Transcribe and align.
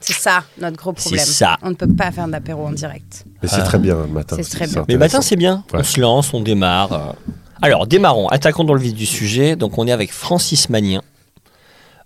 C'est 0.00 0.12
ça 0.12 0.44
notre 0.58 0.76
gros 0.76 0.92
problème. 0.92 1.24
C'est 1.24 1.32
ça. 1.32 1.56
On 1.62 1.70
ne 1.70 1.74
peut 1.74 1.88
pas 1.88 2.10
faire 2.12 2.28
d'apéro 2.28 2.66
en 2.66 2.72
direct. 2.72 3.24
Mais 3.42 3.48
c'est 3.48 3.62
très 3.62 3.78
bien 3.78 3.96
le 3.96 4.06
matin. 4.08 4.36
C'est 4.36 4.50
très 4.50 4.66
bien. 4.66 4.84
Mais 4.88 4.94
matin, 4.94 5.06
intéressant. 5.18 5.22
c'est 5.22 5.36
bien. 5.36 5.64
On 5.72 5.82
se 5.82 6.00
lance, 6.00 6.34
on 6.34 6.40
démarre. 6.40 7.14
Alors, 7.62 7.86
démarrons, 7.86 8.28
attaquons 8.28 8.64
dans 8.64 8.74
le 8.74 8.80
vif 8.80 8.94
du 8.94 9.06
sujet. 9.06 9.56
Donc, 9.56 9.78
on 9.78 9.86
est 9.86 9.92
avec 9.92 10.12
Francis 10.12 10.68
Magnien. 10.68 11.02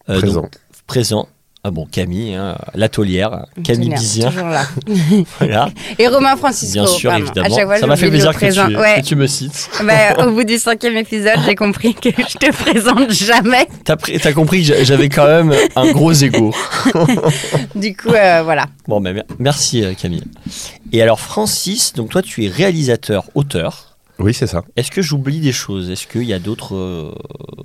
Euh, 0.09 0.19
Présent. 0.19 0.43
donc, 0.43 0.57
présent. 0.87 1.29
Ah 1.63 1.71
bon, 1.71 1.85
Camille, 1.85 2.35
hein, 2.35 2.57
l'atelière, 2.75 3.45
Camille 3.63 3.91
Bizien, 3.91 4.31
voilà, 5.39 5.69
Et 5.99 6.09
Romain 6.09 6.35
Francisco. 6.37 6.73
bien 6.73 6.87
sûr, 6.87 7.11
pardon. 7.11 7.25
évidemment. 7.27 7.47
À 7.47 7.59
chaque 7.59 7.67
fois, 7.67 7.77
Ça 7.79 7.87
m'a 7.87 7.97
fait 7.97 8.09
plaisir 8.09 8.35
que 8.35 8.47
tu. 8.71 8.77
Ouais. 8.79 9.01
que 9.03 9.07
tu 9.07 9.15
me 9.15 9.27
cites. 9.27 9.69
Bah, 9.85 10.27
au 10.27 10.31
bout 10.33 10.45
du 10.45 10.59
cinquième 10.59 10.97
épisode, 10.97 11.35
j'ai 11.45 11.55
compris 11.55 11.93
que 11.95 12.09
je 12.11 12.39
te 12.39 12.51
présente 12.51 13.11
jamais. 13.13 13.69
T'as 13.85 13.97
t'as 13.97 14.33
compris 14.33 14.61
que 14.63 14.69
j'a- 14.69 14.85
j'avais 14.85 15.11
quand 15.11 15.27
même 15.27 15.55
un 15.77 15.93
gros 15.93 16.13
ego. 16.15 16.55
Du 17.75 17.95
coup, 17.97 18.09
euh, 18.09 18.41
voilà. 18.43 18.67
Bon, 18.89 19.01
mer- 19.01 19.25
merci 19.39 19.85
euh, 19.85 19.93
Camille. 19.95 20.25
Et 20.93 21.03
alors, 21.03 21.21
Francis, 21.21 21.93
donc 21.93 22.09
toi, 22.11 22.23
tu 22.23 22.45
es 22.45 22.49
réalisateur, 22.49 23.25
auteur. 23.35 23.90
Oui, 24.21 24.35
c'est 24.35 24.47
ça. 24.47 24.63
Est-ce 24.77 24.91
que 24.91 25.03
j'oublie 25.03 25.41
des 25.41 25.53
choses? 25.53 25.91
Est-ce 25.91 26.07
qu'il 26.07 26.25
y 26.25 26.33
a 26.35 26.39
d'autres 26.39 26.77
euh, 26.77 27.13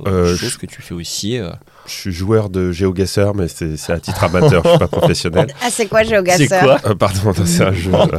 Euh, 0.08 0.36
choses 0.36 0.52
je- 0.54 0.58
que 0.58 0.66
tu 0.66 0.82
fais 0.82 0.94
aussi 0.94 1.38
euh? 1.38 1.50
Je 1.86 1.92
suis 1.92 2.12
joueur 2.12 2.50
de 2.50 2.72
GeoGuessr, 2.72 3.34
mais 3.36 3.48
c'est 3.48 3.92
à 3.92 4.00
titre 4.00 4.24
amateur, 4.24 4.64
je 4.64 4.70
suis 4.70 4.80
pas 4.80 4.88
professionnel. 4.88 5.48
Ah, 5.62 5.68
c'est 5.70 5.86
quoi, 5.88 6.04
GeoGuessr 6.04 6.38
C'est 6.38 6.48
quoi? 6.48 6.80
Euh, 6.86 6.96
pardon, 6.96 7.34
c'est 7.46 7.64
un 7.64 7.74
jeu. 7.74 7.92
euh, 7.94 8.18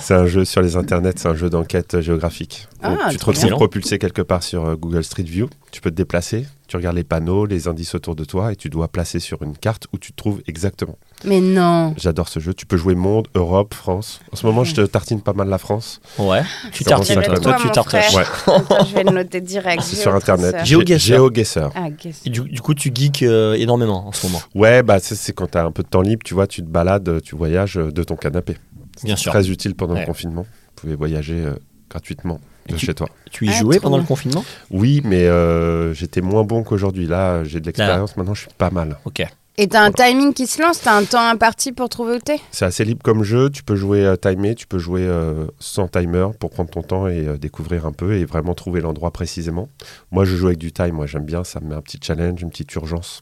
c'est 0.00 0.14
un 0.14 0.26
jeu 0.26 0.44
sur 0.44 0.62
les 0.62 0.76
internets, 0.76 1.12
c'est 1.16 1.28
un 1.28 1.34
jeu 1.34 1.50
d'enquête 1.50 2.00
géographique. 2.00 2.66
Donc, 2.82 2.98
Ah, 3.04 3.08
tu 3.10 3.18
te 3.18 3.24
retrouves 3.26 3.50
propulsé 3.50 3.98
quelque 3.98 4.22
part 4.22 4.42
sur 4.42 4.64
euh, 4.66 4.74
Google 4.76 5.04
Street 5.04 5.22
View. 5.24 5.48
Tu 5.70 5.80
peux 5.80 5.90
te 5.90 5.96
déplacer, 5.96 6.46
tu 6.68 6.76
regardes 6.76 6.96
les 6.96 7.02
panneaux, 7.04 7.46
les 7.46 7.66
indices 7.66 7.94
autour 7.94 8.14
de 8.14 8.24
toi, 8.24 8.52
et 8.52 8.56
tu 8.56 8.68
dois 8.70 8.86
placer 8.88 9.18
sur 9.18 9.42
une 9.42 9.56
carte 9.56 9.86
où 9.92 9.98
tu 9.98 10.12
te 10.12 10.16
trouves 10.16 10.40
exactement. 10.46 10.96
Mais 11.24 11.40
non. 11.40 11.94
J'adore 11.96 12.28
ce 12.28 12.38
jeu. 12.40 12.54
Tu 12.54 12.66
peux 12.66 12.76
jouer 12.76 12.94
monde, 12.94 13.26
Europe, 13.34 13.74
France. 13.74 14.20
En 14.32 14.36
ce 14.36 14.46
moment, 14.46 14.62
je 14.64 14.74
te 14.74 14.82
tartine 14.82 15.20
pas 15.22 15.32
mal 15.32 15.48
la 15.48 15.58
France. 15.58 16.00
Ouais. 16.18 16.42
Tu 16.72 16.84
tartines, 16.84 17.22
toi, 17.22 17.40
toi, 17.40 17.54
tu 17.58 17.66
mon 17.66 17.72
tartines. 17.72 18.00
frère. 18.00 18.14
Ouais, 18.46 18.54
Attends, 18.54 18.84
je 18.84 18.94
vais 18.94 19.02
le 19.04 19.10
noter 19.14 19.40
direct. 19.40 19.82
c'est 19.82 19.96
sur 19.96 20.14
internet. 20.14 20.56
GeoGuessr. 20.64 21.70
Ah, 21.74 21.88
du, 22.26 22.40
du 22.42 22.60
coup, 22.60 22.74
tu 22.74 22.90
geeks 22.94 23.22
euh, 23.22 23.54
énormément 23.54 24.06
en 24.06 24.12
ce 24.12 24.26
moment. 24.26 24.40
Ouais, 24.54 24.82
bah 24.82 24.98
c'est 25.00 25.32
quand 25.32 25.50
tu 25.50 25.58
as 25.58 25.64
un 25.64 25.72
peu 25.72 25.82
de 25.82 25.88
temps 25.88 26.02
libre, 26.02 26.22
tu 26.24 26.34
vois, 26.34 26.46
tu 26.46 26.62
te 26.62 26.68
balades, 26.68 27.22
tu 27.22 27.34
voyages 27.34 27.78
euh, 27.78 27.90
de 27.90 28.02
ton 28.02 28.16
canapé. 28.16 28.56
Bien 29.02 29.16
sûr. 29.16 29.32
Très 29.32 29.48
utile 29.50 29.74
pendant 29.74 29.94
Ouais. 29.94 30.00
le 30.00 30.06
confinement. 30.06 30.42
Vous 30.42 30.82
pouvez 30.82 30.94
voyager 30.96 31.34
euh, 31.44 31.54
gratuitement 31.90 32.40
de 32.72 32.76
tu- 32.78 32.86
chez 32.86 32.94
toi. 32.94 33.08
Tu 33.30 33.46
y 33.46 33.50
Ah, 33.50 33.52
jouais 33.58 33.78
pendant 33.80 33.96
bien. 33.96 34.02
le 34.04 34.08
confinement? 34.08 34.44
Oui, 34.70 35.02
mais 35.04 35.24
euh, 35.26 35.92
j'étais 35.94 36.20
moins 36.20 36.44
bon 36.44 36.62
qu'aujourd'hui. 36.62 37.06
Là, 37.06 37.44
j'ai 37.44 37.60
de 37.60 37.66
l'expérience. 37.66 38.16
Maintenant, 38.16 38.34
je 38.34 38.40
suis 38.42 38.50
pas 38.56 38.70
mal. 38.70 38.96
Ok. 39.04 39.22
Et 39.60 39.66
t'as 39.66 39.82
un 39.82 39.90
timing 39.90 40.34
qui 40.34 40.46
se 40.46 40.62
lance 40.62 40.80
T'as 40.82 40.96
un 40.96 41.02
temps 41.04 41.20
imparti 41.28 41.72
pour 41.72 41.88
trouver 41.88 42.14
où 42.16 42.18
t'es? 42.20 42.38
C'est 42.52 42.64
assez 42.64 42.84
libre 42.84 43.02
comme 43.02 43.24
jeu. 43.24 43.50
Tu 43.50 43.64
peux 43.64 43.74
jouer 43.74 44.04
euh, 44.04 44.14
timé, 44.14 44.54
tu 44.54 44.68
peux 44.68 44.78
jouer 44.78 45.02
euh, 45.02 45.46
sans 45.58 45.88
timer 45.88 46.28
pour 46.38 46.50
prendre 46.50 46.70
ton 46.70 46.82
temps 46.82 47.08
et 47.08 47.26
euh, 47.26 47.36
découvrir 47.38 47.84
un 47.84 47.90
peu 47.92 48.14
et 48.14 48.24
vraiment 48.24 48.54
trouver 48.54 48.80
l'endroit 48.80 49.10
précisément. 49.10 49.68
Moi, 50.12 50.24
je 50.24 50.36
joue 50.36 50.46
avec 50.46 50.58
du 50.58 50.70
time. 50.70 50.92
Moi, 50.92 51.06
j'aime 51.06 51.24
bien. 51.24 51.42
Ça 51.42 51.58
me 51.58 51.70
met 51.70 51.74
un 51.74 51.80
petit 51.82 51.98
challenge, 52.00 52.40
une 52.40 52.50
petite 52.50 52.72
urgence. 52.76 53.20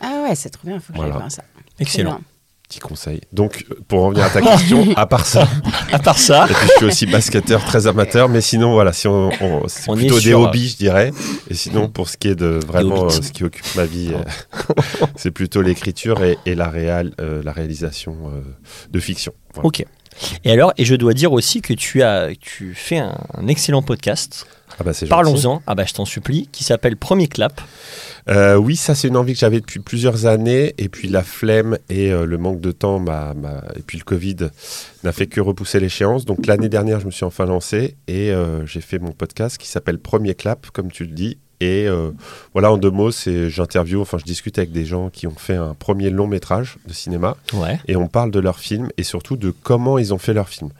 Ah 0.00 0.22
ouais, 0.28 0.34
c'est 0.36 0.50
trop 0.50 0.66
bien, 0.68 0.78
faut 0.78 0.92
que 0.92 0.96
Voilà. 0.98 1.12
j'aille 1.12 1.18
voir 1.22 1.32
ça. 1.32 1.42
Excellent. 1.80 2.20
Petit 2.74 2.80
conseil. 2.80 3.20
Donc, 3.32 3.64
euh, 3.70 3.74
pour 3.86 4.02
revenir 4.02 4.24
à 4.24 4.30
ta 4.30 4.40
question, 4.40 4.86
à 4.96 5.06
part 5.06 5.26
ça, 5.26 5.46
À 5.92 5.98
part 6.00 6.18
ça, 6.18 6.46
et 6.50 6.54
puis 6.54 6.66
je 6.68 6.76
suis 6.76 6.86
aussi 6.86 7.06
basketteur 7.06 7.64
très 7.64 7.86
amateur, 7.86 8.28
mais 8.28 8.40
sinon, 8.40 8.72
voilà, 8.72 8.92
si 8.92 9.06
on, 9.06 9.30
on- 9.40 9.68
c'est 9.68 9.88
On 9.88 9.94
plutôt 9.94 10.16
des 10.16 10.20
sur, 10.22 10.40
hobbies, 10.40 10.68
je 10.70 10.76
dirais. 10.76 11.12
Et 11.48 11.54
sinon, 11.54 11.88
pour 11.88 12.08
ce 12.08 12.16
qui 12.16 12.28
est 12.28 12.34
de 12.34 12.58
vraiment 12.66 13.04
euh, 13.06 13.10
ce 13.10 13.30
qui 13.30 13.44
occupe 13.44 13.66
ma 13.76 13.84
vie, 13.84 14.12
euh, 14.12 14.64
c'est 15.16 15.30
plutôt 15.30 15.62
l'écriture 15.62 16.22
et, 16.24 16.36
et 16.46 16.54
la, 16.56 16.68
réal, 16.68 17.12
euh, 17.20 17.42
la 17.44 17.52
réalisation 17.52 18.16
euh, 18.26 18.40
de 18.90 18.98
fiction. 19.00 19.32
Voilà. 19.54 19.68
ok. 19.68 19.84
Et 20.44 20.52
alors, 20.52 20.72
et 20.78 20.84
je 20.84 20.94
dois 20.94 21.12
dire 21.12 21.32
aussi 21.32 21.60
que 21.60 21.74
tu 21.74 22.02
as, 22.02 22.30
tu 22.40 22.72
fais 22.74 22.98
un, 22.98 23.18
un 23.36 23.48
excellent 23.48 23.82
podcast. 23.82 24.46
Ah 24.78 24.84
bah. 24.84 24.92
Parlons-en. 25.08 25.62
Ah 25.66 25.74
bah, 25.74 25.84
je 25.86 25.92
t'en 25.94 26.04
supplie, 26.04 26.48
qui 26.52 26.64
s'appelle 26.64 26.96
Premier 26.96 27.28
Clap. 27.28 27.60
Euh, 28.28 28.56
oui, 28.56 28.76
ça 28.76 28.94
c'est 28.94 29.08
une 29.08 29.16
envie 29.16 29.34
que 29.34 29.38
j'avais 29.38 29.60
depuis 29.60 29.80
plusieurs 29.80 30.26
années, 30.26 30.74
et 30.78 30.88
puis 30.88 31.08
la 31.08 31.22
flemme 31.22 31.78
et 31.90 32.10
euh, 32.10 32.24
le 32.26 32.38
manque 32.38 32.60
de 32.60 32.72
temps, 32.72 32.98
m'a- 32.98 33.34
m'a- 33.34 33.62
et 33.76 33.82
puis 33.82 33.98
le 33.98 34.04
Covid 34.04 34.36
n'a 35.04 35.12
fait 35.12 35.26
que 35.26 35.40
repousser 35.40 35.78
l'échéance. 35.78 36.24
Donc 36.24 36.46
l'année 36.46 36.68
dernière, 36.70 37.00
je 37.00 37.06
me 37.06 37.10
suis 37.10 37.24
enfin 37.24 37.44
lancé 37.46 37.96
et 38.08 38.30
euh, 38.32 38.64
j'ai 38.66 38.80
fait 38.80 38.98
mon 38.98 39.12
podcast 39.12 39.58
qui 39.58 39.68
s'appelle 39.68 39.98
Premier 39.98 40.34
Clap, 40.34 40.66
comme 40.72 40.90
tu 40.90 41.04
le 41.04 41.12
dis. 41.12 41.38
Et 41.60 41.86
voilà, 42.52 42.70
en 42.72 42.76
deux 42.76 42.90
mots, 42.90 43.10
c'est 43.12 43.48
j'interview, 43.48 44.00
enfin 44.02 44.18
je 44.18 44.24
discute 44.24 44.58
avec 44.58 44.70
des 44.72 44.84
gens 44.84 45.08
qui 45.08 45.26
ont 45.26 45.34
fait 45.34 45.54
un 45.54 45.72
premier 45.72 46.10
long 46.10 46.26
métrage 46.26 46.76
de 46.86 46.92
cinéma 46.92 47.36
Ouais. 47.54 47.78
et 47.86 47.96
on 47.96 48.06
parle 48.08 48.30
de 48.32 48.40
leur 48.40 48.58
film 48.58 48.88
et 48.98 49.02
surtout 49.02 49.36
de 49.38 49.50
comment 49.62 49.96
ils 49.96 50.12
ont 50.12 50.18
fait 50.18 50.34
leur 50.34 50.48
film, 50.48 50.70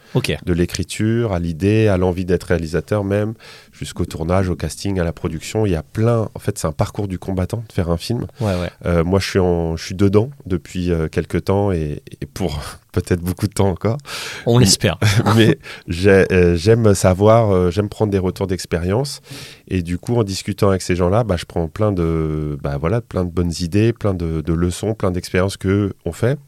de 0.45 0.53
l'écriture 0.53 1.33
à 1.33 1.39
l'idée, 1.39 1.87
à 1.89 1.97
l'envie 1.97 2.25
d'être 2.27 2.43
réalisateur 2.45 3.03
même, 3.05 3.33
jusqu'au 3.75 4.05
tournage, 4.07 4.49
au 4.49 4.57
casting, 4.57 5.01
à 5.01 5.05
la 5.05 5.13
production. 5.13 5.67
Il 5.67 5.73
y 5.73 5.77
a 5.77 5.83
plein, 5.83 6.29
en 6.35 6.39
fait, 6.39 6.59
c'est 6.59 6.67
un 6.67 6.73
parcours 6.73 7.09
du 7.09 7.19
combattant 7.19 7.65
de 7.69 7.73
faire 7.73 7.91
un 7.91 7.97
film. 7.97 8.27
Ouais, 8.41 8.55
ouais. 8.55 8.71
Euh, 8.87 9.05
moi, 9.05 9.19
je 9.19 9.29
suis, 9.29 9.39
en, 9.39 9.77
je 9.77 9.85
suis 9.85 9.95
dedans 9.95 10.31
depuis 10.47 10.93
euh, 10.93 11.09
quelques 11.09 11.45
temps 11.45 11.73
et, 11.73 12.03
et 12.21 12.27
pour 12.27 12.61
peut-être 12.93 13.21
beaucoup 13.21 13.49
de 13.49 13.53
temps 13.53 13.69
encore. 13.69 13.99
On 14.47 14.59
l'espère. 14.59 14.99
Mais 15.37 15.59
euh, 16.07 16.57
j'aime 16.57 16.95
savoir, 16.95 17.71
j'aime 17.73 17.89
prendre 17.89 18.13
des 18.13 18.19
retours 18.19 18.47
d'expérience. 18.47 19.21
Et 19.67 19.83
du 19.83 19.99
coup, 19.99 20.15
en 20.17 20.23
discutant 20.23 20.69
avec 20.69 20.83
ces 20.83 20.95
gens-là, 20.95 21.25
bah, 21.25 21.37
je 21.37 21.45
prends 21.45 21.67
plein 21.67 21.91
de, 21.91 22.57
bah, 22.63 22.77
voilà, 22.79 23.01
plein 23.01 23.25
de 23.25 23.31
bonnes 23.31 23.53
idées, 23.61 23.93
plein 23.93 24.15
de, 24.15 24.41
de 24.41 24.53
leçons, 24.53 24.95
plein 24.95 25.11
d'expériences 25.11 25.57
que 25.57 25.95
on 26.05 26.13
fait. 26.13 26.39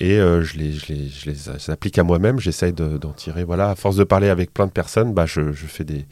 Et 0.00 0.18
euh, 0.18 0.42
je, 0.42 0.58
les, 0.58 0.72
je, 0.72 0.92
les, 0.92 1.08
je 1.08 1.30
les 1.30 1.70
applique 1.70 1.98
à 1.98 2.02
moi-même. 2.02 2.38
J'essaye 2.38 2.72
de- 2.72 2.98
d'en 2.98 3.12
tirer. 3.12 3.44
Voilà, 3.44 3.70
à 3.70 3.74
force 3.74 3.96
de 3.96 4.04
parler 4.04 4.28
avec 4.28 4.52
plein 4.52 4.66
de 4.66 4.70
personnes, 4.72 5.14
bah, 5.14 5.24
je, 5.26 5.52
je 5.52 5.66
fais 5.66 5.84
des. 5.84 6.04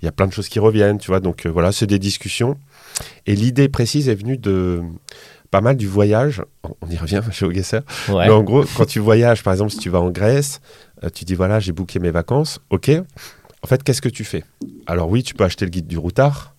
Il 0.00 0.04
y 0.04 0.08
a 0.08 0.12
plein 0.12 0.26
de 0.26 0.32
choses 0.32 0.48
qui 0.48 0.58
reviennent, 0.58 0.98
tu 0.98 1.08
vois. 1.08 1.20
Donc 1.20 1.46
euh, 1.46 1.50
voilà, 1.50 1.72
c'est 1.72 1.86
des 1.86 1.98
discussions. 1.98 2.58
Et 3.26 3.34
l'idée 3.34 3.68
précise 3.68 4.08
est 4.08 4.14
venue 4.14 4.36
de 4.36 4.82
pas 5.50 5.60
mal 5.62 5.76
du 5.76 5.86
voyage. 5.86 6.42
On- 6.62 6.88
y 6.90 6.96
revient 6.98 7.22
chez 7.32 7.46
Auguesser. 7.46 7.78
Ouais. 8.08 8.26
Mais 8.26 8.30
en 8.30 8.42
gros, 8.42 8.64
quand 8.76 8.84
tu 8.86 9.00
voyages, 9.00 9.42
par 9.42 9.52
exemple, 9.54 9.70
si 9.72 9.78
tu 9.78 9.88
vas 9.90 10.00
en 10.00 10.10
Grèce, 10.10 10.60
euh, 11.02 11.08
tu 11.08 11.24
dis 11.24 11.34
voilà, 11.34 11.58
j'ai 11.58 11.72
booké 11.72 11.98
mes 12.00 12.10
vacances. 12.10 12.60
Ok. 12.70 12.90
En 13.62 13.66
fait, 13.66 13.82
qu'est-ce 13.82 14.02
que 14.02 14.08
tu 14.08 14.24
fais? 14.24 14.44
Alors 14.86 15.08
oui, 15.08 15.22
tu 15.22 15.34
peux 15.34 15.44
acheter 15.44 15.64
le 15.64 15.70
guide 15.70 15.86
du 15.86 15.96
routard. 15.96 16.54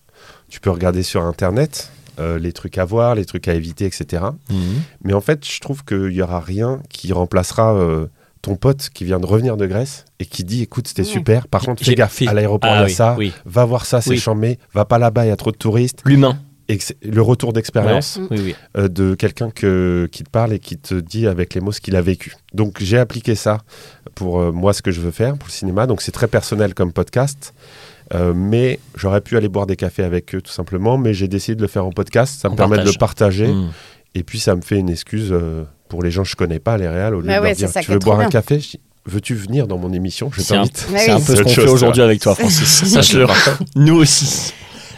Tu 0.48 0.58
peux 0.60 0.70
regarder 0.70 1.02
sur 1.02 1.22
Internet 1.22 1.90
euh, 2.18 2.38
les 2.38 2.52
trucs 2.52 2.78
à 2.78 2.84
voir, 2.84 3.14
les 3.14 3.24
trucs 3.24 3.48
à 3.48 3.54
éviter, 3.54 3.84
etc. 3.86 4.22
Mhm. 4.50 4.56
Mais 5.04 5.12
en 5.14 5.20
fait, 5.20 5.44
je 5.48 5.60
trouve 5.60 5.84
qu'il 5.84 6.08
n'y 6.08 6.22
aura 6.22 6.40
rien 6.40 6.80
qui 6.88 7.12
remplacera 7.12 7.74
euh, 7.74 8.06
ton 8.42 8.56
pote 8.56 8.90
qui 8.92 9.04
vient 9.04 9.20
de 9.20 9.26
revenir 9.26 9.56
de 9.56 9.66
Grèce 9.66 10.04
et 10.20 10.26
qui 10.26 10.44
dit 10.44 10.62
écoute, 10.62 10.86
c'était 10.88 11.04
super. 11.04 11.48
Par 11.48 11.62
contre, 11.62 11.82
fais 11.84 11.94
gaffe, 11.94 12.12
fait- 12.12 12.28
à 12.28 12.34
l'aéroport, 12.34 12.70
Ah 12.70 12.76
il 12.76 12.80
y 12.80 12.82
a 12.82 12.86
oui, 12.86 12.92
ça. 12.92 13.14
oui. 13.18 13.32
Va 13.46 13.64
voir 13.64 13.86
ça, 13.86 14.00
c'est 14.00 14.10
Oui. 14.10 14.18
chambé. 14.18 14.58
Va 14.74 14.84
pas 14.84 14.98
là-bas, 14.98 15.24
il 15.24 15.28
y 15.28 15.32
a 15.32 15.36
trop 15.36 15.50
de 15.50 15.56
touristes. 15.56 16.02
L'humain. 16.04 16.38
Le 17.02 17.20
retour 17.20 17.52
d'expérience 17.52 18.18
euh, 18.78 18.88
de 18.88 19.14
quelqu'un 19.14 19.50
que, 19.50 20.08
qui 20.10 20.24
te 20.24 20.30
parle 20.30 20.54
et 20.54 20.58
qui 20.58 20.78
te 20.78 20.94
dit 20.94 21.26
avec 21.26 21.52
les 21.52 21.60
mots 21.60 21.72
ce 21.72 21.80
qu'il 21.82 21.94
a 21.94 22.00
vécu. 22.00 22.36
Donc 22.54 22.78
j'ai 22.80 22.96
appliqué 22.98 23.34
ça 23.34 23.58
pour 24.14 24.40
euh, 24.40 24.50
moi 24.50 24.72
ce 24.72 24.80
que 24.80 24.90
je 24.90 25.02
veux 25.02 25.10
faire 25.10 25.36
pour 25.36 25.46
le 25.48 25.52
cinéma. 25.52 25.86
Donc 25.86 26.00
c'est 26.00 26.10
très 26.12 26.26
personnel 26.26 26.72
comme 26.72 26.90
podcast. 26.90 27.52
Euh, 28.12 28.32
mais 28.34 28.78
j'aurais 28.96 29.20
pu 29.22 29.36
aller 29.36 29.48
boire 29.48 29.66
des 29.66 29.76
cafés 29.76 30.02
avec 30.04 30.34
eux 30.34 30.42
tout 30.42 30.52
simplement, 30.52 30.98
mais 30.98 31.14
j'ai 31.14 31.28
décidé 31.28 31.54
de 31.56 31.62
le 31.62 31.68
faire 31.68 31.86
en 31.86 31.90
podcast. 31.90 32.38
Ça 32.40 32.50
me 32.50 32.56
permet 32.56 32.76
de 32.78 32.82
le 32.84 32.92
partager 32.98 33.46
Mhm. 33.48 33.70
et 34.14 34.22
puis 34.22 34.38
ça 34.38 34.54
me 34.54 34.60
fait 34.60 34.76
une 34.78 34.90
excuse 34.90 35.30
euh, 35.32 35.64
pour 35.88 36.02
les 36.02 36.10
gens 36.10 36.22
que 36.22 36.28
je 36.28 36.36
connais 36.36 36.58
pas, 36.58 36.76
les 36.76 36.88
réals, 36.88 37.14
au 37.14 37.20
lieu 37.20 37.26
Bah 37.26 37.38
de 37.38 37.42
ouais, 37.42 37.48
leur 37.50 37.56
c'est 37.58 37.72
dire 37.72 37.82
tu 37.82 37.90
veux 37.92 37.98
boire 37.98 38.20
un 38.20 38.28
café? 38.28 38.60
Je 38.60 38.70
dis, 38.72 38.80
Veux-tu 39.06 39.34
venir 39.34 39.66
dans 39.66 39.76
mon 39.76 39.92
émission? 39.92 40.30
Je 40.32 40.42
t'invite. 40.42 40.78
C'est 40.78 41.10
un 41.10 41.18
oui. 41.18 41.24
peu 41.26 41.36
ce 41.36 41.42
qu'on 41.42 41.48
fait 41.50 41.68
aujourd'hui 41.68 42.00
avec 42.00 42.20
toi, 42.22 42.34
Francis. 42.34 42.84
Sache-le. 42.86 43.26
Nous 43.76 43.96
aussi. 43.96 44.54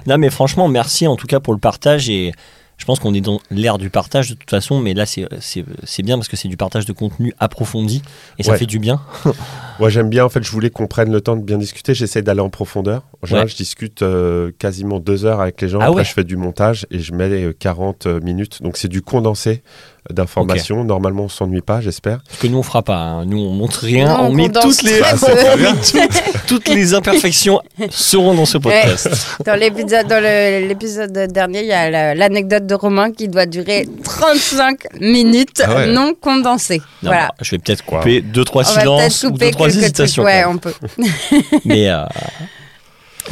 Non, 0.06 0.16
mais 0.16 0.30
franchement, 0.30 0.68
merci 0.68 1.08
en 1.08 1.16
tout 1.16 1.26
cas 1.26 1.40
pour 1.40 1.52
le 1.52 1.58
partage. 1.58 2.08
Et 2.08 2.30
je 2.78 2.84
pense 2.84 2.98
qu'on 2.98 3.14
est 3.14 3.20
dans 3.20 3.40
l'ère 3.50 3.78
du 3.78 3.90
partage 3.90 4.28
de 4.30 4.34
toute 4.34 4.50
façon. 4.50 4.80
Mais 4.80 4.94
là, 4.94 5.06
c'est- 5.06 6.02
bien 6.02 6.16
parce 6.16 6.28
que 6.28 6.36
c'est 6.36 6.48
du 6.48 6.56
partage 6.56 6.84
de 6.86 6.92
contenu 6.92 7.32
approfondi. 7.38 8.02
Et 8.38 8.42
ça 8.42 8.52
Ouais. 8.52 8.58
fait 8.58 8.66
du 8.66 8.78
bien. 8.78 9.00
Moi, 9.80 9.88
j'aime 9.88 10.08
bien. 10.08 10.24
En 10.24 10.28
fait, 10.28 10.42
je 10.42 10.50
voulais 10.50 10.70
qu'on 10.70 10.86
prenne 10.86 11.10
le 11.12 11.20
temps 11.20 11.36
de 11.36 11.42
bien 11.42 11.58
discuter. 11.58 11.94
J'essaie 11.94 12.22
d'aller 12.22 12.40
en 12.40 12.50
profondeur. 12.50 13.02
En 13.22 13.26
général, 13.26 13.46
Ouais. 13.46 13.50
je 13.52 13.56
discute 13.56 14.02
euh, 14.02 14.50
quasiment 14.58 15.00
deux 15.00 15.24
heures 15.24 15.40
avec 15.40 15.60
les 15.60 15.68
gens. 15.68 15.78
Ah 15.80 15.86
Après, 15.86 15.98
ouais. 15.98 16.04
je 16.04 16.12
fais 16.12 16.24
du 16.24 16.36
montage 16.36 16.86
et 16.90 16.98
je 16.98 17.12
mets 17.14 17.30
euh, 17.44 17.52
40 17.58 18.06
minutes. 18.06 18.62
Donc, 18.62 18.76
c'est 18.76 18.88
du 18.88 19.02
condensé 19.02 19.62
d'informations. 20.10 20.84
Normalement, 20.84 21.24
on 21.24 21.28
s'ennuie 21.28 21.60
pas, 21.60 21.80
j'espère. 21.80 22.18
Parce 22.26 22.38
que 22.40 22.46
nous, 22.46 22.58
on 22.58 22.62
fera 22.62 22.82
pas. 22.82 22.96
hein. 22.98 23.24
Nous, 23.26 23.38
on 23.38 23.50
montre 23.52 23.80
rien. 23.84 24.06
Non, 24.08 24.24
on, 24.24 24.26
on 24.26 24.32
met 24.32 24.48
toutes 24.48 24.82
les, 24.82 24.98
très 25.00 25.16
peu. 25.16 25.26
on 25.54 25.56
met 25.56 25.68
toutes, 25.80 26.46
toutes 26.46 26.68
les 26.68 26.94
imperfections 26.94 27.60
seront 27.90 28.34
dans 28.34 28.46
ce 28.46 28.58
podcast. 28.58 29.08
Dans 29.44 29.54
l'épisode, 29.58 30.06
dans 30.06 30.22
l'épisode 30.22 31.12
dernier, 31.32 31.60
il 31.60 31.66
y 31.66 31.72
a 31.72 31.90
la- 31.90 32.14
l'anecdote 32.14 32.66
de 32.66 32.74
Romain 32.74 33.12
qui 33.12 33.28
doit 33.28 33.46
durer 33.46 33.86
35 34.04 35.00
minutes 35.00 35.62
Ah 35.64 35.74
ouais. 35.74 35.86
non 35.92 36.14
condensées. 36.20 36.78
Non, 37.02 37.10
voilà. 37.10 37.28
bah, 37.28 37.34
je 37.42 37.50
vais 37.52 37.58
peut-être 37.58 37.84
couper 37.84 38.20
deux 38.20 38.44
trois 38.44 38.62
On 38.62 38.66
va 38.66 38.72
peut-être 38.74 38.82
silences 38.82 39.24
ou 39.24 39.30
couper 39.32 39.44
deux 39.46 39.50
trois 39.52 39.66
quelques 39.68 39.82
hésitations. 39.82 40.22
trucs. 40.22 40.34
Ouais, 40.34 40.44
on 40.46 40.58
peut. 40.58 40.72
mais 41.64 41.88
euh, 41.90 42.04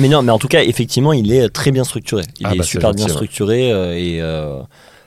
mais 0.01 0.09
non, 0.09 0.23
mais 0.23 0.33
en 0.33 0.39
tout 0.39 0.49
cas, 0.49 0.63
effectivement, 0.63 1.13
il 1.13 1.33
est 1.33 1.49
très 1.51 1.71
bien 1.71 1.85
structuré. 1.85 2.23
Il 2.41 2.47
Ah 2.47 2.55
est 2.55 2.59
bah, 2.59 2.65
super 2.65 2.93
bien 2.93 3.07
structuré 3.09 3.71
euh, 3.71 3.95
et 3.97 4.19
euh, 4.21 4.59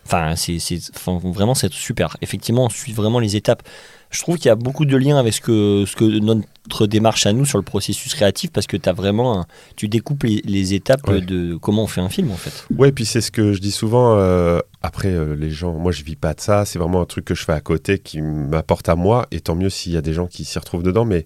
enfin, 0.08 0.36
c'est 0.36 0.58
enfin, 0.96 1.20
vraiment 1.32 1.54
c'est 1.56 1.72
super. 1.72 2.18
Effectivement, 2.22 2.66
on 2.66 2.70
suit 2.70 2.94
vraiment 2.94 3.20
les 3.20 3.36
étapes. 3.36 3.64
Je 4.10 4.22
trouve 4.22 4.38
qu'il 4.38 4.46
y 4.46 4.50
a 4.50 4.56
beaucoup 4.56 4.86
de 4.86 4.96
liens 4.96 5.18
avec 5.20 5.34
ce 5.34 5.42
que, 5.42 5.84
ce 5.86 5.94
que 5.98 6.06
notre 6.06 6.88
démarche 6.88 7.26
à 7.26 7.34
nous 7.34 7.44
sur 7.44 7.58
le 7.58 7.64
processus 7.64 8.16
créatif 8.16 8.52
parce 8.54 8.66
que 8.66 8.78
as 8.88 8.94
vraiment 8.94 9.40
un- 9.42 9.46
tu 9.76 9.90
découpes 9.90 10.24
les, 10.24 10.42
les 10.46 10.74
étapes 10.74 11.06
Ouais. 11.10 11.20
de 11.20 11.58
comment 11.58 11.84
on 11.84 11.88
fait 11.88 12.00
un 12.00 12.08
film 12.08 12.32
en 12.32 12.38
fait. 12.38 12.66
Ouais, 12.78 12.94
puis 12.94 13.06
c'est 13.06 13.20
ce 13.20 13.32
que 13.32 13.52
je 13.52 13.60
dis 13.60 13.72
souvent. 13.72 14.18
euh, 14.18 14.60
après, 14.82 15.10
euh, 15.10 15.36
les 15.36 15.50
gens, 15.50 15.74
moi, 15.74 15.92
je 15.92 16.04
vis 16.04 16.16
pas 16.16 16.34
de 16.34 16.40
ça. 16.40 16.64
C'est 16.64 16.80
vraiment 16.80 17.02
un 17.02 17.06
truc 17.06 17.26
que 17.26 17.36
je 17.36 17.44
fais 17.44 17.52
à 17.52 17.60
côté 17.60 18.00
qui 18.00 18.22
m'apporte 18.22 18.88
à 18.88 18.96
moi. 18.96 19.28
Et 19.32 19.42
tant 19.42 19.56
mieux 19.56 19.70
s'il 19.70 19.92
y 19.92 19.98
a 19.98 20.02
des 20.02 20.14
gens 20.14 20.28
qui 20.28 20.46
s'y 20.46 20.58
retrouvent 20.58 20.84
dedans. 20.84 21.04
Mais 21.04 21.26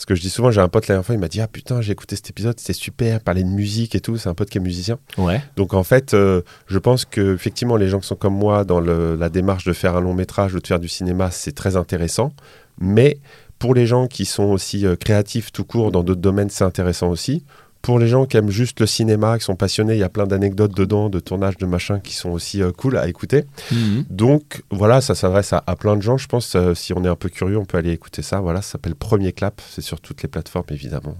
ce 0.00 0.06
que 0.06 0.14
je 0.14 0.22
dis 0.22 0.30
souvent, 0.30 0.50
j'ai 0.50 0.62
un 0.62 0.68
pote 0.68 0.84
la 0.88 0.94
dernière 0.94 1.04
fois, 1.04 1.14
il 1.14 1.18
m'a 1.18 1.28
dit 1.28 1.42
Ah 1.42 1.46
putain, 1.46 1.82
j'ai 1.82 1.92
écouté 1.92 2.16
cet 2.16 2.30
épisode, 2.30 2.58
c'était 2.58 2.72
super, 2.72 3.20
parler 3.20 3.42
de 3.42 3.48
musique 3.50 3.94
et 3.94 4.00
tout. 4.00 4.16
C'est 4.16 4.30
un 4.30 4.34
pote 4.34 4.48
qui 4.48 4.56
est 4.56 4.60
musicien. 4.62 4.98
Ouais. 5.18 5.42
Donc 5.56 5.74
en 5.74 5.82
fait, 5.84 6.14
euh, 6.14 6.40
je 6.68 6.78
pense 6.78 7.04
que 7.04 7.34
effectivement, 7.34 7.76
les 7.76 7.88
gens 7.88 8.00
qui 8.00 8.06
sont 8.06 8.16
comme 8.16 8.34
moi 8.34 8.64
dans 8.64 8.80
le- 8.80 9.14
la 9.14 9.28
démarche 9.28 9.64
de 9.64 9.74
faire 9.74 9.96
un 9.96 10.00
long 10.00 10.14
métrage 10.14 10.54
ou 10.54 10.58
de 10.60 10.66
faire 10.66 10.80
du 10.80 10.88
cinéma, 10.88 11.30
c'est 11.30 11.52
très 11.52 11.76
intéressant. 11.76 12.32
Mais 12.78 13.18
pour 13.58 13.74
les 13.74 13.84
gens 13.84 14.06
qui 14.06 14.24
sont 14.24 14.44
aussi 14.44 14.86
euh, 14.86 14.96
créatifs 14.96 15.52
tout 15.52 15.64
court 15.64 15.92
dans 15.92 16.02
d'autres 16.02 16.22
domaines, 16.22 16.48
c'est 16.48 16.64
intéressant 16.64 17.10
aussi. 17.10 17.44
Pour 17.82 17.98
les 17.98 18.08
gens 18.08 18.26
qui 18.26 18.36
aiment 18.36 18.50
juste 18.50 18.78
le 18.80 18.86
cinéma, 18.86 19.38
qui 19.38 19.44
sont 19.44 19.56
passionnés, 19.56 19.94
il 19.94 19.98
y 20.00 20.02
a 20.04 20.08
plein 20.10 20.26
d'anecdotes 20.26 20.76
dedans, 20.76 21.08
de 21.08 21.18
tournages, 21.18 21.56
de 21.56 21.66
machins 21.66 22.00
qui 22.02 22.14
sont 22.14 22.30
aussi 22.30 22.62
euh, 22.62 22.72
cool 22.72 22.96
à 22.98 23.08
écouter. 23.08 23.44
Mhm. 23.72 24.04
Donc 24.10 24.62
voilà, 24.70 25.00
ça 25.00 25.14
s'adresse 25.14 25.52
à, 25.52 25.62
à 25.66 25.76
plein 25.76 25.96
de 25.96 26.02
gens. 26.02 26.18
Je 26.18 26.26
pense, 26.28 26.54
euh, 26.56 26.74
si 26.74 26.92
on 26.92 27.04
est 27.04 27.08
un 27.08 27.16
peu 27.16 27.28
curieux, 27.30 27.56
on 27.56 27.64
peut 27.64 27.78
aller 27.78 27.92
écouter 27.92 28.22
ça. 28.22 28.40
Voilà, 28.40 28.60
ça 28.62 28.72
s'appelle 28.72 28.94
Premier 28.94 29.32
Clap. 29.32 29.60
C'est 29.70 29.80
sur 29.82 30.00
toutes 30.00 30.22
les 30.22 30.28
plateformes, 30.28 30.66
évidemment. 30.70 31.14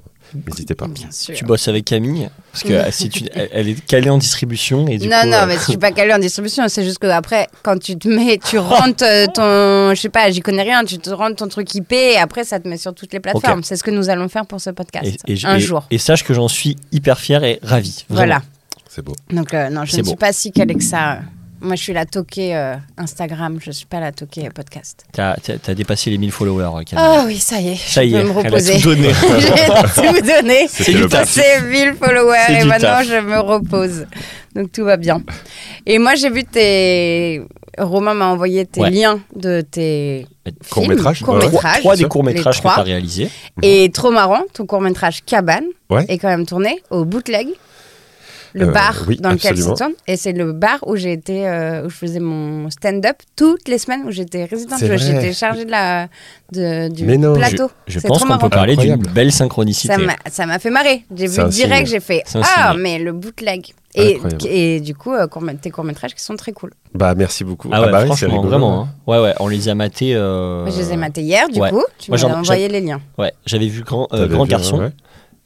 N'hésitez 0.46 0.74
pas. 0.76 0.86
Bien 0.86 1.10
sûr. 1.10 1.34
Tu 1.34 1.44
bosses 1.44 1.66
avec 1.66 1.86
Camille 1.86 2.28
parce 2.52 2.62
que 2.62 2.72
euh, 2.72 2.90
si 2.92 3.08
tu, 3.08 3.24
elle, 3.34 3.48
elle 3.52 3.68
est 3.68 3.84
calée 3.84 4.10
en 4.10 4.18
distribution 4.18 4.86
et 4.86 4.98
du 4.98 5.08
non, 5.08 5.16
coup, 5.22 5.26
non, 5.28 5.36
euh, 5.38 5.46
mais 5.46 5.54
je 5.56 5.62
suis 5.70 5.76
pas 5.78 5.90
calée 5.90 6.12
en 6.14 6.18
distribution. 6.18 6.68
C'est 6.68 6.84
juste 6.84 6.98
que 6.98 7.06
après, 7.08 7.48
quand 7.64 7.78
tu 7.78 7.98
te 7.98 8.06
mets, 8.06 8.38
tu 8.38 8.58
rentres 8.58 9.02
euh, 9.02 9.26
ton, 9.26 9.94
je 9.94 10.00
sais 10.00 10.08
pas, 10.08 10.30
j'y 10.30 10.40
connais 10.40 10.62
rien, 10.62 10.84
tu 10.84 10.98
te 10.98 11.10
rentres 11.10 11.36
ton 11.36 11.48
truc 11.48 11.74
IP 11.74 11.92
et 11.92 12.16
après 12.16 12.44
ça 12.44 12.60
te 12.60 12.68
met 12.68 12.76
sur 12.76 12.94
toutes 12.94 13.12
les 13.12 13.18
plateformes. 13.18 13.64
C'est 13.64 13.74
ce 13.76 13.82
que 13.82 13.90
nous 13.90 14.08
allons 14.10 14.28
faire 14.28 14.46
pour 14.46 14.60
ce 14.60 14.70
podcast 14.70 15.20
et, 15.26 15.32
et 15.32 15.36
je- 15.36 15.46
un 15.48 15.56
et- 15.56 15.60
jour. 15.60 15.84
Et 15.90 15.98
sache 15.98 16.22
que 16.22 16.34
j'en 16.34 16.46
suis 16.50 16.76
hyper 16.93 17.19
fier 17.19 17.43
et 17.44 17.58
ravi. 17.62 18.05
vraiment. 18.08 18.26
Voilà. 18.26 18.43
C'est 18.88 19.02
beau. 19.02 19.14
Donc 19.31 19.55
euh, 19.55 19.70
non, 19.70 19.85
je 19.85 19.97
ne 19.97 20.02
beau. 20.02 20.08
suis 20.08 20.17
pas 20.17 20.32
si 20.32 20.50
calée 20.52 20.75
que 20.75 20.82
ça. 20.85 21.20
Moi, 21.62 21.76
je 21.76 21.82
suis 21.82 21.93
la 21.93 22.06
toquée 22.06 22.56
euh, 22.56 22.75
Instagram. 22.97 23.58
Je 23.62 23.70
suis 23.70 23.85
pas 23.85 24.00
la 24.00 24.12
toquée 24.12 24.47
euh, 24.47 24.50
podcast. 24.50 25.05
T'as 25.12 25.37
t'as- 25.37 25.58
t'as 25.58 25.75
dépassé 25.75 26.08
les 26.08 26.17
1000 26.17 26.32
followers, 26.32 26.64
euh, 26.81 26.82
Camille. 26.85 27.05
Ah 27.06 27.23
oui, 27.26 27.38
ça 27.38 27.61
y 27.61 27.69
est. 27.69 27.76
Ça 27.76 28.02
je 28.02 28.08
y 28.08 28.12
peux 28.12 28.19
est, 28.19 28.25
me 28.25 28.31
elle 28.31 28.37
a 28.38 28.41
reposer. 28.49 28.81
tout 28.81 28.88
donné. 28.94 29.12
J'ai 29.94 30.08
tout 30.20 30.26
donné. 30.26 30.67
C'est 30.70 30.93
du 30.93 30.99
le 31.02 31.08
taf. 31.08 31.29
C'est 31.29 31.61
1000 31.61 31.94
followers 32.02 32.37
et 32.61 32.64
maintenant 32.64 32.88
taf. 33.00 33.06
je 33.08 33.20
me 33.20 33.38
repose. 33.41 34.06
Donc 34.56 34.73
tout 34.73 34.85
va 34.85 34.96
bien. 34.96 35.23
Et 35.85 35.99
moi 35.99 36.14
j'ai 36.14 36.31
vu 36.31 36.44
tes. 36.44 37.43
Romain 37.78 38.14
m'a 38.14 38.26
envoyé 38.26 38.67
tes 38.67 38.81
Ouais. 38.81 38.90
liens 38.90 39.20
de 39.37 39.61
tes. 39.61 40.26
Trois, 40.69 40.82
courts-métrages. 40.82 41.20
trois 41.81 41.96
des 41.96 42.05
courts-métrages 42.05 42.58
que 42.58 42.62
tu 42.62 42.69
as 42.69 42.82
réalisés. 42.82 43.31
Et 43.62 43.90
trop 43.93 44.11
marrant, 44.11 44.43
ton 44.52 44.67
court-métrage 44.67 45.25
Cabane 45.25 45.64
Ouais. 45.90 46.05
est 46.08 46.19
quand 46.19 46.28
même 46.28 46.46
tourné 46.46 46.82
au 46.90 47.05
bootleg. 47.05 47.49
Le 48.52 48.67
Euh, 48.67 48.72
bar 48.72 49.05
oui, 49.06 49.17
dans 49.20 49.31
lequel 49.31 49.52
absolument. 49.52 49.76
tourne. 49.76 49.93
Et 50.08 50.17
c'est 50.17 50.32
le 50.32 50.52
bar 50.52 50.81
où 50.84 50.96
j'ai 50.96 51.12
été, 51.12 51.46
euh, 51.46 51.87
où 51.87 51.88
je 51.88 51.94
faisais 51.94 52.19
mon 52.19 52.69
stand-up 52.69 53.14
toutes 53.37 53.69
les 53.69 53.78
semaines, 53.78 54.02
où 54.05 54.11
j'étais 54.11 54.44
résidente. 54.44 54.81
J'étais 54.81 55.32
chargée 55.32 55.64
de 55.64 55.70
la, 55.70 56.08
de, 56.52 56.88
du 56.88 57.05
Mais 57.05 57.17
non. 57.17 57.34
plateau. 57.34 57.70
Je 57.87 58.00
pense 58.00 58.25
qu'on 58.25 58.38
peut 58.38 58.49
parler 58.49 58.75
d'une 58.75 58.96
belle 58.96 59.31
synchronicité. 59.31 59.94
Ça 60.28 60.46
m'a- 60.46 60.58
fait 60.58 60.70
marrer. 60.70 61.05
J'ai 61.14 61.28
vu 61.28 61.44
direct, 61.50 61.88
j'ai 61.88 62.00
fait 62.00 62.25
Ah, 62.34 62.75
mais 62.76 62.99
le 62.99 63.12
bootleg. 63.12 63.67
Et, 63.94 64.81
du 64.81 64.94
coup, 64.94 65.12
euh, 65.12 65.26
court- 65.26 65.42
tes 65.60 65.70
courts-métrages 65.70 66.14
qui 66.14 66.22
sont 66.22 66.37
très 66.37 66.52
cool. 66.52 66.72
Bah 66.94 67.14
merci 67.16 67.42
beaucoup. 67.44 67.69
Ah 67.72 67.82
ouais, 67.82 67.90
bah 67.90 68.04
franchement, 68.06 68.28
rigolo. 68.34 68.48
vraiment. 68.48 68.82
hein. 68.82 68.88
Ouais, 69.06 69.20
ouais, 69.20 69.34
on 69.40 69.48
les 69.48 69.69
a 69.69 69.75
matés. 69.75 70.14
euh, 70.14 70.62
Moi, 70.62 70.70
je 70.70 70.78
les 70.78 70.92
ai 70.92 70.96
matés 70.96 71.22
hier, 71.22 71.48
du 71.48 71.58
ouais. 71.60 71.70
coup. 71.70 71.82
Tu 71.98 72.10
Moi, 72.10 72.16
m'as 72.16 72.28
j'en- 72.28 72.38
envoyé 72.38 72.69
les 72.69 72.81
liens. 72.81 73.00
Ouais, 73.19 73.32
j'avais 73.46 73.66
vu 73.66 73.82
Grand, 73.82 74.04
euh, 74.12 74.19
T'avais 74.19 74.28
grand 74.34 74.44
vu, 74.44 74.50
Garçon 74.50 74.78
ouais. 74.78 74.92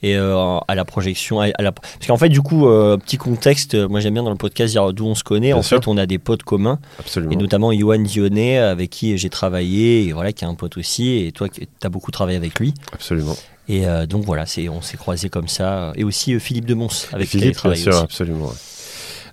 et 0.03 0.17
euh, 0.17 0.59
à 0.69 0.75
la 0.75 0.85
projection. 0.85 1.41
À, 1.41 1.49
la... 1.59 1.73
Parce 1.73 2.07
qu'en 2.07 2.19
fait, 2.19 2.29
du 2.29 2.43
coup, 2.43 2.69
euh, 2.69 2.99
petit 2.99 3.17
contexte, 3.17 3.75
moi 3.75 4.01
j'aime 4.01 4.13
bien 4.15 4.23
dans 4.23 4.31
le 4.31 4.37
podcast 4.37 4.73
dire 4.73 4.93
d'où 4.93 5.07
on 5.07 5.15
se 5.15 5.25
connaît. 5.25 5.49
Bien 5.49 5.57
en 5.57 5.63
sûr. 5.63 5.79
fait, 5.79 5.89
on 5.89 5.97
a 5.97 6.05
des 6.05 6.19
potes 6.19 6.43
communs 6.43 6.79
Absolument. 6.99 7.33
et 7.33 7.37
notamment 7.37 7.73
Yoann 7.73 8.03
Dionnet 8.03 8.59
avec 8.59 8.91
qui 8.91 9.17
j'ai 9.17 9.31
travaillé 9.31 10.05
et 10.07 10.13
voilà, 10.13 10.33
qui 10.33 10.45
est 10.45 10.49
un 10.49 10.55
pote 10.55 10.77
aussi. 10.77 11.25
Et 11.25 11.33
toi, 11.33 11.49
tu 11.49 11.67
as 11.83 11.89
beaucoup 11.89 12.11
travaillé 12.11 12.37
avec 12.37 12.59
lui. 12.61 12.75
Absolument. 12.93 13.37
Et 13.69 13.87
euh, 13.87 14.07
donc 14.07 14.25
voilà, 14.25 14.45
on 14.71 14.83
s'est 14.83 14.97
croisés 14.97 15.31
comme 15.31 15.49
ça. 15.49 15.93
Et 15.97 16.05
aussi 16.05 16.35
euh, 16.35 16.39
Philippe 16.39 16.67
de 16.67 16.75
Mons 16.75 17.09
avec 17.13 17.29
qui 17.29 17.39
Philippe, 17.39 17.63
bien 17.63 17.75
sûr, 17.75 17.93
aussi. 17.93 18.03
absolument. 18.03 18.53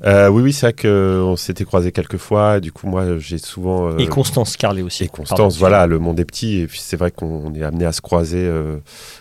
Euh, 0.03 0.29
oui, 0.29 0.41
oui, 0.41 0.51
c'est 0.51 0.65
vrai 0.65 0.73
qu'on 0.73 1.35
s'était 1.35 1.63
croisés 1.63 1.91
quelques 1.91 2.17
fois. 2.17 2.59
Du 2.59 2.71
coup, 2.71 2.87
moi, 2.87 3.19
j'ai 3.19 3.37
souvent. 3.37 3.95
Et 3.99 4.07
Constance 4.07 4.57
Carlet 4.57 4.81
aussi. 4.81 5.03
et 5.03 5.07
Pardon. 5.07 5.25
Constance, 5.25 5.57
voilà, 5.59 5.85
le 5.85 5.99
monde 5.99 6.19
est 6.19 6.25
petit. 6.25 6.57
Et 6.57 6.65
puis, 6.65 6.79
c'est 6.81 6.97
vrai 6.97 7.11
qu'on 7.11 7.53
est 7.53 7.61
amené 7.61 7.85
à 7.85 7.91
se 7.91 8.01
croiser 8.01 8.51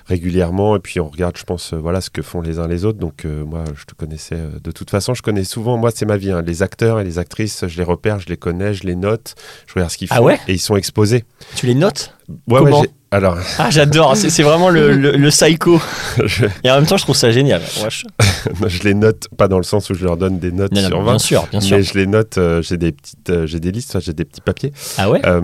régulièrement. 0.06 0.76
Et 0.76 0.78
puis, 0.78 0.98
on 0.98 1.08
regarde, 1.08 1.36
je 1.36 1.44
pense, 1.44 1.74
voilà, 1.74 2.00
ce 2.00 2.08
que 2.08 2.22
font 2.22 2.40
les 2.40 2.58
uns 2.58 2.66
les 2.66 2.86
autres. 2.86 2.98
Donc, 2.98 3.26
moi, 3.26 3.64
je 3.76 3.84
te 3.84 3.94
connaissais. 3.94 4.38
de 4.64 4.70
toute 4.70 4.88
façon, 4.88 5.12
je 5.12 5.20
connais 5.20 5.44
souvent. 5.44 5.76
Moi, 5.76 5.90
c'est 5.94 6.06
ma 6.06 6.16
vie. 6.16 6.30
hein, 6.30 6.40
les 6.40 6.62
acteurs 6.62 6.98
et 6.98 7.04
les 7.04 7.18
actrices, 7.18 7.66
je 7.66 7.76
les 7.76 7.84
repère, 7.84 8.18
je 8.18 8.28
les 8.28 8.38
connais, 8.38 8.72
je 8.72 8.84
les 8.84 8.96
note. 8.96 9.34
Je 9.66 9.74
regarde 9.74 9.90
ce 9.92 9.98
qu'ils 9.98 10.08
font. 10.08 10.14
Ah 10.16 10.22
ouais? 10.22 10.40
et 10.48 10.54
ils 10.54 10.58
sont 10.58 10.76
exposés. 10.76 11.24
Tu 11.56 11.66
les 11.66 11.74
notes? 11.74 12.14
Ouais, 12.49 12.61
ouais, 12.61 12.71
Comment 12.71 12.85
alors, 13.12 13.37
Ah, 13.59 13.71
j'adore. 13.71 14.17
C'est, 14.17 14.43
vraiment 14.44 14.69
le, 14.71 14.93
le, 14.93 15.17
le 15.17 15.29
psycho. 15.31 15.81
je, 16.25 16.44
Et 16.62 16.71
en 16.71 16.77
même 16.77 16.87
temps, 16.87 16.97
je 16.97 17.03
trouve 17.03 17.17
ça 17.17 17.32
génial. 17.32 17.61
Je- 17.88 18.05
je 18.69 18.82
les 18.85 18.94
note 18.94 19.27
pas 19.37 19.49
dans 19.49 19.56
le 19.56 19.65
sens 19.65 19.91
où 19.91 19.94
je 19.94 20.05
leur 20.05 20.17
donne 20.17 20.38
des 20.38 20.53
notes 20.53 20.71
Non, 20.73 20.82
non, 20.82 20.88
sur 20.88 20.99
mais 21.00 21.05
20. 21.06 21.11
bien 21.11 21.19
sûr, 21.19 21.47
bien 21.50 21.61
sûr. 21.61 21.77
Mais 21.79 21.82
je 21.82 21.94
les 21.94 22.06
note, 22.06 22.38
euh, 22.38 22.62
j'ai 22.62 22.77
des 22.77 22.93
petites, 22.93 23.31
euh, 23.31 23.47
j'ai 23.49 23.59
des 23.59 23.73
listes, 23.73 23.99
j'ai 24.00 24.12
des 24.12 24.25
petits 24.25 24.41
papiers. 24.41 24.73
Ah 24.97 25.11
ouais 25.11 25.21
Euh, 25.27 25.41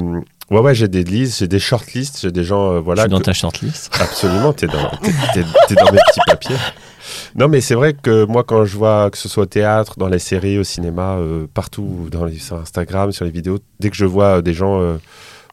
ouais, 0.52 0.60
ouais, 0.60 0.74
j'ai 0.76 0.86
des 0.86 1.02
listes, 1.02 1.40
j'ai 1.40 1.48
des 1.48 1.58
shortlists, 1.58 2.20
j'ai 2.22 2.30
des 2.30 2.44
gens, 2.44 2.70
euh, 2.70 2.76
Je 2.78 2.84
voilà. 2.84 3.02
suis 3.02 3.10
dans 3.10 3.18
que- 3.18 3.24
ta 3.24 3.32
shortlist? 3.32 3.90
Absolument, 4.00 4.52
t'es 4.52 4.68
dans, 4.68 4.88
t'es 5.34 5.74
dans 5.74 5.90
mes 5.90 5.98
petits 5.98 6.20
papiers. 6.24 6.56
Non, 7.34 7.48
mais 7.48 7.60
c'est 7.60 7.74
vrai 7.74 7.94
que 7.94 8.24
moi, 8.26 8.44
quand 8.44 8.64
je 8.64 8.76
vois 8.76 9.10
que 9.10 9.18
ce 9.18 9.28
soit 9.28 9.42
au 9.42 9.46
théâtre, 9.46 9.94
dans 9.98 10.06
les 10.08 10.20
séries, 10.20 10.58
au 10.58 10.64
cinéma, 10.64 11.18
partout, 11.52 12.08
dans 12.12 12.24
les, 12.26 12.38
sur 12.38 12.58
Instagram, 12.58 13.10
sur 13.10 13.24
les 13.24 13.32
vidéos, 13.32 13.58
dès 13.80 13.90
que 13.90 13.96
je 13.96 14.04
vois 14.04 14.40
des 14.40 14.54
gens, 14.54 14.96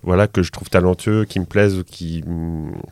voilà, 0.03 0.27
que 0.27 0.43
je 0.43 0.51
trouve 0.51 0.69
talentueux, 0.69 1.25
qui 1.25 1.39
me 1.39 1.45
plaisent 1.45 1.77
ou 1.79 1.83
qui, 1.83 2.23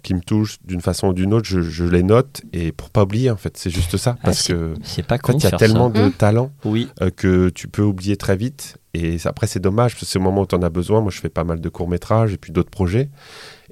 qui 0.03 0.13
me 0.13 0.21
touchent 0.21 0.57
d'une 0.65 0.81
façon 0.81 1.07
ou 1.09 1.13
d'une 1.13 1.33
autre, 1.33 1.45
je, 1.47 1.61
je 1.61 1.83
les 1.83 2.03
note 2.03 2.41
et 2.53 2.71
pour 2.71 2.89
pas 2.89 3.03
oublier, 3.03 3.29
en 3.29 3.35
fait, 3.37 3.57
c'est 3.57 3.69
juste 3.69 3.97
ça, 3.97 4.15
Ah, 4.19 4.25
parce 4.25 4.47
que 4.47 4.73
C'est 4.83 5.05
pas 5.05 5.17
il 5.33 5.43
y 5.43 5.47
a 5.47 5.51
tellement 5.51 5.93
ça. 5.93 6.01
de 6.01 6.07
Mmh. 6.07 6.11
talent 6.13 6.51
Oui. 6.65 6.87
euh, 7.01 7.09
que 7.09 7.49
tu 7.49 7.67
peux 7.67 7.83
oublier 7.83 8.15
très 8.17 8.35
vite. 8.37 8.77
Et 8.93 9.17
après, 9.25 9.47
c'est 9.47 9.59
dommage, 9.61 9.93
parce 9.93 10.01
que 10.05 10.09
c'est 10.09 10.19
au 10.19 10.21
moment 10.21 10.41
où 10.41 10.45
tu 10.47 10.55
en 10.55 10.61
as 10.61 10.69
besoin. 10.69 10.99
Moi, 11.01 11.11
je 11.11 11.19
fais 11.19 11.29
pas 11.29 11.43
mal 11.45 11.61
de 11.61 11.69
courts-métrages 11.69 12.33
et 12.33 12.37
puis 12.37 12.51
d'autres 12.51 12.69
projets. 12.71 13.09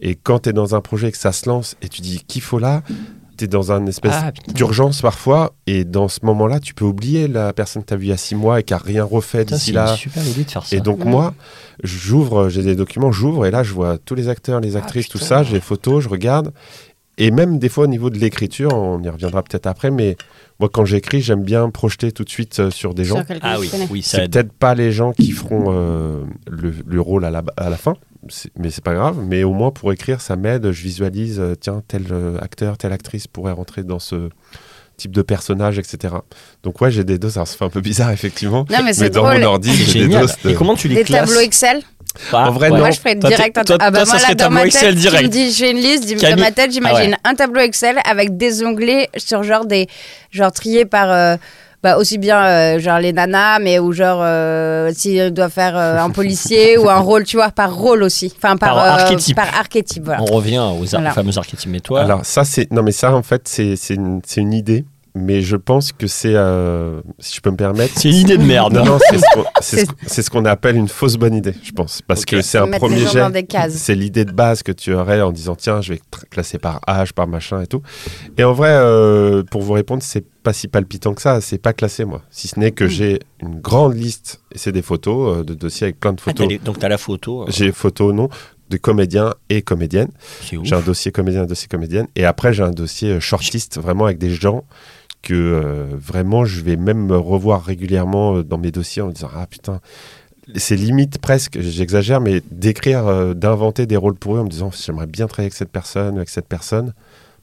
Et 0.01 0.15
quand 0.15 0.39
tu 0.39 0.50
es 0.50 0.53
dans 0.53 0.75
un 0.75 0.81
projet 0.81 1.10
et 1.10 1.12
que 1.12 1.17
ça 1.17 1.34
se 1.34 1.50
lance 1.50 1.75
et 1.81 1.89
tu 1.89 2.01
dis 2.01 2.24
qu'il 2.25 2.41
faut 2.41 2.58
là, 2.60 2.84
tu 3.39 3.46
es 3.46 3.48
dans 3.48 3.72
un 3.72 3.86
espèce 3.86 4.13
Ah, 4.15 4.31
d'urgence 4.53 5.01
parfois. 5.01 5.53
Et 5.67 5.86
dans 5.86 6.08
ce 6.08 6.19
moment-là, 6.24 6.60
tu 6.60 6.74
peux 6.74 6.86
oublier 6.86 7.27
la 7.27 7.53
personne 7.53 7.81
que 7.84 7.88
tu 7.88 7.93
as 7.93 7.98
vue 7.98 8.05
il 8.05 8.10
y 8.10 8.13
a 8.13 8.17
six 8.17 8.36
mois 8.36 8.60
et 8.60 8.63
qui 8.63 8.74
a 8.74 8.77
rien 8.77 9.03
refait 9.03 9.46
d'ici 9.46 9.72
là. 9.72 9.91
une 9.91 9.98
super 9.98 10.27
idée 10.27 10.43
de 10.43 10.51
faire 10.51 10.65
ça. 10.65 10.75
Et 10.75 10.81
donc, 10.81 11.03
moi, 11.05 11.34
j'ouvre, 11.84 12.50
j'ai 12.50 12.63
des 12.63 12.75
documents, 12.75 13.12
j'ouvre 13.12 13.46
et 13.46 13.51
là, 13.51 13.63
je 13.63 13.74
vois 13.74 13.98
tous 13.98 14.15
les 14.15 14.29
acteurs, 14.29 14.60
les 14.60 14.75
actrices, 14.75 15.08
tout 15.08 15.17
ça. 15.17 15.43
J'ai 15.43 15.53
les 15.53 15.62
photos, 15.62 16.03
je 16.03 16.10
regarde. 16.10 16.51
Et 17.17 17.31
même 17.31 17.60
des 17.60 17.67
fois, 17.67 17.84
au 17.84 17.88
niveau 17.88 18.10
de 18.10 18.17
l'écriture, 18.17 18.74
on 18.74 19.01
y 19.03 19.10
reviendra 19.10 19.43
peut-être 19.43 19.67
après, 19.67 19.91
mais 19.91 20.15
moi, 20.60 20.69
quand 20.72 20.86
j'écris, 20.86 21.22
j'aime 21.22 21.43
bien 21.43 21.69
projeter 21.69 22.13
tout 22.13 22.24
de 22.24 22.29
suite 22.29 22.60
euh, 22.60 22.72
sur 22.72 22.93
des 22.93 23.03
gens. 23.03 23.17
Sur 23.25 23.36
ah 23.41 23.58
oui, 23.60 24.01
C'est 24.01 24.29
peut-être 24.29 24.53
pas 24.53 24.74
les 24.74 24.93
gens 24.93 25.12
qui 25.12 25.31
feront 25.31 25.65
euh, 25.67 26.24
le, 26.50 26.74
le 26.86 27.01
rôle 27.01 27.25
à 27.25 27.29
la, 27.29 27.43
à 27.58 27.69
la 27.69 27.75
fin, 27.77 27.96
mais 28.58 28.70
c'est 28.70 28.84
pas 28.84 28.94
grave. 28.94 29.18
Mais 29.26 29.44
au 29.44 29.54
moins 29.54 29.72
pour 29.72 29.92
écrire, 29.94 30.22
ça 30.22 30.36
m'aide. 30.36 30.72
Je 30.72 30.82
visualise, 30.84 31.40
euh, 31.40 31.56
tiens, 31.60 31.82
tel 31.88 32.04
euh, 32.12 32.38
acteur, 32.42 32.78
telle 32.78 32.92
actrice 32.94 33.28
pourrait 33.28 33.54
rentrer 33.54 33.84
dans 33.84 34.00
ce 34.00 34.30
type 34.98 35.12
de 35.12 35.22
personnage, 35.22 35.80
etc. 35.80 36.14
Donc 36.64 36.82
ouais, 36.82 36.92
j'ai 36.92 37.04
des 37.06 37.18
doses. 37.18 37.38
Alors, 37.38 37.48
ça 37.48 37.58
fait 37.58 37.66
un 37.66 37.70
peu 37.70 37.82
bizarre 37.82 38.12
effectivement. 38.20 38.66
Non, 38.70 38.80
mais 38.84 38.94
c'est 38.94 39.10
dans 39.10 39.24
drôle. 39.24 39.40
mon 39.40 39.46
ordi, 39.48 39.74
C'est 39.74 39.92
j'ai 39.92 40.08
des 40.08 40.18
doses. 40.20 40.36
de- 40.44 40.50
Et 40.50 40.54
comment 40.56 40.76
tu 40.76 40.88
les 40.90 40.96
Des 40.96 41.04
classes 41.06 41.30
tableaux 41.30 41.40
Excel 41.42 41.82
En 42.34 42.52
vrai, 42.52 42.68
ouais. 42.70 42.76
non. 42.78 42.80
Moi, 42.84 42.92
je 42.92 43.00
ferais 43.00 43.16
direct 43.16 43.58
un 43.58 43.64
toi- 43.64 43.78
ah 43.80 43.92
bah 43.92 44.04
moi, 44.04 44.14
là, 44.16 44.20
serait 44.20 44.36
dans 44.36 44.46
tableau 44.46 44.60
ma 44.60 44.66
Excel 44.66 44.82
tête, 44.82 44.96
Tu 44.96 45.00
direct. 45.02 45.24
me 45.24 45.30
dis, 45.30 45.52
j'ai 45.52 45.72
une 45.72 45.78
liste, 45.78 46.06
dis- 46.06 46.16
Camille- 46.16 46.36
dans 46.36 46.42
ma 46.42 46.52
tête, 46.52 46.72
j'imagine 46.74 47.16
Ah 47.24 47.30
un 47.30 47.36
tableau 47.36 47.62
Excel 47.62 47.96
avec 48.04 48.36
des 48.36 48.64
onglets 48.66 49.08
sur 49.16 49.44
genre 49.44 49.66
des. 49.66 49.88
genre 50.32 50.52
triés 50.52 50.84
par. 50.86 51.10
euh, 51.12 51.38
bah, 51.82 51.98
aussi 51.98 52.18
bien 52.18 52.44
euh, 52.46 52.80
genre 52.80 53.00
les 53.00 53.14
nanas, 53.14 53.60
mais 53.60 53.80
ou 53.80 53.92
genre 53.94 54.20
euh, 54.22 54.92
s'il 54.94 55.32
doit 55.32 55.50
faire 55.50 55.78
euh, 55.78 55.98
un 55.98 56.10
policier 56.10 56.78
ou 56.78 56.90
un 56.90 57.00
rôle, 57.00 57.24
tu 57.24 57.38
vois, 57.38 57.52
par 57.52 57.74
rôle 57.74 58.04
aussi. 58.04 58.34
Enfin, 58.36 58.58
par, 58.58 58.76
Par 58.76 58.84
euh, 58.86 58.90
archétype. 59.02 59.36
Par 59.36 59.48
archétype, 59.58 60.04
voilà. 60.04 60.22
On 60.22 60.26
revient 60.26 60.60
aux 60.60 60.84
ar- 60.96 61.00
Voilà. 61.02 61.12
fameux 61.12 61.38
archétypes. 61.38 61.70
Mais 61.72 61.80
toi, 61.80 62.02
Alors 62.02 62.26
ça 62.26 62.44
c'est 62.44 62.72
non 62.72 62.84
mais 62.84 62.92
ça 62.92 63.16
en 63.16 63.24
fait 63.24 63.48
c'est 63.48 63.76
une, 63.90 64.22
c'est 64.26 64.42
une 64.42 64.54
idée, 64.54 64.84
mais 65.20 65.42
je 65.42 65.56
pense 65.56 65.92
que 65.92 66.08
c'est 66.08 66.34
euh, 66.36 67.02
si 67.20 67.36
je 67.36 67.42
peux 67.42 67.52
me 67.52 67.56
permettre. 67.58 67.94
c'est 67.96 68.10
une 68.10 68.16
idée 68.16 68.38
de 68.38 68.44
merde. 68.44 68.74
Non, 68.74 68.86
non, 68.86 68.98
c'est 69.10 69.18
ce 69.18 69.24
qu'on- 69.34 69.46
c'est 69.62 69.86
ce, 69.86 69.92
c'est 70.08 70.22
ce 70.22 70.30
qu'on 70.30 70.46
appelle 70.46 70.76
une 70.76 70.88
fausse 70.88 71.16
bonne 71.18 71.34
idée, 71.36 71.54
je 71.64 71.72
pense. 71.72 72.02
Parce 72.02 72.26
que 72.26 72.42
c'est 72.42 72.58
un 72.58 72.68
premier 72.68 73.06
jet. 73.08 73.24
C'est 73.70 73.96
l'idée 73.96 74.26
de 74.26 74.32
base 74.32 74.64
que 74.64 74.72
tu 74.72 74.94
aurais 74.94 75.22
en 75.22 75.32
disant 75.32 75.56
tiens, 75.56 75.82
je 75.82 75.94
vais 75.94 76.02
classer 76.30 76.58
par 76.58 76.80
âge, 76.88 77.14
par 77.14 77.28
machin 77.28 77.62
et 77.62 77.68
tout. 77.68 77.82
Et 78.38 78.44
en 78.44 78.54
vrai, 78.54 78.72
euh, 78.72 79.44
pour 79.44 79.62
vous 79.62 79.74
répondre, 79.74 80.02
c'est 80.04 80.26
pas 80.44 80.54
si 80.54 80.68
palpitant 80.68 81.14
que 81.14 81.22
ça. 81.22 81.42
C'est 81.42 81.58
pas 81.58 81.74
classé, 81.74 82.06
moi. 82.06 82.22
Si 82.32 82.48
ce 82.48 82.60
n'est 82.60 82.72
que 82.72 82.86
Mm. 82.86 82.90
j'ai 82.90 83.20
une 83.42 83.60
grande 83.60 83.96
liste, 83.96 84.42
et 84.54 84.58
c'est 84.58 84.72
des 84.72 84.82
photos, 84.82 85.40
euh, 85.40 85.44
de 85.44 85.54
dossiers 85.54 85.86
avec 85.86 86.00
plein 86.00 86.14
de 86.14 86.18
Ah, 86.22 86.24
t'as 86.26 86.32
photos. 86.32 86.48
les- 86.48 86.58
donc, 86.60 86.80
tu 86.80 86.86
as 86.86 86.90
la 86.90 86.98
photo. 86.98 87.44
euh, 87.44 87.46
J'ai 87.50 87.72
photos, 87.72 88.14
non, 88.14 88.30
de 88.70 88.78
comédiens 88.78 89.34
et 89.50 89.62
comédiennes. 89.62 90.12
c'est 90.44 90.56
ouf. 90.56 90.66
J'ai 90.66 90.76
un 90.76 90.82
dossier 90.82 91.12
comédien, 91.12 91.42
un 91.42 91.46
dossier 91.46 91.68
comédienne. 91.68 92.08
Et 92.16 92.24
après, 92.26 92.54
j'ai 92.54 92.64
un 92.64 92.72
dossier 92.72 93.20
shortlist, 93.20 93.80
vraiment 93.80 94.06
avec 94.06 94.18
des 94.20 94.30
gens 94.30 94.64
que 95.22 95.34
euh, 95.34 95.86
vraiment 95.96 96.46
je 96.46 96.62
vais 96.62 96.76
même 96.78 97.06
me 97.06 97.18
revoir 97.18 97.64
régulièrement 97.64 98.38
euh, 98.38 98.44
dans 98.44 98.58
mes 98.58 98.72
dossiers 98.72 99.02
en 99.02 99.08
me 99.08 99.12
disant 99.14 99.30
Ah 99.36 99.46
putain, 99.48 99.80
c'est 100.56 100.76
limite 100.76 101.20
presque, 101.20 101.60
j'exagère, 101.60 102.22
mais 102.22 102.42
d'écrire, 102.52 103.06
euh, 103.08 103.34
d'inventer 103.34 103.86
des 103.86 103.98
rôles 103.98 104.16
pour 104.16 104.36
eux 104.36 104.40
en 104.40 104.44
me 104.46 104.50
disant 104.50 104.72
J'aimerais 104.72 105.08
bien 105.08 105.28
travailler 105.28 105.46
avec 105.48 105.54
cette 105.54 105.72
personne, 105.72 106.18
avec 106.18 106.30
cette 106.30 106.48
personne. 106.48 106.94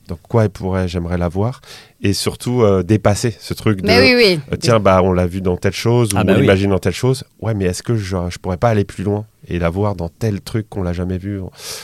Donc 0.09 0.21
quoi 0.29 0.45
elle 0.45 0.51
pourrait, 0.51 0.87
j'aimerais 0.87 1.19
la 1.19 1.29
voir. 1.29 1.61
Et 2.01 2.13
surtout 2.13 2.63
euh, 2.63 2.85
dépasser 2.85 3.35
ce 3.41 3.55
truc 3.55 3.81
de 3.83 3.89
Mais 3.89 4.15
oui, 4.15 4.39
oui. 4.53 4.59
tiens, 4.61 4.79
bah, 4.79 5.01
on 5.03 5.13
l'a 5.13 5.27
vu 5.27 5.41
dans 5.41 5.57
telle 5.57 5.73
chose, 5.73 6.15
ou 6.15 6.17
Ah 6.17 6.23
bah 6.23 6.33
on 6.33 6.37
oui. 6.37 6.43
l'imagine 6.43 6.71
dans 6.71 6.79
telle 6.79 6.93
chose. 6.95 7.25
Ouais, 7.41 7.55
mais 7.55 7.65
est-ce 7.65 7.83
que 7.83 7.97
je, 7.97 8.17
je 8.31 8.39
pourrais 8.39 8.57
pas 8.57 8.69
aller 8.69 8.85
plus 8.85 9.03
loin 9.03 9.27
et 9.49 9.59
la 9.59 9.69
voir 9.69 9.97
dans 9.97 10.09
tel 10.09 10.41
truc 10.43 10.69
qu'on 10.69 10.85
l'a 10.85 10.93
jamais 10.93 11.19
vu? 11.19 11.41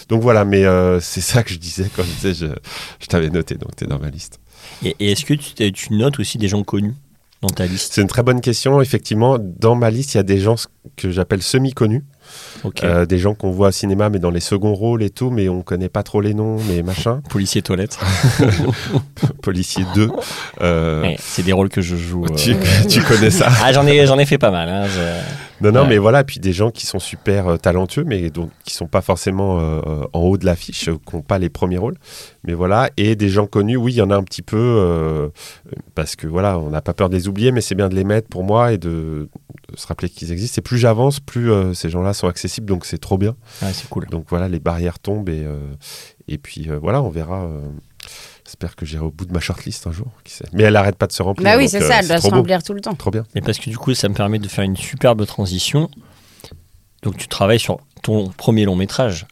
Donc 0.08 0.22
voilà, 0.22 0.44
mais 0.44 0.64
euh, 0.64 1.00
c'est 1.00 1.20
ça 1.20 1.42
que 1.42 1.50
je 1.50 1.58
disais 1.58 1.86
quand 1.96 2.04
je 2.04 2.28
disais, 2.28 2.34
je, 2.46 2.52
je 3.00 3.06
t'avais 3.08 3.28
noté, 3.28 3.56
donc 3.56 3.74
tu 3.74 3.84
es 3.84 3.86
dans 3.88 3.98
ma 3.98 4.08
liste. 4.10 4.38
Et, 4.84 4.96
et 5.00 5.12
est-ce 5.12 5.24
que 5.24 5.34
tu, 5.34 5.52
t'es- 5.54 5.70
tu 5.72 5.92
notes 5.94 6.18
aussi 6.20 6.38
des 6.38 6.48
gens 6.48 6.62
connus 6.62 6.94
dans 7.40 7.48
ta 7.50 7.66
liste? 7.66 7.92
C'est 7.94 8.02
une 8.02 8.08
très 8.08 8.22
bonne 8.22 8.40
question. 8.40 8.80
Effectivement, 8.80 9.38
dans 9.38 9.74
ma 9.74 9.90
liste, 9.90 10.14
il 10.14 10.16
y 10.18 10.20
a 10.20 10.24
des 10.24 10.38
gens 10.38 10.56
que 10.96 11.10
j'appelle 11.10 11.42
semi-connus. 11.42 12.04
Euh, 12.84 13.04
des 13.04 13.18
gens 13.18 13.34
qu'on 13.34 13.50
voit 13.50 13.68
au 13.68 13.72
cinéma, 13.72 14.08
mais 14.08 14.18
dans 14.20 14.30
les 14.30 14.40
seconds 14.40 14.74
rôles 14.74 15.02
et 15.02 15.10
tout, 15.10 15.30
mais 15.30 15.48
on 15.48 15.62
connaît 15.62 15.88
pas 15.88 16.02
trop 16.04 16.20
les 16.20 16.34
noms, 16.34 16.56
mais 16.68 16.82
machin. 16.82 17.20
Policier 17.30 17.62
toilette. 17.62 17.98
Policier 19.42 19.84
2. 19.94 20.08
euh, 20.60 21.02
Ouais, 21.02 21.16
c'est 21.18 21.42
des 21.42 21.52
rôles 21.52 21.68
que 21.68 21.80
je 21.82 21.96
joue. 21.96 22.24
euh, 22.24 22.34
tu, 22.36 22.54
tu 22.88 23.02
connais 23.02 23.30
ça 23.30 23.48
Ah, 23.62 23.72
j'en 23.72 23.86
ai, 23.86 24.06
j'en 24.06 24.18
ai 24.18 24.26
fait 24.26 24.38
pas 24.38 24.50
mal. 24.50 24.68
hein, 24.68 24.86
je- 24.86 25.51
Non, 25.62 25.70
non, 25.72 25.82
Ouais. 25.82 25.88
mais 25.90 25.98
voilà, 25.98 26.24
puis 26.24 26.40
des 26.40 26.52
gens 26.52 26.70
qui 26.70 26.86
sont 26.86 26.98
super 26.98 27.46
euh, 27.48 27.56
talentueux, 27.56 28.04
mais 28.04 28.30
donc, 28.30 28.50
qui 28.64 28.74
sont 28.74 28.88
pas 28.88 29.00
forcément 29.00 29.58
euh, 29.60 29.80
euh, 29.86 30.04
en 30.12 30.20
haut 30.20 30.36
de 30.36 30.44
l'affiche, 30.44 30.88
euh, 30.88 30.96
qui 31.08 31.14
n'ont 31.16 31.22
pas 31.22 31.38
les 31.38 31.48
premiers 31.48 31.78
rôles. 31.78 31.96
Mais 32.44 32.52
voilà, 32.54 32.90
et 32.96 33.14
des 33.16 33.28
gens 33.28 33.46
connus, 33.46 33.76
oui, 33.76 33.92
il 33.92 33.96
y 33.96 34.02
en 34.02 34.10
a 34.10 34.16
un 34.16 34.24
petit 34.24 34.42
peu, 34.42 35.30
parce 35.94 36.16
que 36.16 36.26
voilà, 36.26 36.58
on 36.58 36.70
n'a 36.70 36.82
pas 36.82 36.92
peur 36.94 37.08
de 37.08 37.14
les 37.14 37.28
oublier, 37.28 37.52
mais 37.52 37.60
c'est 37.60 37.74
bien 37.76 37.88
de 37.88 37.94
les 37.94 38.04
mettre 38.04 38.28
pour 38.28 38.42
moi 38.44 38.72
et 38.72 38.78
de, 38.78 39.28
de 39.70 39.76
se 39.76 39.86
rappeler 39.86 40.08
qu'ils 40.08 40.32
existent. 40.32 40.58
Et 40.58 40.62
plus 40.62 40.78
j'avance, 40.78 41.20
plus 41.20 41.50
ces 41.74 41.88
gens-là 41.90 42.12
sont 42.14 42.26
accessibles, 42.26 42.66
donc 42.66 42.84
c'est 42.84 42.98
trop 42.98 43.16
bien. 43.18 43.36
Ouais, 43.62 43.72
c'est 43.72 43.88
cool. 43.88 44.06
Donc 44.06 44.24
voilà, 44.28 44.48
les 44.48 44.58
barrières 44.60 44.98
tombent 44.98 45.28
et, 45.28 45.46
et 46.28 46.38
puis 46.38 46.68
voilà, 46.80 47.00
on 47.02 47.10
verra. 47.10 47.48
J'espère 48.52 48.76
que 48.76 48.84
j'irai 48.84 49.02
au 49.06 49.10
bout 49.10 49.24
de 49.24 49.32
ma 49.32 49.40
shortlist 49.40 49.86
un 49.86 49.92
jour. 49.92 50.08
Qui 50.24 50.34
sait. 50.34 50.44
Mais 50.52 50.64
elle 50.64 50.76
arrête 50.76 50.96
pas 50.96 51.06
de 51.06 51.12
se 51.12 51.22
remplir. 51.22 51.42
Bah 51.50 51.56
oui, 51.56 51.70
c'est 51.70 51.82
euh, 51.82 51.88
ça, 51.88 52.00
elle 52.00 52.06
doit 52.08 52.20
se 52.20 52.28
beau. 52.28 52.36
remplir 52.36 52.62
tout 52.62 52.74
le 52.74 52.82
temps. 52.82 52.92
Trop 52.94 53.10
bien. 53.10 53.24
Mais 53.34 53.40
parce 53.40 53.58
que 53.58 53.70
du 53.70 53.78
coup, 53.78 53.94
ça 53.94 54.10
me 54.10 54.14
permet 54.14 54.38
de 54.38 54.46
faire 54.46 54.62
une 54.62 54.76
superbe 54.76 55.24
transition. 55.24 55.88
Donc, 57.02 57.16
tu 57.16 57.28
travailles 57.28 57.58
sur 57.58 57.78
ton 58.02 58.28
premier 58.28 58.66
long 58.66 58.76
métrage. 58.76 59.26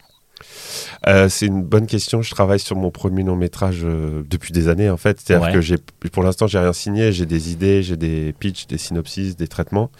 Euh, 1.07 1.29
c'est 1.29 1.45
une 1.45 1.61
bonne 1.61 1.85
question. 1.85 2.23
Je 2.23 2.31
travaille 2.31 2.59
sur 2.59 2.75
mon 2.75 2.89
premier 2.89 3.21
long 3.21 3.35
métrage 3.35 3.81
euh, 3.83 4.23
depuis 4.27 4.53
des 4.53 4.67
années 4.69 4.89
en 4.89 4.97
fait. 4.97 5.19
C'est-à-dire 5.19 5.47
Ouais. 5.49 5.53
que 5.53 5.61
j'ai, 5.61 5.77
pour 6.11 6.23
l'instant, 6.23 6.47
j'ai 6.47 6.57
rien 6.57 6.73
signé. 6.73 7.11
J'ai 7.11 7.27
des 7.27 7.51
idées, 7.51 7.83
j'ai 7.83 7.97
des 7.97 8.33
pitchs, 8.39 8.65
des 8.65 8.79
synopsis, 8.79 9.35
des 9.35 9.47
traitements. 9.47 9.91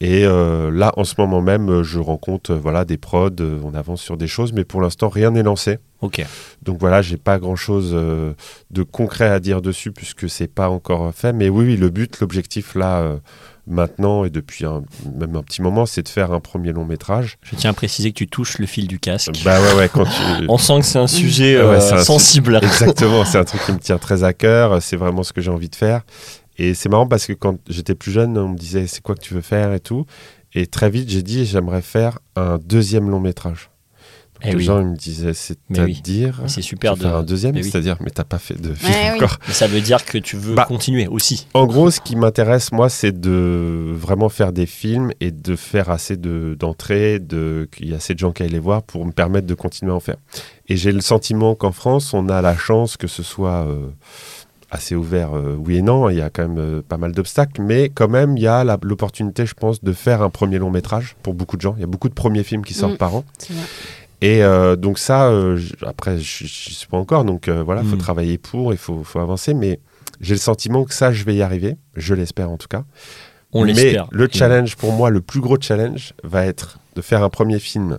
Et 0.00 0.24
euh, 0.26 0.70
là, 0.70 0.92
en 0.96 1.04
ce 1.04 1.14
moment 1.18 1.40
même, 1.40 1.70
euh, 1.70 1.82
je 1.82 1.98
rencontre 1.98 2.50
euh, 2.52 2.58
voilà 2.62 2.84
des 2.84 2.98
prods. 2.98 3.30
on 3.64 3.74
avance 3.74 4.02
sur 4.02 4.16
des 4.18 4.26
choses, 4.28 4.52
mais 4.52 4.64
pour 4.64 4.80
l'instant, 4.82 5.08
rien 5.08 5.30
n'est 5.30 5.42
lancé. 5.42 5.78
Ok. 6.02 6.22
Donc 6.62 6.78
voilà, 6.78 7.00
j'ai 7.00 7.16
pas 7.16 7.38
grand-chose 7.38 7.92
euh, 7.94 8.34
de 8.70 8.82
concret 8.82 9.28
à 9.30 9.40
dire 9.40 9.62
dessus 9.62 9.92
puisque 9.92 10.28
c'est 10.28 10.52
pas 10.52 10.68
encore 10.68 11.14
fait. 11.14 11.32
Mais 11.32 11.48
oui, 11.48 11.64
oui, 11.64 11.76
le 11.76 11.88
but, 11.90 12.20
l'objectif 12.20 12.74
là. 12.74 12.98
euh, 12.98 13.16
Maintenant 13.68 14.24
et 14.24 14.30
depuis 14.30 14.64
un- 14.64 14.84
même 15.18 15.34
un 15.34 15.42
petit 15.42 15.60
moment, 15.60 15.86
c'est 15.86 16.04
de 16.04 16.08
faire 16.08 16.30
un 16.30 16.38
premier 16.38 16.70
long 16.70 16.84
métrage. 16.84 17.36
Je 17.42 17.56
tiens 17.56 17.70
à 17.70 17.72
préciser 17.72 18.12
que 18.12 18.16
tu 18.18 18.28
touches 18.28 18.58
le 18.58 18.66
fil 18.66 18.86
du 18.86 19.00
casque. 19.00 19.32
Bah 19.44 19.60
ouais, 19.60 19.74
ouais, 19.74 19.88
quand 19.92 20.04
tu, 20.04 20.10
On 20.48 20.56
sent 20.56 20.78
que 20.78 20.86
c'est 20.86 21.00
un 21.00 21.08
sujet 21.08 21.60
Ouais, 21.60 21.74
un 21.74 21.98
sensible. 22.04 22.60
Exactement, 22.62 23.24
c'est 23.24 23.38
un 23.38 23.44
truc 23.44 23.60
qui 23.66 23.72
me 23.72 23.80
tient 23.80 23.98
très 23.98 24.22
à 24.22 24.32
cœur, 24.32 24.80
c'est 24.80 24.94
vraiment 24.96 25.24
ce 25.24 25.32
que 25.32 25.40
j'ai 25.40 25.50
envie 25.50 25.68
de 25.68 25.74
faire. 25.74 26.02
Et 26.58 26.74
c'est 26.74 26.88
marrant 26.88 27.06
parce 27.06 27.26
que 27.26 27.32
quand 27.32 27.58
j'étais 27.68 27.94
plus 27.94 28.12
jeune, 28.12 28.36
on 28.38 28.48
me 28.50 28.56
disait 28.56 28.86
c'est 28.86 29.02
quoi 29.02 29.14
que 29.14 29.20
tu 29.22 29.34
veux 29.34 29.40
faire 29.42 29.72
et 29.72 29.80
tout. 29.80 30.06
Et 30.54 30.66
très 30.66 30.88
vite, 30.90 31.08
j'ai 31.10 31.22
dit 31.22 31.44
j'aimerais 31.44 31.82
faire 31.82 32.18
un 32.34 32.58
deuxième 32.58 33.10
long 33.10 33.20
métrage. 33.20 33.70
Donc 34.36 34.44
Eh 34.44 34.50
les 34.50 34.56
oui. 34.56 34.64
gens 34.64 34.80
ils 34.82 34.86
me 34.88 34.96
disaient 34.96 35.28
oui. 35.30 35.34
c'est-à-dire 35.34 36.42
C'est 36.46 36.60
super 36.60 36.94
veux 36.94 37.00
faire 37.02 37.12
de. 37.12 37.16
un 37.16 37.22
deuxième, 37.22 37.54
Mais 37.54 37.62
oui. 37.62 37.70
c'est-à-dire 37.70 37.96
mais 38.00 38.10
t'as 38.10 38.24
pas 38.24 38.38
fait 38.38 38.60
de 38.60 38.74
film 38.74 38.92
encore. 39.14 39.38
Mais 39.48 39.54
ça 39.54 39.66
veut 39.66 39.80
dire 39.80 40.04
que 40.04 40.18
tu 40.18 40.36
veux 40.36 40.54
Bah, 40.54 40.66
continuer 40.68 41.06
aussi. 41.08 41.46
En 41.54 41.66
gros, 41.66 41.90
ce 41.90 42.00
qui 42.02 42.16
m'intéresse, 42.16 42.70
moi, 42.70 42.90
c'est 42.90 43.18
de 43.18 43.90
vraiment 43.94 44.28
faire 44.28 44.52
des 44.52 44.66
films 44.66 45.10
et 45.20 45.30
de 45.30 45.56
faire 45.56 45.88
assez 45.88 46.18
de- 46.18 46.54
d'entrées, 46.58 47.18
de, 47.18 47.66
qu'il 47.74 47.88
y 47.88 47.92
ait 47.92 47.96
assez 47.96 48.12
de 48.12 48.18
gens 48.18 48.32
qui 48.32 48.42
aillent 48.42 48.50
les 48.50 48.58
voir 48.58 48.82
pour 48.82 49.06
me 49.06 49.12
permettre 49.12 49.46
de 49.46 49.54
continuer 49.54 49.92
à 49.92 49.94
en 49.94 50.00
faire. 50.00 50.16
Et 50.68 50.76
j'ai 50.76 50.92
le 50.92 51.00
sentiment 51.00 51.54
qu'en 51.54 51.72
France, 51.72 52.12
on 52.12 52.28
a 52.28 52.42
la 52.42 52.56
chance 52.58 52.98
que 52.98 53.06
ce 53.06 53.22
soit 53.22 53.66
euh, 53.66 53.88
assez 54.70 54.94
ouvert, 54.94 55.36
euh, 55.36 55.54
oui 55.58 55.76
et 55.76 55.82
non. 55.82 56.08
Il 56.10 56.16
y 56.16 56.20
a 56.22 56.30
quand 56.30 56.48
même 56.48 56.58
euh, 56.58 56.82
pas 56.86 56.96
mal 56.96 57.12
d'obstacles, 57.12 57.62
mais 57.62 57.88
quand 57.88 58.08
même, 58.08 58.36
il 58.36 58.42
y 58.42 58.46
a 58.48 58.64
l'opportunité, 58.82 59.46
je 59.46 59.54
pense, 59.54 59.82
de 59.82 59.92
faire 59.92 60.22
un 60.22 60.30
premier 60.30 60.58
long 60.58 60.70
métrage 60.70 61.16
pour 61.22 61.34
beaucoup 61.34 61.56
de 61.56 61.62
gens. 61.62 61.74
Il 61.76 61.80
y 61.80 61.84
a 61.84 61.88
beaucoup 61.88 62.08
de 62.08 62.14
premiers 62.14 62.42
films 62.42 62.64
qui 62.64 62.74
sortent 62.74 62.94
Mm. 62.94 62.98
par 62.98 63.14
an. 63.14 63.24
Et 64.22 64.42
euh, 64.42 64.76
donc 64.76 64.98
ça, 64.98 65.28
euh, 65.28 65.58
après, 65.86 66.18
je 66.18 66.44
ne 66.44 66.48
suis 66.48 66.86
pas 66.86 66.96
encore, 66.96 67.24
donc 67.24 67.48
euh, 67.48 67.62
voilà, 67.62 67.82
il 67.82 67.88
faut 67.88 67.96
Mm. 67.96 68.00
travailler 68.00 68.38
pour, 68.38 68.72
il 68.72 68.78
faut, 68.78 69.04
faut 69.04 69.20
avancer, 69.20 69.52
mais 69.54 69.78
j'ai 70.20 70.34
le 70.34 70.40
sentiment 70.40 70.84
que 70.84 70.94
ça, 70.94 71.12
je 71.12 71.22
vais 71.24 71.34
y 71.36 71.42
arriver, 71.42 71.76
je 71.94 72.14
l'espère 72.14 72.50
en 72.50 72.56
tout 72.56 72.68
cas. 72.68 72.84
On 73.52 73.64
mais 73.64 73.72
l'espère. 73.72 74.08
le 74.10 74.24
Et- 74.26 74.32
challenge, 74.36 74.76
pour 74.76 74.92
moi, 74.92 75.10
le 75.10 75.20
plus 75.20 75.40
gros 75.40 75.58
challenge, 75.60 76.14
va 76.24 76.44
être 76.46 76.78
de 76.96 77.02
faire 77.02 77.22
un 77.22 77.28
premier 77.28 77.58
film 77.58 77.98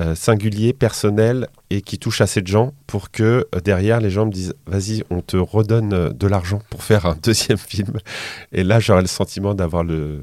euh, 0.00 0.14
singulier, 0.14 0.72
personnel, 0.72 1.48
et 1.70 1.80
qui 1.82 1.98
touche 1.98 2.20
assez 2.20 2.40
de 2.42 2.46
gens, 2.48 2.72
pour 2.86 3.10
que 3.10 3.46
euh, 3.54 3.60
derrière, 3.60 4.00
les 4.00 4.10
gens 4.10 4.26
me 4.26 4.32
disent, 4.32 4.54
vas-y, 4.66 5.04
on 5.10 5.20
te 5.20 5.36
redonne 5.36 5.92
euh, 5.92 6.10
de 6.10 6.26
l'argent 6.26 6.60
pour 6.70 6.82
faire 6.90 7.06
un 7.06 7.16
deuxième 7.22 7.58
film. 7.58 7.98
Et 8.52 8.64
là, 8.64 8.80
j'aurai 8.80 9.02
le 9.02 9.06
sentiment 9.08 9.54
d'avoir 9.54 9.84
le 9.84 10.22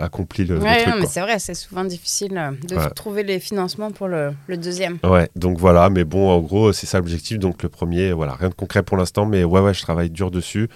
accompli 0.00 0.44
le, 0.44 0.54
le 0.54 0.60
Ouais, 0.62 0.82
truc. 0.84 0.94
non, 0.94 1.00
mais 1.00 1.06
c'est 1.06 1.20
vrai, 1.20 1.40
c'est 1.40 1.54
souvent 1.54 1.82
difficile 1.84 2.40
de 2.68 2.76
Ouais. 2.76 2.90
trouver 2.90 3.24
les 3.24 3.40
financements 3.40 3.90
pour 3.90 4.06
le, 4.06 4.30
le 4.46 4.56
deuxième. 4.56 4.98
Ouais, 5.02 5.28
donc 5.34 5.58
voilà, 5.58 5.90
mais 5.90 6.04
bon, 6.04 6.30
en 6.30 6.38
gros, 6.38 6.72
c'est 6.72 6.86
ça 6.86 6.98
l'objectif. 6.98 7.40
Donc 7.40 7.64
le 7.64 7.68
premier, 7.68 8.12
voilà, 8.12 8.34
rien 8.34 8.48
de 8.48 8.54
concret 8.54 8.84
pour 8.84 8.96
l'instant, 8.96 9.26
mais 9.26 9.42
ouais, 9.42 9.60
ouais, 9.60 9.74
je 9.74 9.82
travaille 9.82 10.10
dur 10.10 10.30
dessus. 10.30 10.68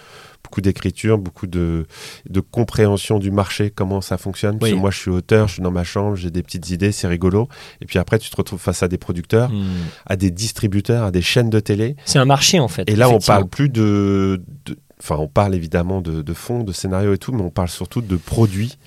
Beaucoup 0.45 0.61
d'écriture, 0.61 1.19
beaucoup 1.19 1.47
de, 1.47 1.87
de 2.29 2.41
compréhension 2.41 3.19
du 3.19 3.31
marché, 3.31 3.71
comment 3.75 4.01
ça 4.01 4.19
fonctionne. 4.19 4.59
Parce 4.59 4.71
Oui. 4.73 4.77
que 4.77 4.81
moi, 4.81 4.91
je 4.91 4.99
suis 4.99 5.11
auteur, 5.11 5.49
je 5.49 5.55
suis 5.55 5.63
dans 5.63 5.71
ma 5.71 5.85
chambre, 5.85 6.17
j'ai 6.17 6.31
des 6.31 6.43
petites 6.43 6.69
idées, 6.71 6.93
c'est 6.93 7.07
rigolo. 7.07 7.49
Et 7.81 7.87
puis 7.87 7.99
après, 7.99 8.19
tu 8.19 8.29
te 8.29 8.37
retrouves 8.37 8.61
face 8.61 8.83
à 8.83 8.89
des 8.89 8.99
producteurs, 8.99 9.51
Hmm. 9.51 9.65
à 10.07 10.17
des 10.17 10.31
distributeurs, 10.31 11.05
à 11.05 11.11
des 11.11 11.23
chaînes 11.23 11.49
de 11.51 11.61
télé. 11.61 11.97
C'est 12.05 12.19
un 12.19 12.25
marché 12.25 12.59
en 12.61 12.69
fait. 12.69 12.89
Et 12.91 12.97
là, 12.97 13.09
on 13.09 13.19
parle 13.21 13.49
plus 13.49 13.69
de. 13.69 14.43
de- 14.67 14.77
Enfin, 15.01 15.17
on 15.19 15.27
parle 15.27 15.55
évidemment 15.57 16.01
de, 16.01 16.23
de 16.23 16.33
fonds, 16.33 16.63
de 16.63 16.71
scénarios 16.73 17.15
et 17.15 17.19
tout, 17.19 17.33
mais 17.33 17.43
on 17.43 17.51
parle 17.51 17.69
surtout 17.69 18.03
de 18.03 18.15
produits, 18.17 18.79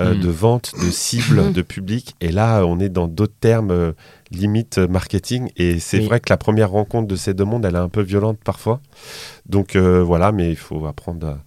euh, 0.00 0.14
Mm. 0.14 0.20
de 0.20 0.28
vente, 0.28 0.72
de 0.84 0.90
cibles, 0.90 1.52
de 1.52 1.62
public. 1.62 2.16
Et 2.20 2.32
là, 2.32 2.64
on 2.66 2.80
est 2.80 2.88
dans 2.88 3.06
d'autres 3.06 3.36
termes, 3.38 3.70
euh, 3.70 3.92
limite 4.30 4.78
euh, 4.78 4.88
marketing. 4.88 5.50
Et 5.56 5.80
c'est 5.80 5.98
Oui. 5.98 6.06
vrai 6.06 6.20
que 6.20 6.30
la 6.30 6.36
première 6.36 6.70
rencontre 6.70 7.08
de 7.08 7.16
ces 7.16 7.34
deux 7.34 7.44
mondes, 7.44 7.64
elle 7.64 7.74
est 7.74 7.78
un 7.78 7.88
peu 7.88 8.02
violente 8.02 8.38
parfois. 8.44 8.80
Donc 9.46 9.76
euh, 9.76 10.02
voilà, 10.02 10.32
mais 10.32 10.50
il 10.50 10.56
faut 10.56 10.86
apprendre 10.86 11.38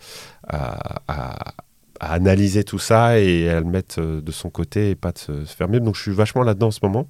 à, 0.47 0.57
à- 0.57 1.01
à- 1.07 1.53
à 1.99 2.13
analyser 2.13 2.65
tout 2.65 2.79
ça 2.79 3.17
et 3.19 3.47
à 3.49 3.59
le 3.61 3.65
mettre 3.65 4.01
euh, 4.01 4.19
de 4.19 4.31
son 4.31 4.49
côté 4.49 4.89
et 4.89 4.95
pas 4.95 5.13
de 5.13 5.17
se, 5.19 5.45
se 5.45 5.55
fermer. 5.55 5.79
Donc 5.79 5.95
je 5.95 6.01
suis 6.01 6.11
vachement 6.11 6.43
là-dedans 6.43 6.67
en 6.67 6.71
ce 6.71 6.79
moment. 6.83 7.07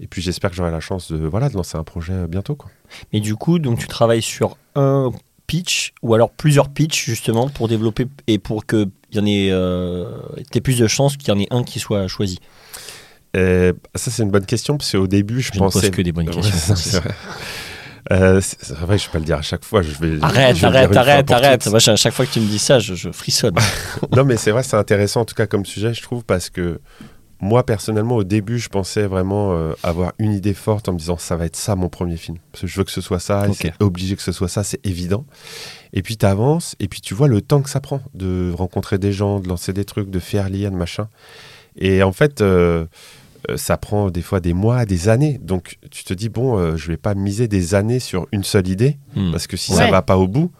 Et 0.00 0.06
puis 0.06 0.22
j'espère 0.22 0.48
que 0.50 0.56
j'aurai 0.56 0.70
la 0.70 0.80
chance 0.80 1.12
de, 1.12 1.18
voilà, 1.26 1.50
de 1.50 1.54
lancer 1.54 1.76
un 1.76 1.84
projet 1.84 2.26
bientôt. 2.28 2.54
Quoi. 2.54 2.70
Mais 3.12 3.20
du 3.20 3.36
coup, 3.36 3.58
donc 3.58 3.78
tu 3.78 3.88
travailles 3.88 4.22
sur 4.22 4.56
un 4.74 5.10
pitch 5.46 5.92
ou 6.00 6.14
alors 6.14 6.30
plusieurs 6.30 6.70
pitchs 6.70 7.04
justement 7.04 7.50
pour 7.50 7.68
développer 7.68 8.06
et 8.26 8.38
pour 8.38 8.64
que 8.64 8.88
il 9.10 9.18
y 9.18 9.20
en 9.20 9.26
ait, 9.26 9.48
euh, 9.50 10.06
plus 10.64 10.78
de 10.78 10.86
chances 10.86 11.18
qu'il 11.18 11.28
y 11.28 11.32
en 11.32 11.38
ait 11.38 11.48
un 11.50 11.62
qui 11.62 11.78
soit 11.78 12.08
choisi. 12.08 12.38
Euh, 13.36 13.72
ça, 13.94 14.10
c'est 14.10 14.22
une 14.22 14.30
bonne 14.30 14.46
question, 14.46 14.76
parce 14.76 14.92
qu'au 14.92 15.06
début, 15.06 15.40
je, 15.40 15.48
Je 15.52 15.54
ne 15.54 15.58
pensais. 15.60 15.80
pose 15.80 15.90
que 15.90 16.02
des 16.02 16.12
bonnes 16.12 16.28
questions. 16.28 16.76
c'est 16.76 17.00
vrai. 17.00 17.14
Euh, 18.10 18.40
c'est 18.42 18.72
vrai, 18.74 18.98
je 18.98 19.06
vais 19.06 19.12
pas 19.12 19.18
le 19.20 19.24
dire 19.24 19.38
à 19.38 19.42
chaque 19.42 19.64
fois. 19.64 19.80
Je 19.80 19.92
vais, 19.92 20.18
Arrête, 20.22 20.56
je 20.56 20.62
vais 20.62 20.66
arrête, 20.66 20.96
arrête, 20.96 21.30
arrête. 21.30 21.66
Moi, 21.68 21.76
à 21.86 21.96
chaque 21.96 22.12
fois 22.12 22.26
que 22.26 22.32
tu 22.32 22.40
me 22.40 22.46
dis 22.46 22.58
ça, 22.58 22.78
je, 22.78 22.94
je 22.94 23.10
frissonne. 23.10 23.54
Non, 24.16 24.24
mais 24.24 24.36
c'est 24.36 24.50
vrai, 24.50 24.62
c'est 24.64 24.76
intéressant 24.76 25.20
en 25.20 25.24
tout 25.24 25.34
cas 25.36 25.46
comme 25.46 25.64
sujet, 25.64 25.94
je 25.94 26.02
trouve, 26.02 26.24
parce 26.24 26.50
que 26.50 26.80
moi, 27.40 27.64
personnellement, 27.64 28.16
au 28.16 28.24
début, 28.24 28.58
je 28.58 28.68
pensais 28.68 29.06
vraiment 29.06 29.52
euh, 29.54 29.72
avoir 29.84 30.12
une 30.18 30.32
idée 30.32 30.52
forte 30.54 30.88
en 30.88 30.92
me 30.94 30.98
disant 30.98 31.16
ça 31.16 31.36
va 31.36 31.46
être 31.46 31.56
ça 31.56 31.74
mon 31.76 31.88
premier 31.88 32.16
film. 32.16 32.38
Parce 32.50 32.62
que 32.62 32.66
je 32.66 32.76
veux 32.76 32.84
que 32.84 32.90
ce 32.90 33.00
soit 33.00 33.20
ça, 33.20 33.46
et 33.46 33.50
Ok. 33.50 33.56
c'est 33.62 33.74
obligé 33.82 34.16
que 34.16 34.22
ce 34.22 34.32
soit 34.32 34.48
ça, 34.48 34.64
c'est 34.64 34.84
évident. 34.84 35.24
Et 35.92 36.02
puis 36.02 36.16
tu 36.16 36.26
avances, 36.26 36.74
et 36.80 36.88
puis 36.88 37.00
tu 37.00 37.14
vois 37.14 37.28
le 37.28 37.40
temps 37.40 37.62
que 37.62 37.70
ça 37.70 37.80
prend 37.80 38.00
de 38.14 38.52
rencontrer 38.56 38.98
des 38.98 39.12
gens, 39.12 39.38
de 39.38 39.48
lancer 39.48 39.72
des 39.72 39.84
trucs, 39.84 40.10
de 40.10 40.18
faire 40.18 40.48
lire, 40.48 40.70
de 40.72 40.76
machin. 40.76 41.08
Et 41.76 42.02
en 42.02 42.12
fait, 42.12 42.40
euh, 42.42 42.84
ça 43.56 43.76
prend 43.76 44.10
des 44.10 44.22
fois 44.22 44.40
des 44.40 44.52
mois, 44.54 44.84
des 44.86 45.08
années. 45.08 45.38
Donc 45.42 45.78
tu 45.90 46.04
te 46.04 46.14
dis, 46.14 46.28
bon, 46.28 46.58
euh, 46.58 46.76
je 46.76 46.88
vais 46.88 46.96
pas 46.96 47.14
miser 47.14 47.48
des 47.48 47.74
années 47.74 47.98
sur 48.00 48.26
une 48.32 48.44
seule 48.44 48.68
idée, 48.68 48.98
Hmm. 49.16 49.30
parce 49.32 49.46
que 49.46 49.56
si 49.56 49.72
Ouais. 49.72 49.78
ça 49.78 49.90
va 49.90 50.02
pas 50.02 50.16
au 50.16 50.28
bout, 50.28 50.50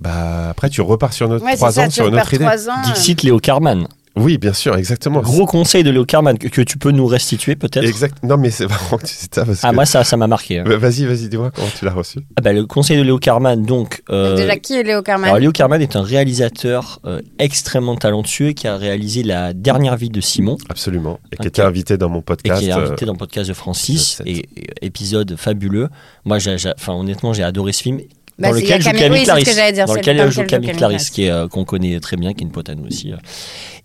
bah 0.00 0.50
après 0.50 0.68
tu 0.70 0.80
repars 0.80 1.12
sur 1.12 1.28
notre 1.28 1.44
Ouais, 1.44 1.52
c'est 1.52 1.56
trois 1.58 1.72
ça, 1.72 1.82
ans 1.82 1.88
tu 1.88 1.92
sur 1.94 2.08
une 2.08 2.14
autre 2.16 2.34
idée. 2.34 2.44
ans. 2.44 2.82
Dixit 2.84 3.22
Léo 3.22 3.38
Carman. 3.38 3.86
Oui, 4.16 4.38
bien 4.38 4.52
sûr, 4.52 4.76
exactement. 4.76 5.20
Gros 5.20 5.44
conseil 5.46 5.82
de 5.82 5.90
Léo 5.90 6.04
Carman 6.04 6.38
que, 6.38 6.46
que 6.48 6.62
tu 6.62 6.78
peux 6.78 6.92
nous 6.92 7.06
restituer 7.06 7.56
peut-être. 7.56 7.84
Exact. 7.84 8.16
Non, 8.22 8.36
mais 8.36 8.50
c'est 8.50 8.66
marrant 8.68 8.96
que 8.96 9.06
tu 9.06 9.14
dis 9.14 9.28
ça 9.32 9.44
parce 9.44 9.60
Ah, 9.64 9.70
que. 9.70 9.74
moi, 9.74 9.86
ça 9.86 10.04
ça 10.04 10.16
m'a 10.16 10.26
marqué. 10.28 10.60
hein. 10.60 10.64
Bah, 10.66 10.76
Vas-y, 10.76 11.04
vas-y, 11.04 11.28
dis-moi 11.28 11.50
comment 11.52 11.66
tu 11.76 11.84
l'as 11.84 11.92
reçu. 11.92 12.20
Ah, 12.36 12.40
bah, 12.40 12.52
le 12.52 12.64
conseil 12.64 12.96
de 12.96 13.02
Léo 13.02 13.18
Carman, 13.18 13.60
donc. 13.64 14.02
euh, 14.10 14.36
Déjà, 14.36 14.56
qui 14.56 14.74
est 14.74 14.82
Léo 14.84 15.02
Carman 15.02 15.24
alors, 15.30 15.40
Léo 15.40 15.50
Carman 15.52 15.82
est 15.82 15.96
un 15.96 16.02
réalisateur 16.02 17.00
euh, 17.06 17.20
extrêmement 17.38 17.96
talentueux 17.96 18.52
qui 18.52 18.68
a 18.68 18.76
réalisé 18.76 19.22
La 19.24 19.52
dernière 19.52 19.96
vie 19.96 20.10
de 20.10 20.20
Simon 20.20 20.56
Absolument. 20.68 21.18
Et 21.32 21.36
qui 21.36 21.48
était 21.48 21.62
invité 21.62 21.96
dans 21.98 22.08
mon 22.08 22.20
et 22.20 22.22
podcast. 22.22 22.60
qui 22.60 22.68
est 22.68 22.72
euh, 22.72 22.86
invité 22.86 23.06
dans 23.06 23.12
le 23.12 23.18
podcast 23.18 23.48
de 23.48 23.54
Francis. 23.54 24.16
sept. 24.18 24.26
Et, 24.26 24.46
et 24.56 24.66
épisode 24.86 25.34
fabuleux. 25.36 25.88
Moi, 26.24 26.38
j'ai- 26.38 26.58
j'ai- 26.58 26.72
enfin, 26.76 26.92
honnêtement, 26.94 27.32
j'ai 27.32 27.42
adoré 27.42 27.72
ce 27.72 27.82
film. 27.82 28.00
Bah, 28.38 28.48
dans 28.48 28.54
lequel 28.54 28.80
il 28.80 28.82
joue 28.82 28.90
Camille- 28.90 29.18
oui, 29.18 29.22
Clarisse. 29.24 29.26
dans 29.26 29.86
dans 29.86 29.92
joue 29.92 29.94
lequel 29.98 30.30
joue 30.30 30.42
Camille 30.44 30.72
Clarisse, 30.72 31.10
qui 31.10 31.22
est, 31.24 31.30
euh, 31.30 31.46
qu'on 31.48 31.64
connaît 31.64 32.00
très 32.00 32.16
bien, 32.16 32.32
qui 32.34 32.42
est 32.42 32.46
une 32.46 32.52
pote 32.52 32.68
à 32.68 32.74
nous 32.74 32.86
aussi. 32.86 33.12
euh. 33.12 33.16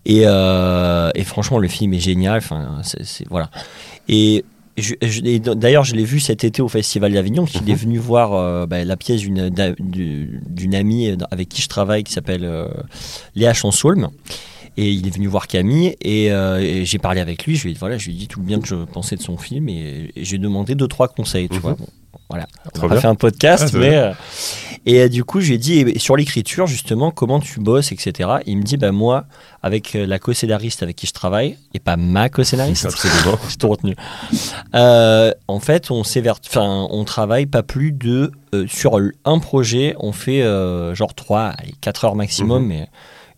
Et, 0.06 0.22
euh, 0.24 1.10
et 1.14 1.22
franchement, 1.24 1.58
le 1.58 1.68
film 1.68 1.94
est 1.94 2.00
génial. 2.00 2.38
Enfin, 2.38 2.80
c'est, 2.82 3.04
c'est- 3.04 3.26
voilà. 3.28 3.50
Et, 4.08 4.44
je- 4.76 4.94
je- 5.02 5.20
et 5.24 5.38
d'ailleurs, 5.38 5.84
je 5.84 5.94
l'ai 5.94 6.04
vu 6.04 6.18
cet 6.20 6.42
été 6.42 6.62
au 6.62 6.68
Festival 6.68 7.12
d'Avignon, 7.12 7.44
Mhm. 7.66 7.70
est 7.70 7.74
venu 7.74 7.98
voir 7.98 8.32
euh, 8.32 8.66
bah, 8.66 8.84
la 8.84 8.96
pièce 8.96 9.20
d'une, 9.20 9.52
amie 10.74 11.16
avec 11.30 11.48
qui 11.48 11.62
je 11.62 11.68
travaille, 11.68 12.02
qui 12.02 12.12
s'appelle 12.12 12.44
euh, 12.44 12.66
Léa 13.36 13.52
Chansolme. 13.54 14.08
Et 14.76 14.88
il 14.90 15.06
est 15.06 15.10
venu 15.14 15.26
voir 15.26 15.46
Camille 15.48 15.96
et, 16.00 16.30
euh, 16.32 16.58
et 16.60 16.84
j'ai 16.86 16.98
parlé 16.98 17.20
avec 17.20 17.44
lui. 17.44 17.56
Je 17.56 17.64
lui 17.64 17.70
ai 17.70 17.72
dit, 17.74 17.78
voilà, 17.80 17.98
je 17.98 18.06
lui 18.06 18.14
ai 18.14 18.18
dit 18.18 18.28
tout 18.28 18.38
le 18.40 18.46
bien 18.46 18.60
que 18.60 18.68
je 18.68 18.76
pensais 18.76 19.16
de 19.16 19.20
son 19.22 19.36
film 19.36 19.68
et, 19.68 20.10
et 20.16 20.24
j'ai 20.24 20.38
demandé 20.38 20.74
deux 20.74 20.86
trois 20.88 21.08
conseils. 21.08 21.48
Tu 21.48 21.56
Mhm. 21.56 21.60
vois, 21.60 21.74
Bon, 21.74 21.86
voilà. 22.30 22.46
On 22.80 22.88
bien. 22.88 23.00
fait 23.00 23.06
un 23.08 23.14
podcast, 23.16 23.64
Ah, 23.66 23.68
c'est 23.70 23.78
mais 23.78 23.96
euh, 23.96 24.12
et 24.86 25.00
euh, 25.02 25.08
du 25.08 25.24
coup, 25.24 25.40
je 25.40 25.48
lui 25.48 25.54
ai 25.56 25.58
dit 25.58 25.80
et 25.80 25.98
sur 25.98 26.16
l'écriture 26.16 26.66
justement 26.66 27.10
comment 27.10 27.38
tu 27.40 27.60
bosses, 27.60 27.92
etc. 27.92 28.30
il 28.46 28.56
me 28.56 28.62
dit, 28.62 28.76
bah 28.78 28.92
moi, 28.92 29.26
avec 29.62 29.94
euh, 29.94 30.06
la 30.06 30.18
co-scénariste 30.18 30.82
avec 30.82 30.96
qui 30.96 31.06
je 31.06 31.12
travaille 31.12 31.58
et 31.74 31.80
pas 31.80 31.96
ma 31.98 32.28
co-scénariste, 32.30 32.88
j'ai 32.90 33.56
tout 33.58 33.68
retenu. 33.68 33.94
Euh, 34.74 35.32
en 35.48 35.60
fait, 35.60 35.90
on 35.90 36.00
enfin, 36.00 36.86
on 36.90 37.04
travaille 37.04 37.46
pas 37.46 37.62
plus 37.62 37.92
de 37.92 38.32
euh, 38.54 38.66
sur 38.68 38.98
un 39.24 39.38
projet, 39.38 39.94
on 39.98 40.12
fait 40.12 40.42
genre 40.94 41.14
3 41.14 41.54
4 41.80 42.04
heures 42.04 42.16
maximum, 42.16 42.62
Mhm. 42.62 42.68
mais 42.68 42.88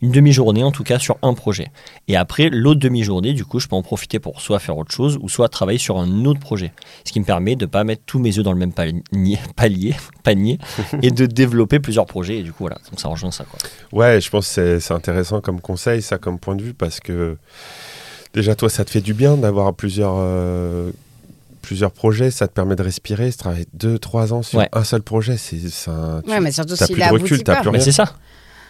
une 0.03 0.11
demi-journée 0.11 0.63
en 0.65 0.73
tout 0.73 0.83
cas 0.83 0.99
sur 0.99 1.17
un 1.23 1.33
projet. 1.35 1.69
Et 2.09 2.17
après, 2.17 2.51
l'autre 2.51 2.81
demi-journée, 2.81 3.33
du 3.33 3.45
coup, 3.45 3.61
je 3.61 3.69
peux 3.69 3.77
en 3.77 3.83
profiter 3.83 4.19
pour 4.19 4.41
soit 4.41 4.59
faire 4.59 4.77
autre 4.77 4.91
chose 4.93 5.19
ou 5.23 5.29
soit 5.29 5.49
travailler 5.49 5.79
sur 5.79 5.99
un 5.99 6.25
autre 6.25 6.41
projet. 6.41 6.73
Ce 7.05 7.13
qui 7.13 7.21
me 7.21 7.25
permet 7.25 7.55
de 7.57 7.67
pas 7.67 7.85
mettre 7.85 8.03
tous 8.05 8.19
mes 8.19 8.37
œufs 8.39 8.45
dans 8.45 8.53
le 8.53 8.59
même 8.59 8.73
panier, 8.73 9.39
palier, 9.57 9.95
panier 10.25 10.59
et 11.03 11.11
de 11.13 11.27
développer 11.27 11.79
plusieurs 11.79 12.07
projets. 12.07 12.39
Et 12.39 12.43
du 12.43 12.51
coup, 12.53 12.65
voilà, 12.65 12.77
donc 12.91 12.99
ça 13.01 13.09
rejoint 13.09 13.31
ça. 13.31 13.45
Quoi. 13.45 13.59
Ouais, 13.93 14.21
je 14.21 14.29
pense 14.29 14.47
que 14.49 14.53
c'est- 14.53 14.81
c'est 14.81 14.95
intéressant 14.95 15.41
comme 15.41 15.61
conseil, 15.61 16.03
ça, 16.03 16.19
comme 16.19 16.39
point 16.39 16.57
de 16.57 16.63
vue, 16.63 16.75
parce 16.75 16.99
que 17.01 17.37
déjà, 18.35 18.55
toi, 18.55 18.69
ça 18.69 18.85
te 18.85 18.91
fait 18.91 19.01
du 19.01 19.15
bien 19.15 19.37
d'avoir 19.37 19.73
plusieurs, 19.75 20.15
euh, 20.17 20.91
plusieurs 21.61 21.93
projets, 21.93 22.31
ça 22.33 22.49
te 22.49 22.53
permet 22.53 22.75
de 22.75 22.83
respirer. 22.83 23.31
Se 23.31 23.39
travailler 23.39 23.67
2-3 23.75 24.33
ans 24.33 24.43
sur 24.43 24.59
Ouais. 24.59 24.69
un 24.73 24.83
seul 24.83 25.03
projet, 25.03 25.37
c'est 25.37 25.59
tu- 25.59 25.91
Ouais, 26.31 26.41
mais 26.41 26.51
surtout 26.51 26.75
s'il 26.75 26.95
plus 26.97 27.03
a 27.03 27.09
de 27.09 27.13
recul, 27.13 27.45
t'as 27.45 27.61
plus 27.61 27.71
Mais 27.71 27.77
rien. 27.79 27.85
c'est 27.85 27.93
ça, 27.93 28.17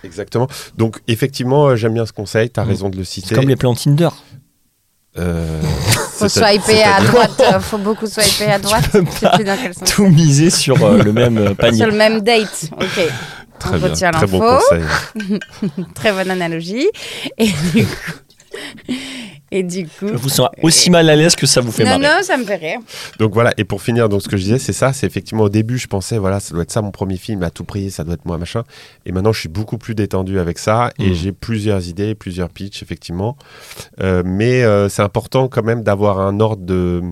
Exactement. 0.05 0.49
Donc, 0.77 1.01
effectivement, 1.09 1.67
euh, 1.69 1.77
j'aime 1.77 1.95
bien 1.95 2.07
ce 2.07 2.13
conseil, 2.13 2.51
tu 2.51 2.59
as 2.61 2.65
Mhm. 2.65 2.69
raison 2.69 2.89
de 2.91 2.97
le 2.97 3.05
c'est 3.05 3.21
citer. 3.21 3.35
comme 3.35 3.49
les 3.49 3.57
plans 3.57 3.75
Tinder. 3.75 4.09
Euh, 5.19 5.61
Faut 6.17 6.29
swiper 6.29 6.83
à 6.83 6.99
c'est-à-dire- 6.99 7.11
droite, 7.11 7.43
euh, 7.55 7.61
faut 7.61 7.79
beaucoup 7.79 8.07
swiper 8.07 8.51
à 8.51 8.59
droite. 8.61 8.89
peux 8.93 9.05
Je 9.05 9.19
sais 9.19 9.31
plus 9.35 9.45
dans 9.45 9.57
quel 9.61 9.75
sens. 9.75 9.91
Tout 9.91 10.07
miser 10.07 10.49
sur 10.51 10.83
euh, 10.85 11.03
le 11.03 11.13
même 11.13 11.55
panier. 11.55 11.77
Sur 11.79 11.87
le 11.89 11.93
même 11.97 12.21
date. 12.23 12.71
Ok. 12.81 13.09
Très 13.59 13.75
On 13.75 13.79
bien, 13.79 14.11
très 14.11 14.27
bon 14.27 14.41
conseil. 14.41 14.83
Très 15.95 16.13
bonne 16.13 16.31
analogie. 16.31 16.89
Et 17.39 17.47
du 17.75 17.85
coup. 17.85 18.93
Et 19.55 19.63
du 19.63 19.85
coup. 19.87 20.09
Je 20.09 20.15
vous 20.17 20.31
sens 20.31 20.49
aussi 20.63 20.91
mal 20.91 21.09
à 21.11 21.15
l'aise 21.15 21.37
que 21.37 21.47
ça 21.47 21.61
vous 21.61 21.71
fait 21.71 21.85
Non, 21.85 21.99
marrer. 21.99 22.05
non, 22.17 22.23
ça 22.23 22.39
me 22.39 22.45
fait 22.45 22.57
rire. 22.57 22.79
Donc 23.19 23.35
voilà, 23.35 23.53
et 23.59 23.65
pour 23.65 23.83
finir, 23.83 24.09
donc 24.09 24.23
ce 24.23 24.29
que 24.29 24.37
je 24.39 24.45
disais, 24.45 24.59
c'est 24.59 24.73
ça, 24.73 24.93
c'est 24.95 25.07
effectivement 25.07 25.45
au 25.45 25.49
début, 25.51 25.77
je 25.79 25.87
pensais, 25.89 26.17
voilà, 26.17 26.41
ça 26.41 26.55
doit 26.55 26.63
être 26.63 26.71
ça 26.73 26.81
mon 26.81 26.91
premier 26.91 27.19
film, 27.19 27.43
à 27.43 27.51
tout 27.51 27.65
prix, 27.65 27.91
ça 27.91 28.03
doit 28.03 28.15
être 28.15 28.25
moi, 28.25 28.39
machin. 28.39 28.65
Et 29.05 29.13
maintenant, 29.13 29.33
je 29.33 29.41
suis 29.41 29.51
beaucoup 29.51 29.77
plus 29.77 29.95
détendu 29.95 30.39
avec 30.39 30.59
ça, 30.59 30.91
et 30.99 31.09
Mhm. 31.09 31.15
j'ai 31.15 31.33
plusieurs 31.33 31.87
idées, 31.89 32.15
plusieurs 32.15 32.49
pitchs, 32.49 32.83
effectivement. 32.83 33.37
Euh, 34.01 34.23
mais 34.25 34.63
euh, 34.65 34.89
c'est 34.89 35.03
important 35.03 35.49
quand 35.49 35.63
même 35.63 35.83
d'avoir 35.83 36.19
un 36.19 36.41
ordre 36.41 36.65
de, 36.65 37.03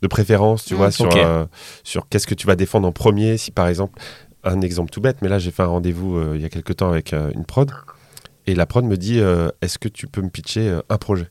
de 0.00 0.06
préférence, 0.08 0.64
tu 0.64 0.72
Mhm. 0.72 0.78
vois, 0.78 0.90
sur, 0.90 1.14
euh, 1.14 1.44
sur 1.84 2.08
qu'est-ce 2.08 2.26
que 2.26 2.34
tu 2.34 2.46
vas 2.46 2.56
défendre 2.56 2.88
en 2.88 2.92
premier. 2.92 3.36
Si 3.36 3.50
par 3.50 3.68
exemple, 3.68 4.00
un 4.44 4.60
exemple 4.62 4.90
tout 4.90 5.02
bête, 5.02 5.18
mais 5.20 5.28
là, 5.28 5.38
j'ai 5.38 5.50
fait 5.50 5.62
un 5.62 5.66
rendez-vous 5.66 6.16
euh, 6.16 6.32
il 6.36 6.40
y 6.40 6.44
a 6.46 6.48
quelques 6.48 6.76
temps 6.76 6.88
avec 6.88 7.12
euh, 7.12 7.30
une 7.34 7.44
prod, 7.44 7.70
et 8.46 8.54
la 8.54 8.64
prod 8.66 8.84
me 8.84 8.96
dit, 8.96 9.20
euh, 9.20 9.50
est-ce 9.60 9.78
que 9.78 9.88
tu 9.88 10.06
peux 10.06 10.22
me 10.22 10.30
pitcher 10.30 10.68
euh, 10.68 10.80
un 10.88 10.96
projet? 10.96 11.28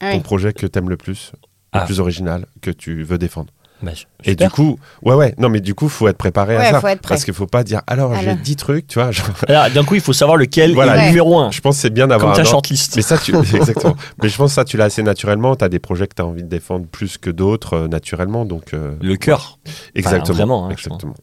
Ah 0.00 0.12
Ton 0.12 0.20
projet 0.20 0.52
que 0.52 0.66
tu 0.66 0.78
aimes 0.78 0.90
le 0.90 0.96
plus, 0.96 1.32
Ah. 1.72 1.80
le 1.80 1.86
plus 1.86 2.00
original, 2.00 2.46
que 2.60 2.70
tu 2.70 3.02
veux 3.02 3.18
défendre. 3.18 3.52
Bah, 3.82 3.90
Et 4.24 4.30
super. 4.30 4.48
du 4.48 4.54
coup, 4.54 4.78
ouais, 5.02 5.14
ouais, 5.14 5.34
non, 5.36 5.50
mais 5.50 5.60
du 5.60 5.74
coup, 5.74 5.90
faut 5.90 6.08
être 6.08 6.16
préparé 6.16 6.56
Ouais, 6.56 6.64
à 6.64 6.70
ça. 6.70 6.80
faut 6.80 6.86
être 6.86 7.02
prêt. 7.02 7.14
Parce 7.14 7.26
qu'il 7.26 7.34
faut 7.34 7.46
pas 7.46 7.62
dire, 7.62 7.82
alors, 7.86 8.14
j'ai 8.14 8.28
Alors. 8.30 8.36
10 8.42 8.56
trucs, 8.56 8.86
tu 8.86 8.98
vois. 8.98 9.10
genre, 9.10 9.26
Alors, 9.48 9.70
D'un 9.70 9.84
coup, 9.84 9.94
il 9.96 10.00
faut 10.00 10.14
savoir 10.14 10.38
lequel 10.38 10.72
Voilà. 10.72 10.92
est 10.92 10.96
le 10.96 11.02
Ouais. 11.02 11.08
numéro 11.10 11.38
1. 11.38 11.50
je 11.50 11.60
pense 11.60 11.76
que 11.76 11.82
c'est 11.82 11.90
bien 11.90 12.04
Comme 12.04 12.10
d'avoir 12.10 12.32
ta 12.34 12.40
un 12.40 12.44
ordre. 12.44 12.50
shortlist. 12.52 12.96
Mais 12.96 13.02
ça, 13.02 13.18
tu... 13.18 13.34
exactement. 13.54 13.94
Mais 14.22 14.30
je 14.30 14.36
pense 14.38 14.52
que 14.52 14.54
ça, 14.54 14.64
tu 14.64 14.78
l'as 14.78 14.84
assez 14.86 15.02
naturellement. 15.02 15.56
Tu 15.56 15.64
as 15.64 15.68
des 15.68 15.78
projets 15.78 16.06
que 16.06 16.14
tu 16.14 16.22
as 16.22 16.26
envie 16.26 16.42
de 16.42 16.48
défendre 16.48 16.86
plus 16.86 17.18
que 17.18 17.28
d'autres, 17.28 17.74
euh, 17.74 17.86
naturellement. 17.88 18.46
Donc, 18.46 18.72
euh, 18.72 18.94
Le 19.02 19.16
cœur. 19.16 19.58
exactement. 19.94 20.34
vraiment, 20.36 20.64
hein, 20.66 20.68
je 20.70 20.74
exactement. 20.86 21.14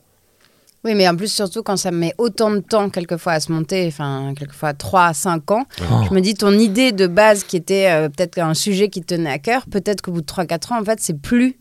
Oui, 0.85 0.95
mais 0.95 1.07
en 1.07 1.15
plus, 1.15 1.31
surtout 1.31 1.63
quand 1.63 1.77
ça 1.77 1.91
met 1.91 2.13
autant 2.17 2.51
de 2.51 2.59
temps, 2.59 2.89
quelquefois, 2.89 3.33
à 3.33 3.39
se 3.39 3.51
monter, 3.51 3.85
enfin, 3.87 4.33
quelquefois 4.37 4.73
3 4.73 5.05
à 5.07 5.13
5 5.13 5.49
ans, 5.51 5.63
Oh. 5.81 6.03
je 6.09 6.13
me 6.13 6.19
dis, 6.19 6.33
ton 6.35 6.51
idée 6.57 6.91
de 6.91 7.07
base 7.07 7.43
qui 7.45 7.55
était 7.55 7.87
euh, 7.89 8.09
peut-être 8.09 8.37
un 8.39 8.53
sujet 8.53 8.89
qui 8.89 8.99
te 9.01 9.15
tenait 9.15 9.29
à 9.31 9.39
cœur, 9.39 9.63
peut-être 9.71 10.01
qu'au 10.01 10.11
bout 10.11 10.21
de 10.21 10.25
3-4 10.25 10.73
ans, 10.73 10.81
en 10.81 10.83
fait, 10.83 10.99
c'est 10.99 11.17
plus 11.19 11.57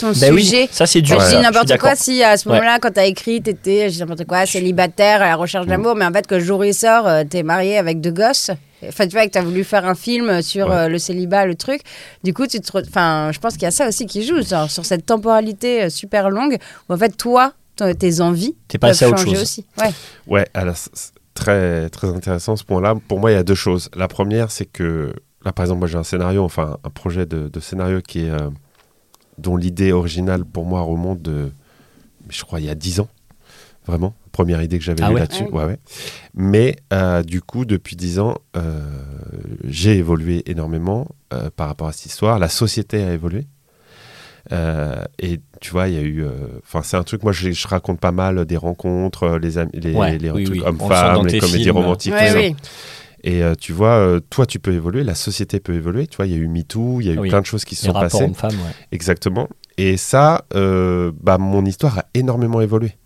ton 0.00 0.08
oui, 0.32 0.42
sujet. 0.44 0.68
ça 0.72 0.86
c'est 0.86 1.00
dur. 1.00 1.20
Je 1.20 1.36
dis 1.36 1.40
n'importe 1.42 1.78
quoi 1.78 1.94
si 1.94 2.22
à 2.24 2.36
ce 2.36 2.48
Ouais. 2.48 2.56
moment-là, 2.56 2.78
quand 2.80 2.90
t'as 2.92 3.06
écrit, 3.06 3.40
t'étais, 3.40 3.88
je 3.88 3.94
dis 3.94 4.00
n'importe 4.00 4.24
quoi, 4.26 4.44
célibataire, 4.44 5.22
à 5.22 5.26
la 5.28 5.36
recherche 5.36 5.66
d'amour, 5.66 5.94
mais 5.94 6.04
en 6.04 6.12
fait, 6.12 6.26
que 6.26 6.34
le 6.34 6.42
jour 6.44 6.58
où 6.60 6.64
il 6.64 6.74
sort, 6.74 7.06
euh, 7.06 7.22
t'es 7.28 7.42
marié 7.42 7.78
avec 7.78 8.00
deux 8.00 8.10
gosses. 8.10 8.50
Enfin, 8.86 9.06
tu 9.06 9.12
vois, 9.12 9.24
que 9.26 9.30
t'as 9.30 9.42
voulu 9.42 9.62
faire 9.62 9.86
un 9.86 9.94
film 9.94 10.42
sur 10.42 10.66
Ouais. 10.68 10.74
euh, 10.76 10.88
le 10.88 10.98
célibat, 10.98 11.46
le 11.46 11.54
truc. 11.54 11.82
Du 12.24 12.34
coup, 12.34 12.48
tu 12.48 12.58
te. 12.60 12.72
re- 12.72 12.84
Enfin, 12.88 13.30
je 13.32 13.38
pense 13.38 13.52
qu'il 13.54 13.62
y 13.62 13.66
a 13.66 13.70
ça 13.70 13.86
aussi 13.86 14.06
qui 14.06 14.24
joue, 14.26 14.42
genre, 14.42 14.68
sur 14.68 14.84
cette 14.84 15.06
temporalité 15.06 15.84
euh, 15.84 15.88
super 15.88 16.28
longue, 16.30 16.58
où 16.88 16.94
en 16.94 16.96
fait, 16.98 17.16
toi, 17.16 17.52
tes 17.98 18.20
envies 18.20 18.54
T'es 18.68 18.78
peuvent 18.78 18.90
passé 18.90 19.04
à 19.04 19.08
autre 19.08 19.18
changer 19.18 19.34
chose. 19.34 19.42
aussi. 19.42 19.66
Ouais. 20.26 20.46
Alors, 20.54 20.76
très, 21.34 21.88
très 21.90 22.08
intéressant 22.08 22.56
ce 22.56 22.64
point-là. 22.64 22.94
Pour 23.08 23.18
moi, 23.20 23.30
il 23.30 23.34
y 23.34 23.36
a 23.38 23.42
deux 23.42 23.54
choses. 23.54 23.88
La 23.96 24.08
première, 24.08 24.50
c'est 24.50 24.66
que, 24.66 25.12
là, 25.44 25.52
par 25.52 25.64
exemple, 25.64 25.80
moi, 25.80 25.88
j'ai 25.88 25.98
un 25.98 26.02
scénario, 26.04 26.44
enfin, 26.44 26.78
un 26.84 26.90
projet 26.90 27.26
de, 27.26 27.48
de 27.48 27.60
scénario 27.60 28.00
qui 28.00 28.26
est. 28.26 28.30
euh, 28.30 28.50
dont 29.38 29.56
l'idée 29.56 29.92
originale, 29.92 30.44
pour 30.44 30.64
moi, 30.66 30.82
remonte 30.82 31.22
de. 31.22 31.50
Je 32.28 32.42
crois, 32.44 32.60
il 32.60 32.66
y 32.66 32.70
a 32.70 32.74
10 32.74 33.00
ans. 33.00 33.08
Vraiment. 33.86 34.14
Première 34.30 34.62
idée 34.62 34.78
que 34.78 34.84
j'avais 34.84 35.02
Ah 35.02 35.10
eue 35.10 35.14
ouais 35.14 35.20
là-dessus. 35.20 35.44
Ah 35.50 35.54
Ouais, 35.56 35.64
ouais. 35.64 35.78
Mais, 36.34 36.76
euh, 36.92 37.22
du 37.22 37.42
coup, 37.42 37.64
depuis 37.64 37.96
10 37.96 38.18
ans, 38.20 38.36
euh, 38.56 38.80
j'ai 39.64 39.96
évolué 39.96 40.42
énormément 40.50 41.08
euh, 41.34 41.50
par 41.56 41.66
rapport 41.66 41.88
à 41.88 41.92
cette 41.92 42.06
histoire. 42.06 42.38
La 42.38 42.48
société 42.48 43.02
a 43.02 43.12
évolué. 43.12 43.46
Euh, 44.50 45.02
et 45.20 45.40
tu 45.60 45.70
vois, 45.70 45.88
il 45.88 45.94
y 45.94 45.98
a 45.98 46.02
eu. 46.02 46.24
euh, 46.24 46.30
Enfin, 46.64 46.82
c'est 46.82 46.96
un 46.96 47.04
truc. 47.04 47.22
Moi, 47.22 47.32
je, 47.32 47.50
je 47.52 47.68
raconte 47.68 48.00
pas 48.00 48.10
mal 48.12 48.44
des 48.44 48.56
rencontres, 48.56 49.22
euh, 49.24 49.38
les, 49.38 49.50
les, 49.72 49.94
Ouais, 49.94 50.18
les 50.18 50.30
oui, 50.30 50.44
trucs 50.44 50.56
oui. 50.56 50.62
Le 50.62 50.66
hommes-femmes, 50.68 51.26
les 51.26 51.38
comédies 51.38 51.62
films. 51.64 51.76
romantiques. 51.76 52.12
Ouais, 52.12 52.26
tout 52.28 52.32
ça. 52.32 52.38
oui. 52.40 52.56
Et 53.24 53.42
euh, 53.44 53.54
tu 53.54 53.72
vois, 53.72 53.94
euh, 53.98 54.18
toi, 54.30 54.46
tu 54.46 54.58
peux 54.58 54.72
évoluer, 54.72 55.04
la 55.04 55.14
société 55.14 55.60
peut 55.60 55.74
évoluer. 55.74 56.08
Tu 56.08 56.16
vois, 56.16 56.26
il 56.26 56.32
y 56.32 56.34
a 56.34 56.38
eu 56.38 56.48
MeToo, 56.48 57.00
il 57.00 57.06
y 57.06 57.10
a 57.10 57.12
eu 57.14 57.18
Oui. 57.18 57.28
plein 57.28 57.40
de 57.40 57.46
choses 57.46 57.64
qui 57.64 57.76
se 57.76 57.86
Les 57.86 57.92
sont 57.92 58.00
passées. 58.00 58.24
hommes-femmes, 58.24 58.50
ouais. 58.50 58.72
Exactement. 58.90 59.48
Et 59.78 59.96
ça, 59.96 60.44
euh, 60.54 61.12
bah, 61.20 61.38
mon 61.38 61.64
histoire 61.64 61.98
a 62.00 62.04
énormément 62.14 62.60
évolué 62.60 62.96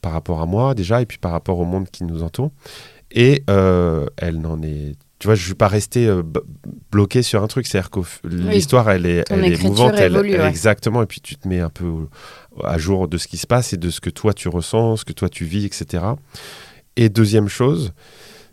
par 0.00 0.12
rapport 0.12 0.40
à 0.40 0.46
moi 0.46 0.74
déjà, 0.76 1.02
et 1.02 1.06
puis 1.06 1.18
par 1.18 1.32
rapport 1.32 1.58
au 1.58 1.64
monde 1.64 1.88
qui 1.90 2.04
nous 2.04 2.22
entoure. 2.22 2.52
Et 3.10 3.42
euh, 3.50 4.06
elle 4.16 4.40
n'en 4.40 4.62
est 4.62 4.94
tu 5.18 5.26
vois, 5.26 5.34
je 5.34 5.44
suis 5.44 5.54
pas 5.54 5.68
resté 5.68 6.06
euh, 6.06 6.22
bloqué 6.92 7.22
sur 7.22 7.42
un 7.42 7.46
truc. 7.48 7.66
C'est-à-dire 7.66 7.90
que 7.90 8.00
l'histoire, 8.24 8.88
elle 8.90 9.04
est, 9.06 9.24
elle 9.30 9.44
est 9.52 9.62
mouvante, 9.68 9.94
elle- 9.96 10.12
évolue, 10.12 10.32
elle- 10.34 10.40
ouais. 10.42 10.48
exactement. 10.48 11.02
Et 11.02 11.06
puis 11.06 11.20
tu 11.20 11.36
te 11.36 11.48
mets 11.48 11.60
un 11.60 11.70
peu 11.70 12.06
à 12.64 12.78
jour 12.78 13.08
de 13.08 13.18
ce 13.18 13.26
qui 13.28 13.36
se 13.36 13.46
passe 13.46 13.72
et 13.72 13.76
de 13.76 13.90
ce 13.90 14.00
que 14.00 14.10
toi 14.10 14.32
tu 14.32 14.48
ressens, 14.48 14.96
ce 14.98 15.04
que 15.04 15.12
toi 15.12 15.28
tu 15.28 15.44
vis, 15.44 15.64
etc. 15.64 16.04
Et 16.96 17.08
deuxième 17.08 17.48
chose, 17.48 17.92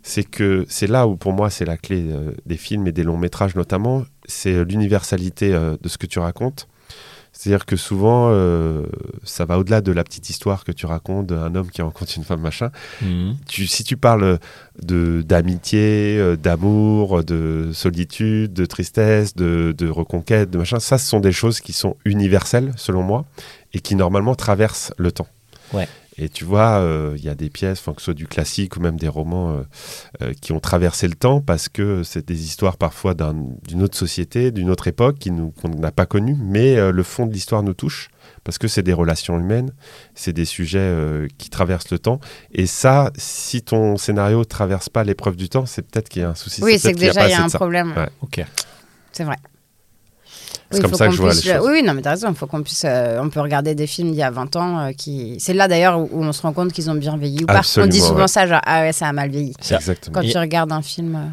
c'est 0.02 0.24
que 0.24 0.64
c'est 0.68 0.86
là 0.86 1.06
où 1.06 1.16
pour 1.16 1.32
moi 1.32 1.50
c'est 1.50 1.64
la 1.64 1.76
clé 1.76 2.04
euh, 2.10 2.32
des 2.46 2.56
films 2.56 2.86
et 2.86 2.92
des 2.92 3.02
longs 3.02 3.16
métrages 3.16 3.54
notamment, 3.56 4.04
c'est 4.26 4.52
euh, 4.54 4.64
l'universalité 4.64 5.52
euh, 5.52 5.76
de 5.80 5.88
ce 5.88 5.98
que 5.98 6.06
tu 6.06 6.18
racontes. 6.20 6.68
C'est-à-dire 7.38 7.66
que 7.66 7.76
souvent, 7.76 8.28
euh, 8.30 8.86
ça 9.24 9.44
va 9.44 9.58
au-delà 9.58 9.82
de 9.82 9.92
la 9.92 10.04
petite 10.04 10.30
histoire 10.30 10.64
que 10.64 10.72
tu 10.72 10.86
racontes 10.86 11.26
d'un 11.26 11.54
homme 11.54 11.70
qui 11.70 11.82
rencontre 11.82 12.12
une 12.16 12.24
femme, 12.24 12.40
machin 12.40 12.70
Mhm. 13.02 13.36
tu, 13.46 13.66
si 13.66 13.84
tu 13.84 13.96
parles 13.98 14.38
de 14.82 15.22
d'amitié, 15.22 16.16
euh, 16.18 16.36
d'amour, 16.36 17.22
de 17.24 17.70
solitude, 17.72 18.52
de 18.54 18.64
tristesse, 18.66 19.34
de, 19.34 19.74
de 19.76 19.88
reconquête, 19.88 20.50
de 20.50 20.58
machin, 20.58 20.80
ça, 20.80 20.96
ce 20.98 21.06
sont 21.08 21.20
des 21.20 21.32
choses 21.32 21.60
qui 21.60 21.72
sont 21.74 21.96
universelles, 22.06 22.72
selon 22.76 23.02
moi, 23.02 23.26
et 23.74 23.80
qui 23.80 23.94
normalement 23.96 24.34
traversent 24.34 24.92
le 24.96 25.12
temps. 25.12 25.28
Ouais. 25.72 25.88
Et 26.18 26.28
tu 26.30 26.44
vois, 26.44 26.78
euh, 26.80 27.14
il 27.18 27.24
y 27.24 27.28
a 27.28 27.34
des 27.34 27.50
pièces, 27.50 27.80
que 27.82 27.92
ce 27.98 28.04
soit 28.06 28.14
du 28.14 28.26
classique 28.26 28.76
ou 28.76 28.80
même 28.80 28.96
des 28.98 29.08
romans 29.08 29.50
euh, 29.50 29.62
euh, 30.22 30.32
qui 30.40 30.52
ont 30.52 30.60
traversé 30.60 31.08
le 31.08 31.14
temps 31.14 31.40
parce 31.42 31.68
que 31.68 32.02
c'est 32.04 32.26
des 32.26 32.44
histoires 32.44 32.78
parfois 32.78 33.12
d'un- 33.14 33.34
d'une 33.68 33.82
autre 33.82 33.98
société, 33.98 34.50
d'une 34.50 34.70
autre 34.70 34.88
époque 34.88 35.18
qui 35.18 35.30
nous- 35.30 35.50
qu'on 35.50 35.68
n'a 35.68 35.90
pas 35.92 36.06
connue, 36.06 36.34
mais 36.40 36.76
euh, 36.78 36.90
le 36.90 37.02
fond 37.02 37.26
de 37.26 37.32
l'histoire 37.34 37.62
nous 37.62 37.74
touche 37.74 38.08
parce 38.44 38.56
que 38.58 38.66
c'est 38.66 38.82
des 38.82 38.92
relations 38.94 39.38
humaines, 39.38 39.72
c'est 40.14 40.32
des 40.32 40.46
sujets 40.46 40.78
euh, 40.80 41.28
qui 41.36 41.50
traversent 41.50 41.90
le 41.90 41.98
temps. 41.98 42.18
Et 42.52 42.66
ça, 42.66 43.10
si 43.16 43.60
ton 43.62 43.96
scénario 43.98 44.44
traverse 44.44 44.88
pas 44.88 45.04
l'épreuve 45.04 45.36
du 45.36 45.48
temps, 45.50 45.66
c'est 45.66 45.82
peut-être 45.82 46.08
qu'il 46.08 46.22
y 46.22 46.24
a 46.24 46.30
un 46.30 46.34
souci. 46.34 46.62
Oui, 46.62 46.78
c'est 46.78 46.92
que 46.92 46.98
qu'il 46.98 47.06
y 47.06 47.10
a 47.10 47.12
déjà, 47.12 47.26
il 47.28 47.30
y 47.30 47.34
a 47.34 47.44
un 47.44 47.48
problème. 47.58 47.92
Ouais. 47.96 48.08
Ok. 48.22 48.42
C'est 49.12 49.24
vrai. 49.24 49.36
C'est 50.70 50.76
Oui, 50.78 50.82
comme 50.82 50.94
ça 50.94 51.06
que 51.06 51.12
je 51.14 51.20
vois 51.20 51.30
puisse 51.30 51.44
les 51.44 51.52
choses. 51.54 51.68
Oui, 51.70 51.82
non, 51.82 51.94
mais 51.94 52.02
t'as 52.02 52.10
raison. 52.10 52.28
Il 52.30 52.34
faut 52.34 52.46
qu'on 52.46 52.62
puisse. 52.62 52.84
euh, 52.86 53.20
on 53.22 53.28
peut 53.30 53.40
regarder 53.40 53.74
des 53.74 53.86
films 53.86 54.10
d'il 54.10 54.18
y 54.18 54.22
a 54.22 54.30
20 54.30 54.56
ans 54.56 54.78
euh, 54.78 54.92
qui. 54.92 55.36
C'est 55.38 55.54
là 55.54 55.68
d'ailleurs 55.68 55.98
où 56.00 56.08
on 56.24 56.32
se 56.32 56.42
rend 56.42 56.52
compte 56.52 56.72
qu'ils 56.72 56.90
ont 56.90 56.94
bien 56.94 57.16
vieilli 57.16 57.42
ou 57.44 57.46
pas. 57.46 57.62
on 57.78 57.86
dit 57.86 58.00
souvent 58.00 58.22
ouais. 58.22 58.28
ça, 58.28 58.46
genre, 58.46 58.60
ah 58.64 58.82
ouais, 58.82 58.92
ça 58.92 59.06
a 59.08 59.12
mal 59.12 59.30
vieilli. 59.30 59.54
Exactement. 59.70 60.14
Quand 60.14 60.26
Et- 60.26 60.30
tu 60.32 60.38
regardes 60.38 60.72
un 60.72 60.82
film. 60.82 61.14
euh, 61.14 61.28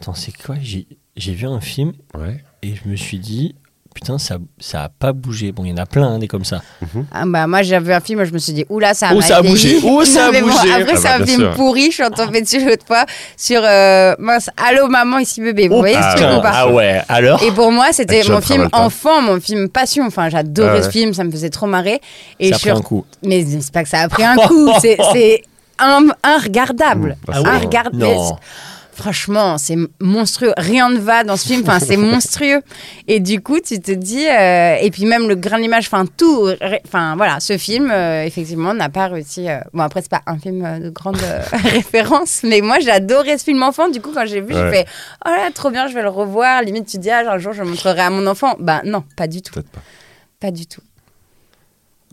Attends, 0.00 0.14
c'est 0.14 0.32
quoi? 0.36 0.56
J'ai 0.60 0.86
j'ai 1.16 1.32
vu 1.34 1.46
un 1.46 1.60
film 1.60 1.92
Ouais. 2.16 2.44
et 2.62 2.74
je 2.76 2.88
me 2.88 2.94
suis 2.94 3.18
dit, 3.18 3.56
putain, 4.00 4.18
ça, 4.18 4.36
ça 4.60 4.84
a 4.84 4.88
pas 4.88 5.12
bougé. 5.12 5.50
Bon, 5.50 5.64
il 5.64 5.70
y 5.70 5.72
en 5.72 5.76
a 5.76 5.86
plein, 5.86 6.06
hein, 6.06 6.18
des 6.18 6.28
comme 6.28 6.44
ça. 6.44 6.62
Ah 7.12 7.24
bah 7.26 7.46
moi 7.48 7.62
vu 7.62 7.92
un 7.92 8.00
film, 8.00 8.24
je 8.24 8.32
me 8.32 8.38
suis 8.38 8.52
dit 8.52 8.64
oula 8.68 8.94
ça 8.94 9.08
a 9.08 9.14
Oh, 9.14 9.20
ça 9.20 9.38
a 9.38 9.42
bougé. 9.42 9.78
Oh, 9.84 10.04
ça 10.04 10.26
a 10.26 10.30
mais 10.30 10.40
bon, 10.40 10.46
bougé. 10.48 10.72
après 10.72 10.92
Ah 10.92 10.96
c'est 10.96 11.02
bah, 11.02 11.14
un 11.14 11.18
bien 11.18 11.26
film 11.26 11.40
sûr. 11.40 11.50
pourri, 11.54 11.86
je 11.86 11.90
suis 11.94 12.04
en 12.04 12.10
tombée 12.10 12.40
dessus 12.42 12.64
l'autre 12.64 12.86
fois 12.86 13.04
sur 13.36 13.60
euh, 13.64 14.14
mince 14.18 14.50
Allô 14.56 14.86
maman 14.88 15.18
ici 15.18 15.40
bébé. 15.40 15.68
Vous 15.68 15.74
Oh, 15.74 15.78
voyez 15.80 15.96
ce 15.96 16.16
truc 16.16 16.28
ou 16.38 16.40
pas 16.40 16.52
Ah 16.54 16.70
ouais, 16.72 17.02
alors 17.08 17.42
Et 17.42 17.50
pour 17.50 17.72
moi 17.72 17.86
c'était 17.92 18.22
John 18.22 18.36
mon 18.36 18.40
film 18.40 18.68
Travolta. 18.68 18.84
enfant, 18.86 19.20
mon 19.22 19.40
film 19.40 19.68
passion. 19.68 20.06
Enfin 20.06 20.28
j'adorais 20.28 20.68
Ah 20.70 20.74
ouais. 20.76 20.82
ce 20.82 20.90
film, 20.90 21.12
ça 21.14 21.24
me 21.24 21.30
faisait 21.30 21.50
trop 21.50 21.66
marrer. 21.66 22.00
Et 22.38 22.50
Ça 22.50 22.56
a 22.56 22.58
pris 22.60 22.70
un 22.70 22.80
coup. 22.80 23.04
mais 23.24 23.44
c'est 23.44 23.72
pas 23.72 23.82
que 23.82 23.88
ça 23.88 24.00
a 24.02 24.08
pris 24.08 24.24
un 24.24 24.36
coup, 24.36 24.70
c'est 24.80 24.96
c'est 25.12 25.42
un, 25.80 26.06
regardable. 26.42 27.10
Mmh, 27.10 27.26
bah, 27.26 27.32
Ah 27.36 27.40
c'est 27.42 27.48
vrai. 27.48 27.58
regardable. 27.58 27.96
Non. 27.98 28.36
Franchement, 28.98 29.58
c'est 29.58 29.76
monstrueux. 30.00 30.52
Rien 30.56 30.90
ne 30.90 30.98
va 30.98 31.22
dans 31.22 31.36
ce 31.36 31.46
film. 31.46 31.62
Enfin, 31.62 31.78
c'est 31.78 31.96
monstrueux. 32.14 32.60
Et 33.06 33.20
du 33.20 33.40
coup, 33.40 33.60
tu 33.60 33.80
te 33.80 33.92
dis. 33.92 34.26
euh, 34.28 34.74
et 34.80 34.90
puis 34.90 35.04
même 35.06 35.28
le 35.28 35.36
grain 35.36 35.60
d'image, 35.60 35.86
enfin 35.86 36.04
tout. 36.16 36.48
Enfin 36.84 37.14
voilà, 37.16 37.38
ce 37.38 37.56
film, 37.58 37.90
euh, 37.92 38.24
effectivement, 38.24 38.74
n'a 38.74 38.88
pas 38.88 39.06
réussi. 39.06 39.48
euh, 39.48 39.60
Bon 39.72 39.84
après, 39.84 40.02
c'est 40.02 40.10
pas 40.10 40.22
un 40.26 40.36
film 40.38 40.80
de 40.80 40.90
grande 40.90 41.16
référence, 41.52 42.40
mais 42.42 42.60
moi 42.60 42.80
j'ai 42.80 42.90
adoré 42.90 43.38
ce 43.38 43.44
film 43.44 43.62
enfant. 43.62 43.88
Du 43.88 44.00
coup, 44.00 44.10
quand 44.12 44.26
j'ai 44.26 44.40
vu, 44.40 44.52
j'ai 44.52 44.58
Ouais. 44.62 44.70
fait 44.84 44.86
oh 45.24 45.28
là, 45.28 45.48
trop 45.54 45.70
bien, 45.70 45.86
je 45.86 45.94
vais 45.94 46.02
le 46.02 46.08
revoir. 46.08 46.62
Limite, 46.62 46.86
tu 46.86 46.96
te 46.96 47.02
dis 47.02 47.10
ah, 47.10 47.22
un 47.32 47.38
jour 47.38 47.52
je 47.52 47.62
le 47.62 47.68
montrerai 47.68 48.00
à 48.00 48.10
mon 48.10 48.26
enfant. 48.26 48.56
Bah 48.58 48.82
non, 48.84 49.04
pas 49.16 49.28
du 49.28 49.42
tout, 49.42 49.60
pas 50.40 50.50
du 50.50 50.66
tout. 50.66 50.80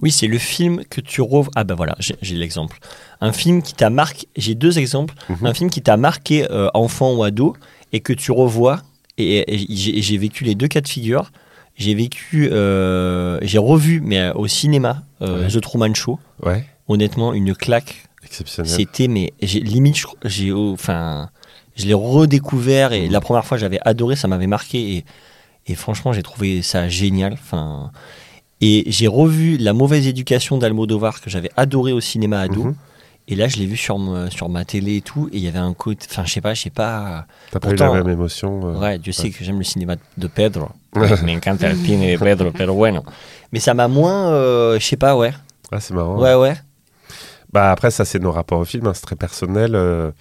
Oui, 0.01 0.11
c'est 0.11 0.27
le 0.27 0.37
film 0.37 0.83
que 0.89 0.99
tu 1.01 1.21
revois. 1.21 1.51
Ah 1.55 1.63
bah 1.63 1.75
voilà, 1.75 1.95
j'ai 1.99 2.35
l'exemple. 2.35 2.77
Un 3.21 3.31
film 3.31 3.61
qui 3.61 3.73
t'a 3.73 3.89
marqué. 3.89 4.27
J'ai 4.35 4.53
deux 4.55 4.77
exemples. 4.77 5.15
Mhm. 5.29 5.45
Un 5.45 5.53
film 5.53 5.69
qui 5.69 5.81
t'a 5.81 5.95
marqué 5.97 6.49
euh, 6.51 6.69
enfant 6.73 7.13
ou 7.13 7.23
ado 7.23 7.55
et 7.93 8.01
que 8.01 8.11
tu 8.13 8.31
revois. 8.31 8.81
Et, 9.17 9.55
et 9.55 10.01
j'ai 10.01 10.17
vécu 10.17 10.43
les 10.43 10.55
deux 10.55 10.67
cas 10.67 10.81
de 10.81 10.87
figure. 10.87 11.31
J'ai 11.77 11.93
vécu, 11.95 12.49
euh, 12.51 13.37
j'ai 13.41 13.57
revu, 13.57 14.01
mais 14.01 14.19
euh, 14.19 14.33
au 14.33 14.47
cinéma, 14.47 15.03
euh, 15.21 15.43
Ouais. 15.43 15.47
The 15.49 15.61
Truman 15.61 15.93
Show. 15.93 16.19
Ouais. 16.43 16.65
Honnêtement, 16.87 17.33
une 17.33 17.55
claque. 17.55 18.07
Exceptionnel. 18.23 18.71
C'était, 18.71 19.07
mais 19.07 19.33
limite, 19.41 19.95
je, 19.97 20.07
j'ai, 20.25 20.51
oh, 20.51 20.71
enfin, 20.73 21.29
je 21.75 21.85
l'ai 21.85 21.93
redécouvert 21.93 22.91
et 22.93 23.05
Mhm. 23.07 23.11
la 23.11 23.21
première 23.21 23.45
fois 23.45 23.57
j'avais 23.57 23.79
adoré, 23.85 24.15
ça 24.15 24.27
m'avait 24.27 24.47
marqué 24.47 24.97
et, 24.97 25.05
et 25.67 25.75
franchement 25.75 26.11
j'ai 26.13 26.23
trouvé 26.23 26.61
ça 26.61 26.89
génial. 26.89 27.33
Enfin, 27.33 27.91
et 28.67 28.83
j'ai 28.87 29.07
revu 29.07 29.57
La 29.57 29.73
mauvaise 29.73 30.07
éducation 30.07 30.57
d'Almodovar 30.57 31.21
que 31.21 31.29
j'avais 31.29 31.51
adoré 31.57 31.91
au 31.93 31.99
cinéma 32.01 32.39
ado. 32.41 32.63
Mhm. 32.63 32.75
Et 33.27 33.35
là, 33.35 33.47
je 33.47 33.57
l'ai 33.57 33.65
vu 33.65 33.75
sur, 33.75 33.97
ma- 33.97 34.29
sur 34.29 34.49
ma 34.49 34.65
télé 34.65 34.97
et 34.97 35.01
tout, 35.01 35.29
et 35.33 35.37
il 35.37 35.43
y 35.43 35.47
avait 35.47 35.57
un 35.57 35.73
côté. 35.73 36.05
Enfin, 36.09 36.23
je 36.25 36.31
sais 36.31 36.41
pas, 36.41 36.53
je 36.53 36.61
sais 36.61 36.69
pas. 36.69 37.25
T'as 37.51 37.59
pas 37.59 37.71
eu 37.71 37.75
la 37.75 37.91
même 37.91 38.07
émotion. 38.09 38.61
euh, 38.67 38.79
Ouais, 38.79 38.99
Dieu 38.99 39.11
sait 39.13 39.31
que 39.31 39.43
j'aime 39.43 39.57
le 39.57 39.63
cinéma 39.63 39.95
de 40.17 40.27
Pedro. 40.27 40.67
Me 40.93 41.35
encanta 41.35 41.67
el 41.69 41.75
cine 41.75 42.01
de 42.13 42.17
Pedro, 42.23 42.51
pero 42.55 42.75
bueno. 42.75 43.03
Mais 43.51 43.59
ça 43.59 43.73
m'a 43.73 43.87
moins. 43.87 44.29
euh, 44.31 44.79
je 44.79 44.85
sais 44.85 44.95
pas, 44.95 45.15
ouais. 45.17 45.33
Ah, 45.71 45.79
c'est 45.79 45.93
marrant. 45.95 46.19
Ouais, 46.21 46.35
ouais. 46.35 46.53
Bah 47.51 47.71
après, 47.71 47.89
ça, 47.89 48.05
c'est 48.05 48.19
nos 48.19 48.31
rapports 48.31 48.59
au 48.59 48.65
film, 48.65 48.85
hein, 48.87 48.93
c'est 48.93 49.01
très 49.01 49.15
personnel. 49.15 49.71
euh, 49.73 50.11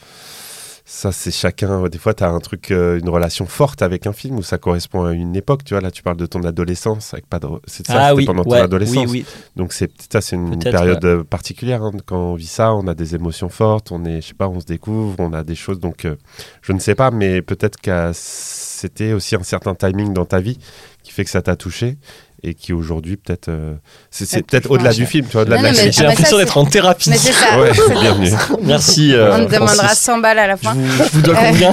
ça, 0.95 1.11
c'est 1.11 1.33
chacun. 1.33 1.89
Des 1.89 1.99
fois, 1.99 2.15
tu 2.15 2.23
as 2.23 2.31
un 2.31 2.39
truc, 2.39 2.71
euh, 2.71 3.01
une 3.01 3.09
relation 3.09 3.47
forte 3.47 3.83
avec 3.83 4.07
un 4.07 4.13
film 4.13 4.39
où 4.39 4.43
ça 4.45 4.59
correspond 4.59 5.05
à 5.05 5.13
une 5.13 5.35
époque. 5.35 5.65
Tu 5.65 5.75
vois, 5.75 5.81
là, 5.81 5.91
tu 5.91 6.05
parles 6.05 6.17
de 6.17 6.27
ton 6.27 6.45
adolescence. 6.45 7.13
Avec 7.15 7.27
pas 7.27 7.41
de... 7.41 7.49
C'est 7.67 7.85
ça, 7.85 7.95
ah 7.97 8.01
c'était 8.11 8.19
oui, 8.19 8.25
pendant 8.27 8.45
ton 8.45 8.53
adolescence. 8.53 9.07
oui, 9.11 9.25
oui. 9.27 9.27
Donc, 9.57 9.73
c'est 9.73 9.91
ça, 10.11 10.21
c'est 10.21 10.37
une 10.37 10.57
période 10.61 11.05
euh, 11.05 11.25
particulière. 11.25 11.83
hein. 11.83 11.91
Quand 12.07 12.17
on 12.17 12.35
vit 12.37 12.47
ça, 12.47 12.73
on 12.73 12.87
a 12.87 12.95
des 12.95 13.17
émotions 13.17 13.49
fortes. 13.49 13.91
On 13.91 14.05
est, 14.05 14.21
je 14.21 14.29
sais 14.29 14.35
pas, 14.35 14.49
on 14.49 14.61
se 14.61 14.67
découvre, 14.67 15.17
on 15.19 15.33
a 15.33 15.43
des 15.43 15.57
choses. 15.57 15.81
Donc, 15.81 16.05
euh, 16.05 16.15
je 16.63 16.73
ne 16.73 16.79
sais 16.79 16.95
pas, 16.95 17.11
mais 17.11 17.43
peut-être 17.43 17.81
que 17.81 18.13
c'était 18.15 19.15
aussi 19.15 19.35
un 19.35 19.43
certain 19.43 19.75
timing 19.75 20.13
dans 20.13 20.27
ta 20.27 20.39
vie 20.39 20.59
qui 21.03 21.11
fait 21.11 21.25
que 21.25 21.31
ça 21.31 21.43
t'a 21.43 21.57
touché 21.57 21.99
et 22.47 22.55
qui 22.55 22.73
aujourd'hui 22.73 23.17
peut-être 23.17 23.49
euh, 23.49 23.75
c'est 24.11 24.43
peut-être 24.47 24.71
au-delà 24.71 24.93
du 24.93 25.07
film 25.07 25.27
tu 25.27 25.33
vois 25.33 25.43
au-delà 25.43 25.57
Non, 25.57 25.63
de 25.63 25.67
la 25.69 25.73
non, 25.73 25.79
mais- 25.85 25.93
J'ai 25.93 26.01
ah 26.01 26.03
bah 26.05 26.09
l'impression 26.11 26.37
d'être 26.39 26.59
en 26.59 26.65
thérapie. 26.67 27.11
Mais 27.11 27.17
c'est 27.17 27.33
ça. 27.33 27.59
ouais 27.59 27.71
bienvenue 28.01 28.31
Merci. 28.63 29.13
euh, 29.15 29.35
On 29.37 29.47
te 29.47 29.53
demandera 29.53 29.75
Francis. 29.87 29.99
100 30.01 30.19
balles 30.19 30.39
à 30.39 30.47
la 30.47 30.57
Je 30.57 30.61
fin. 30.61 30.75
vous, 30.75 31.05
je 31.05 31.11
vous 31.13 31.23
dois 31.23 31.35
Euh, 31.37 31.51
combien 31.51 31.73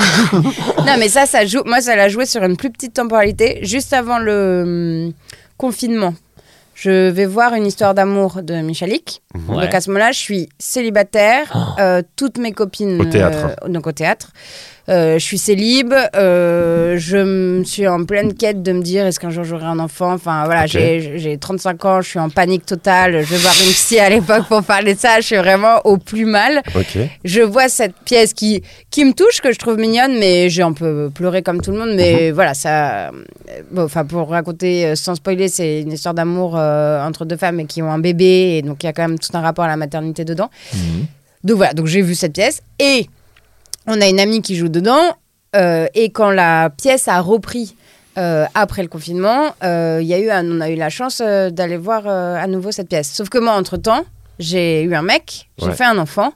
Non, 0.86 0.96
mais 0.98 1.10
ça, 1.10 1.26
ça 1.26 1.46
joue. 1.46 1.62
Moi, 1.66 1.82
ça 1.82 1.96
l'a 1.96 2.08
joué 2.10 2.26
sur 2.26 2.44
une 2.44 2.56
plus 2.58 2.72
petite 2.72 2.94
temporalité, 2.94 3.60
juste 3.64 3.92
avant 3.94 4.18
le 4.20 5.04
hum, 5.08 5.14
confinement. 5.58 6.14
Je 6.74 7.10
vais 7.10 7.26
voir 7.28 7.54
une 7.54 7.68
histoire 7.68 7.94
d'amour 7.94 8.42
de 8.42 8.56
Michalik. 8.62 9.22
Mhm. 9.36 9.56
Ouais. 9.56 9.66
Donc 9.66 9.76
à 9.76 9.82
ce 9.82 9.90
moment-là, 9.92 10.12
je 10.12 10.18
suis 10.20 10.50
célibataire. 10.58 11.52
Oh. 11.54 11.80
euh, 11.82 12.02
toutes 12.16 12.38
mes 12.40 12.54
copines. 12.54 13.00
Au 13.02 13.06
théâtre. 13.06 13.50
euh, 13.64 13.68
donc 13.70 13.86
au 13.88 13.92
théâtre. 13.92 14.32
Euh, 14.92 15.18
je 15.18 15.24
suis 15.24 15.38
célib. 15.38 15.94
euh, 16.16 16.98
je 16.98 17.18
me 17.18 17.64
suis 17.64 17.88
en 17.88 18.04
pleine 18.04 18.34
quête 18.34 18.62
de 18.62 18.74
me 18.74 18.82
dire 18.82 19.06
est-ce 19.06 19.20
qu'un 19.22 19.30
jour 19.30 19.44
j'aurai 19.46 19.64
un 19.66 19.80
enfant? 19.80 20.12
Enfin 20.14 20.44
voilà, 20.46 20.66
j'ai 20.68 21.18
j'ai 21.18 21.38
35 21.38 21.86
ans, 21.86 22.02
je 22.02 22.10
suis 22.10 22.20
en 22.20 22.30
panique 22.30 22.66
totale. 22.66 23.22
Je 23.24 23.34
vais 23.34 23.38
voir 23.38 23.54
une 23.66 23.72
psy 23.72 24.00
à 24.00 24.10
l'époque 24.10 24.48
pour 24.50 24.64
parler 24.64 24.94
de 24.96 25.00
ça. 25.00 25.22
Je 25.22 25.28
suis 25.28 25.36
vraiment 25.38 25.80
au 25.86 25.98
plus 25.98 26.26
mal 26.26 26.62
je 27.24 27.42
vois 27.42 27.70
cette 27.70 27.96
pièce 28.04 28.34
qui, 28.34 28.62
qui 28.90 29.06
me 29.06 29.14
touche, 29.14 29.40
que 29.42 29.52
je 29.54 29.60
trouve 29.60 29.78
mignonne, 29.78 30.18
mais 30.20 30.50
j'ai 30.50 30.62
un 30.64 30.74
peu 30.74 31.10
pleuré 31.14 31.42
comme 31.42 31.62
tout 31.62 31.72
le 31.72 31.78
monde. 31.80 31.94
Mais 31.96 32.32
voilà, 32.32 32.54
ça. 32.54 33.08
euh, 33.08 33.12
bon, 33.72 33.84
Enfin, 33.84 34.04
pour 34.06 34.30
raconter 34.30 34.96
sans 34.96 35.16
spoiler, 35.16 35.48
c'est 35.48 35.82
une 35.82 35.92
histoire 35.94 36.14
d'amour 36.14 36.56
euh, 36.58 37.02
entre 37.06 37.24
deux 37.26 37.38
femmes 37.38 37.66
qui 37.66 37.82
ont 37.82 37.92
un 37.92 38.00
bébé, 38.00 38.58
et 38.58 38.62
donc 38.62 38.84
il 38.84 38.88
y 38.88 38.90
a 38.90 38.94
quand 38.94 39.08
même 39.08 39.20
tout 39.20 39.30
un 39.36 39.42
rapport 39.42 39.66
à 39.66 39.68
la 39.70 39.78
maternité 39.78 40.26
dedans. 40.26 40.50
Mhm. 40.74 41.06
Donc 41.44 41.58
voilà, 41.58 41.74
donc 41.74 41.88
j'ai 41.88 42.02
vu 42.02 42.14
cette 42.16 42.34
pièce, 42.34 42.62
et 42.80 43.08
on 43.88 44.00
a 44.02 44.08
une 44.08 44.20
amie 44.20 44.42
qui 44.42 44.56
joue 44.56 44.70
dedans, 44.70 45.02
euh, 45.56 45.88
et 45.94 46.12
quand 46.12 46.30
la 46.32 46.70
pièce 46.70 47.08
a 47.08 47.20
repris. 47.22 47.76
euh, 48.18 48.46
après 48.56 48.82
le 48.82 48.90
confinement, 48.90 49.56
euh, 49.64 50.00
il 50.02 50.08
y 50.08 50.14
a 50.14 50.20
eu 50.20 50.30
un- 50.30 50.46
on 50.58 50.60
a 50.60 50.70
eu 50.70 50.76
la 50.76 50.90
chance 50.90 51.22
euh, 51.24 51.50
d'aller 51.50 51.78
voir 51.78 52.06
à 52.08 52.46
nouveau 52.46 52.70
cette 52.74 52.90
pièce. 52.90 53.10
Sauf 53.10 53.30
que 53.30 53.38
moi, 53.38 53.54
entre-temps, 53.54 54.04
j'ai 54.38 54.84
eu 54.84 54.94
un 54.96 55.02
mec, 55.02 55.48
j'ai 55.58 55.68
Ouais. 55.68 55.74
fait 55.74 55.86
un 55.86 55.98
enfant. 55.98 56.34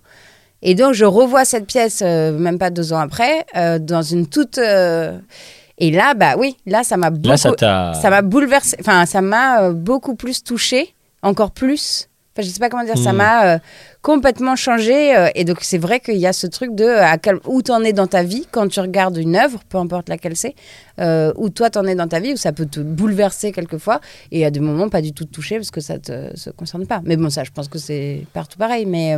Et 0.62 0.73
donc, 0.73 0.93
je 0.93 1.03
revois 1.03 1.43
cette 1.43 1.67
pièce, 1.67 2.01
même 2.01 2.58
pas 2.60 2.69
deux 2.69 2.93
ans 2.93 2.99
après, 2.99 3.45
dans 3.81 4.01
une 4.01 4.25
toute. 4.27 4.58
Et 4.58 5.91
là, 5.91 6.13
bah 6.13 6.36
oui, 6.38 6.55
là, 6.65 6.86
ça 6.86 6.95
m'a 6.95 7.10
beaucoup. 7.10 7.27
Là, 7.27 7.93
ça 8.01 8.10
m'a 8.10 8.21
bouleversé. 8.21 8.77
Enfin, 8.79 9.05
ça 9.05 9.19
m'a 9.21 9.71
beaucoup 9.71 10.15
plus 10.15 10.45
touché, 10.45 10.95
encore 11.23 11.51
plus. 11.51 12.08
Enfin, 12.38 12.45
je 12.45 12.52
sais 12.52 12.60
pas 12.60 12.67
comment 12.69 12.84
dire, 12.84 12.98
ça 12.98 13.13
Hmm. 13.13 13.17
m'a 13.17 13.45
euh, 13.56 13.60
complètement 14.02 14.58
changé. 14.58 15.15
euh, 15.15 15.30
et 15.36 15.45
donc, 15.45 15.60
c'est 15.62 15.78
vrai 15.78 16.02
qu'il 16.02 16.17
y 16.17 16.28
a 16.28 16.34
ce 16.34 16.48
truc 16.48 16.76
de 16.76 16.84
euh, 16.84 17.02
à 17.06 17.17
quel, 17.17 17.38
où 17.45 17.62
t'en 17.62 17.82
es 17.82 17.93
dans 17.93 18.08
ta 18.08 18.24
vie 18.24 18.45
quand 18.52 18.67
tu 18.67 18.82
regardes 18.82 19.15
une 19.15 19.38
œuvre, 19.38 19.62
peu 19.69 19.78
importe 19.78 20.10
laquelle 20.10 20.36
c'est, 20.36 20.54
euh, 21.00 21.32
où 21.38 21.50
toi 21.50 21.69
t'en 21.69 21.86
es 21.86 21.95
dans 21.95 22.10
ta 22.10 22.19
vie, 22.19 22.34
où 22.34 22.38
ça 22.38 22.52
peut 22.52 22.65
te 22.65 22.82
bouleverser 22.82 23.54
quelquefois, 23.54 24.02
et 24.34 24.45
à 24.45 24.52
des 24.52 24.60
moments 24.60 24.89
pas 24.89 25.02
du 25.02 25.13
tout 25.13 25.24
te 25.24 25.32
toucher 25.32 25.56
parce 25.56 25.71
que 25.71 25.80
ça 25.80 25.98
te 25.98 26.36
se 26.36 26.50
concerne 26.50 26.86
pas. 26.86 27.02
Mais 27.06 27.15
bon, 27.15 27.30
ça, 27.30 27.45
je 27.45 27.52
pense 27.52 27.69
que 27.69 27.80
c'est 27.80 28.26
partout 28.34 28.58
pareil. 28.58 28.86
Mais 28.86 29.15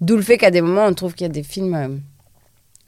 d'où 0.00 0.16
le 0.16 0.22
fait 0.22 0.36
qu'à 0.36 0.50
des 0.50 0.60
moments, 0.60 0.86
on 0.86 0.94
trouve 0.94 1.14
qu'il 1.14 1.26
y 1.28 1.30
a 1.30 1.32
des 1.32 1.44
films. 1.44 2.00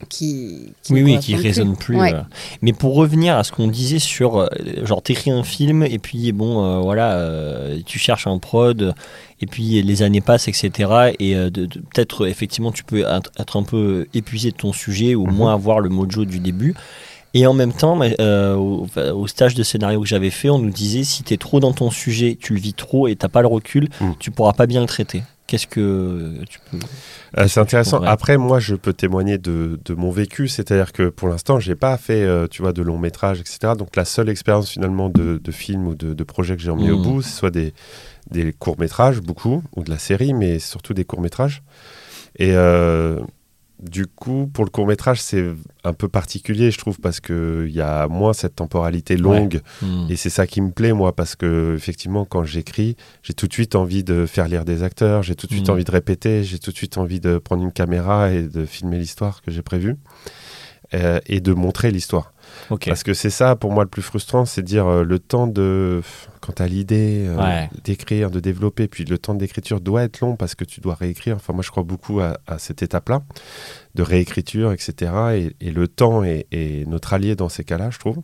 Qui, 0.08 0.72
qui 0.82 0.92
Oui, 0.92 1.02
oui, 1.02 1.18
qui 1.18 1.36
résonne 1.36 1.76
plus. 1.76 1.96
Ouais. 1.98 2.14
euh. 2.14 2.20
Mais 2.62 2.72
pour 2.72 2.94
revenir 2.94 3.36
à 3.36 3.44
ce 3.44 3.52
qu'on 3.52 3.68
disait 3.68 3.98
sur, 3.98 4.38
euh, 4.38 4.48
genre, 4.84 5.02
t'écris 5.02 5.30
un 5.30 5.42
film 5.44 5.82
et 5.82 5.98
puis 5.98 6.32
bon, 6.32 6.64
euh, 6.64 6.80
voilà, 6.80 7.12
euh, 7.12 7.78
tu 7.84 7.98
cherches 7.98 8.26
un 8.26 8.38
prod 8.38 8.94
et 9.40 9.46
puis 9.46 9.82
les 9.82 10.02
années 10.02 10.20
passent, 10.20 10.48
etc. 10.48 11.12
Et 11.18 11.34
euh, 11.36 11.50
peut-être 11.50 12.26
effectivement, 12.26 12.72
tu 12.72 12.84
peux 12.84 13.04
être 13.04 13.56
un 13.56 13.62
peu 13.62 14.06
épuisé 14.14 14.50
de 14.50 14.56
ton 14.56 14.72
sujet 14.72 15.14
ou 15.14 15.26
Mhm. 15.26 15.34
moins 15.34 15.54
avoir 15.54 15.80
le 15.80 15.88
mojo 15.90 16.24
du 16.24 16.38
début. 16.40 16.74
Et 17.32 17.46
en 17.46 17.54
même 17.54 17.72
temps, 17.72 17.96
euh, 18.18 18.56
au, 18.56 19.26
stage 19.28 19.54
de 19.54 19.62
scénario 19.62 20.00
que 20.00 20.06
j'avais 20.08 20.30
fait, 20.30 20.50
on 20.50 20.58
nous 20.58 20.70
disait 20.70 21.04
si 21.04 21.22
t'es 21.22 21.36
trop 21.36 21.60
dans 21.60 21.72
ton 21.72 21.88
sujet, 21.92 22.36
tu 22.40 22.54
le 22.54 22.58
vis 22.60 22.74
trop 22.74 23.06
et 23.06 23.14
t'as 23.14 23.28
pas 23.28 23.40
le 23.40 23.46
recul, 23.46 23.88
Mm. 24.00 24.10
tu 24.18 24.32
pourras 24.32 24.52
pas 24.52 24.66
bien 24.66 24.80
le 24.80 24.88
traiter. 24.88 25.22
Qu'est-ce 25.50 25.66
que 25.66 26.44
tu 26.48 26.60
peux 26.70 26.78
Euh, 27.36 27.48
c'est 27.48 27.58
intéressant. 27.58 28.00
Après, 28.02 28.36
moi, 28.38 28.60
je 28.60 28.76
peux 28.76 28.92
témoigner 28.92 29.36
de, 29.36 29.80
de 29.84 29.94
mon 29.94 30.12
vécu, 30.12 30.46
c'est-à-dire 30.46 30.92
que 30.92 31.08
pour 31.08 31.26
l'instant, 31.26 31.58
j'ai 31.58 31.74
pas 31.74 31.96
fait, 31.96 32.22
euh, 32.22 32.46
tu 32.48 32.62
vois, 32.62 32.72
de 32.72 32.82
long 32.82 32.98
métrage, 32.98 33.40
etc. 33.40 33.72
Donc, 33.76 33.96
la 33.96 34.04
seule 34.04 34.28
expérience 34.28 34.70
finalement 34.70 35.08
de, 35.08 35.38
de 35.42 35.50
film 35.50 35.88
ou 35.88 35.96
de, 35.96 36.14
de 36.14 36.24
projet 36.24 36.54
que 36.54 36.62
j'ai 36.62 36.70
emmené 36.70 36.92
au 36.92 36.96
Mhm. 36.98 37.02
bout, 37.02 37.22
c'est 37.22 37.32
soit 37.36 37.50
des, 37.50 37.74
des 38.30 38.52
courts 38.52 38.78
métrages, 38.78 39.20
beaucoup, 39.20 39.64
ou 39.74 39.82
de 39.82 39.90
la 39.90 39.98
série, 39.98 40.34
mais 40.34 40.60
surtout 40.60 40.94
des 40.94 41.04
courts 41.04 41.20
métrages. 41.20 41.62
Et 42.38 42.52
euh, 42.54 43.18
du 43.82 44.06
coup, 44.06 44.50
pour 44.52 44.64
le 44.64 44.70
court 44.70 44.86
métrage, 44.86 45.22
c'est 45.22 45.46
un 45.84 45.92
peu 45.92 46.08
particulier, 46.08 46.70
je 46.70 46.78
trouve, 46.78 47.00
parce 47.00 47.20
que 47.20 47.64
il 47.66 47.74
y 47.74 47.80
a 47.80 48.08
moins 48.08 48.32
cette 48.32 48.56
temporalité 48.56 49.16
longue. 49.16 49.60
Hmm. 49.82 50.06
Et 50.08 50.16
c'est 50.16 50.30
ça 50.30 50.46
qui 50.46 50.60
me 50.60 50.70
plaît, 50.70 50.92
moi, 50.92 51.14
parce 51.14 51.36
que 51.36 51.74
effectivement, 51.76 52.24
quand 52.24 52.44
j'écris, 52.44 52.96
j'ai 53.22 53.32
tout 53.32 53.46
de 53.46 53.52
suite 53.52 53.74
envie 53.74 54.04
de 54.04 54.26
faire 54.26 54.48
lire 54.48 54.64
des 54.64 54.82
acteurs, 54.82 55.22
j'ai 55.22 55.34
tout 55.34 55.46
de 55.46 55.52
suite 55.52 55.68
Mm. 55.68 55.72
envie 55.72 55.84
de 55.84 55.90
répéter, 55.90 56.44
j'ai 56.44 56.58
tout 56.58 56.70
de 56.72 56.76
suite 56.76 56.98
envie 56.98 57.20
de 57.20 57.38
prendre 57.38 57.62
une 57.62 57.72
caméra 57.72 58.30
et 58.30 58.42
de 58.42 58.66
filmer 58.66 58.98
l'histoire 58.98 59.42
que 59.42 59.50
j'ai 59.50 59.62
prévue 59.62 59.96
euh, 60.94 61.20
et 61.26 61.40
de 61.40 61.52
montrer 61.52 61.90
l'histoire. 61.90 62.32
Parce 62.90 63.02
que 63.02 63.14
c'est 63.14 63.30
ça, 63.30 63.56
pour 63.56 63.72
moi, 63.72 63.84
le 63.84 63.90
plus 63.90 64.02
frustrant, 64.02 64.44
c'est 64.44 64.62
dire 64.62 64.86
euh, 64.86 65.04
le 65.04 65.18
temps 65.18 65.46
de. 65.46 66.02
Quand 66.40 66.52
tu 66.54 66.62
as 66.62 66.68
l'idée 66.68 67.26
euh, 67.28 67.36
Ouais. 67.36 67.70
d'écrire, 67.84 68.30
de 68.30 68.40
développer, 68.40 68.88
puis 68.88 69.04
le 69.04 69.18
temps 69.18 69.34
d'écriture 69.34 69.80
doit 69.80 70.02
être 70.04 70.20
long 70.20 70.36
parce 70.36 70.54
que 70.54 70.64
tu 70.64 70.80
dois 70.80 70.94
réécrire. 70.94 71.36
Enfin, 71.36 71.52
moi, 71.52 71.62
je 71.62 71.70
crois 71.70 71.82
beaucoup 71.82 72.20
à, 72.20 72.38
à 72.46 72.58
cette 72.58 72.82
étape-là, 72.82 73.22
de 73.94 74.02
réécriture, 74.02 74.72
etc. 74.72 75.12
Et, 75.60 75.66
et 75.68 75.70
le 75.70 75.86
temps 75.88 76.22
est, 76.24 76.46
est 76.52 76.86
notre 76.88 77.12
allié 77.12 77.36
dans 77.36 77.48
ces 77.48 77.64
cas-là, 77.64 77.90
je 77.90 77.98
trouve. 77.98 78.18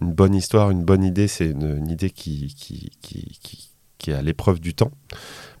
Une 0.00 0.12
bonne 0.12 0.34
histoire, 0.34 0.70
une 0.70 0.82
bonne 0.84 1.04
idée, 1.04 1.28
c'est 1.28 1.46
une, 1.50 1.76
une 1.78 1.88
idée 1.90 2.10
qui, 2.10 2.54
qui, 2.56 2.90
qui, 3.00 3.38
qui, 3.42 3.70
qui 3.98 4.10
est 4.10 4.14
à 4.14 4.22
l'épreuve 4.22 4.60
du 4.60 4.74
temps. 4.74 4.90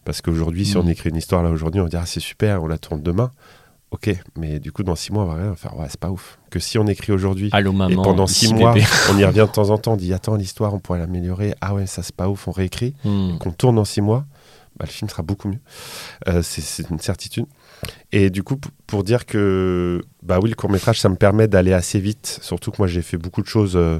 Parce 0.04 0.22
qu'aujourd'hui, 0.22 0.64
si 0.64 0.76
Mm. 0.76 0.80
on 0.80 0.86
écrit 0.88 1.10
une 1.10 1.16
histoire 1.16 1.42
là 1.42 1.50
aujourd'hui, 1.50 1.80
on 1.80 1.84
va 1.84 1.90
dire 1.90 2.00
ah, 2.02 2.06
c'est 2.06 2.20
super, 2.20 2.62
on 2.62 2.66
la 2.66 2.78
tourne 2.78 3.02
demain. 3.02 3.30
Ok, 3.92 4.08
mais 4.38 4.60
du 4.60 4.70
coup, 4.70 4.84
dans 4.84 4.94
six 4.94 5.12
mois, 5.12 5.24
on 5.24 5.26
va 5.26 5.34
rien 5.34 5.54
faire 5.56 5.76
ouais, 5.76 5.86
c'est 5.90 5.98
pas 5.98 6.10
ouf. 6.10 6.38
Que 6.48 6.60
si 6.60 6.78
on 6.78 6.86
écrit 6.86 7.12
aujourd'hui, 7.12 7.48
et 7.52 7.94
pendant 7.96 8.28
six 8.28 8.54
mois, 8.54 8.72
bébé. 8.74 8.86
on 9.12 9.18
y 9.18 9.24
revient 9.24 9.46
de 9.48 9.52
temps 9.52 9.70
en 9.70 9.78
temps, 9.78 9.94
on 9.94 9.96
dit 9.96 10.12
attends, 10.14 10.36
l'histoire, 10.36 10.72
on 10.74 10.78
pourrait 10.78 11.00
l'améliorer. 11.00 11.54
Ah 11.60 11.74
ouais, 11.74 11.86
ça 11.86 12.02
c'est 12.04 12.14
pas 12.14 12.28
ouf, 12.28 12.46
on 12.46 12.52
réécrit. 12.52 12.94
Hmm. 13.04 13.36
Qu'on 13.38 13.50
tourne 13.50 13.78
en 13.80 13.84
six 13.84 14.00
mois, 14.00 14.26
bah, 14.78 14.84
le 14.86 14.92
film 14.92 15.08
sera 15.10 15.24
beaucoup 15.24 15.48
mieux. 15.48 15.58
Euh, 16.28 16.40
c'est- 16.42 16.88
une 16.88 17.00
certitude. 17.00 17.46
Et 18.12 18.30
du 18.30 18.44
coup, 18.44 18.58
pour 18.86 19.02
dire 19.02 19.26
que, 19.26 20.00
bah 20.22 20.38
oui, 20.40 20.50
le 20.50 20.54
court 20.54 20.70
métrage, 20.70 21.00
ça 21.00 21.08
me 21.08 21.16
permet 21.16 21.48
d'aller 21.48 21.72
assez 21.72 21.98
vite. 21.98 22.38
Surtout 22.42 22.70
que 22.70 22.76
moi, 22.78 22.86
j'ai 22.86 23.02
fait 23.02 23.16
beaucoup 23.16 23.42
de 23.42 23.48
choses 23.48 23.74
euh, 23.76 23.98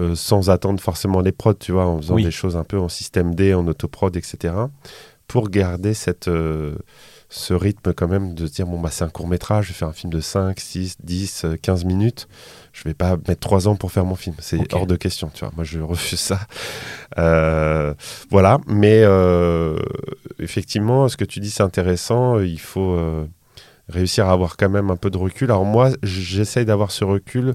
euh, 0.00 0.14
sans 0.14 0.48
attendre 0.48 0.80
forcément 0.80 1.20
les 1.20 1.32
prods, 1.32 1.52
tu 1.54 1.72
vois, 1.72 1.84
en 1.86 1.98
faisant 1.98 2.14
Oui. 2.14 2.24
des 2.24 2.30
choses 2.30 2.56
un 2.56 2.64
peu 2.64 2.78
en 2.78 2.88
système 2.88 3.34
D, 3.34 3.52
en 3.52 3.66
autoprod, 3.66 4.16
etc. 4.16 4.54
Pour 5.28 5.50
garder 5.50 5.92
cette, 5.94 6.28
ce 7.32 7.54
rythme 7.54 7.94
quand 7.94 8.08
même 8.08 8.34
de 8.34 8.46
dire, 8.48 8.66
bon, 8.66 8.80
bah, 8.80 8.90
c'est 8.90 9.04
un 9.04 9.08
court 9.08 9.28
métrage, 9.28 9.66
je 9.66 9.72
vais 9.72 9.78
faire 9.78 9.88
un 9.88 9.92
film 9.92 10.12
de 10.12 10.20
5, 10.20 10.58
6, 10.58 10.96
10, 11.02 11.44
euh, 11.44 11.56
15 11.62 11.84
minutes. 11.84 12.28
Je 12.72 12.84
vais 12.84 12.94
pas 12.94 13.16
mettre 13.28 13.40
3 13.40 13.68
ans 13.68 13.76
pour 13.76 13.92
faire 13.92 14.04
mon 14.04 14.16
film. 14.16 14.34
C'est 14.40 14.74
hors 14.74 14.86
de 14.86 14.96
question, 14.96 15.30
tu 15.32 15.44
vois. 15.44 15.52
Moi, 15.54 15.64
je 15.64 15.78
refuse 15.80 16.18
ça. 16.18 16.40
Euh, 17.18 17.94
voilà, 18.30 18.58
mais 18.66 19.02
euh, 19.04 19.78
effectivement, 20.40 21.08
ce 21.08 21.16
que 21.16 21.24
tu 21.24 21.38
dis, 21.38 21.50
c'est 21.50 21.62
intéressant. 21.62 22.40
Il 22.40 22.60
faut 22.60 22.94
euh, 22.94 23.24
réussir 23.88 24.28
à 24.28 24.32
avoir 24.32 24.56
quand 24.56 24.68
même 24.68 24.90
un 24.90 24.96
peu 24.96 25.10
de 25.10 25.16
recul. 25.16 25.50
Alors 25.50 25.64
moi, 25.64 25.90
j'essaye 26.02 26.64
d'avoir 26.64 26.90
ce 26.90 27.04
recul 27.04 27.54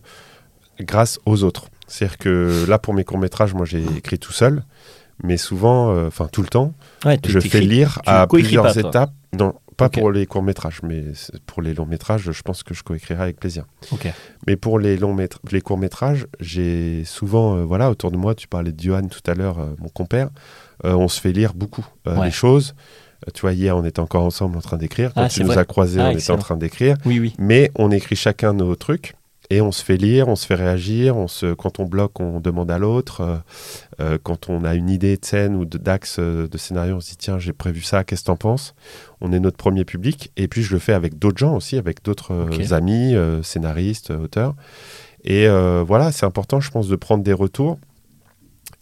grâce 0.79 1.19
aux 1.25 1.43
autres. 1.43 1.67
C'est-à-dire 1.87 2.17
que 2.17 2.65
là, 2.67 2.79
pour 2.79 2.93
mes 2.93 3.03
courts-métrages, 3.03 3.53
moi, 3.53 3.65
j'ai 3.65 3.83
écrit 3.97 4.19
tout 4.19 4.31
seul, 4.31 4.63
mais 5.23 5.37
souvent, 5.37 5.91
euh, 5.91 6.07
enfin 6.07 6.27
tout 6.31 6.41
le 6.41 6.47
temps, 6.47 6.73
Ouais, 7.05 7.19
je 7.25 7.39
fais 7.39 7.61
lire 7.61 7.99
tu 8.03 8.09
à 8.09 8.27
plusieurs 8.27 8.63
pas, 8.63 8.75
étapes. 8.75 9.13
Non, 9.37 9.53
pas 9.77 9.89
pour 9.89 10.11
les 10.11 10.25
courts-métrages, 10.25 10.79
mais 10.83 11.03
c'est- 11.13 11.39
pour 11.45 11.61
les 11.61 11.73
longs-métrages, 11.73 12.31
je 12.31 12.41
pense 12.41 12.63
que 12.63 12.73
je 12.73 12.83
coécrirai 12.83 13.21
avec 13.23 13.39
plaisir. 13.39 13.65
Mais 14.47 14.55
pour 14.55 14.79
les 14.79 14.97
longs 14.97 15.15
les 15.51 15.61
courts 15.61 15.77
métrages, 15.77 16.27
j'ai 16.39 17.03
souvent, 17.05 17.55
euh, 17.57 17.63
voilà, 17.63 17.89
autour 17.91 18.11
de 18.11 18.17
moi, 18.17 18.35
tu 18.35 18.47
parlais 18.47 18.71
de 18.71 18.79
Johan 18.81 19.07
tout 19.07 19.19
à 19.29 19.33
l'heure, 19.33 19.59
euh, 19.59 19.75
mon 19.79 19.89
compère, 19.89 20.29
euh, 20.85 20.93
on 20.93 21.07
se 21.07 21.19
fait 21.21 21.31
lire 21.31 21.53
beaucoup 21.53 21.85
Ouais. 22.05 22.25
les 22.25 22.31
choses. 22.31 22.73
Tu 23.33 23.41
vois, 23.41 23.53
hier, 23.53 23.75
on 23.75 23.83
était 23.83 23.99
encore 24.01 24.23
ensemble 24.23 24.57
en 24.57 24.61
train 24.61 24.77
d'écrire. 24.77 25.11
Quand 25.13 25.21
Ah, 25.23 25.29
tu 25.29 25.41
nous 25.41 25.47
vrai. 25.47 25.57
as 25.57 25.65
croisés, 25.65 25.99
Ah, 25.99 26.09
on 26.13 26.17
était 26.17 26.31
en 26.31 26.37
train 26.37 26.57
d'écrire. 26.57 26.95
Oui, 27.05 27.19
oui. 27.19 27.33
Mais 27.39 27.71
on 27.75 27.89
écrit 27.91 28.15
chacun 28.15 28.53
nos 28.53 28.75
trucs 28.75 29.15
et 29.49 29.61
on 29.61 29.71
se 29.71 29.83
fait 29.83 29.97
lire, 29.97 30.27
on 30.27 30.35
se 30.35 30.45
fait 30.45 30.55
réagir. 30.55 31.17
On 31.17 31.27
se, 31.27 31.53
quand 31.53 31.79
on 31.79 31.85
bloque, 31.85 32.19
on 32.19 32.39
demande 32.39 32.71
à 32.71 32.77
l'autre. 32.79 33.21
Euh, 33.21 33.37
euh, 33.99 34.17
quand 34.21 34.49
on 34.49 34.63
a 34.63 34.73
une 34.75 34.89
idée 34.89 35.17
de 35.17 35.25
scène 35.25 35.55
ou 35.55 35.65
de- 35.65 35.77
d'axe 35.77 36.17
euh, 36.19 36.47
de 36.47 36.57
scénario, 36.57 36.95
on 36.95 36.99
se 36.99 37.11
dit 37.11 37.17
tiens, 37.17 37.37
j'ai 37.39 37.53
prévu 37.53 37.81
ça, 37.81 38.03
qu'est-ce 38.03 38.21
que 38.21 38.27
t'en 38.27 38.35
penses? 38.37 38.73
On 39.21 39.31
est 39.31 39.39
notre 39.39 39.57
premier 39.57 39.85
public. 39.85 40.31
Et 40.37 40.47
puis 40.47 40.63
je 40.63 40.73
le 40.73 40.79
fais 40.79 40.93
avec 40.93 41.19
d'autres 41.19 41.37
gens 41.37 41.55
aussi, 41.55 41.77
avec 41.77 42.03
d'autres 42.03 42.33
amis, 42.73 43.15
euh, 43.15 43.43
scénaristes, 43.43 44.11
auteurs. 44.11 44.55
Et 45.23 45.47
euh, 45.47 45.83
voilà, 45.87 46.11
c'est 46.11 46.25
important, 46.25 46.59
je 46.59 46.69
pense, 46.71 46.87
de 46.87 46.95
prendre 46.95 47.23
des 47.23 47.33
retours. 47.33 47.77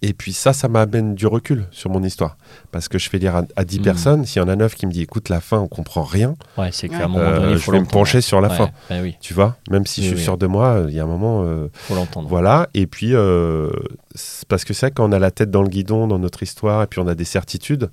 Et 0.01 0.13
puis 0.13 0.33
ça, 0.33 0.51
ça 0.53 0.67
m'amène 0.67 1.15
du 1.15 1.27
recul 1.27 1.65
sur 1.71 1.89
mon 1.89 2.03
histoire. 2.03 2.35
Parce 2.71 2.87
que 2.89 2.97
je 2.99 3.09
fais 3.09 3.17
lire 3.19 3.35
à, 3.37 3.43
à 3.55 3.63
10 3.63 3.79
Mm. 3.79 3.83
personnes. 3.83 4.25
S'il 4.25 4.41
y 4.41 4.45
en 4.45 4.49
a 4.49 4.55
9 4.55 4.75
qui 4.75 4.85
me 4.85 4.91
disent 4.91 5.03
écoute, 5.03 5.29
la 5.29 5.39
fin, 5.39 5.59
on 5.59 5.67
comprend 5.67 6.03
rien, 6.03 6.35
Ouais, 6.57 6.69
c'est 6.71 6.89
euh, 6.93 7.39
donné, 7.39 7.53
je 7.53 7.57
faut 7.59 7.71
vais 7.71 7.79
me 7.79 7.85
pencher 7.85 8.19
sur 8.21 8.41
la 8.41 8.49
Ouais, 8.49 8.55
fin. 8.57 8.69
ouais, 8.89 9.01
oui, 9.01 9.15
Tu 9.21 9.33
vois 9.33 9.55
Même 9.69 9.85
si 9.85 10.01
Oui, 10.01 10.05
je 10.05 10.09
suis 10.11 10.17
oui. 10.17 10.23
sûr 10.23 10.37
de 10.37 10.47
moi, 10.47 10.67
euh, 10.79 10.85
il 10.89 10.95
y 10.95 10.99
a 10.99 11.03
un 11.03 11.07
moment. 11.07 11.43
euh, 11.45 11.67
faut 11.73 11.95
l'entendre. 11.95 12.27
voilà, 12.27 12.67
et 12.73 12.85
puis, 12.87 13.13
euh, 13.13 13.69
c'est 14.15 14.47
parce 14.47 14.65
que 14.65 14.73
c'est 14.73 14.87
vrai, 14.87 14.91
quand 14.91 15.07
on 15.07 15.11
a 15.13 15.19
la 15.19 15.31
tête 15.31 15.51
dans 15.51 15.61
le 15.63 15.69
guidon 15.69 16.07
dans 16.07 16.19
notre 16.19 16.43
histoire, 16.43 16.83
et 16.83 16.87
puis 16.87 16.99
on 16.99 17.07
a 17.07 17.15
des 17.15 17.25
certitudes, 17.25 17.89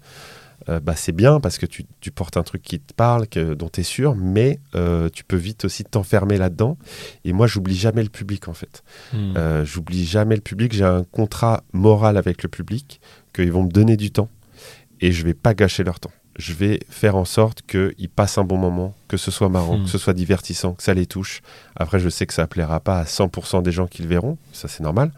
euh, 0.71 0.81
bah, 0.81 0.95
c'est 0.97 1.13
bien 1.13 1.41
parce 1.41 1.59
que 1.59 1.67
tu, 1.67 1.85
tu 2.01 2.11
portes 2.11 2.37
un 2.37 2.43
truc 2.43 2.63
qui 2.63 2.79
te 2.79 2.95
parle, 2.95 3.27
que, 3.27 3.55
dont 3.55 3.69
tu 3.69 3.81
es 3.81 3.85
sûr, 3.85 4.15
mais 4.15 4.61
euh, 4.75 5.09
tu 5.13 5.25
peux 5.25 5.37
vite 5.37 5.65
aussi 5.65 5.85
t'enfermer 5.85 6.37
là-dedans. 6.37 6.79
Et 7.25 7.33
moi, 7.33 7.47
j'oublie 7.47 7.77
jamais 7.77 8.03
le 8.03 8.09
public, 8.09 8.47
en 8.49 8.55
fait. 8.55 8.83
Hmm. 9.13 9.35
Euh, 9.37 9.65
j'oublie 9.65 10.05
jamais 10.05 10.37
le 10.37 10.41
public. 10.41 10.73
J'ai 10.73 10.85
un 10.85 11.05
contrat 11.05 11.65
moral 11.73 12.17
avec 12.17 12.43
le 12.43 12.49
public, 12.49 13.01
qu'ils 13.35 13.53
vont 13.53 13.65
me 13.65 13.71
donner 13.71 13.97
du 13.97 14.13
temps, 14.13 14.29
et 15.01 15.13
je 15.13 15.25
vais 15.25 15.35
pas 15.35 15.55
gâcher 15.55 15.83
leur 15.83 15.99
temps. 15.99 16.13
Je 16.39 16.53
vais 16.53 16.81
faire 16.89 17.17
en 17.17 17.25
sorte 17.25 17.63
qu'ils 17.63 18.09
passent 18.09 18.39
un 18.39 18.45
bon 18.45 18.57
moment, 18.57 18.95
que 19.09 19.17
ce 19.17 19.31
soit 19.31 19.49
marrant, 19.49 19.79
Hmm. 19.79 19.85
que 19.85 19.91
ce 19.91 19.99
soit 19.99 20.15
divertissant, 20.15 20.75
que 20.75 20.83
ça 20.83 20.95
les 20.95 21.07
touche. 21.07 21.43
Après, 21.75 21.99
je 21.99 22.09
sais 22.09 22.27
que 22.27 22.35
ça 22.35 22.47
plaira 22.47 22.79
pas 22.81 23.01
à 23.01 23.05
100% 23.05 23.63
des 23.63 23.73
gens 23.73 23.89
qui 23.89 24.03
le 24.03 24.09
verront, 24.09 24.39
ça 24.53 24.69
c'est 24.69 24.83
normal. 24.83 25.11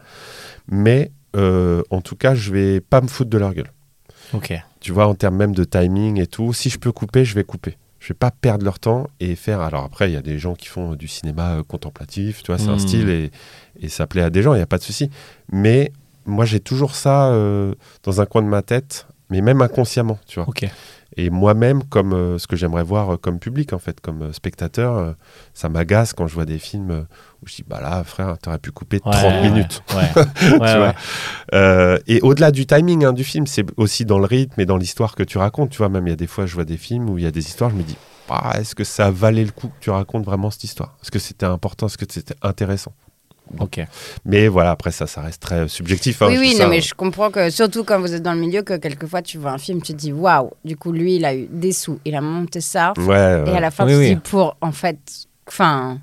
Mais 0.67 1.11
en 1.35 2.01
tout 2.01 2.15
cas, 2.15 2.35
je 2.35 2.51
vais 2.51 2.79
pas 2.79 3.01
me 3.01 3.07
foutre 3.07 3.29
de 3.29 3.37
leur 3.37 3.53
gueule. 3.53 3.72
Tu 4.79 4.91
vois, 4.91 5.07
en 5.07 5.15
termes 5.15 5.35
même 5.37 5.53
de 5.55 5.63
timing 5.63 6.19
et 6.19 6.27
tout, 6.27 6.53
si 6.53 6.69
je 6.69 6.77
peux 6.79 6.91
couper, 6.91 7.23
je 7.25 7.35
vais 7.35 7.43
couper. 7.43 7.77
Je 7.99 8.09
vais 8.09 8.17
pas 8.17 8.31
perdre 8.31 8.65
leur 8.65 8.79
temps 8.79 9.07
et 9.21 9.35
faire. 9.35 9.61
Alors 9.61 9.85
après, 9.85 10.09
il 10.09 10.13
y 10.13 10.17
a 10.17 10.21
des 10.21 10.37
gens 10.37 10.55
qui 10.55 10.67
font 10.67 10.95
du 10.95 11.07
cinéma 11.07 11.53
euh, 11.53 11.63
contemplatif, 11.63 12.43
tu 12.43 12.51
vois, 12.51 12.57
c'est 12.57 12.69
un 12.69 12.75
Hmm. 12.75 12.79
style 12.79 13.09
et, 13.09 13.31
et 13.79 13.87
ça 13.87 14.07
plaît 14.07 14.23
à 14.23 14.29
des 14.29 14.41
gens, 14.41 14.53
il 14.53 14.57
n'y 14.57 14.63
a 14.63 14.65
pas 14.67 14.77
de 14.77 14.83
souci. 14.83 15.09
Mais 15.51 15.93
moi, 16.25 16.43
j'ai 16.43 16.59
toujours 16.59 16.95
ça 16.95 17.27
euh, 17.27 17.73
dans 18.03 18.19
un 18.19 18.25
coin 18.25 18.41
de 18.41 18.47
ma 18.47 18.61
tête, 18.61 19.07
mais 19.29 19.39
même 19.41 19.61
inconsciemment, 19.61 20.19
tu 20.27 20.39
vois. 20.39 20.49
Et 21.17 21.29
moi-même, 21.29 21.83
comme 21.83 22.13
euh, 22.13 22.37
ce 22.39 22.47
que 22.47 22.55
j'aimerais 22.55 22.83
voir 22.83 23.13
euh, 23.13 23.17
comme 23.17 23.39
public, 23.39 23.73
en 23.73 23.79
fait, 23.79 23.99
comme 24.01 24.23
euh, 24.23 24.33
spectateur, 24.33 25.15
ça 25.53 25.69
m'agace 25.69 26.13
quand 26.13 26.27
je 26.27 26.33
vois 26.33 26.45
des 26.45 26.59
films 26.59 27.05
où 27.41 27.47
je 27.47 27.55
dis, 27.55 27.63
bah 27.67 27.79
là, 27.81 28.03
frère, 28.03 28.37
t'aurais 28.39 28.59
pu 28.59 28.71
couper 28.71 28.99
30 28.99 29.13
Ouais, 29.15 29.41
minutes. 29.49 29.83
Ouais. 29.95 30.23
Tu 30.39 30.57
vois. 30.57 31.99
et 32.07 32.21
au-delà 32.21 32.51
du 32.51 32.65
timing 32.65 33.05
hein, 33.05 33.13
du 33.13 33.23
film, 33.23 33.47
c'est 33.47 33.65
aussi 33.77 34.05
dans 34.05 34.19
le 34.19 34.25
rythme 34.25 34.59
et 34.61 34.65
dans 34.65 34.77
l'histoire 34.77 35.15
que 35.15 35.23
tu 35.23 35.37
racontes. 35.37 35.69
Tu 35.71 35.77
vois, 35.77 35.89
même 35.89 36.07
il 36.07 36.11
y 36.11 36.13
a 36.13 36.17
des 36.17 36.27
fois, 36.27 36.45
je 36.45 36.53
vois 36.55 36.65
des 36.65 36.77
films 36.77 37.09
où 37.09 37.17
il 37.17 37.23
y 37.23 37.27
a 37.27 37.31
des 37.31 37.45
histoires, 37.45 37.69
je 37.69 37.75
me 37.75 37.83
dis, 37.83 37.97
ah, 38.29 38.53
est-ce 38.59 38.73
que 38.73 38.83
ça 38.83 39.11
valait 39.11 39.43
le 39.43 39.51
coup 39.51 39.67
que 39.67 39.79
tu 39.81 39.89
racontes 39.89 40.25
vraiment 40.25 40.49
cette 40.49 40.63
histoire? 40.63 40.95
Est-ce 41.01 41.11
que 41.11 41.19
c'était 41.19 41.45
important? 41.45 41.87
Est-ce 41.87 41.97
que 41.97 42.05
c'était 42.09 42.35
intéressant? 42.41 42.93
Ok. 43.59 43.79
Mais 44.25 44.47
voilà, 44.47 44.71
après 44.71 44.91
ça, 44.91 45.05
ça 45.05 45.21
reste 45.21 45.41
très 45.41 45.67
subjectif. 45.67 46.21
hein, 46.21 46.27
oui, 46.29 46.37
oui, 46.39 46.51
non, 46.53 46.57
ça, 46.59 46.67
mais 46.67 46.77
euh, 46.79 46.81
je 46.81 46.93
comprends 46.93 47.29
que, 47.29 47.49
surtout 47.49 47.83
quand 47.83 47.99
vous 47.99 48.13
êtes 48.13 48.23
dans 48.23 48.33
le 48.33 48.39
milieu, 48.39 48.63
que 48.63 48.75
quelquefois 48.77 49.21
tu 49.21 49.37
vois 49.37 49.51
un 49.51 49.57
film, 49.57 49.81
tu 49.81 49.93
te 49.93 49.97
dis 49.97 50.11
waouh, 50.13 50.49
du 50.65 50.75
coup, 50.77 50.91
lui, 50.91 51.17
il 51.17 51.25
a 51.25 51.35
eu 51.35 51.47
des 51.51 51.71
sous, 51.71 51.99
il 52.05 52.15
a 52.15 52.21
monté 52.21 52.61
ça. 52.61 52.93
Ouais, 52.97 53.03
Et 53.05 53.49
ouais. 53.49 53.57
à 53.57 53.59
la 53.59 53.69
fin, 53.71 53.85
Oui, 53.85 53.91
tu 53.91 53.95
te 53.97 53.99
oui. 54.01 54.09
dis 54.15 54.21
pour, 54.21 54.55
en 54.61 54.71
fait, 54.71 54.97
enfin, 55.47 55.99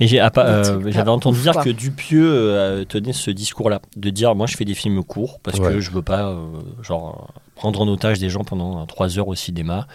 Mais 0.00 0.06
j'ai, 0.06 0.20
ah, 0.20 0.30
euh, 0.36 0.82
j'avais 0.88 1.10
entendu 1.10 1.40
dire 1.40 1.52
quoi. 1.52 1.64
que 1.64 1.70
Dupieux 1.70 2.28
euh, 2.30 2.84
tenait 2.84 3.12
ce 3.12 3.30
discours-là, 3.30 3.80
de 3.96 4.10
dire 4.10 4.34
moi 4.34 4.46
je 4.46 4.56
fais 4.56 4.64
des 4.64 4.74
films 4.74 5.02
courts 5.04 5.38
parce 5.42 5.58
Ouais. 5.58 5.72
que 5.74 5.80
je 5.80 5.90
veux 5.90 6.02
pas 6.02 6.24
euh, 6.30 6.46
genre 6.82 7.32
prendre 7.54 7.80
en 7.80 7.88
otage 7.88 8.18
des 8.18 8.28
gens 8.28 8.42
pendant 8.44 8.82
euh, 8.82 8.84
trois 8.86 9.18
heures 9.18 9.28
au 9.28 9.34
cinéma. 9.34 9.86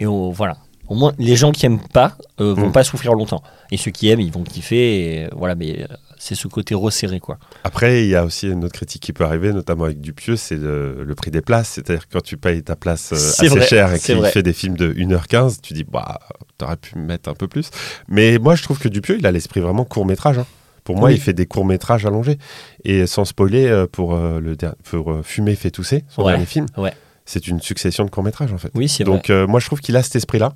Et 0.00 0.06
on, 0.06 0.30
voilà, 0.30 0.58
Au 0.88 0.94
moins, 0.94 1.12
les 1.18 1.36
gens 1.36 1.52
qui 1.52 1.66
aiment 1.66 1.80
pas 1.92 2.16
euh, 2.40 2.54
vont 2.54 2.68
Mm. 2.68 2.72
pas 2.72 2.84
souffrir 2.84 3.12
longtemps. 3.14 3.42
Et 3.70 3.76
ceux 3.76 3.90
qui 3.90 4.08
aiment, 4.08 4.20
ils 4.20 4.32
vont 4.32 4.42
kiffer. 4.42 4.76
Et, 5.22 5.24
euh, 5.24 5.28
voilà, 5.36 5.54
mais 5.54 5.82
euh, 5.82 5.86
c'est 6.18 6.34
ce 6.34 6.48
côté 6.48 6.74
resserré, 6.74 7.20
quoi. 7.20 7.38
Après, 7.64 8.02
il 8.04 8.08
y 8.08 8.16
a 8.16 8.24
aussi 8.24 8.48
une 8.48 8.64
autre 8.64 8.72
critique 8.74 9.02
qui 9.02 9.12
peut 9.12 9.24
arriver, 9.24 9.52
notamment 9.52 9.84
avec 9.84 10.00
Dupieux, 10.00 10.36
c'est 10.36 10.56
le, 10.56 11.04
le 11.04 11.14
prix 11.14 11.30
des 11.30 11.42
places. 11.42 11.68
C'est-à-dire 11.68 12.08
que 12.08 12.12
quand 12.14 12.22
tu 12.22 12.36
payes 12.36 12.62
ta 12.62 12.74
place 12.76 13.12
euh, 13.12 13.16
assez 13.16 13.48
vrai, 13.48 13.66
cher 13.66 13.92
et 13.92 13.98
qu'il 13.98 14.22
fait 14.26 14.42
des 14.42 14.52
films 14.52 14.76
de 14.76 14.92
1h15, 14.94 15.60
tu 15.62 15.74
dis, 15.74 15.84
bah, 15.84 16.18
t'aurais 16.56 16.76
pu 16.76 16.96
mettre 16.98 17.28
un 17.28 17.34
peu 17.34 17.48
plus. 17.48 17.70
Mais 18.08 18.38
moi, 18.38 18.54
je 18.54 18.62
trouve 18.62 18.78
que 18.78 18.88
Dupieux, 18.88 19.16
il 19.18 19.26
a 19.26 19.30
l'esprit 19.32 19.60
vraiment 19.60 19.84
court-métrage. 19.84 20.38
hein. 20.38 20.46
Pour 20.84 20.96
moi, 20.96 21.08
Oui. 21.10 21.16
il 21.16 21.20
fait 21.20 21.34
des 21.34 21.44
courts-métrages 21.44 22.06
allongés. 22.06 22.38
Et 22.84 23.06
sans 23.06 23.26
spoiler, 23.26 23.84
pour, 23.92 24.14
euh, 24.14 24.40
le 24.40 24.56
der- 24.56 24.74
pour 24.84 25.20
Fumer 25.22 25.54
fait 25.54 25.70
tousser, 25.70 26.04
son 26.08 26.22
Ouais, 26.22 26.32
dernier 26.32 26.46
film, 26.46 26.64
ouais. 26.78 26.94
C'est 27.30 27.46
une 27.46 27.60
succession 27.60 28.06
de 28.06 28.10
courts-métrages, 28.10 28.54
en 28.54 28.58
fait. 28.58 28.70
Oui, 28.74 28.88
c'est 28.88 29.04
vrai. 29.04 29.12
Donc 29.16 29.28
euh, 29.28 29.46
moi 29.46 29.60
je 29.60 29.66
trouve 29.66 29.80
qu'il 29.80 29.94
a 29.98 30.02
cet 30.02 30.16
esprit-là 30.16 30.54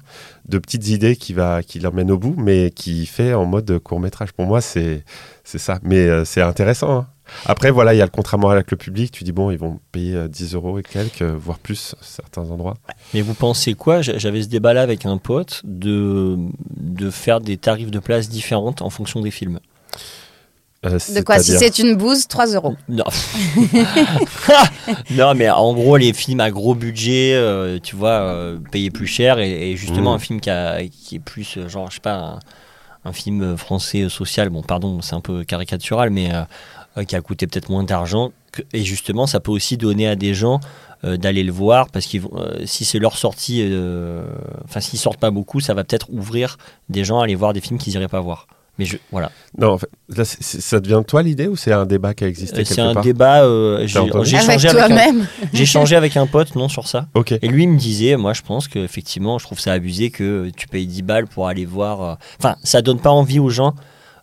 de 0.49 0.57
petites 0.59 0.89
idées 0.89 1.17
qui 1.17 1.35
va 1.35 1.63
qui 1.63 1.79
au 1.87 2.19
bout, 2.19 2.35
mais 2.39 2.71
qui 2.71 3.05
fait 3.05 3.35
en 3.35 3.45
mode 3.45 3.79
court 3.81 4.01
métrage. 4.01 4.33
Pour 4.33 4.47
moi 4.47 4.63
c'est 4.63 5.05
c'est 5.45 5.59
ça. 5.59 5.79
Mais 5.83 5.99
euh, 5.99 6.25
c'est 6.25 6.41
intéressant. 6.41 6.97
hein. 7.01 7.07
Après 7.45 7.71
voilà 7.71 7.93
il 7.95 7.99
y 7.99 8.01
a 8.01 8.05
le 8.07 8.11
contrat 8.11 8.39
moral 8.39 8.57
avec 8.57 8.71
le 8.71 8.79
public. 8.79 9.13
Tu 9.13 9.23
dis 9.23 9.33
bon 9.33 9.51
ils 9.51 9.59
vont 9.59 9.81
payer 9.93 10.15
euh, 10.17 10.29
10 10.29 10.55
euros 10.55 10.79
et 10.79 10.83
quelques, 10.83 11.21
euh, 11.21 11.37
voire 11.39 11.59
plus 11.59 11.95
à 12.01 12.03
certains 12.03 12.49
endroits. 12.51 12.79
Mais 13.13 13.21
vous 13.21 13.35
pensez 13.35 13.75
quoi? 13.75 14.01
J'a- 14.01 14.17
J'avais 14.17 14.43
ce 14.43 14.49
débat-là 14.49 14.81
avec 14.81 15.05
un 15.05 15.19
pote 15.19 15.61
de, 15.65 16.37
de 16.77 17.11
faire 17.11 17.41
des 17.43 17.59
tarifs 17.59 17.91
de 17.91 17.99
place 17.99 18.31
différentes 18.31 18.81
en 18.81 18.89
fonction 18.89 19.21
des 19.21 19.31
films. 19.31 19.61
Euh, 20.85 20.99
De 21.15 21.21
quoi 21.21 21.39
Si 21.39 21.53
c'est 21.59 21.79
une 21.79 21.95
bouse, 21.95 22.27
3 22.27 22.47
euros. 22.55 22.75
Non. 22.89 23.05
non, 25.13 25.35
mais 25.35 25.49
en 25.51 25.73
gros, 25.75 25.97
les 25.97 26.13
films 26.13 26.41
à 26.41 26.51
gros 26.51 26.75
budget, 26.75 27.33
euh, 27.35 27.79
tu 27.83 27.97
vois, 27.97 28.11
euh, 28.21 28.59
payer 28.71 28.91
plus 28.91 29.07
cher. 29.07 29.39
Et, 29.39 29.71
et 29.73 29.77
justement, 29.77 30.13
Mm. 30.13 30.17
un 30.17 30.19
film 30.19 30.41
qui, 30.41 30.51
a- 30.51 30.81
qui 30.87 31.17
est 31.17 31.21
plus, 31.21 31.57
euh, 31.57 31.69
genre, 31.69 31.89
je 31.91 31.97
sais 31.97 32.01
pas, 32.01 32.15
un, 32.15 32.39
un 33.05 33.13
film 33.13 33.57
français 33.57 34.09
social, 34.09 34.49
bon, 34.49 34.63
pardon, 34.63 35.01
c'est 35.03 35.15
un 35.15 35.21
peu 35.21 35.45
caricatural, 35.45 36.11
mais 36.11 36.35
euh, 36.35 36.43
euh, 36.99 37.05
qui 37.05 37.17
a 37.17 37.21
coûté 37.21 37.47
peut-être 37.47 37.69
moins 37.69 37.85
d'argent. 37.85 38.33
Et 38.73 38.83
justement, 38.85 39.27
ça 39.27 39.41
peut 39.41 39.53
aussi 39.53 39.77
donner 39.77 40.07
à 40.09 40.15
des 40.17 40.35
gens 40.35 40.61
euh, 41.05 41.17
d'aller 41.17 41.43
le 41.43 41.53
voir 41.53 41.89
parce 41.91 42.07
que 42.07 42.19
si 42.67 42.85
c'est 42.85 42.99
leur 42.99 43.17
sortie, 43.17 43.61
euh, 43.63 44.25
enfin, 44.65 44.81
s'ils 44.81 44.99
sortent 44.99 45.19
pas 45.21 45.31
beaucoup, 45.31 45.59
ça 45.61 45.73
va 45.75 45.85
peut-être 45.85 46.11
ouvrir 46.11 46.59
des 46.91 47.03
gens 47.05 47.21
à 47.21 47.25
aller 47.25 47.35
voir 47.35 47.55
des 47.55 47.61
films 47.63 47.79
qu'ils 47.79 47.95
iraient 47.95 48.09
pas 48.09 48.21
voir. 48.21 48.47
Mais 48.79 48.87
je, 48.87 48.97
voilà. 49.11 49.31
Non 49.59 49.73
en 49.73 49.79
fait, 49.79 49.89
là, 50.17 50.25
ça 50.25 50.81
devient 50.81 50.97
de 51.01 51.03
toi 51.07 51.23
l'idée 51.23 51.47
ou 51.47 51.57
c'est 51.57 51.73
un 51.73 51.85
débat 51.85 52.15
qui 52.15 52.25
a 52.25 52.27
existé 52.27 52.61
Euh, 52.61 52.65
C'est 52.65 52.81
un 52.81 52.95
part 52.95 53.03
débat. 53.05 53.43
euh, 53.45 53.87
j'ai 53.87 53.99
Avec 53.99 54.09
échangé 54.15 54.39
avec, 54.39 54.65
un- 54.65 54.71
toi-même. 54.73 55.27
j'ai 55.53 55.63
échangé 55.65 55.95
avec 55.97 56.17
un 56.17 56.27
pote 56.27 56.55
non 56.57 56.69
sur 56.69 56.89
ça. 56.89 57.07
Ok. 57.15 57.33
Et 57.33 57.49
lui 57.49 57.65
il 57.65 57.69
me 57.69 57.79
disait, 57.79 58.17
moi 58.17 58.33
je 58.33 58.41
pense 58.43 58.69
qu'effectivement, 58.69 59.39
je 59.39 59.45
trouve 59.45 59.61
ça 59.61 59.73
abusé 59.73 60.11
que 60.11 60.51
tu 60.57 60.69
payes 60.69 60.87
10 60.87 61.03
balles 61.03 61.27
pour 61.27 61.49
aller 61.49 61.67
voir. 61.67 62.03
euh, 62.03 62.15
Enfin, 62.39 62.57
ça 62.65 62.81
donne 62.81 62.99
pas 62.99 63.11
envie 63.11 63.39
aux 63.39 63.51
gens. 63.51 63.75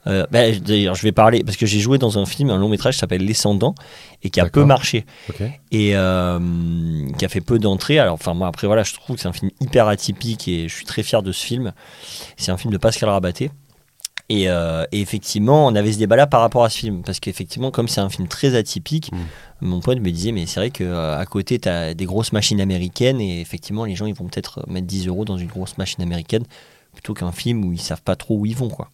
Euh, 0.07 0.25
bah, 0.31 0.49
D'ailleurs, 0.65 0.95
je 0.95 1.03
vais 1.03 1.11
parler 1.11 1.43
parce 1.43 1.57
que 1.57 1.65
j'ai 1.67 1.79
joué 1.79 1.97
dans 1.99 2.17
un 2.17 2.25
film, 2.25 2.49
un 2.49 2.57
long 2.57 2.69
métrage 2.69 2.93
qui 2.95 2.99
s'appelle 3.01 3.23
Descendants 3.25 3.75
et 4.23 4.29
qui 4.31 4.39
a 4.39 4.45
peu 4.49 4.63
marché 4.63 5.05
et 5.71 5.91
euh, 5.95 6.39
qui 7.17 7.25
a 7.25 7.29
fait 7.29 7.41
peu 7.41 7.59
d'entrées. 7.59 7.99
Alors, 7.99 8.13
enfin, 8.15 8.33
moi 8.33 8.47
après, 8.47 8.65
voilà, 8.65 8.81
je 8.83 8.93
trouve 8.93 9.17
que 9.17 9.21
c'est 9.21 9.27
un 9.27 9.33
film 9.33 9.51
hyper 9.59 9.87
atypique 9.87 10.47
et 10.47 10.67
je 10.69 10.73
suis 10.73 10.85
très 10.85 11.03
fier 11.03 11.21
de 11.21 11.31
ce 11.31 11.45
film. 11.45 11.73
C'est 12.37 12.51
un 12.51 12.57
film 12.57 12.71
de 12.73 12.77
Pascal 12.77 13.09
Rabaté. 13.09 13.51
Et, 14.29 14.47
euh, 14.47 14.85
et 14.91 15.01
effectivement, 15.01 15.65
on 15.65 15.73
avait 15.75 15.91
ce 15.91 15.97
débat-là 15.97 16.27
par 16.27 16.41
rapport 16.41 16.63
à 16.63 16.69
ce 16.69 16.77
film. 16.77 17.01
Parce 17.03 17.19
qu'effectivement, 17.19 17.71
comme 17.71 17.87
c'est 17.87 18.01
un 18.01 18.09
film 18.09 18.27
très 18.27 18.55
atypique, 18.55 19.11
Mm. 19.11 19.17
mon 19.61 19.79
pote 19.79 19.99
me 19.99 20.11
disait, 20.11 20.31
mais 20.31 20.45
c'est 20.45 20.59
vrai 20.59 20.69
qu'à 20.69 21.25
côté, 21.29 21.57
tu 21.59 21.67
as 21.67 21.93
des 21.95 22.05
grosses 22.05 22.31
machines 22.31 22.61
américaines. 22.61 23.19
Et 23.19 23.41
effectivement, 23.41 23.85
les 23.85 23.95
gens, 23.95 24.05
ils 24.05 24.13
vont 24.13 24.25
peut-être 24.27 24.63
mettre 24.69 24.85
10 24.87 25.07
euros 25.07 25.25
dans 25.25 25.37
une 25.37 25.47
grosse 25.47 25.77
machine 25.79 26.03
américaine 26.03 26.43
plutôt 26.93 27.13
qu'un 27.13 27.31
film 27.31 27.65
où 27.65 27.73
ils 27.73 27.79
savent 27.81 28.01
pas 28.03 28.15
trop 28.15 28.37
où 28.37 28.45
ils 28.45 28.55
vont. 28.55 28.69
quoi. 28.69 28.89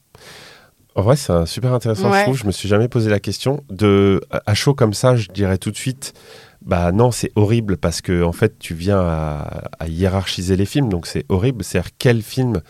En 0.95 1.01
vrai, 1.01 1.17
c'est 1.17 1.33
un 1.33 1.45
super 1.45 1.73
intéressant, 1.73 2.09
Ouais. 2.09 2.19
je 2.19 2.23
trouve. 2.23 2.37
Je 2.37 2.45
me 2.45 2.51
suis 2.53 2.69
jamais 2.69 2.87
posé 2.87 3.09
la 3.09 3.19
question. 3.19 3.61
De, 3.69 4.21
à 4.45 4.53
chaud 4.53 4.73
comme 4.73 4.93
ça, 4.93 5.17
je 5.17 5.27
dirais 5.29 5.57
tout 5.57 5.69
de 5.71 5.75
suite, 5.75 6.13
bah 6.61 6.93
non, 6.93 7.11
c'est 7.11 7.31
horrible 7.35 7.75
parce 7.75 7.99
que 8.01 8.23
en 8.23 8.31
fait, 8.31 8.57
tu 8.59 8.73
viens 8.73 8.99
à, 8.99 9.63
à 9.79 9.87
hiérarchiser 9.89 10.55
les 10.55 10.65
films, 10.65 10.87
donc 10.87 11.05
c'est 11.07 11.25
horrible. 11.27 11.65
C'est-à-dire 11.65 11.91
quel 11.99 12.21
film 12.21 12.61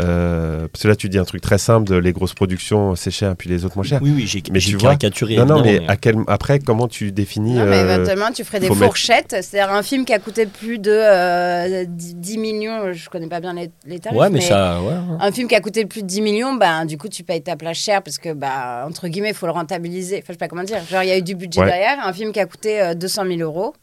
euh, 0.00 0.66
Parce 0.72 0.82
que 0.82 0.88
là, 0.88 0.96
tu 0.96 1.08
dis 1.08 1.18
un 1.18 1.24
truc 1.24 1.40
très 1.40 1.58
simple 1.58 1.88
de 1.88 1.94
les 1.96 2.12
grosses 2.12 2.34
productions, 2.34 2.94
c'est 2.96 3.10
cher, 3.10 3.34
puis 3.36 3.48
les 3.48 3.64
autres 3.64 3.76
moins 3.76 3.84
cher. 3.84 4.00
Oui, 4.02 4.12
oui, 4.14 4.26
j'ai 4.26 4.42
Mais 4.52 4.58
j'ai 4.60 4.70
tu 4.70 4.76
vois- 4.76 4.90
caricaturé. 4.96 5.36
non, 5.36 5.46
non, 5.46 5.62
mais, 5.62 5.80
à 5.88 5.96
quel, 5.96 6.16
après, 6.26 6.58
comment 6.58 6.88
tu 6.88 7.12
définis 7.12 7.54
Non, 7.54 7.64
mais 7.66 7.78
euh, 7.78 7.94
éventuellement, 7.94 8.30
tu 8.32 8.42
ferais 8.44 8.60
des 8.60 8.68
mettre- 8.68 8.82
fourchettes. 8.84 9.36
C'est-à-dire 9.42 9.72
un 9.72 9.82
film 9.82 10.04
qui 10.04 10.12
a 10.12 10.18
coûté 10.18 10.46
plus 10.46 10.78
de 10.78 10.90
euh, 10.90 11.84
10 11.86 12.14
10 12.16 12.38
millions. 12.38 12.92
Je 12.92 13.08
connais 13.08 13.28
pas 13.28 13.40
bien 13.40 13.54
les, 13.54 13.70
les 13.86 13.98
tarifs. 14.00 14.18
Ouais, 14.18 14.30
mais, 14.30 14.40
ça. 14.40 14.80
Ouais, 14.80 14.88
ouais. 14.88 15.16
Un 15.20 15.30
film 15.32 15.46
qui 15.48 15.54
a 15.54 15.60
coûté 15.60 15.84
plus 15.86 16.02
de 16.02 16.06
10 16.08 16.20
millions, 16.22 16.54
ben, 16.54 16.84
du 16.86 16.98
coup, 16.98 17.08
tu 17.08 17.22
payes 17.22 17.42
ta 17.42 17.56
place 17.56 17.76
chère 17.78 18.02
parce 18.02 18.18
que, 18.18 18.32
bah, 18.32 18.84
entre 18.88 19.08
guillemets, 19.08 19.30
il 19.30 19.34
faut 19.34 19.46
le 19.46 19.52
rentabiliser. 19.52 20.16
Enfin, 20.18 20.24
je 20.28 20.32
sais 20.32 20.38
pas 20.38 20.48
comment 20.48 20.64
dire. 20.64 20.78
Genre, 20.90 21.02
il 21.02 21.08
y 21.08 21.12
a 21.12 21.18
eu 21.18 21.22
du 21.22 21.34
budget 21.34 21.60
Ouais. 21.60 21.66
derrière. 21.66 21.98
Un 22.04 22.12
film 22.12 22.32
qui 22.32 22.40
a 22.40 22.46
coûté 22.46 22.80
euh, 22.80 22.94
200 22.94 23.24
000 23.26 23.40
euros. 23.40 23.74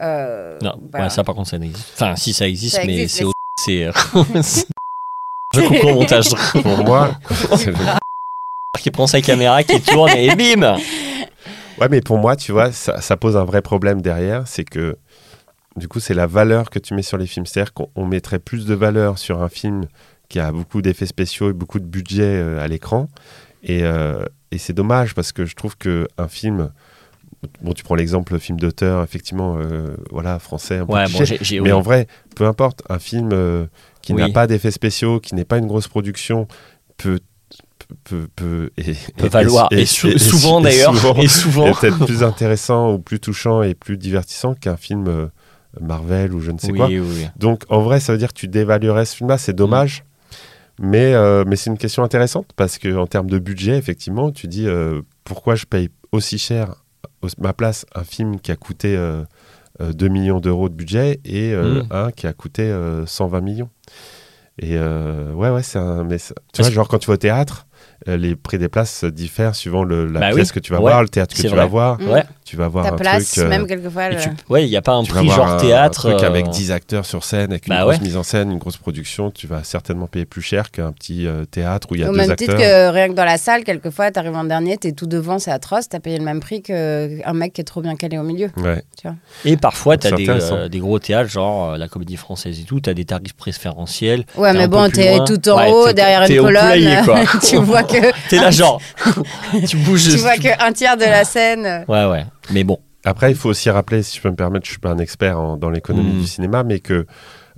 euh, 0.00 0.56
Non, 0.62 0.74
bah, 0.80 1.00
ouais, 1.02 1.10
ça 1.10 1.24
par 1.24 1.34
contre, 1.34 1.50
ça 1.50 1.58
n'existe. 1.58 1.88
Enfin, 1.94 2.16
si 2.16 2.32
ça 2.32 2.46
existe, 2.48 2.76
Ça 2.76 2.84
mais 2.84 2.94
existe, 3.02 3.16
c'est. 3.16 3.24
mais 3.24 3.88
au- 3.88 4.24
c'est- 4.32 4.42
c'est- 4.42 4.66
Je 5.52 5.60
coupe 5.62 5.84
au 5.84 5.94
montage. 5.94 6.28
Pour 6.62 6.84
moi, 6.84 7.10
c'est- 7.56 7.72
qui 8.78 8.90
prend 8.90 9.06
sa 9.06 9.20
caméra, 9.20 9.62
qui 9.62 9.80
tourne 9.80 10.10
et 10.10 10.34
bim 10.34 10.76
Ouais, 11.80 11.88
mais 11.90 12.00
pour 12.00 12.18
moi, 12.18 12.36
tu 12.36 12.52
vois, 12.52 12.72
ça, 12.72 13.00
ça 13.00 13.16
pose 13.16 13.36
un 13.36 13.44
vrai 13.44 13.62
problème 13.62 14.00
derrière. 14.02 14.46
C'est 14.46 14.64
que, 14.64 14.96
du 15.76 15.88
coup, 15.88 15.98
c'est 16.00 16.14
la 16.14 16.26
valeur 16.26 16.70
que 16.70 16.78
tu 16.78 16.94
mets 16.94 17.02
sur 17.02 17.16
les 17.18 17.26
films. 17.26 17.46
C'est-à-dire 17.46 17.72
qu'on 17.74 17.88
on 17.96 18.06
mettrait 18.06 18.38
plus 18.38 18.66
de 18.66 18.74
valeur 18.74 19.18
sur 19.18 19.42
un 19.42 19.48
film 19.48 19.86
qui 20.28 20.38
a 20.40 20.52
beaucoup 20.52 20.82
d'effets 20.82 21.06
spéciaux 21.06 21.50
et 21.50 21.52
beaucoup 21.52 21.78
de 21.80 21.84
budget 21.84 22.22
euh, 22.24 22.60
à 22.62 22.68
l'écran. 22.68 23.08
Et, 23.64 23.82
euh, 23.82 24.24
et 24.52 24.58
c'est 24.58 24.72
dommage 24.72 25.14
parce 25.14 25.32
que 25.32 25.44
je 25.46 25.54
trouve 25.56 25.76
qu'un 25.76 26.28
film. 26.28 26.70
Bon, 27.62 27.72
tu 27.72 27.82
prends 27.82 27.94
l'exemple 27.94 28.38
film 28.38 28.60
d'auteur, 28.60 29.02
effectivement, 29.02 29.56
euh, 29.58 29.96
voilà, 30.10 30.38
français, 30.38 30.78
un 30.78 30.86
peu 30.86 30.92
Ouais, 30.92 31.04
cliché. 31.04 31.18
bon, 31.18 31.24
j'ai. 31.24 31.38
j'ai- 31.40 31.60
Mais 31.60 31.70
oui. 31.70 31.72
en 31.72 31.80
vrai, 31.80 32.06
peu 32.36 32.44
importe, 32.46 32.82
un 32.90 32.98
film 32.98 33.30
euh, 33.32 33.64
qui 34.02 34.12
Oui. 34.14 34.22
n'a 34.22 34.30
pas 34.30 34.46
d'effets 34.46 34.70
spéciaux, 34.70 35.20
qui 35.20 35.34
n'est 35.34 35.44
pas 35.44 35.58
une 35.58 35.66
grosse 35.66 35.88
production, 35.88 36.46
peut. 36.96 37.18
peut, 38.04 38.28
peut, 38.36 38.70
et- 38.76 38.94
peut 39.16 39.26
et- 39.26 39.28
valoir. 39.28 39.68
Et, 39.72 39.80
et- 39.82 39.86
sou- 39.86 40.08
et- 40.08 40.18
souvent 40.18 40.60
d'ailleurs. 40.60 40.94
Et 41.18 41.28
souvent. 41.28 41.66
est 41.66 41.80
peut-être 41.80 42.04
plus 42.06 42.22
intéressant 42.22 42.92
ou 42.92 42.98
plus 43.00 43.18
touchant 43.20 43.62
et 43.62 43.74
plus 43.74 43.96
divertissant 43.98 44.54
qu'un 44.54 44.76
film 44.76 45.06
euh, 45.08 45.26
Marvel 45.80 46.32
ou 46.34 46.40
je 46.40 46.50
ne 46.52 46.58
sais 46.58 46.70
Oui, 46.70 46.76
quoi. 46.78 46.86
oui, 46.86 47.00
oui. 47.00 47.26
Donc 47.36 47.64
en 47.68 47.80
vrai, 47.80 47.98
ça 48.00 48.12
veut 48.12 48.18
dire 48.18 48.28
que 48.28 48.38
tu 48.38 48.48
dévaluerais 48.48 49.04
ce 49.06 49.16
film-là, 49.16 49.38
c'est 49.38 49.52
dommage. 49.54 50.04
Mais, 50.82 51.12
euh, 51.14 51.44
mais 51.46 51.56
c'est 51.56 51.68
une 51.68 51.76
question 51.78 52.02
intéressante 52.02 52.50
parce 52.56 52.78
que 52.78 52.96
en 52.96 53.06
termes 53.06 53.28
de 53.28 53.38
budget, 53.38 53.76
effectivement, 53.76 54.30
tu 54.30 54.46
dis 54.48 54.66
euh, 54.66 55.02
pourquoi 55.24 55.54
je 55.56 55.66
paye 55.66 55.90
aussi 56.12 56.38
cher 56.38 56.74
ma 57.38 57.52
place 57.52 57.84
un 57.94 58.04
film 58.04 58.40
qui 58.40 58.50
a 58.50 58.56
coûté 58.56 58.96
euh, 58.96 59.22
2 59.80 60.08
millions 60.08 60.40
d'euros 60.40 60.68
de 60.68 60.74
budget 60.74 61.20
et 61.24 61.52
euh, 61.52 61.82
Mm. 61.82 61.86
un 61.92 62.10
qui 62.12 62.26
a 62.26 62.32
coûté 62.32 62.62
euh, 62.62 63.06
120 63.06 63.40
millions. 63.40 63.70
Et 64.58 64.76
euh, 64.76 65.32
ouais, 65.32 65.48
ouais, 65.50 65.62
c'est 65.62 65.78
un. 65.78 66.04
Mais 66.04 66.18
tu 66.18 66.32
Parce 66.56 66.68
vois, 66.68 66.74
genre 66.74 66.88
quand 66.88 66.98
tu 66.98 67.06
vas 67.06 67.14
au 67.14 67.16
théâtre, 67.16 67.66
euh, 68.08 68.16
les 68.16 68.36
prix 68.36 68.58
des 68.58 68.68
places 68.68 69.04
diffèrent 69.04 69.54
suivant 69.54 69.84
le, 69.84 70.04
la 70.06 70.20
Bah 70.20 70.26
oui. 70.30 70.36
pièce 70.36 70.52
que 70.52 70.60
tu 70.60 70.72
vas 70.72 70.78
Ouais, 70.80 70.90
voir, 70.90 71.02
le 71.02 71.08
théâtre 71.08 71.34
que 71.34 71.40
tu 71.40 71.48
vrai. 71.48 71.56
vas 71.56 71.66
voir. 71.66 72.00
Mm. 72.00 72.08
Ouais. 72.08 72.24
Tu 72.50 72.56
vas 72.56 72.66
voir 72.66 72.84
ta 72.84 72.94
un 72.94 72.96
place, 72.96 73.30
truc. 73.30 73.44
euh, 73.44 73.48
même 73.48 73.64
quelquefois. 73.68 74.08
Le- 74.08 74.16
tu- 74.16 74.28
Ouais, 74.48 74.64
il 74.66 74.70
n'y 74.70 74.76
a 74.76 74.82
pas 74.82 74.94
un 74.94 75.04
tu 75.04 75.12
prix 75.12 75.28
genre 75.28 75.46
un- 75.46 75.56
théâtre. 75.56 76.06
un 76.08 76.10
truc 76.14 76.24
euh, 76.24 76.26
avec 76.26 76.48
10 76.48 76.72
acteurs 76.72 77.06
sur 77.06 77.22
scène, 77.22 77.52
avec 77.52 77.68
une 77.68 77.74
Bah 77.76 77.82
grosse 77.82 77.98
ouais. 77.98 78.02
mise 78.02 78.16
en 78.16 78.24
scène, 78.24 78.50
une 78.50 78.58
grosse 78.58 78.76
production. 78.76 79.30
Tu 79.30 79.46
vas 79.46 79.62
certainement 79.62 80.08
payer 80.08 80.24
plus 80.24 80.42
cher 80.42 80.72
qu'un 80.72 80.90
petit 80.90 81.28
euh, 81.28 81.44
théâtre 81.44 81.86
où 81.92 81.94
il 81.94 82.00
y 82.00 82.04
a 82.04 82.08
Au 82.08 82.12
deux 82.12 82.18
même 82.18 82.30
acteurs. 82.32 82.48
titre 82.48 82.58
que 82.60 82.88
rien 82.90 83.08
que 83.08 83.12
dans 83.14 83.24
la 83.24 83.38
salle, 83.38 83.62
quelquefois, 83.62 84.10
t'arrives 84.10 84.34
en 84.34 84.42
dernier, 84.42 84.78
t'es 84.78 84.90
tout 84.90 85.06
devant, 85.06 85.38
c'est 85.38 85.52
atroce, 85.52 85.88
t'as 85.88 86.00
payé 86.00 86.18
le 86.18 86.24
même 86.24 86.40
prix 86.40 86.60
qu'un 86.60 87.32
mec 87.34 87.52
qui 87.52 87.60
est 87.60 87.64
trop 87.64 87.82
bien 87.82 87.94
calé 87.94 88.18
au 88.18 88.24
milieu. 88.24 88.50
Ouais. 88.56 88.82
Et 89.44 89.56
parfois, 89.56 89.96
tu 89.96 90.08
as 90.08 90.10
C'est 90.10 90.16
des, 90.16 90.28
euh, 90.28 90.68
des 90.68 90.78
gros 90.80 90.98
théâtres, 90.98 91.30
genre 91.30 91.74
euh, 91.74 91.76
la 91.78 91.86
comédie 91.86 92.16
française 92.16 92.58
et 92.58 92.64
tout, 92.64 92.80
tu 92.80 92.90
as 92.90 92.94
des 92.94 93.04
tarifs 93.04 93.34
préférentiels. 93.34 94.24
Ouais, 94.36 94.52
mais 94.54 94.66
bon, 94.66 94.90
t'es 94.90 95.18
tout 95.24 95.48
en 95.50 95.56
Ouais, 95.58 95.70
haut, 95.70 95.92
derrière 95.92 96.22
une 96.28 96.42
colonne. 96.42 97.28
tu 97.48 97.56
vois 97.58 97.84
que 97.84 98.10
T'es 98.28 98.36
là, 98.40 98.50
genre, 98.50 98.80
tu 99.68 99.76
bouges. 99.76 100.10
tu 100.10 100.16
vois 100.16 100.36
que 100.36 100.48
un 100.66 100.72
tiers 100.72 100.96
de 100.96 101.04
la 101.04 101.22
scène. 101.24 101.84
Ouais, 101.86 102.06
ouais. 102.06 102.24
Mais 102.52 102.64
bon, 102.64 102.78
Après, 103.02 103.30
il 103.30 103.34
faut 103.34 103.48
aussi 103.48 103.70
rappeler, 103.70 104.02
si 104.02 104.18
je 104.18 104.22
peux 104.22 104.28
me 104.28 104.36
permettre, 104.36 104.66
je 104.66 104.72
suis 104.72 104.78
pas 104.78 104.90
un 104.90 104.98
expert 104.98 105.40
en- 105.40 105.56
dans 105.56 105.70
l'économie 105.70 106.12
Mm. 106.16 106.20
du 106.20 106.26
cinéma, 106.26 106.64
mais 106.64 106.80
que 106.80 107.06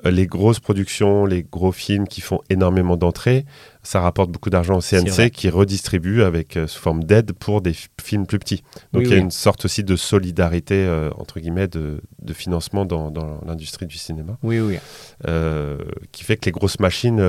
euh, 0.07 0.11
les 0.13 0.27
grosses 0.29 0.61
productions, 0.61 1.27
les 1.27 1.43
gros 1.43 1.73
films 1.73 2.07
qui 2.07 2.21
font 2.21 2.41
énormément 2.49 2.97
d'entrées, 2.97 3.45
ça 3.83 4.01
rapporte 4.01 4.31
beaucoup 4.31 4.51
d'argent 4.51 4.77
au. 4.77 4.81
CNC 4.81 5.31
qui 5.31 5.51
redistribue 5.51 6.23
avec 6.23 6.57
euh, 6.57 6.69
sous 6.69 6.81
forme 6.81 7.03
d'aide 7.03 7.33
pour 7.33 7.61
des 7.61 7.75
films 8.01 8.25
plus 8.27 8.39
petits. 8.39 8.63
Donc 8.93 9.03
Oui, 9.03 9.07
il 9.07 9.11
y 9.11 9.13
a 9.15 9.17
oui. 9.17 9.21
une 9.23 9.33
sorte 9.33 9.65
aussi 9.65 9.83
de 9.83 9.97
solidarité 9.97 10.75
euh, 10.87 11.11
entre 11.19 11.41
guillemets 11.41 11.67
de, 11.69 12.01
de 12.23 12.33
financement 12.33 12.85
dans, 12.85 13.11
dans 13.11 13.41
l'industrie 13.45 13.87
du 13.87 13.99
cinéma, 13.99 14.39
oui, 14.45 14.61
oui. 14.61 14.79
euh, 15.27 15.79
qui 16.13 16.23
fait 16.23 16.37
que 16.37 16.47
les 16.47 16.53
grosses 16.53 16.79
machines, 16.79 17.21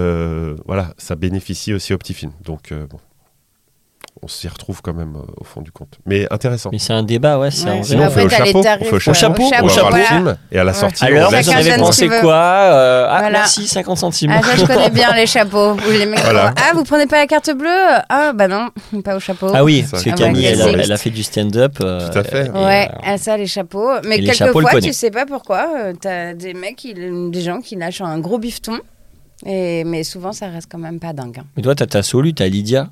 voilà, 0.67 0.93
ça 0.99 1.15
bénéficie 1.15 1.73
aussi 1.73 1.93
aux 1.95 1.97
petits 1.97 2.13
films. 2.13 2.33
Donc 2.45 2.71
bon, 2.91 2.99
on 4.21 4.27
s'y 4.27 4.47
retrouve 4.47 4.81
quand 4.81 4.93
même 4.93 5.15
euh, 5.17 5.33
au 5.41 5.43
fond 5.43 5.61
du 5.61 5.71
compte. 5.71 5.97
Mais 6.05 6.27
intéressant. 6.31 6.69
Mais 6.71 6.79
c'est 6.79 6.93
un 6.93 7.03
débat, 7.03 7.37
ouais. 7.39 7.51
c'est 7.51 7.67
un- 7.67 7.83
Sinon, 7.83 8.05
on 8.05 8.09
fait 8.09 8.23
au 8.23 8.29
chapeau. 8.29 8.61
tarifs, 8.63 8.87
on 8.93 8.99
fait 8.99 9.09
au 9.09 9.11
euh, 9.11 9.13
chapeau. 9.13 9.43
au 9.43 9.45
on 9.45 9.49
va 9.49 9.55
chapeau, 9.57 9.67
voir 9.67 9.85
le 9.85 9.89
voilà. 9.89 10.05
film. 10.05 10.37
Et 10.51 10.59
à 10.59 10.63
la 10.63 10.71
Ouais. 10.71 10.77
sortie, 10.77 11.03
Alors, 11.05 11.31
on 11.33 11.41
vous 11.41 11.49
en 11.49 11.53
avez 11.55 11.75
pensé 11.77 12.07
quoi 12.07 12.33
Euh, 12.35 13.07
Ah, 13.09 13.19
Voilà. 13.19 13.39
merci, 13.39 13.67
50 13.67 13.97
centimes. 13.97 14.31
Ah, 14.33 14.41
ça, 14.41 14.55
je 14.55 14.65
connais 14.65 14.89
bien 14.89 15.13
les 15.13 15.25
chapeaux. 15.27 15.75
Les 15.91 16.05
Voilà. 16.05 16.53
Ah, 16.57 16.71
vous 16.73 16.83
prenez 16.83 17.05
pas 17.07 17.17
la 17.17 17.27
carte 17.27 17.49
bleue? 17.51 17.67
Ah, 18.09 18.31
bah 18.33 18.47
non, 18.47 18.69
pas 19.03 19.15
au 19.15 19.19
chapeau. 19.19 19.51
Ah 19.53 19.63
oui, 19.63 19.83
parce 19.89 20.03
que 20.03 20.11
Camille, 20.11 20.45
elle, 20.45 20.61
a- 20.61 20.63
classique. 20.65 20.81
elle 20.85 20.91
a 20.91 20.97
fait 20.97 21.09
du 21.09 21.23
stand-up. 21.23 21.77
euh, 21.81 22.09
Tout 22.09 22.17
à 22.19 22.23
fait. 22.23 22.49
Ouais, 22.51 22.89
euh, 22.93 22.97
ah, 23.03 23.17
ça, 23.17 23.35
les 23.35 23.47
chapeaux. 23.47 23.89
Mais 24.07 24.19
quelquefois, 24.21 24.79
tu 24.79 24.93
sais 24.93 25.11
pas 25.11 25.25
pourquoi, 25.25 25.67
t'as 25.99 26.33
des 26.33 26.53
mecs, 26.53 26.87
des 26.95 27.41
gens 27.41 27.59
qui 27.59 27.75
lâchent 27.75 28.01
un 28.01 28.19
gros 28.19 28.37
bifton. 28.37 28.79
Et, 29.45 29.83
mais 29.83 30.03
souvent, 30.05 30.31
ça 30.31 30.47
reste 30.47 30.67
quand 30.71 30.77
même 30.77 30.99
pas 30.99 31.11
dingue. 31.11 31.39
hein. 31.39 31.45
Mais 31.57 31.63
toi, 31.63 31.75
t'as 31.75 31.85
ta 31.87 32.01
solu, 32.03 32.33
t'as 32.33 32.47
Lydia. 32.47 32.87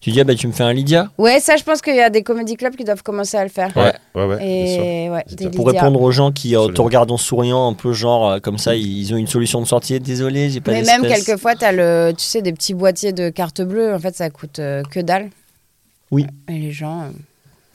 Tu 0.00 0.10
dis, 0.10 0.20
ah 0.20 0.24
bah 0.24 0.36
tu 0.36 0.46
me 0.46 0.52
fais 0.52 0.62
un 0.62 0.72
Lydia 0.72 1.10
Ouais, 1.18 1.40
ça, 1.40 1.56
je 1.56 1.64
pense 1.64 1.82
qu'il 1.82 1.96
y 1.96 2.00
a 2.00 2.08
des 2.08 2.22
comédie 2.22 2.56
clubs 2.56 2.76
qui 2.76 2.84
doivent 2.84 3.02
commencer 3.02 3.36
à 3.36 3.42
le 3.42 3.48
faire. 3.50 3.76
Ouais, 3.76 3.92
ouais, 4.14 4.26
ouais. 4.26 4.46
Et 4.46 5.10
ouais, 5.10 5.24
des 5.28 5.50
Pour 5.50 5.66
Lydia. 5.66 5.82
répondre 5.82 6.00
aux 6.00 6.12
gens 6.12 6.30
qui 6.30 6.54
euh, 6.56 6.68
te 6.68 6.80
regardent 6.80 7.10
en 7.10 7.16
souriant, 7.16 7.68
un 7.68 7.74
peu 7.74 7.92
genre 7.92 8.30
euh, 8.30 8.38
comme 8.38 8.58
ça, 8.58 8.76
ils 8.76 9.12
ont 9.12 9.16
une 9.16 9.26
solution 9.26 9.60
de 9.60 9.66
sortie. 9.66 9.98
Désolé, 9.98 10.50
j'ai 10.50 10.60
pas 10.60 10.70
Mais 10.70 10.82
même 10.82 11.02
quelquefois, 11.02 11.56
t'as 11.56 11.72
le, 11.72 12.12
tu 12.16 12.24
sais, 12.24 12.42
des 12.42 12.52
petits 12.52 12.74
boîtiers 12.74 13.12
de 13.12 13.28
cartes 13.28 13.60
bleues. 13.60 13.92
En 13.92 13.98
fait, 13.98 14.14
ça 14.14 14.30
coûte 14.30 14.60
euh, 14.60 14.84
que 14.84 15.00
dalle. 15.00 15.30
Oui. 16.12 16.26
Et 16.48 16.58
les 16.58 16.70
gens, 16.70 17.00
euh, 17.02 17.10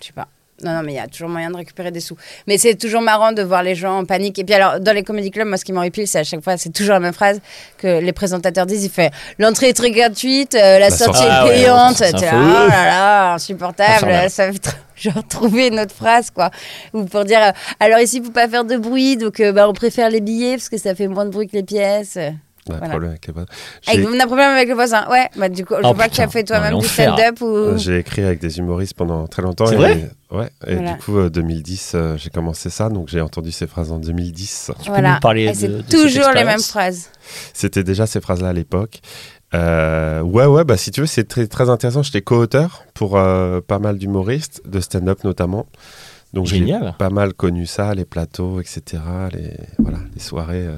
je 0.02 0.08
sais 0.08 0.14
pas. 0.14 0.30
Non, 0.64 0.72
non, 0.74 0.82
mais 0.84 0.94
il 0.94 0.96
y 0.96 1.00
a 1.00 1.08
toujours 1.08 1.30
moyen 1.30 1.50
de 1.52 1.58
récupérer 1.58 1.92
des 1.92 2.00
sous. 2.00 2.16
Mais 2.48 2.58
c'est 2.58 2.76
toujours 2.76 3.02
marrant 3.02 3.32
de 3.32 3.42
voir 3.42 3.64
les 3.64 3.76
gens 3.76 4.00
en 4.00 4.06
panique. 4.06 4.40
Et 4.40 4.44
puis 4.44 4.54
alors, 4.56 4.80
dans 4.80 4.94
les 4.94 5.04
comédie 5.04 5.32
clubs, 5.32 5.48
moi, 5.48 5.58
ce 5.58 5.66
qui 5.66 5.74
m'horripile, 5.74 6.08
c'est 6.08 6.20
à 6.20 6.24
chaque 6.24 6.44
fois, 6.44 6.58
c'est 6.58 6.72
toujours 6.72 6.94
la 6.94 7.00
même 7.00 7.14
phrase 7.14 7.40
que 7.78 8.00
les 8.00 8.14
présentateurs 8.14 8.66
disent. 8.66 8.86
Il 8.86 8.90
fait 8.90 9.12
l'entrée 9.40 9.70
est 9.70 9.74
très 9.74 9.92
gratuite, 9.92 10.56
euh, 10.56 10.80
la, 10.80 10.90
La 10.90 10.90
sortie 10.90 11.24
est 11.24 11.28
Ah 11.30 11.46
ouais, 11.46 11.52
payante. 11.54 11.98
T'es 11.98 12.12
là, 12.12 12.32
oh 12.34 12.68
là 12.70 12.86
là, 12.86 13.34
insupportable. 13.34 13.92
Infernal. 14.06 14.30
Ça 14.30 14.48
veut 14.50 14.58
tr- 14.58 14.76
genre 14.96 15.28
trouver 15.28 15.68
une 15.68 15.80
autre 15.80 15.96
phrase, 15.96 16.30
quoi. 16.32 16.50
Ou 16.94 17.04
pour 17.06 17.26
dire, 17.26 17.42
euh, 17.42 17.52
alors 17.80 18.00
ici, 18.00 18.18
il 18.18 18.24
faut 18.24 18.32
pas 18.32 18.48
faire 18.48 18.64
de 18.66 18.78
bruit, 18.78 19.18
donc 19.18 19.40
euh, 19.40 19.52
bah, 19.52 19.68
on 19.68 19.74
préfère 19.74 20.10
les 20.10 20.22
billets 20.22 20.56
parce 20.58 20.70
que 20.70 20.78
ça 20.78 20.96
fait 20.96 21.08
moins 21.08 21.26
de 21.26 21.32
bruit 21.32 21.48
que 21.48 21.58
les 21.58 21.64
pièces. 21.64 22.18
Ouais, 22.70 22.76
Voilà. 22.78 22.90
problème 22.92 23.10
avec 23.12 23.28
les 23.28 23.34
voisins. 23.34 23.48
Avec, 23.88 24.08
on 24.08 24.20
a 24.20 24.24
un 24.24 24.26
problème 24.28 24.52
avec 24.52 24.68
le 24.70 24.74
voisin. 24.74 25.10
Ouais, 25.10 25.30
bah 25.38 25.50
du 25.50 25.66
coup, 25.66 25.74
je 25.76 25.82
Oh, 25.88 25.94
vois 25.94 26.08
que 26.08 26.14
tu 26.14 26.22
as 26.22 26.28
fait 26.30 26.44
toi-même 26.46 26.70
du 26.78 26.82
l'enfer. 26.84 27.14
stand-up 27.14 27.42
ou. 27.42 27.48
Euh, 27.48 27.78
J'ai 27.78 27.98
écrit 28.00 28.24
avec 28.24 28.40
des 28.40 28.58
humoristes 28.60 28.94
pendant 28.94 29.28
très 29.28 29.42
longtemps. 29.42 29.66
C'est 29.66 29.74
et, 29.76 29.78
vrai 29.78 30.10
Ouais. 30.32 30.50
Et 30.66 30.76
Voilà. 30.76 30.94
du 30.94 30.98
coup, 31.00 31.18
euh, 31.18 31.30
2010, 31.30 31.92
euh, 31.96 32.18
j'ai 32.18 32.30
commencé 32.30 32.70
ça, 32.70 32.90
donc 32.90 33.08
j'ai 33.10 33.22
entendu 33.22 33.52
ces 33.52 33.68
phrases 33.68 33.92
en 33.92 34.00
2010. 34.00 34.72
Tu 34.82 34.90
peux 34.92 34.98
nous 35.02 35.20
parler 35.22 35.44
Et 35.44 35.50
de- 35.50 35.54
c'est 35.54 35.68
de 35.68 35.78
cette 35.78 35.90
toujours 35.90 36.32
les 36.34 36.44
mêmes 36.46 36.60
phrases. 36.62 37.10
C'était 37.54 37.84
déjà 37.84 38.08
ces 38.08 38.22
phrases-là 38.22 38.50
à 38.50 38.54
l'époque. 38.54 39.02
Euh, 39.54 40.22
ouais, 40.22 40.46
ouais, 40.48 40.64
bah 40.64 40.78
si 40.78 40.90
tu 40.90 41.02
veux, 41.02 41.06
c'est 41.08 41.26
très, 41.28 41.46
très 41.48 41.70
intéressant. 41.70 42.02
J'étais 42.02 42.22
co-auteur 42.22 42.86
pour 42.96 43.18
euh, 43.18 43.62
pas 43.62 43.78
mal 43.78 43.98
d'humoristes, 44.00 44.62
de 44.66 44.80
stand-up 44.80 45.24
notamment. 45.24 45.68
Donc 46.34 46.48
j'ai 46.48 46.66
pas 46.98 47.10
mal 47.12 47.34
connu 47.34 47.68
ça, 47.68 47.94
les 47.94 48.06
plateaux, 48.06 48.60
etc. 48.60 48.82
Les, 49.32 49.52
voilà, 49.78 50.00
les 50.14 50.20
soirées 50.20 50.66
euh, 50.66 50.78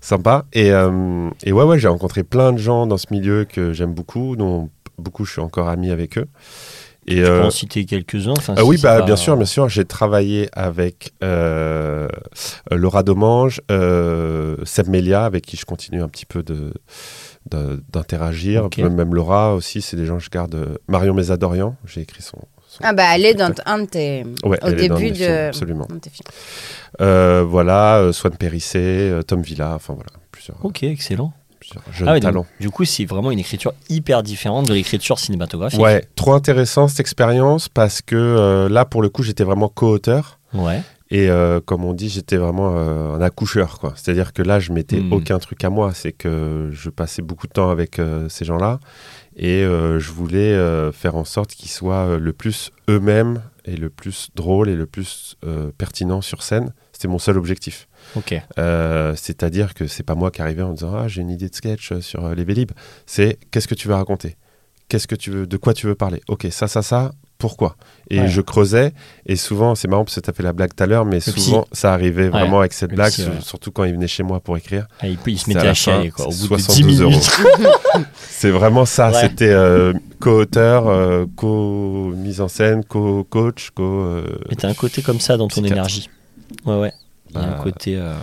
sympas. 0.00 0.44
Et, 0.52 0.72
euh, 0.72 1.30
et 1.44 1.52
ouais, 1.52 1.62
ouais, 1.64 1.78
j'ai 1.78 1.86
rencontré 1.88 2.24
plein 2.24 2.52
de 2.52 2.58
gens 2.58 2.88
dans 2.88 2.96
ce 2.96 3.06
milieu 3.12 3.44
que 3.44 3.72
j'aime 3.72 3.94
beaucoup, 3.94 4.34
dont 4.34 4.68
beaucoup 4.98 5.24
je 5.24 5.32
suis 5.32 5.40
encore 5.40 5.68
ami 5.68 5.92
avec 5.92 6.18
eux. 6.18 6.26
Et, 7.06 7.16
Tu 7.16 7.22
peux 7.22 7.28
euh, 7.28 7.44
en 7.44 7.50
citer 7.50 7.84
quelques-uns 7.84 8.34
ah 8.56 8.64
oui, 8.64 8.78
bah, 8.82 8.98
pas- 8.98 9.04
bien 9.06 9.14
sûr, 9.14 9.36
bien 9.36 9.46
sûr. 9.46 9.68
J'ai 9.68 9.84
travaillé 9.84 10.48
avec 10.52 11.12
Laura 11.22 13.04
Domange, 13.04 13.60
Seb 14.64 14.88
Melia, 14.88 15.24
avec 15.24 15.46
qui 15.46 15.56
je 15.56 15.64
continue 15.64 16.02
un 16.02 16.08
petit 16.08 16.26
peu 16.26 16.42
de 16.42 16.72
d'interagir. 17.48 18.68
Même, 18.76 19.14
Laura 19.14 19.54
aussi, 19.54 19.80
c'est 19.80 19.96
des 19.96 20.04
gens 20.04 20.18
que 20.18 20.24
je 20.24 20.30
garde. 20.30 20.80
Marion 20.88 21.14
Mésadorian, 21.14 21.76
j'ai 21.84 22.00
écrit 22.00 22.22
son. 22.22 22.38
Ah 22.82 22.92
bah 22.92 23.04
elle 23.14 23.24
est 23.26 23.34
dans 23.34 23.52
un 23.64 23.78
de 23.78 23.86
tes. 23.86 24.24
Ouais, 24.44 24.58
au 24.62 24.66
elle 24.68 24.80
est 24.80 24.88
dans 24.88 24.96
début 24.96 25.14
films, 25.14 25.26
de. 25.28 25.48
absolument. 25.48 25.86
un 25.90 25.94
de 25.94 26.00
tes 26.00 26.10
films. 26.10 26.28
Euh, 27.00 27.44
voilà, 27.46 27.96
euh, 27.98 28.12
Swan 28.12 28.36
Périssé, 28.36 28.78
euh, 28.78 29.22
Tom 29.22 29.42
Villa, 29.42 29.72
enfin 29.74 29.94
voilà, 29.94 30.10
plusieurs, 30.32 30.64
Ok, 30.64 30.82
excellent. 30.82 31.32
Ah 31.74 32.12
ouais, 32.12 32.20
donc, 32.20 32.22
talents. 32.22 32.46
du 32.60 32.70
coup, 32.70 32.84
c'est 32.84 33.04
vraiment 33.06 33.32
une 33.32 33.40
écriture 33.40 33.72
hyper 33.88 34.22
différente 34.22 34.68
de 34.68 34.74
l'écriture 34.74 35.18
cinématographique. 35.18 35.80
Ouais, 35.80 36.04
trop 36.14 36.32
intéressant 36.34 36.86
cette 36.86 37.00
expérience 37.00 37.68
parce 37.68 38.02
que 38.02 38.14
euh, 38.14 38.68
là, 38.68 38.84
pour 38.84 39.02
le 39.02 39.08
coup, 39.08 39.24
j'étais 39.24 39.42
vraiment 39.42 39.68
co-auteur. 39.68 40.38
Ouais. 40.54 40.80
Et 41.10 41.28
euh, 41.28 41.60
comme 41.64 41.84
on 41.84 41.92
dit, 41.92 42.08
j'étais 42.08 42.36
vraiment 42.36 42.72
euh, 42.76 43.14
un 43.16 43.20
accoucheur, 43.20 43.78
quoi. 43.80 43.94
C'est-à-dire 43.96 44.32
que 44.32 44.42
là, 44.42 44.60
je 44.60 44.72
mettais 44.72 44.98
Hmm. 45.00 45.12
aucun 45.12 45.38
truc 45.40 45.64
à 45.64 45.70
moi. 45.70 45.90
C'est 45.92 46.12
que 46.12 46.68
je 46.72 46.88
passais 46.90 47.22
beaucoup 47.22 47.48
de 47.48 47.52
temps 47.52 47.70
avec 47.70 47.98
euh, 47.98 48.28
ces 48.28 48.44
gens-là 48.44 48.78
et 49.36 49.62
euh, 49.62 49.98
je 49.98 50.10
voulais 50.12 50.52
euh, 50.54 50.92
faire 50.92 51.14
en 51.16 51.24
sorte 51.24 51.50
qu'ils 51.50 51.70
soient 51.70 52.06
euh, 52.06 52.18
le 52.18 52.32
plus 52.32 52.72
eux-mêmes 52.88 53.42
et 53.64 53.76
le 53.76 53.90
plus 53.90 54.30
drôle 54.34 54.68
et 54.68 54.76
le 54.76 54.86
plus 54.86 55.36
euh, 55.44 55.70
pertinent 55.76 56.20
sur 56.22 56.42
scène. 56.42 56.72
C'était 56.92 57.08
mon 57.08 57.18
seul 57.18 57.36
objectif. 57.36 57.88
Ok. 58.16 58.34
Euh, 58.58 59.14
C'est-à-dire 59.16 59.74
que 59.74 59.86
c'est 59.86 60.02
pas 60.02 60.14
moi 60.14 60.30
qui 60.30 60.40
arrivais 60.40 60.62
en 60.62 60.72
disant 60.72 60.94
ah 60.94 61.08
j'ai 61.08 61.20
une 61.20 61.30
idée 61.30 61.48
de 61.50 61.54
sketch 61.54 61.98
sur 62.00 62.34
les 62.34 62.44
Vélib. 62.44 62.72
C'est 63.04 63.38
qu'est-ce 63.50 63.68
que 63.68 63.74
tu 63.74 63.88
veux 63.88 63.94
raconter? 63.94 64.36
Qu'est-ce 64.88 65.06
que 65.08 65.16
tu 65.16 65.30
veux 65.30 65.46
De 65.46 65.56
quoi 65.56 65.74
tu 65.74 65.86
veux 65.86 65.96
parler? 65.96 66.22
Ok, 66.28 66.46
ça, 66.50 66.68
ça, 66.68 66.80
ça. 66.80 67.12
Pourquoi 67.38 67.76
Et 68.08 68.20
Ouais. 68.20 68.28
je 68.28 68.40
creusais. 68.40 68.92
Et 69.26 69.36
souvent, 69.36 69.74
c'est 69.74 69.88
marrant 69.88 70.04
parce 70.04 70.14
que 70.14 70.20
tu 70.20 70.30
as 70.30 70.32
fait 70.32 70.42
la 70.42 70.52
blague 70.54 70.74
tout 70.74 70.82
à 70.82 70.86
l'heure, 70.86 71.04
mais 71.04 71.20
souvent, 71.20 71.66
ça 71.72 71.92
arrivait 71.92 72.28
vraiment 72.28 72.60
avec 72.60 72.72
cette 72.72 72.90
le 72.90 72.96
blague, 72.96 73.10
psy, 73.12 73.22
sur- 73.22 73.32
ouais. 73.32 73.40
surtout 73.42 73.70
quand 73.72 73.84
il 73.84 73.92
venait 73.92 74.06
chez 74.08 74.22
moi 74.22 74.40
pour 74.40 74.56
écrire. 74.56 74.86
Ah, 75.00 75.06
il, 75.06 75.18
se 75.38 75.44
à 75.50 75.54
mettait 75.54 75.68
à 75.68 75.74
chialer, 75.74 76.10
fin, 76.10 76.16
quoi. 76.16 76.26
Au 76.26 76.30
bout 76.30 76.48
de 76.48 76.56
10 76.56 76.64
72 76.64 77.00
euros. 77.02 77.10
minutes. 77.10 77.30
C'est 78.30 78.50
vraiment 78.50 78.86
ça. 78.86 79.12
C'était 79.12 79.50
euh, 79.50 79.92
co-auteur, 80.20 80.88
euh, 80.88 81.26
co-mise 81.36 82.40
en 82.40 82.48
scène, 82.48 82.84
co-coach, 82.84 83.70
co. 83.74 83.82
euh, 83.82 84.24
Mais 84.48 84.56
t'as 84.56 84.68
un 84.68 84.74
côté 84.74 85.02
comme 85.02 85.20
ça 85.20 85.36
dans 85.36 85.48
ton 85.48 85.60
Psychiatre. 85.62 85.72
énergie. 85.74 86.08
Ouais, 86.64 86.78
ouais. 86.78 86.92
Il 87.30 87.40
y 87.40 87.44
a 87.44 87.48
un 87.58 87.62
côté. 87.62 87.96
euh, 87.96 88.14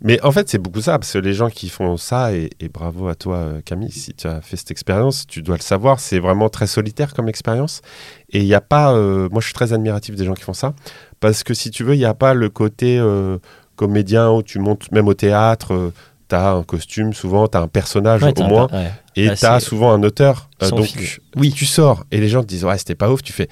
Mais 0.00 0.20
en 0.22 0.32
fait, 0.32 0.48
c'est 0.48 0.58
beaucoup 0.58 0.80
ça, 0.80 0.98
parce 0.98 1.12
que 1.12 1.18
les 1.18 1.32
gens 1.32 1.48
qui 1.48 1.68
font 1.68 1.96
ça, 1.96 2.34
et, 2.34 2.50
et 2.60 2.68
bravo 2.68 3.08
à 3.08 3.14
toi, 3.14 3.36
euh, 3.36 3.60
Camille, 3.64 3.92
si 3.92 4.12
tu 4.14 4.26
as 4.26 4.40
fait 4.40 4.56
cette 4.56 4.70
expérience, 4.70 5.26
tu 5.26 5.42
dois 5.42 5.56
le 5.56 5.62
savoir, 5.62 6.00
c'est 6.00 6.18
vraiment 6.18 6.48
très 6.48 6.66
solitaire 6.66 7.14
comme 7.14 7.28
expérience. 7.28 7.82
Et 8.30 8.40
il 8.40 8.46
n'y 8.46 8.54
a 8.54 8.60
pas. 8.60 8.92
euh, 8.94 9.28
moi, 9.30 9.40
je 9.40 9.46
suis 9.46 9.54
très 9.54 9.72
admiratif 9.72 10.16
des 10.16 10.24
gens 10.24 10.34
qui 10.34 10.42
font 10.42 10.52
ça, 10.54 10.74
parce 11.20 11.44
que 11.44 11.54
si 11.54 11.70
tu 11.70 11.84
veux, 11.84 11.94
il 11.94 11.98
n'y 11.98 12.04
a 12.04 12.14
pas 12.14 12.34
le 12.34 12.48
côté 12.50 12.98
euh, 12.98 13.38
comédien 13.76 14.30
où 14.30 14.42
tu 14.42 14.58
montes, 14.58 14.90
même 14.92 15.08
au 15.08 15.14
théâtre, 15.14 15.92
as 16.34 16.52
un 16.52 16.62
costume, 16.62 17.12
souvent, 17.12 17.46
tu 17.48 17.56
as 17.56 17.60
un 17.60 17.68
personnage 17.68 18.22
ouais, 18.22 18.30
au 18.30 18.32
t'as 18.32 18.48
moins, 18.48 18.68
ouais. 18.72 18.90
et 19.16 19.26
Là, 19.26 19.36
tu 19.36 19.44
as 19.46 19.60
c'est- 19.60 19.66
souvent 19.66 19.92
un 19.92 20.02
auteur. 20.02 20.48
Euh, 20.62 20.70
donc, 20.70 21.20
oui, 21.36 21.52
tu 21.52 21.66
sors, 21.66 22.04
et 22.10 22.20
les 22.20 22.28
gens 22.28 22.42
te 22.42 22.46
disent, 22.46 22.64
ouais, 22.64 22.78
c'était 22.78 22.94
pas 22.94 23.10
ouf, 23.10 23.22
tu 23.22 23.32
fais, 23.32 23.48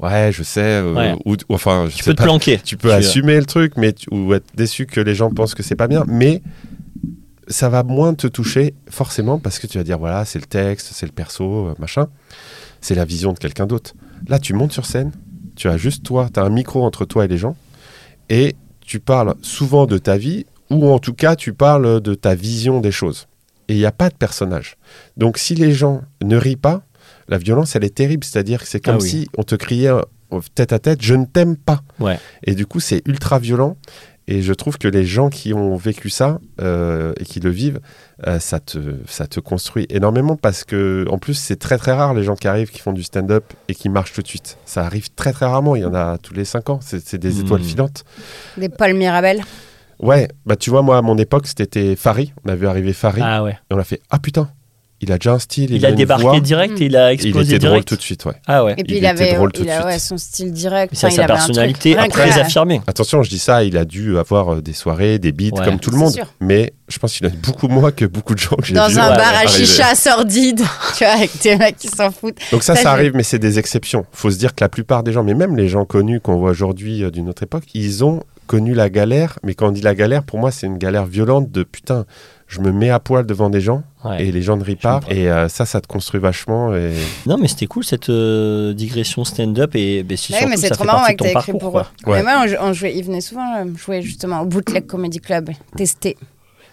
ouais, 0.00 0.30
je 0.32 0.42
sais, 0.42 0.60
euh, 0.60 0.94
Ouais. 0.94 1.16
ou, 1.24 1.32
ou- 1.34 1.54
enfin, 1.54 1.86
je 1.88 1.96
Tu 1.96 2.02
sais 2.04 2.10
peux 2.10 2.16
te 2.16 2.22
planquer. 2.22 2.58
tu 2.64 2.76
peux 2.76 2.92
assumer 2.92 3.36
le 3.38 3.46
truc, 3.46 3.72
mais 3.76 3.92
tu- 3.92 4.08
ou 4.12 4.34
être 4.34 4.46
déçu 4.54 4.86
que 4.86 5.00
les 5.00 5.14
gens 5.14 5.30
pensent 5.30 5.54
que 5.54 5.62
c'est 5.62 5.76
pas 5.76 5.88
bien, 5.88 6.04
mais 6.06 6.42
ça 7.48 7.68
va 7.68 7.82
moins 7.82 8.14
te 8.14 8.26
toucher 8.26 8.74
forcément 8.90 9.38
parce 9.38 9.58
que 9.58 9.66
tu 9.66 9.78
vas 9.78 9.84
dire 9.84 9.98
voilà, 9.98 10.24
c'est 10.24 10.38
le 10.38 10.44
texte, 10.46 10.90
c'est 10.92 11.06
le 11.06 11.12
perso, 11.12 11.68
euh, 11.68 11.74
machin. 11.78 12.08
C'est 12.80 12.94
la 12.94 13.04
vision 13.04 13.32
de 13.32 13.38
quelqu'un 13.38 13.66
d'autre. 13.66 13.94
Là, 14.28 14.38
tu 14.38 14.52
montes 14.52 14.72
sur 14.72 14.84
scène, 14.86 15.12
tu 15.56 15.68
as 15.68 15.76
juste 15.76 16.04
toi, 16.04 16.28
tu 16.32 16.38
as 16.38 16.44
un 16.44 16.50
micro 16.50 16.84
entre 16.84 17.04
toi 17.04 17.24
et 17.24 17.28
les 17.28 17.38
gens, 17.38 17.56
et 18.28 18.54
tu 18.80 19.00
parles 19.00 19.34
souvent 19.42 19.86
de 19.86 19.98
ta 19.98 20.16
vie, 20.16 20.44
ou 20.70 20.88
en 20.90 20.98
tout 20.98 21.14
cas, 21.14 21.36
tu 21.36 21.52
parles 21.52 22.00
de 22.00 22.14
ta 22.14 22.34
vision 22.34 22.80
des 22.80 22.92
choses. 22.92 23.26
Et 23.68 23.74
il 23.74 23.78
n'y 23.78 23.86
a 23.86 23.92
pas 23.92 24.08
de 24.08 24.14
personnage. 24.14 24.76
Donc, 25.16 25.36
si 25.38 25.54
les 25.54 25.72
gens 25.72 26.02
ne 26.22 26.36
rient 26.36 26.56
pas, 26.56 26.82
la 27.28 27.36
violence, 27.38 27.76
elle 27.76 27.84
est 27.84 27.94
terrible. 27.94 28.24
C'est-à-dire 28.24 28.62
que 28.62 28.68
c'est 28.68 28.80
comme 28.80 28.96
Ah 28.96 29.02
oui. 29.02 29.08
si 29.08 29.28
on 29.36 29.42
te 29.42 29.54
criait 29.54 29.88
euh, 29.90 30.40
tête 30.54 30.72
à 30.72 30.78
tête, 30.78 31.02
je 31.02 31.14
ne 31.14 31.26
t'aime 31.26 31.56
pas. 31.56 31.82
Ouais. 32.00 32.18
Et 32.44 32.54
du 32.54 32.64
coup, 32.66 32.80
c'est 32.80 33.02
ultra 33.06 33.38
violent. 33.38 33.76
Et 34.30 34.42
je 34.42 34.52
trouve 34.52 34.76
que 34.76 34.88
les 34.88 35.06
gens 35.06 35.30
qui 35.30 35.54
ont 35.54 35.76
vécu 35.76 36.10
ça 36.10 36.38
euh, 36.60 37.14
et 37.18 37.24
qui 37.24 37.40
le 37.40 37.48
vivent, 37.48 37.80
euh, 38.26 38.38
ça, 38.38 38.60
te, 38.60 38.78
ça 39.06 39.26
te 39.26 39.40
construit 39.40 39.86
énormément 39.88 40.36
parce 40.36 40.64
que, 40.64 41.06
en 41.10 41.16
plus, 41.16 41.32
c'est 41.32 41.56
très 41.56 41.78
très 41.78 41.92
rare 41.92 42.12
les 42.12 42.24
gens 42.24 42.36
qui 42.36 42.46
arrivent, 42.46 42.70
qui 42.70 42.80
font 42.80 42.92
du 42.92 43.02
stand-up 43.02 43.44
et 43.68 43.74
qui 43.74 43.88
marchent 43.88 44.12
tout 44.12 44.20
de 44.20 44.28
suite. 44.28 44.58
Ça 44.66 44.84
arrive 44.84 45.08
très 45.14 45.32
très 45.32 45.46
rarement. 45.46 45.76
Il 45.76 45.82
y 45.82 45.86
en 45.86 45.94
a 45.94 46.18
tous 46.18 46.34
les 46.34 46.44
cinq 46.44 46.68
ans. 46.68 46.78
C'est 46.82 47.16
des 47.16 47.32
Hmm. 47.36 47.40
étoiles 47.40 47.62
filantes. 47.62 48.04
Des 48.58 48.68
Paul 48.68 48.92
Mirabel. 48.94 49.42
Ouais, 50.00 50.28
bah 50.46 50.56
tu 50.56 50.70
vois, 50.70 50.82
moi 50.82 50.98
à 50.98 51.02
mon 51.02 51.18
époque, 51.18 51.46
c'était 51.46 51.96
Fari. 51.96 52.32
On 52.44 52.48
a 52.50 52.54
vu 52.54 52.66
arriver 52.66 52.92
Fari 52.92 53.20
Ah 53.24 53.42
ouais. 53.42 53.52
et 53.70 53.74
on 53.74 53.78
a 53.78 53.84
fait 53.84 54.00
Ah 54.10 54.18
putain, 54.18 54.48
il 55.00 55.10
a 55.12 55.18
déjà 55.18 55.32
un 55.34 55.38
style. 55.40 55.72
Il 55.72 55.84
a 55.84 55.90
une 55.90 55.96
débarqué 55.96 56.22
voix. 56.24 56.40
direct 56.40 56.80
et 56.80 56.86
il 56.86 56.96
a 56.96 57.12
Il 57.12 57.14
explosé 57.14 57.56
était 57.56 57.66
drôle 57.66 57.84
tout 57.84 57.96
de 57.96 58.00
suite, 58.00 58.24
ouais. 58.24 58.34
Ah 58.46 58.64
ouais. 58.64 58.72
Et 58.78 58.84
puis 58.84 58.84
Il 58.88 58.92
il, 58.94 58.96
était 58.98 59.06
avait, 59.08 59.34
drôle 59.34 59.50
tout 59.52 59.62
il 59.62 59.66
de 59.66 59.70
a, 59.70 59.74
suite. 59.74 59.86
ouais, 59.86 59.98
son 59.98 60.18
style 60.18 60.52
direct. 60.52 60.94
Ça, 60.94 61.08
Enfin, 61.08 61.16
sa 61.16 61.22
il 61.22 61.24
avait 61.24 61.32
un 61.32 61.36
truc. 61.36 61.46
personnalité 61.46 61.96
très 62.10 62.26
la- 62.30 62.36
affirmée. 62.42 62.80
Attention, 62.86 63.22
je 63.24 63.30
dis 63.30 63.38
ça, 63.40 63.64
il 63.64 63.76
a 63.76 63.84
dû 63.84 64.18
avoir 64.18 64.54
euh, 64.54 64.60
des 64.62 64.72
soirées, 64.72 65.18
des 65.18 65.32
beats 65.32 65.50
Ouais. 65.56 65.64
comme 65.64 65.80
tout 65.80 65.90
le 65.90 65.98
monde. 65.98 66.12
sûr. 66.12 66.26
Mais 66.40 66.72
je 66.88 66.98
pense 66.98 67.12
qu'il 67.14 67.26
a 67.26 67.30
beaucoup 67.30 67.66
moins 67.68 67.90
que 67.90 68.04
beaucoup 68.04 68.34
de 68.34 68.40
gens 68.40 68.54
que 68.56 68.66
j'ai 68.66 68.74
Dans 68.74 68.82
un 68.98 69.10
Ouais, 69.10 69.16
bar 69.16 69.34
à 69.36 69.46
chicha 69.48 69.94
sordide, 69.96 70.60
tu 70.96 71.04
vois, 71.04 71.12
avec 71.14 71.30
des 71.42 71.56
mecs 71.56 71.76
qui 71.76 71.88
s'en 71.88 72.10
foutent. 72.12 72.38
Donc 72.52 72.62
ça, 72.62 72.74
Ça, 72.76 72.92
arrive, 72.92 73.12
mais 73.14 73.24
c'est 73.24 73.38
des 73.40 73.58
exceptions. 73.58 74.04
faut 74.12 74.30
se 74.30 74.36
dire 74.38 74.54
que 74.54 74.62
la 74.62 74.68
plupart 74.68 75.02
des 75.02 75.12
gens, 75.12 75.22
mais 75.24 75.34
même 75.34 75.56
les 75.56 75.68
gens 75.68 75.84
connus 75.84 76.20
qu'on 76.20 76.36
voit 76.38 76.50
aujourd'hui 76.50 77.02
euh, 77.04 77.10
d'une 77.10 77.28
autre 77.28 77.42
époque, 77.42 77.64
ils 77.74 78.04
ont 78.04 78.20
connu 78.48 78.74
la 78.74 78.90
galère. 78.90 79.38
Mais 79.44 79.54
quand 79.54 79.68
on 79.68 79.70
dit 79.70 79.82
la 79.82 79.94
galère, 79.94 80.24
pour 80.24 80.40
moi, 80.40 80.50
c'est 80.50 80.66
une 80.66 80.78
galère 80.78 81.06
violente 81.06 81.52
de 81.52 81.62
putain, 81.62 82.04
je 82.48 82.60
me 82.60 82.72
mets 82.72 82.90
à 82.90 82.98
poil 82.98 83.24
devant 83.24 83.50
des 83.50 83.60
gens 83.60 83.84
Ouais. 84.04 84.24
et 84.26 84.32
les 84.32 84.42
gens 84.42 84.56
ne 84.56 84.64
rient 84.64 84.76
pas. 84.76 85.00
Et 85.08 85.30
euh, 85.30 85.48
ça, 85.48 85.66
ça 85.66 85.80
te 85.80 85.86
construit 85.86 86.20
vachement. 86.20 86.74
Et... 86.74 86.94
Non, 87.26 87.36
mais 87.38 87.46
c'était 87.48 87.66
cool 87.66 87.84
cette 87.84 88.08
euh, 88.10 88.72
digression 88.72 89.24
stand-up 89.24 89.74
et 89.74 90.02
ben, 90.02 90.16
c'est 90.16 90.34
Ouais, 90.34 90.46
mais 90.46 90.56
c'est 90.56 90.70
trop 90.70 90.84
marrant 90.84 91.06
ton 91.16 91.24
t'as 91.24 91.30
écrit 91.32 91.52
pour 91.52 91.78
eux. 91.78 91.82
Ouais. 92.06 92.22
Mais 92.22 92.22
moi, 92.22 92.44
on, 92.60 92.68
on 92.68 92.72
jouait, 92.72 92.96
il 92.96 93.04
venait 93.04 93.20
souvent 93.20 93.56
euh, 93.58 93.64
jouer 93.76 94.02
justement 94.02 94.40
au 94.40 94.46
Bootleg 94.46 94.86
Comedy 94.86 95.20
Club, 95.20 95.50
tester. 95.76 96.16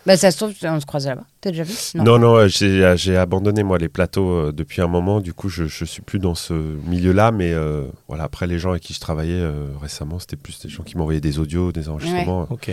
Bah, 0.05 0.15
ça 0.17 0.29
se 0.31 0.37
trouve, 0.37 0.53
on 0.63 0.79
se 0.79 0.85
croisait 0.85 1.09
là-bas. 1.09 1.25
T'as 1.45 1.51
déjà 1.51 1.61
vu? 1.63 1.73
Non, 1.93 2.17
non, 2.17 2.35
euh, 2.37 2.47
j'ai 2.47 2.83
euh, 2.83 2.97
j'ai 2.97 3.15
abandonné 3.15 3.61
moi 3.61 3.77
les 3.77 3.87
plateaux 3.87 4.29
euh, 4.31 4.51
depuis 4.51 4.81
un 4.81 4.87
moment. 4.87 5.19
Du 5.21 5.31
coup, 5.35 5.47
je, 5.47 5.65
je 5.65 5.85
suis 5.85 6.01
plus 6.01 6.17
dans 6.17 6.33
ce 6.33 6.53
milieu-là. 6.53 7.31
Mais 7.31 7.53
euh, 7.53 7.83
voilà, 8.07 8.23
après, 8.23 8.47
les 8.47 8.57
gens 8.57 8.71
avec 8.71 8.81
qui 8.81 8.95
je 8.95 8.99
travaillais 8.99 9.33
euh, 9.39 9.67
récemment, 9.79 10.17
c'était 10.17 10.37
plus 10.37 10.59
des 10.59 10.69
gens 10.69 10.81
qui 10.81 10.97
m'envoyaient 10.97 11.21
des 11.21 11.37
audios, 11.37 11.71
des 11.71 11.87
enregistrements. 11.87 12.47
Ok. 12.49 12.71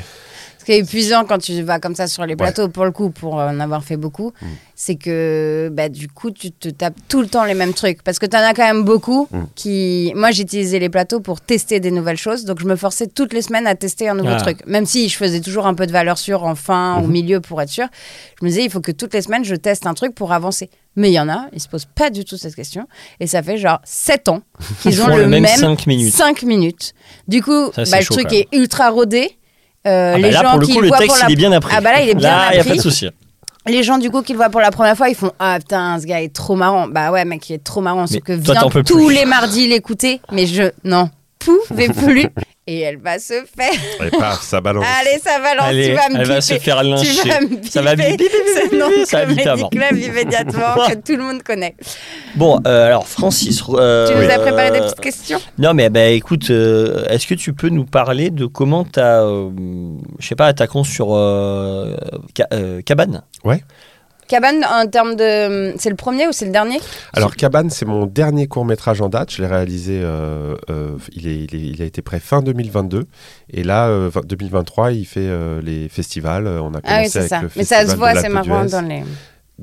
Ce 0.58 0.64
qui 0.64 0.72
est 0.72 0.78
épuisant 0.78 1.24
quand 1.24 1.38
tu 1.38 1.60
vas 1.62 1.80
comme 1.80 1.96
ça 1.96 2.06
sur 2.06 2.24
les 2.24 2.36
plateaux, 2.36 2.68
pour 2.68 2.84
le 2.84 2.92
coup, 2.92 3.10
pour 3.10 3.34
en 3.34 3.58
avoir 3.60 3.82
fait 3.84 3.96
beaucoup, 3.96 4.32
Mm. 4.40 4.46
c'est 4.76 4.94
que 4.94 5.68
bah, 5.72 5.88
du 5.88 6.06
coup, 6.08 6.30
tu 6.30 6.52
te 6.52 6.68
tapes 6.68 6.94
tout 7.08 7.20
le 7.20 7.26
temps 7.26 7.44
les 7.44 7.54
mêmes 7.54 7.74
trucs. 7.74 8.00
Parce 8.02 8.18
que 8.20 8.26
tu 8.26 8.36
en 8.36 8.40
as 8.40 8.54
quand 8.54 8.62
même 8.72 8.84
beaucoup 8.84 9.28
Mm. 9.32 9.38
qui. 9.56 10.12
Moi, 10.14 10.30
j'utilisais 10.30 10.78
les 10.78 10.88
plateaux 10.88 11.18
pour 11.20 11.40
tester 11.40 11.78
des 11.80 11.90
nouvelles 11.90 12.16
choses. 12.16 12.44
Donc, 12.44 12.60
je 12.60 12.66
me 12.66 12.76
forçais 12.76 13.08
toutes 13.08 13.32
les 13.34 13.42
semaines 13.42 13.66
à 13.66 13.74
tester 13.74 14.08
un 14.08 14.14
nouveau 14.14 14.30
Ah. 14.34 14.40
truc. 14.40 14.64
Même 14.66 14.86
si 14.86 15.08
je 15.08 15.16
faisais 15.16 15.40
toujours 15.40 15.66
un 15.66 15.74
peu 15.74 15.84
de 15.86 15.92
valeur 15.92 16.16
sûre 16.16 16.44
en 16.44 16.54
fin, 16.54 17.02
au 17.02 17.08
milieu 17.08 17.40
pour 17.40 17.60
être 17.60 17.68
sûr. 17.68 17.86
Je 18.40 18.44
me 18.44 18.50
disais, 18.50 18.61
il 18.64 18.70
faut 18.70 18.80
que 18.80 18.92
toutes 18.92 19.14
les 19.14 19.22
semaines, 19.22 19.44
je 19.44 19.54
teste 19.54 19.86
un 19.86 19.94
truc 19.94 20.14
pour 20.14 20.32
avancer. 20.32 20.70
Mais 20.96 21.10
il 21.10 21.14
y 21.14 21.20
en 21.20 21.28
a, 21.28 21.46
ils 21.52 21.60
se 21.60 21.68
posent 21.68 21.86
pas 21.94 22.10
du 22.10 22.24
tout 22.24 22.36
cette 22.36 22.54
question. 22.54 22.86
Et 23.20 23.26
ça 23.26 23.42
fait 23.42 23.56
genre 23.56 23.80
7 23.84 24.28
ans 24.28 24.42
qu'ils 24.82 24.92
Ils 24.92 25.02
ont 25.02 25.06
le, 25.08 25.26
même 25.26 25.42
même 25.42 25.56
5 25.58 25.86
minutes. 25.86 26.14
5 26.14 26.42
minutes. 26.42 26.92
Du 27.28 27.42
coup, 27.42 27.72
Ça, 27.74 27.84
bah, 27.90 27.98
le 27.98 28.04
chaud, 28.04 28.14
truc 28.14 28.32
est 28.32 28.48
ultra 28.52 28.90
rodé. 28.90 29.38
Euh, 29.86 30.12
Ah 30.14 30.16
les 30.18 30.22
bah 30.22 30.30
là, 30.30 30.42
gens 30.42 30.50
pour 30.50 30.60
le 30.60 30.66
qui 30.66 30.74
coup, 30.74 30.80
le 30.80 30.90
texte, 30.90 31.20
la 31.20 31.26
il 31.28 31.32
est 31.32 31.36
bien 31.36 31.52
appris. 31.52 31.74
Ah 31.76 31.80
bah 31.80 31.92
là, 31.92 32.02
il 32.02 32.08
est 32.10 32.14
bien 32.14 32.30
Là, 32.30 32.48
il 32.50 32.54
n'y 32.54 32.60
a 32.60 32.64
pas 32.64 32.68
appris. 32.70 32.76
de 32.78 32.82
souci. 32.82 33.08
Les 33.66 33.82
gens, 33.84 33.98
du 33.98 34.10
coup, 34.10 34.22
qui 34.22 34.32
le 34.32 34.38
voient 34.38 34.50
pour 34.50 34.60
la 34.60 34.70
première 34.72 34.96
fois, 34.96 35.08
ils 35.08 35.14
font 35.14 35.32
Ah 35.38 35.56
putain, 35.58 35.98
ce 36.00 36.06
gars 36.06 36.20
est 36.20 36.32
trop 36.34 36.56
marrant. 36.56 36.88
Bah 36.88 37.10
ouais, 37.12 37.24
mec, 37.24 37.48
il 37.48 37.54
est 37.54 37.64
trop 37.64 37.80
marrant. 37.80 38.06
Sauf 38.06 38.20
que 38.20 38.32
viens 38.32 38.68
tous 38.84 39.08
les 39.08 39.24
mardis 39.24 39.68
l'écouter. 39.68 40.20
Mais 40.32 40.46
je. 40.46 40.70
Non, 40.84 41.10
pouvais 41.38 41.88
plus. 41.88 42.26
Et 42.64 42.78
elle 42.80 42.98
va 42.98 43.18
se 43.18 43.34
faire. 43.56 43.72
Et 44.06 44.10
paf, 44.16 44.40
ça 44.42 44.60
balance. 44.60 44.84
Allez, 45.00 45.18
ça 45.18 45.40
balance, 45.40 45.66
Allez, 45.66 45.88
tu 45.88 45.94
vas 45.94 46.08
me 46.10 46.14
elle 46.20 46.26
va 46.28 46.34
biper. 46.38 46.40
se 46.42 46.58
faire 46.60 46.80
Tu 46.80 46.86
lyncher. 46.86 47.28
vas 47.28 47.40
me 47.40 47.48
Ça 47.68 47.82
va 47.82 47.96
biper 47.96 48.10
bip, 48.10 48.18
bip, 48.20 48.30
bip, 48.32 48.42
ce 48.54 48.62
bip, 48.70 48.78
nom 48.78 49.04
ça 49.04 49.24
va 49.24 49.50
avant. 49.52 49.68
Club 49.68 49.98
immédiatement 49.98 50.74
que 50.88 50.94
tout 50.94 51.16
le 51.16 51.24
monde 51.24 51.42
connaît. 51.42 51.74
Bon, 52.36 52.60
euh, 52.64 52.86
alors 52.86 53.08
Francis. 53.08 53.64
euh, 53.70 54.08
Tu 54.08 54.14
nous 54.24 54.30
as 54.30 54.38
préparé 54.38 54.70
des 54.70 54.78
euh, 54.78 54.82
petites 54.84 55.00
questions? 55.00 55.40
Non, 55.58 55.74
mais 55.74 55.90
bah, 55.90 56.06
écoute, 56.06 56.50
euh, 56.50 57.04
est-ce 57.08 57.26
que 57.26 57.34
tu 57.34 57.52
peux 57.52 57.68
nous 57.68 57.84
parler 57.84 58.30
de 58.30 58.46
comment 58.46 58.84
tu 58.84 59.00
as, 59.00 59.24
je 60.20 60.26
sais 60.28 60.36
pas, 60.36 60.46
attaquant 60.46 60.84
sur 60.84 61.08
euh, 61.16 61.96
Ca- 62.36 62.46
euh, 62.52 62.80
Cabane? 62.82 63.22
Cabane, 64.33 64.64
en 64.64 64.87
termes 64.87 65.14
de. 65.14 65.74
C'est 65.78 65.91
le 65.91 65.95
premier 65.97 66.26
ou 66.26 66.33
c'est 66.33 66.47
le 66.47 66.53
dernier? 66.53 66.80
Alors, 67.12 67.37
Cabane, 67.37 67.68
c'est 67.68 67.85
mon 67.85 68.07
dernier 68.07 68.47
court 68.47 68.64
métrage 68.64 69.03
en 69.03 69.11
date. 69.11 69.30
Je 69.30 69.43
l'ai 69.43 69.47
réalisé, 69.49 70.01
euh, 70.03 70.55
euh, 70.70 70.97
il, 71.14 71.28
est, 71.28 71.37
il, 71.45 71.55
est- 71.55 71.68
il 71.74 71.83
a 71.83 71.85
été 71.85 72.01
prêt 72.01 72.18
fin 72.18 72.41
2022. 72.41 73.05
Et 73.53 73.62
là, 73.62 73.89
euh, 73.89 74.11
2023, 74.24 74.93
il 74.93 75.05
fait 75.05 75.20
euh, 75.20 75.61
les 75.62 75.89
festivals. 75.91 76.47
On 76.47 76.72
a 76.72 76.80
commencé 76.80 76.83
Ah 76.89 77.01
oui, 77.03 77.09
c'est 77.11 77.18
avec 77.18 77.28
ça. 77.28 77.41
le 77.43 77.51
Mais 77.57 77.64
ça 77.64 77.76
se 77.80 77.85
festival 77.89 77.99
voit, 78.14 78.20
c'est 78.22 78.28
marrant 78.30 78.64
dans 78.64 78.89
les. 78.89 79.03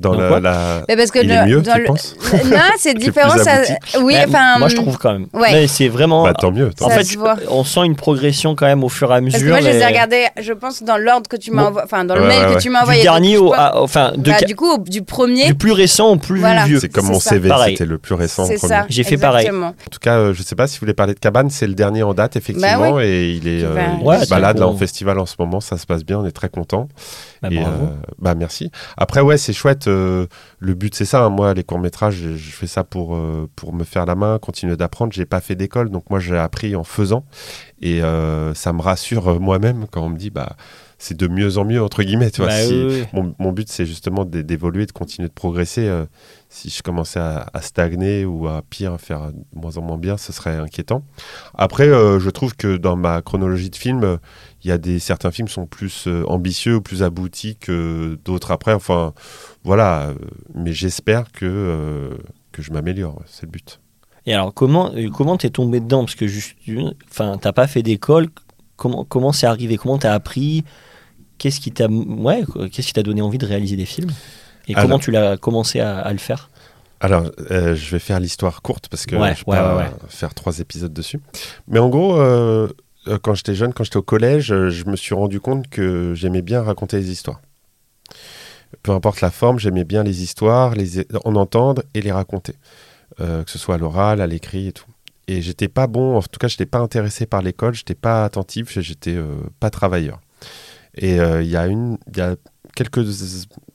Dans 0.00 0.14
Dans 0.14 0.40
la, 0.40 0.82
Mais 0.88 0.96
parce 0.96 1.10
que 1.10 1.18
Il 1.20 1.28
le- 1.28 1.34
est 1.34 1.46
mieux, 1.46 1.60
dans 1.60 1.72
tu 1.74 1.78
le- 1.80 1.84
penses 1.84 2.16
Non, 2.44 2.56
c'est 2.78 2.94
plus 2.94 3.04
différent. 3.04 3.36
Ça... 3.36 3.60
Oui, 4.00 4.14
Ouais, 4.14 4.24
enfin. 4.26 4.58
moi 4.58 4.68
je 4.68 4.76
trouve 4.76 4.96
quand 4.98 5.12
même. 5.12 5.26
ouais. 5.34 5.52
Mais 5.52 5.66
c'est 5.66 5.88
vraiment. 5.88 6.24
Bah, 6.24 6.32
tant 6.34 6.50
mieux. 6.50 6.70
tant 6.72 6.86
en 6.86 6.88
Ça 6.88 6.96
fait, 6.96 7.04
se 7.04 7.18
voit. 7.18 7.36
on 7.50 7.64
sent 7.64 7.84
une 7.84 7.96
progression 7.96 8.54
quand 8.56 8.66
même 8.66 8.82
au 8.82 8.88
fur 8.88 9.10
et 9.12 9.16
à 9.16 9.20
Parce 9.20 9.34
mesure. 9.34 9.40
que 9.40 9.48
moi, 9.50 9.60
je 9.60 9.68
les 9.76 9.82
ai 9.82 9.86
regardés, 9.86 10.24
je 10.40 10.52
pense, 10.52 10.82
dans 10.82 10.96
l'ordre 10.96 11.28
que 11.28 11.36
tu 11.36 11.50
m'as 11.50 11.62
Bon. 11.62 11.68
envoyé. 11.68 11.84
Enfin, 11.84 12.04
dans 12.04 12.14
le 12.14 12.22
Ouais, 12.22 12.28
mail 12.28 12.46
ouais, 12.48 12.54
que 12.56 12.60
tu 12.60 12.70
m'as 12.70 12.78
du 12.78 12.82
envoyé. 12.84 13.02
dernier 13.02 13.36
Donc, 13.36 13.50
au, 13.50 13.52
à- 13.54 13.80
enfin 13.82 14.12
de 14.16 14.30
bah, 14.30 14.38
du 14.46 14.56
coup, 14.56 14.78
du 14.78 15.02
premier. 15.02 15.46
du 15.46 15.54
plus 15.54 15.72
récent 15.72 16.08
au 16.12 16.16
plus 16.16 16.40
Voilà. 16.40 16.64
vieux. 16.64 16.80
C'est 16.80 16.88
comme 16.88 17.06
mon 17.06 17.20
ça. 17.20 17.30
CV, 17.30 17.50
c'était 17.66 17.84
le 17.86 17.98
plus 17.98 18.14
récent. 18.14 18.46
C'est 18.46 18.56
premier. 18.56 18.68
ça. 18.74 18.86
J'ai 18.88 19.04
fait 19.04 19.18
pareil. 19.18 19.50
En 19.50 19.72
tout 19.90 19.98
cas, 20.00 20.16
euh, 20.16 20.34
je 20.34 20.42
sais 20.42 20.54
pas 20.56 20.66
si 20.66 20.76
vous 20.76 20.80
voulez 20.80 20.94
parler 20.94 21.14
de 21.14 21.18
Cabane, 21.18 21.50
c'est 21.50 21.66
le 21.66 21.74
dernier 21.74 22.02
en 22.02 22.14
date, 22.14 22.36
effectivement, 22.36 22.94
Bah 22.94 23.04
et 23.04 23.32
il 23.32 23.46
est, 23.46 23.64
euh, 23.64 24.24
balade 24.30 24.58
là 24.58 24.66
en 24.66 24.76
festival 24.76 25.18
en 25.18 25.26
ce 25.26 25.34
moment, 25.38 25.60
ça 25.60 25.76
se 25.76 25.84
passe 25.86 26.04
bien, 26.04 26.18
on 26.18 26.24
est 26.26 26.30
très 26.32 26.48
content. 26.48 26.88
Bah, 27.42 27.48
euh, 27.52 27.64
bah 28.18 28.34
merci. 28.34 28.70
Après 28.96 29.20
ouais, 29.20 29.36
c'est 29.38 29.52
chouette. 29.52 29.88
Euh, 29.90 30.26
le 30.58 30.74
but 30.74 30.94
c'est 30.94 31.04
ça. 31.04 31.24
hein. 31.24 31.28
Moi, 31.30 31.54
les 31.54 31.64
courts 31.64 31.78
métrages, 31.80 32.14
je, 32.16 32.36
je 32.36 32.50
fais 32.50 32.66
ça 32.66 32.84
pour 32.84 33.14
euh, 33.16 33.48
pour 33.56 33.72
me 33.74 33.84
faire 33.84 34.06
la 34.06 34.14
main, 34.14 34.38
continuer 34.38 34.76
d'apprendre. 34.76 35.12
J'ai 35.12 35.26
pas 35.26 35.40
fait 35.40 35.54
d'école, 35.54 35.90
donc 35.90 36.08
moi 36.10 36.20
j'ai 36.20 36.36
appris 36.38 36.76
en 36.76 36.84
faisant, 36.84 37.24
et 37.82 38.02
euh, 38.02 38.54
ça 38.54 38.72
me 38.72 38.80
rassure 38.82 39.40
moi-même 39.40 39.86
quand 39.90 40.02
on 40.02 40.10
me 40.10 40.18
dit 40.18 40.30
bah 40.30 40.56
c'est 40.98 41.16
de 41.16 41.28
mieux 41.28 41.56
en 41.58 41.64
mieux 41.64 41.82
entre 41.82 42.02
guillemets. 42.02 42.30
Tu 42.30 42.42
vois, 42.42 42.48
Bah, 42.50 42.62
si- 42.62 42.72
oui, 42.74 43.00
oui. 43.00 43.04
mon, 43.14 43.34
mon 43.38 43.52
but, 43.52 43.68
c'est 43.70 43.86
justement 43.86 44.24
d'é- 44.26 44.42
d'évoluer, 44.42 44.84
de 44.86 44.92
continuer 44.92 45.28
de 45.28 45.32
progresser. 45.34 45.90
si 46.50 46.68
je 46.68 46.82
commençais 46.82 47.20
à, 47.20 47.46
à 47.54 47.62
stagner 47.62 48.26
ou 48.26 48.46
à 48.48 48.60
pire, 48.68 49.00
faire 49.00 49.32
de 49.32 49.38
moins 49.54 49.78
en 49.78 49.82
moins 49.82 49.96
bien, 49.96 50.18
ce 50.18 50.30
serait 50.32 50.56
inquiétant. 50.58 51.02
Après, 51.54 51.86
je 51.86 52.28
trouve 52.30 52.54
que 52.54 52.76
dans 52.76 52.96
ma 52.96 53.22
chronologie 53.22 53.70
de 53.70 53.76
films, 53.76 54.18
il 54.62 54.68
y 54.68 54.72
a 54.72 54.78
des 54.78 54.98
certains 54.98 55.30
films 55.30 55.48
sont 55.48 55.66
plus 55.66 56.06
euh, 56.06 56.24
ambitieux 56.26 56.76
ou 56.76 56.80
plus 56.80 57.02
aboutis 57.02 57.56
que 57.56 58.18
d'autres 58.24 58.50
après. 58.50 58.72
Enfin, 58.74 59.12
voilà. 59.64 60.08
euh, 60.08 60.14
mais 60.54 60.72
j'espère 60.72 61.32
que 61.32 61.46
euh, 61.46 62.10
que 62.52 62.62
je 62.62 62.72
m'améliore. 62.72 63.22
C'est 63.26 63.46
le 63.46 63.50
but. 63.50 63.80
Et 64.26 64.34
alors 64.34 64.52
comment 64.52 64.92
comment 65.14 65.36
t'es 65.38 65.50
tombé 65.50 65.80
dedans? 65.80 66.04
Parce 66.04 66.14
que 66.14 66.26
juste 66.26 66.56
enfin 67.10 67.38
t'as 67.40 67.52
pas 67.52 67.66
fait 67.66 67.82
d'école 67.82 68.28
comment 68.76 69.04
comment 69.04 69.32
c'est 69.32 69.46
arrivé? 69.46 69.76
Comment 69.78 69.96
t'as 69.98 70.12
appris? 70.12 70.64
Qu'est-ce 71.38 71.58
qui 71.60 71.72
t'a 71.72 71.88
ouais 71.88 72.44
qu'est-ce 72.70 72.88
qui 72.88 72.92
t'a 72.92 73.02
donné 73.02 73.22
envie 73.22 73.38
de 73.38 73.46
réaliser 73.46 73.76
des 73.76 73.86
films? 73.86 74.10
Et 74.68 74.74
Alors- 74.74 74.84
comment 74.84 74.98
tu 74.98 75.10
l'as 75.10 75.38
commencé 75.38 75.80
à, 75.80 75.98
à 76.00 76.12
le 76.12 76.18
faire? 76.18 76.50
Alors, 77.02 77.30
euh, 77.50 77.74
je 77.74 77.90
vais 77.92 77.98
faire 77.98 78.20
l'histoire 78.20 78.60
courte 78.60 78.88
parce 78.90 79.06
que 79.06 79.16
Ouais, 79.16 79.34
je 79.34 79.42
ouais, 79.46 79.56
pas 79.56 79.74
ouais, 79.74 79.90
faire 80.10 80.34
trois 80.34 80.58
épisodes 80.58 80.92
dessus. 80.92 81.18
Mais 81.66 81.78
en 81.78 81.88
gros, 81.88 82.20
euh, 82.20 82.68
quand 83.22 83.34
j'étais 83.34 83.54
jeune, 83.54 83.72
quand 83.72 83.84
j'étais 83.84 83.96
au 83.96 84.02
collège, 84.02 84.52
euh, 84.52 84.70
je 84.70 84.84
me 84.84 84.96
suis 84.96 85.14
rendu 85.14 85.40
compte 85.40 85.68
que 85.68 86.14
j'aimais 86.14 86.42
bien 86.42 86.62
raconter 86.62 86.98
les 86.98 87.10
histoires. 87.10 87.40
Peu 88.82 88.92
importe 88.92 89.20
la 89.20 89.30
forme, 89.30 89.58
j'aimais 89.58 89.84
bien 89.84 90.02
les 90.02 90.22
histoires, 90.22 90.74
les 90.74 91.06
en 91.24 91.34
entendre 91.36 91.82
et 91.94 92.02
les 92.02 92.12
raconter, 92.12 92.54
Euh, 93.20 93.42
que 93.44 93.50
ce 93.50 93.58
soit 93.58 93.74
à 93.74 93.78
l'oral, 93.78 94.20
à 94.20 94.26
l'écrit 94.26 94.68
et 94.68 94.72
tout. 94.72 94.90
Et 95.26 95.42
j'étais 95.42 95.68
pas 95.68 95.86
bon, 95.86 96.16
en 96.16 96.22
tout 96.22 96.38
cas, 96.38 96.48
je 96.48 96.54
n'étais 96.54 96.66
pas 96.66 96.78
intéressé 96.78 97.26
par 97.26 97.42
l'école, 97.42 97.74
j'étais 97.74 97.94
pas 97.94 98.24
attentif, 98.24 98.78
j'étais 98.80 99.16
euh, 99.16 99.36
pas 99.58 99.70
travailleur. 99.70 100.20
Et 100.94 101.20
euh, 101.20 101.42
il 101.42 101.50
y 101.50 101.56
a 101.56 101.68
y 101.68 102.20
a 102.20 102.36
quelques, 102.74 103.04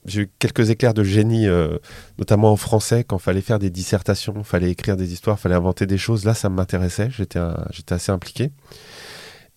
j'ai 0.06 0.22
eu 0.22 0.30
quelques 0.40 0.70
éclairs 0.70 0.94
de 0.94 1.04
génie, 1.04 1.48
euh, 1.48 1.78
notamment 2.18 2.52
en 2.52 2.58
français, 2.58 3.04
quand 3.04 3.20
fallait 3.20 3.42
faire 3.42 3.60
des 3.60 3.70
dissertations, 3.70 4.44
fallait 4.44 4.72
écrire 4.72 4.98
des 4.98 5.12
histoires, 5.14 5.38
fallait 5.40 5.56
inventer 5.56 5.86
des 5.86 5.98
choses. 5.98 6.26
Là, 6.26 6.34
ça 6.34 6.50
m'intéressait, 6.50 7.10
j'étais, 7.10 7.40
j'étais 7.72 7.94
assez 7.94 8.12
impliqué. 8.12 8.52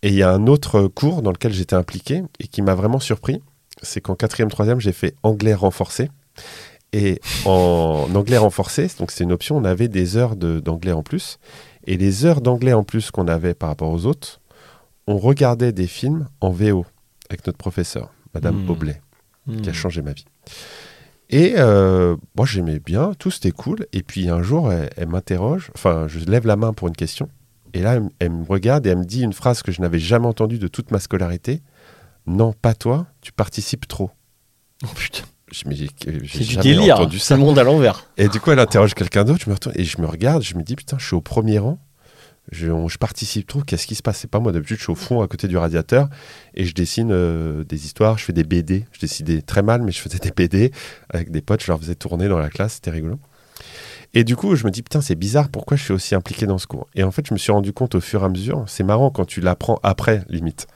Et 0.02 0.08
il 0.08 0.14
y 0.14 0.22
a 0.22 0.30
un 0.32 0.46
autre 0.46 0.86
cours 0.86 1.22
dans 1.22 1.32
lequel 1.32 1.52
j'étais 1.52 1.74
impliqué 1.76 2.22
et 2.38 2.46
qui 2.48 2.62
m'a 2.62 2.74
vraiment 2.74 3.00
surpris, 3.00 3.42
c'est 3.82 4.00
qu'en 4.00 4.14
quatrième, 4.14 4.48
troisième, 4.50 4.80
j'ai 4.80 4.92
fait 4.92 5.14
anglais 5.22 5.54
renforcé. 5.54 6.10
Et 6.92 7.20
en 7.44 8.08
anglais 8.14 8.38
renforcé, 8.38 8.88
donc 8.98 9.10
c'est 9.10 9.24
une 9.24 9.32
option, 9.32 9.56
on 9.56 9.64
avait 9.64 9.88
des 9.88 10.16
heures 10.16 10.36
de- 10.36 10.60
d'anglais 10.60 10.92
en 10.92 11.02
plus. 11.02 11.38
Et 11.86 11.96
les 11.96 12.24
heures 12.24 12.40
d'anglais 12.40 12.72
en 12.72 12.84
plus 12.84 13.10
qu'on 13.10 13.28
avait 13.28 13.54
par 13.54 13.68
rapport 13.70 13.90
aux 13.90 14.06
autres, 14.06 14.40
on 15.06 15.18
regardait 15.18 15.72
des 15.72 15.86
films 15.86 16.28
en 16.40 16.50
VO 16.50 16.86
avec 17.28 17.46
notre 17.46 17.58
professeur, 17.58 18.12
Madame. 18.34 18.68
Oblet 18.70 19.00
qui 19.62 19.68
a 19.68 19.72
Hmm. 19.72 19.74
changé 19.74 20.02
ma 20.02 20.12
vie. 20.12 20.26
Et 21.30 21.54
euh, 21.56 22.16
moi, 22.36 22.46
j'aimais 22.46 22.78
bien, 22.80 23.12
tout 23.18 23.30
c'était 23.30 23.50
cool. 23.50 23.86
Et 23.94 24.02
puis 24.02 24.28
un 24.28 24.42
jour, 24.42 24.70
elle, 24.72 24.90
elle 24.96 25.08
m'interroge, 25.08 25.70
enfin, 25.74 26.06
je 26.06 26.18
lève 26.20 26.46
la 26.46 26.56
main 26.56 26.72
pour 26.74 26.88
une 26.88 26.96
question. 26.96 27.28
Et 27.78 27.82
là, 27.82 28.00
elle, 28.18 28.30
me 28.30 28.44
regarde 28.44 28.84
et 28.88 28.90
elle 28.90 28.98
me 28.98 29.04
dit 29.04 29.22
une 29.22 29.32
phrase 29.32 29.62
que 29.62 29.70
je 29.70 29.80
n'avais 29.80 30.00
jamais 30.00 30.26
entendue 30.26 30.58
de 30.58 30.66
toute 30.66 30.90
ma 30.90 30.98
scolarité. 30.98 31.62
Non, 32.26 32.52
pas 32.52 32.74
toi, 32.74 33.06
tu 33.20 33.30
participes 33.30 33.86
trop. 33.86 34.10
Oh, 34.82 34.88
putain 34.96 35.24
j'ai 35.50 35.64
c'est 36.28 36.44
du 36.44 36.56
délire 36.58 36.96
hein. 36.96 37.00
entendu 37.00 37.18
c'est 37.18 37.28
ça. 37.28 37.36
le 37.36 37.40
monde 37.40 37.58
à 37.58 37.62
l'envers 37.62 38.04
Et 38.18 38.28
du 38.28 38.38
coup, 38.38 38.50
elle 38.50 38.58
interroge 38.58 38.92
quelqu'un 38.92 39.24
d'autre, 39.24 39.44
je 39.44 39.48
me 39.48 39.54
retourne 39.54 39.74
et 39.78 39.84
je 39.84 39.98
me 39.98 40.06
regarde, 40.06 40.42
je 40.42 40.54
me 40.56 40.62
dis 40.62 40.76
putain, 40.76 40.98
je 40.98 41.06
suis 41.06 41.14
au 41.14 41.22
premier 41.22 41.58
rang, 41.58 41.78
je, 42.52 42.68
on- 42.70 42.86
je 42.86 42.98
participe 42.98 43.46
trop, 43.46 43.62
qu'est-ce 43.62 43.86
qui 43.86 43.94
se 43.94 44.02
passe? 44.02 44.18
C'est 44.18 44.30
pas 44.30 44.40
moi, 44.40 44.52
d'habitude, 44.52 44.76
je 44.76 44.82
suis 44.82 44.92
au 44.92 44.94
fond 44.94 45.22
à 45.22 45.26
côté 45.26 45.48
du 45.48 45.56
radiateur 45.56 46.10
et 46.52 46.66
je 46.66 46.74
dessine 46.74 47.12
euh, 47.12 47.64
des 47.64 47.86
histoires, 47.86 48.18
je 48.18 48.24
fais 48.24 48.34
des 48.34 48.44
BD. 48.44 48.84
Je 48.92 49.00
dessinais 49.00 49.40
très 49.40 49.62
mal, 49.62 49.80
mais 49.80 49.90
je 49.92 50.00
faisais 50.00 50.18
des 50.18 50.32
BD 50.32 50.70
avec 51.08 51.30
des 51.30 51.40
potes, 51.40 51.62
je 51.62 51.68
leur 51.68 51.78
faisais 51.80 51.94
tourner 51.94 52.28
dans 52.28 52.38
la 52.38 52.50
classe, 52.50 52.74
c'était 52.74 52.90
rigolo. 52.90 53.18
Et 54.14 54.24
du 54.24 54.36
coup, 54.36 54.56
je 54.56 54.64
me 54.64 54.70
dis 54.70 54.82
putain, 54.82 55.00
c'est 55.00 55.14
bizarre, 55.14 55.48
pourquoi 55.48 55.76
je 55.76 55.84
suis 55.84 55.92
aussi 55.92 56.14
impliqué 56.14 56.46
dans 56.46 56.58
ce 56.58 56.66
cours? 56.66 56.88
Et 56.94 57.02
en 57.02 57.10
fait, 57.10 57.26
je 57.26 57.34
me 57.34 57.38
suis 57.38 57.52
rendu 57.52 57.72
compte 57.72 57.94
au 57.94 58.00
fur 58.00 58.22
et 58.22 58.24
à 58.24 58.28
mesure, 58.28 58.64
c'est 58.66 58.84
marrant 58.84 59.10
quand 59.10 59.26
tu 59.26 59.40
l'apprends 59.40 59.78
après, 59.82 60.22
limite, 60.28 60.66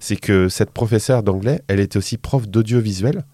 c'est 0.00 0.16
que 0.16 0.48
cette 0.48 0.70
professeure 0.70 1.22
d'anglais, 1.22 1.62
elle 1.68 1.80
était 1.80 1.96
aussi 1.96 2.18
prof 2.18 2.46
d'audiovisuel. 2.46 3.24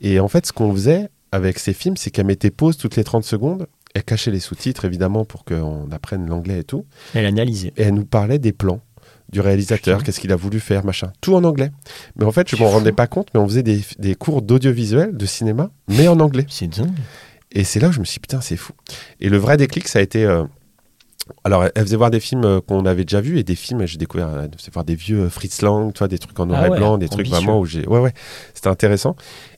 Et 0.00 0.20
en 0.20 0.28
fait, 0.28 0.46
ce 0.46 0.52
qu'on 0.52 0.72
faisait 0.72 1.08
avec 1.32 1.58
ces 1.58 1.72
films, 1.72 1.96
c'est 1.96 2.10
qu'elle 2.10 2.26
mettait 2.26 2.50
pause 2.50 2.76
toutes 2.76 2.96
les 2.96 3.04
30 3.04 3.24
secondes. 3.24 3.66
Elle 3.94 4.04
cachait 4.04 4.30
les 4.30 4.40
sous-titres, 4.40 4.84
évidemment, 4.84 5.24
pour 5.24 5.44
qu'on 5.44 5.90
apprenne 5.90 6.28
l'anglais 6.28 6.60
et 6.60 6.64
tout. 6.64 6.84
elle 7.14 7.26
analysait 7.26 7.72
Et 7.76 7.82
elle 7.82 7.94
nous 7.94 8.04
parlait 8.04 8.38
des 8.38 8.52
plans, 8.52 8.80
du 9.32 9.40
réalisateur, 9.40 10.04
qu'est-ce 10.04 10.20
qu'il 10.20 10.32
a 10.32 10.36
voulu 10.36 10.60
faire, 10.60 10.84
machin. 10.84 11.12
Tout 11.20 11.34
en 11.34 11.44
anglais. 11.44 11.70
Mais 12.16 12.24
en 12.24 12.32
fait, 12.32 12.48
je 12.48 12.56
m'en 12.56 12.68
rendais 12.68 12.92
pas 12.92 13.06
compte, 13.06 13.28
mais 13.34 13.40
on 13.40 13.48
faisait 13.48 13.62
des, 13.62 13.80
des 13.98 14.14
cours 14.14 14.42
d'audiovisuel, 14.42 15.16
de 15.16 15.26
cinéma, 15.26 15.70
mais 15.88 16.08
en 16.08 16.20
anglais. 16.20 16.44
C'est 16.48 16.68
dingue. 16.68 16.90
Et 17.56 17.64
c'est 17.64 17.80
là 17.80 17.88
où 17.88 17.92
je 17.92 17.98
me 18.00 18.04
suis 18.04 18.16
dit, 18.16 18.20
putain, 18.20 18.40
c'est 18.40 18.56
fou. 18.56 18.72
Et 19.18 19.28
le 19.28 19.38
vrai 19.38 19.56
déclic, 19.56 19.88
ça 19.88 19.98
a 19.98 20.02
été. 20.02 20.24
euh, 20.24 20.44
alors, 21.42 21.64
elle 21.74 21.82
faisait 21.82 21.96
voir 21.96 22.10
des 22.10 22.20
films 22.20 22.44
euh, 22.44 22.60
qu'on 22.60 22.84
avait 22.86 23.04
déjà 23.04 23.20
vus 23.20 23.38
et 23.38 23.42
des 23.44 23.54
films, 23.56 23.84
j'ai 23.86 23.96
découvert, 23.98 24.28
euh, 24.28 24.44
elle 24.44 24.56
faisait 24.58 24.70
voir 24.72 24.84
des 24.84 24.94
vieux 24.94 25.28
Fritz 25.28 25.62
Lang, 25.62 25.92
tu 25.92 25.98
vois, 25.98 26.06
des 26.08 26.18
trucs 26.18 26.38
en 26.38 26.46
noir 26.46 26.60
Ah 26.62 26.66
et 26.68 26.70
blanc, 26.78 26.98
des 26.98 27.08
trucs 27.08 27.26
vraiment 27.28 27.58
où 27.58 27.64
j'ai. 27.64 27.84
Ouais, 27.88 27.98
ouais, 27.98 28.12
c'était 28.54 28.68
intéressant. 28.68 29.16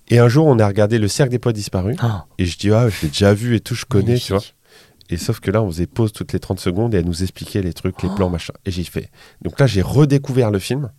Et 0.08 0.18
un 0.18 0.28
jour, 0.28 0.46
on 0.46 0.58
a 0.60 0.66
regardé 0.66 0.98
Le 0.98 1.08
Cercle 1.08 1.32
des 1.32 1.38
Poids 1.38 1.52
Disparus. 1.52 1.96
Ah, 2.00 2.24
Et 2.38 2.46
je 2.46 2.56
dis, 2.56 2.70
ah, 2.70 2.88
je 2.88 3.02
l'ai 3.02 3.08
déjà 3.08 3.34
vu 3.34 3.54
et 3.56 3.60
tout, 3.60 3.74
je 3.74 3.84
connais, 3.84 4.04
magnifique. 4.04 4.26
tu 4.28 4.32
vois. 4.32 4.42
Et 5.10 5.16
sauf 5.16 5.40
que 5.40 5.50
là, 5.50 5.60
on 5.62 5.66
faisait 5.70 5.86
pause 5.86 6.12
toutes 6.12 6.32
les 6.32 6.38
30 6.38 6.60
secondes 6.60 6.94
et 6.94 6.98
elle 6.98 7.04
nous 7.06 7.22
expliquait 7.22 7.62
les 7.62 7.72
trucs, 7.72 8.00
les 8.02 8.08
Oh. 8.10 8.14
plans, 8.14 8.30
machin. 8.30 8.52
Et 8.64 8.70
j'ai 8.70 8.84
fait. 8.84 9.10
Donc 9.42 9.58
là, 9.58 9.66
j'ai 9.66 9.82
redécouvert 9.82 10.50
le 10.50 10.58
film. 10.60 10.90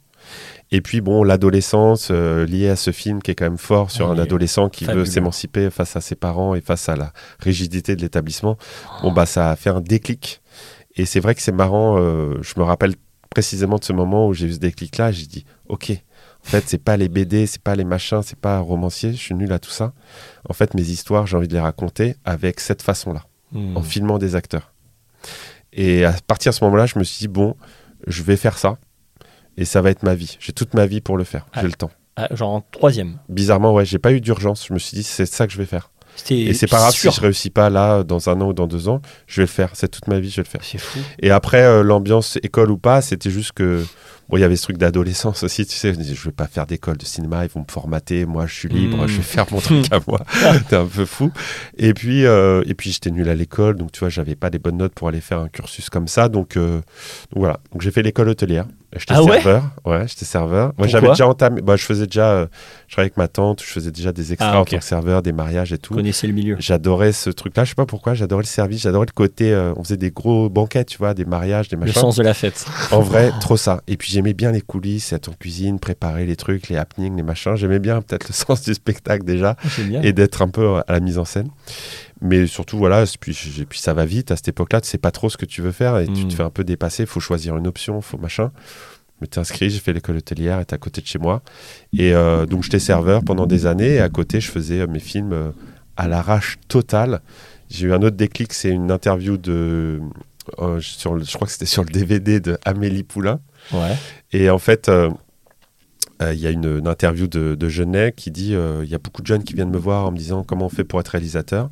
Et 0.72 0.82
puis, 0.82 1.02
bon, 1.02 1.24
l'adolescence 1.24 2.10
euh, 2.12 2.46
liée 2.46 2.70
à 2.70 2.76
ce 2.76 2.92
film 2.92 3.22
qui 3.22 3.32
est 3.32 3.36
quand 3.36 3.46
même 3.46 3.58
fort 3.58 3.90
sur 3.90 4.12
un 4.12 4.18
adolescent 4.20 4.70
qui 4.70 4.86
fabuleux. 4.86 5.04
veut 5.04 5.10
s'émanciper 5.10 5.70
face 5.72 5.96
à 5.96 6.02
ses 6.02 6.16
parents 6.16 6.54
et 6.54 6.62
face 6.62 6.88
à 6.90 6.96
la 6.96 7.12
rigidité 7.40 7.96
de 7.96 8.02
l'établissement. 8.02 8.58
Bon, 9.02 9.12
bah, 9.12 9.26
ça 9.26 9.50
a 9.50 9.56
fait 9.56 9.72
un 9.72 9.82
déclic. 9.82 10.42
Et 10.96 11.06
c'est 11.06 11.20
vrai 11.20 11.34
que 11.34 11.42
c'est 11.42 11.52
marrant. 11.52 11.98
euh, 11.98 12.36
je 12.42 12.54
me 12.58 12.64
rappelle 12.64 12.94
précisément 13.32 13.78
de 13.78 13.84
ce 13.84 13.94
moment 13.94 14.28
où 14.28 14.34
j'ai 14.34 14.46
eu 14.48 14.54
ce 14.54 14.60
déclic-là. 14.60 15.12
J'ai 15.12 15.26
dit, 15.26 15.46
OK. 15.70 15.92
En 15.92 16.48
fait, 16.50 16.64
c'est 16.68 16.78
pas 16.84 16.98
les 16.98 17.10
BD, 17.10 17.48
c'est 17.48 17.62
pas 17.62 17.76
les 17.76 17.84
machins, 17.84 18.22
c'est 18.24 18.40
pas 18.40 18.60
romancier. 18.60 19.12
Je 19.12 19.18
suis 19.18 19.36
nul 19.36 19.52
à 19.52 19.60
tout 19.60 19.72
ça. 19.72 19.94
En 20.48 20.54
fait, 20.54 20.74
mes 20.76 20.84
histoires, 20.90 21.26
j'ai 21.28 21.36
envie 21.36 21.48
de 21.48 21.54
les 21.54 21.60
raconter 21.60 22.16
avec 22.26 22.60
cette 22.60 22.82
façon-là 22.82 23.26
Hmm. 23.52 23.76
en 23.76 23.82
filmant 23.82 24.20
des 24.20 24.36
acteurs. 24.36 24.72
Et 25.74 26.06
à 26.06 26.14
partir 26.28 26.52
de 26.52 26.56
ce 26.56 26.64
moment-là, 26.66 26.86
je 26.86 27.00
me 27.00 27.04
suis 27.04 27.20
dit, 27.22 27.28
bon, 27.28 27.56
je 28.06 28.22
vais 28.22 28.38
faire 28.38 28.58
ça. 28.60 28.78
Et 29.60 29.66
ça 29.66 29.82
va 29.82 29.92
être 29.92 30.02
ma 30.04 30.16
vie. 30.16 30.38
J'ai 30.40 30.54
toute 30.54 30.74
ma 30.74 30.86
vie 30.88 31.02
pour 31.02 31.18
le 31.18 31.24
faire. 31.24 31.46
Ah. 31.54 31.60
J'ai 31.62 31.68
le 31.68 31.74
temps. 31.74 31.92
Ah, 32.16 32.28
genre 32.34 32.50
en 32.50 32.62
troisième. 32.72 33.18
Bizarrement, 33.30 33.74
ouais, 33.74 33.86
j'ai 33.86 34.00
pas 34.00 34.12
eu 34.14 34.22
d'urgence. 34.22 34.66
Je 34.68 34.74
me 34.74 34.80
suis 34.80 34.96
dit, 34.96 35.04
c'est 35.04 35.26
ça 35.28 35.46
que 35.46 35.54
je 35.54 35.58
vais 35.58 35.66
faire. 35.66 35.92
Et 36.32 36.54
c'est 36.54 36.68
pas 36.68 36.78
grave 36.80 36.92
si 36.94 37.10
je 37.10 37.22
réussis 37.22 37.50
pas 37.50 37.70
là, 37.70 38.04
dans 38.04 38.30
un 38.30 38.42
an 38.42 38.48
ou 38.50 38.54
dans 38.54 38.68
deux 38.68 38.90
ans. 38.90 39.02
Je 39.28 39.38
vais 39.42 39.44
le 39.44 39.48
faire. 39.48 39.70
C'est 39.74 39.88
toute 39.90 40.08
ma 40.08 40.20
vie, 40.20 40.30
je 40.30 40.38
vais 40.38 40.44
le 40.44 40.50
faire. 40.50 40.62
C'est 40.64 40.78
fou. 40.80 41.00
Et 41.20 41.32
après, 41.32 41.62
euh, 41.64 41.84
l'ambiance 41.84 42.38
école 42.44 42.72
ou 42.72 42.78
pas, 42.78 43.02
c'était 43.02 43.30
juste 43.30 43.52
que. 43.54 43.86
Bon, 44.28 44.38
il 44.38 44.42
y 44.42 44.44
avait 44.44 44.58
ce 44.58 44.64
truc 44.64 44.78
d'adolescence 44.78 45.44
aussi, 45.44 45.66
tu 45.66 45.76
sais. 45.76 45.94
Je 45.94 45.98
disais, 46.00 46.14
je 46.16 46.24
vais 46.26 46.32
pas 46.34 46.46
faire 46.48 46.66
d'école 46.68 46.98
de 46.98 47.06
cinéma, 47.06 47.46
ils 47.46 47.50
vont 47.50 47.62
me 47.62 47.72
formater. 47.72 48.26
Moi, 48.26 48.46
je 48.48 48.54
suis 48.54 48.70
libre, 48.70 48.98
Mm. 49.06 49.08
je 49.08 49.18
vais 49.18 49.24
faire 49.24 49.46
mon 49.52 49.60
truc 49.60 49.86
à 49.92 50.00
moi. 50.08 50.20
C'était 50.58 50.76
un 50.76 50.86
peu 50.86 51.06
fou. 51.06 51.32
Et 51.78 51.94
puis, 51.94 52.26
euh, 52.26 52.62
et 52.68 52.74
puis 52.76 52.92
j'étais 52.92 53.12
nul 53.12 53.28
à 53.30 53.34
l'école, 53.36 53.76
donc 53.78 53.92
tu 53.92 54.00
vois, 54.02 54.10
j'avais 54.10 54.36
pas 54.36 54.50
des 54.50 54.60
bonnes 54.60 54.78
notes 54.78 54.94
pour 54.94 55.08
aller 55.08 55.22
faire 55.22 55.40
un 55.40 55.48
cursus 55.48 55.90
comme 55.90 56.08
ça. 56.08 56.28
Donc, 56.28 56.58
euh, 56.58 56.76
donc 57.32 57.38
voilà. 57.38 57.60
Donc 57.72 57.82
j'ai 57.82 57.92
fait 57.92 58.04
l'école 58.04 58.28
hôtelière. 58.30 58.66
J'étais 58.96 59.14
Ah 59.16 59.24
ouais 59.24 59.42
serveur. 59.42 59.64
Ouais, 59.86 60.08
j'étais 60.08 60.26
serveur. 60.26 60.74
Moi, 60.78 60.88
j'avais 60.88 61.10
déjà 61.10 61.28
entamé. 61.28 61.62
Bah, 61.62 61.76
je 61.76 61.86
faisais 61.86 62.08
déjà. 62.08 62.48
Euh, 62.90 62.92
je 62.92 62.96
travaillais 62.96 63.08
avec 63.12 63.18
ma 63.18 63.28
tante, 63.28 63.62
je 63.62 63.68
faisais 63.68 63.92
déjà 63.92 64.12
des 64.12 64.34
extras 64.34 64.52
Ah, 64.54 64.60
en 64.62 64.66
tant 64.66 64.78
que 64.78 64.84
serveur, 64.84 65.22
des 65.22 65.32
mariages 65.32 65.72
et 65.74 65.78
tout. 65.78 65.94
Vous 65.94 66.00
connaissez 66.00 66.26
le 66.28 66.34
milieu. 66.34 66.56
J'adorais 66.60 67.12
ce 67.12 67.30
truc-là. 67.30 67.64
Je 67.64 67.70
sais 67.70 67.76
pas 67.76 67.86
pourquoi. 67.86 68.14
J'adorais 68.14 68.44
le 68.44 68.48
service. 68.48 68.82
J'adorais 68.82 69.06
le 69.08 69.14
côté. 69.14 69.54
euh, 69.54 69.74
on 69.78 69.84
faisait 69.84 69.98
des 69.98 70.12
gros 70.12 70.50
banquets, 70.50 70.86
tu 70.86 70.98
vois, 70.98 71.14
des 71.14 71.26
mariages, 71.26 71.68
des 71.70 71.76
Le 71.76 71.82
machins. 71.82 72.02
sens 72.02 72.16
de 72.16 72.24
la 72.24 72.34
fête. 72.34 72.66
En 72.92 73.02
vrai, 73.02 73.32
trop 73.40 73.58
ça. 73.58 73.82
Et 73.88 73.96
puis 73.98 74.12
j'aimais 74.12 74.34
bien 74.34 74.52
les 74.52 74.62
coulisses, 74.62 75.14
être 75.14 75.30
en 75.30 75.34
cuisine, 75.34 75.80
préparer 75.80 76.26
les 76.26 76.36
trucs, 76.36 76.70
les 76.70 76.78
happenings, 76.78 77.16
les 77.16 77.24
machins. 77.24 77.56
J'aimais 77.56 77.80
bien 77.80 78.02
peut-être 78.02 78.28
le 78.28 78.34
sens 78.34 78.64
du 78.64 78.74
spectacle 78.74 79.24
déjà 79.26 79.56
Génial. 79.78 80.06
et 80.06 80.12
d'être 80.14 80.42
un 80.42 80.50
peu 80.50 80.78
à 80.78 80.86
la 80.92 81.00
mise 81.00 81.18
en 81.20 81.26
scène. 81.26 81.50
Mais 82.22 82.48
surtout, 82.48 82.78
voilà, 82.78 83.06
puis, 83.20 83.38
puis 83.70 83.80
ça 83.80 83.94
va 83.94 84.06
vite. 84.06 84.32
À 84.32 84.36
cette 84.36 84.50
époque-là, 84.50 84.82
tu 84.82 84.90
sais 84.90 84.98
pas 84.98 85.12
trop 85.12 85.30
ce 85.30 85.38
que 85.38 85.46
tu 85.46 85.62
veux 85.62 85.72
faire 85.72 85.98
et 86.00 86.06
tu 86.08 86.26
Mm. 86.26 86.28
te 86.28 86.34
fais 86.34 86.44
un 86.44 86.50
peu 86.50 86.64
dépasser. 86.66 87.04
Il 87.04 87.08
faut 87.08 87.22
choisir 87.22 87.56
une 87.56 87.66
option, 87.68 88.02
faut 88.02 88.18
machin. 88.18 88.52
Je 89.20 89.26
m'étais 89.26 89.40
inscrit, 89.40 89.70
j'ai 89.70 89.80
fait 89.80 89.92
l'école 89.92 90.16
hôtelière, 90.18 90.56
elle 90.58 90.64
était 90.64 90.76
à 90.76 90.78
côté 90.78 91.02
de 91.02 91.06
chez 91.08 91.20
moi. 91.20 91.42
Et 91.98 92.14
euh, 92.14 92.46
donc 92.46 92.64
j'étais 92.64 92.80
serveur 92.80 93.24
pendant 93.24 93.46
des 93.48 93.66
années 93.66 93.96
et 93.96 94.00
à 94.00 94.08
côté, 94.10 94.40
je 94.40 94.50
faisais 94.50 94.80
euh, 94.82 94.88
mes 94.88 95.00
films 95.00 95.34
euh, 95.34 95.52
à 95.98 96.08
l'arrache 96.08 96.58
totale. 96.70 97.20
J'ai 97.70 97.88
eu 97.88 97.94
un 97.94 98.02
autre 98.02 98.16
déclic, 98.16 98.54
c'est 98.54 98.70
une 98.70 98.92
interview 98.92 99.38
de. 99.38 100.00
euh, 100.60 100.80
sur 100.80 101.14
le- 101.16 101.24
je 101.24 101.34
crois 101.34 101.46
que 101.48 101.52
c'était 101.54 101.66
sur 101.66 101.84
le 101.84 101.90
DVD 101.90 102.40
de 102.40 102.58
Amélie 102.66 103.04
Poulain. 103.04 103.40
Ouais. 103.74 103.94
Et 104.32 104.50
en 104.50 104.58
fait, 104.58 104.88
euh, 104.90 105.10
il 106.22 106.40
y 106.40 106.48
a 106.48 106.50
une, 106.50 106.80
une 106.80 106.88
interview 106.88 107.28
de, 107.28 107.56
de 107.56 107.70
Genet 107.70 108.12
qui 108.14 108.30
dit 108.32 108.54
il 108.84 108.90
y 108.90 108.96
a 108.96 108.98
beaucoup 108.98 109.22
de 109.22 109.28
jeunes 109.28 109.44
qui 109.44 109.54
viennent 109.54 109.70
me 109.70 109.78
voir 109.78 110.06
en 110.06 110.12
me 110.12 110.18
disant 110.18 110.44
comment 110.44 110.66
on 110.66 110.70
fait 110.70 110.84
pour 110.84 111.00
être 111.00 111.10
réalisateur. 111.10 111.70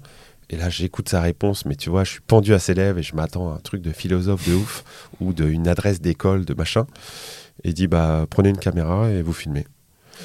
Et 0.49 0.55
là, 0.55 0.69
j'écoute 0.69 1.09
sa 1.09 1.19
réponse, 1.21 1.65
mais 1.65 1.75
tu 1.75 1.89
vois, 1.89 2.03
je 2.05 2.11
suis 2.11 2.21
pendu 2.21 2.53
à 2.53 2.59
ses 2.59 2.73
lèvres 2.73 2.99
et 2.99 3.03
je 3.03 3.15
m'attends 3.15 3.51
à 3.51 3.55
un 3.55 3.59
truc 3.59 3.81
de 3.81 3.91
philosophe 3.91 4.47
de 4.47 4.53
ouf 4.55 4.83
ou 5.19 5.33
d'une 5.33 5.67
adresse 5.67 5.99
d'école, 5.99 6.45
de 6.45 6.53
machin. 6.53 6.85
Et 7.63 7.69
il 7.69 7.73
dit 7.73 7.87
bah 7.87 8.25
prenez 8.29 8.49
une 8.49 8.57
caméra 8.57 9.09
et 9.09 9.21
vous 9.21 9.33
filmez. 9.33 9.65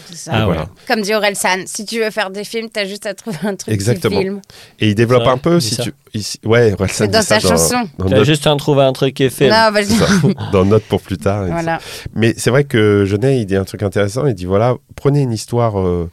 C'est 0.08 0.16
ça. 0.16 0.30
Ah 0.34 0.48
ouais. 0.48 0.56
Comme 0.86 1.02
dit 1.02 1.14
Aurel 1.14 1.36
San, 1.36 1.66
si 1.66 1.84
tu 1.84 1.98
veux 2.00 2.10
faire 2.10 2.30
des 2.30 2.44
films, 2.44 2.68
t'as 2.72 2.86
juste 2.86 3.04
à 3.04 3.12
trouver 3.14 3.36
un 3.42 3.56
truc 3.56 3.74
Exactement. 3.74 4.16
qui 4.16 4.22
filme. 4.22 4.40
Et 4.80 4.88
il 4.90 4.94
développe 4.94 5.26
un 5.26 5.36
peu 5.38 5.60
si 5.60 5.74
ça. 5.74 5.82
tu. 5.82 5.92
ici- 6.14 6.38
ouais, 6.44 6.74
C'est 6.88 7.08
dans 7.08 7.18
dit 7.20 7.26
sa 7.26 7.40
chanson. 7.40 7.76
Dans, 7.98 8.08
T'as 8.08 8.16
Note- 8.16 8.24
juste 8.24 8.46
un 8.46 8.56
trouvé 8.56 8.82
un 8.84 8.92
truc 8.94 9.14
qui 9.14 9.24
est 9.24 9.30
fait. 9.30 9.50
Non, 9.50 9.70
vas-y. 9.70 9.86
c'est 9.86 9.98
ça, 9.98 10.06
dans 10.52 10.64
Note 10.64 10.84
pour 10.84 11.02
plus 11.02 11.18
tard. 11.18 11.46
Voilà. 11.46 11.78
Mais 12.14 12.32
c'est 12.38 12.48
vrai 12.50 12.64
que 12.64 13.04
Genet, 13.06 13.40
il 13.40 13.44
dit 13.46 13.56
un 13.56 13.64
truc 13.64 13.82
intéressant. 13.82 14.24
Il 14.26 14.34
dit 14.34 14.46
voilà, 14.46 14.76
prenez 14.96 15.20
une 15.20 15.32
histoire 15.32 15.78
euh, 15.78 16.08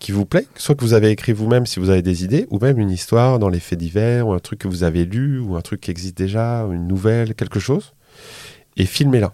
qui 0.00 0.10
vous 0.12 0.26
plaît, 0.26 0.46
soit 0.56 0.74
que 0.74 0.80
vous 0.84 0.94
avez 0.94 1.10
écrit 1.10 1.32
vous-même 1.32 1.66
si 1.66 1.78
vous 1.78 1.90
avez 1.90 2.02
des 2.02 2.24
idées, 2.24 2.46
ou 2.50 2.58
même 2.58 2.78
une 2.78 2.90
histoire 2.90 3.38
dans 3.38 3.48
les 3.48 3.60
faits 3.60 3.78
divers, 3.78 4.26
ou 4.26 4.32
un 4.32 4.38
truc 4.40 4.58
que 4.58 4.66
vous 4.68 4.82
avez 4.82 5.04
lu, 5.04 5.38
ou 5.38 5.54
un 5.56 5.60
truc 5.60 5.80
qui 5.82 5.90
existe 5.92 6.16
déjà, 6.16 6.66
ou 6.66 6.72
une 6.72 6.88
nouvelle, 6.88 7.34
quelque 7.36 7.60
chose, 7.60 7.92
et 8.76 8.86
filmez-la. 8.86 9.32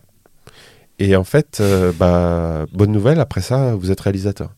Et 0.99 1.15
en 1.17 1.25
fait, 1.25 1.59
euh, 1.61 1.93
bah, 1.99 2.67
bonne 2.73 2.91
nouvelle, 2.93 3.21
après 3.21 3.41
ça, 3.43 3.75
vous 3.75 3.91
êtes 3.91 4.01
réalisateur. 4.01 4.51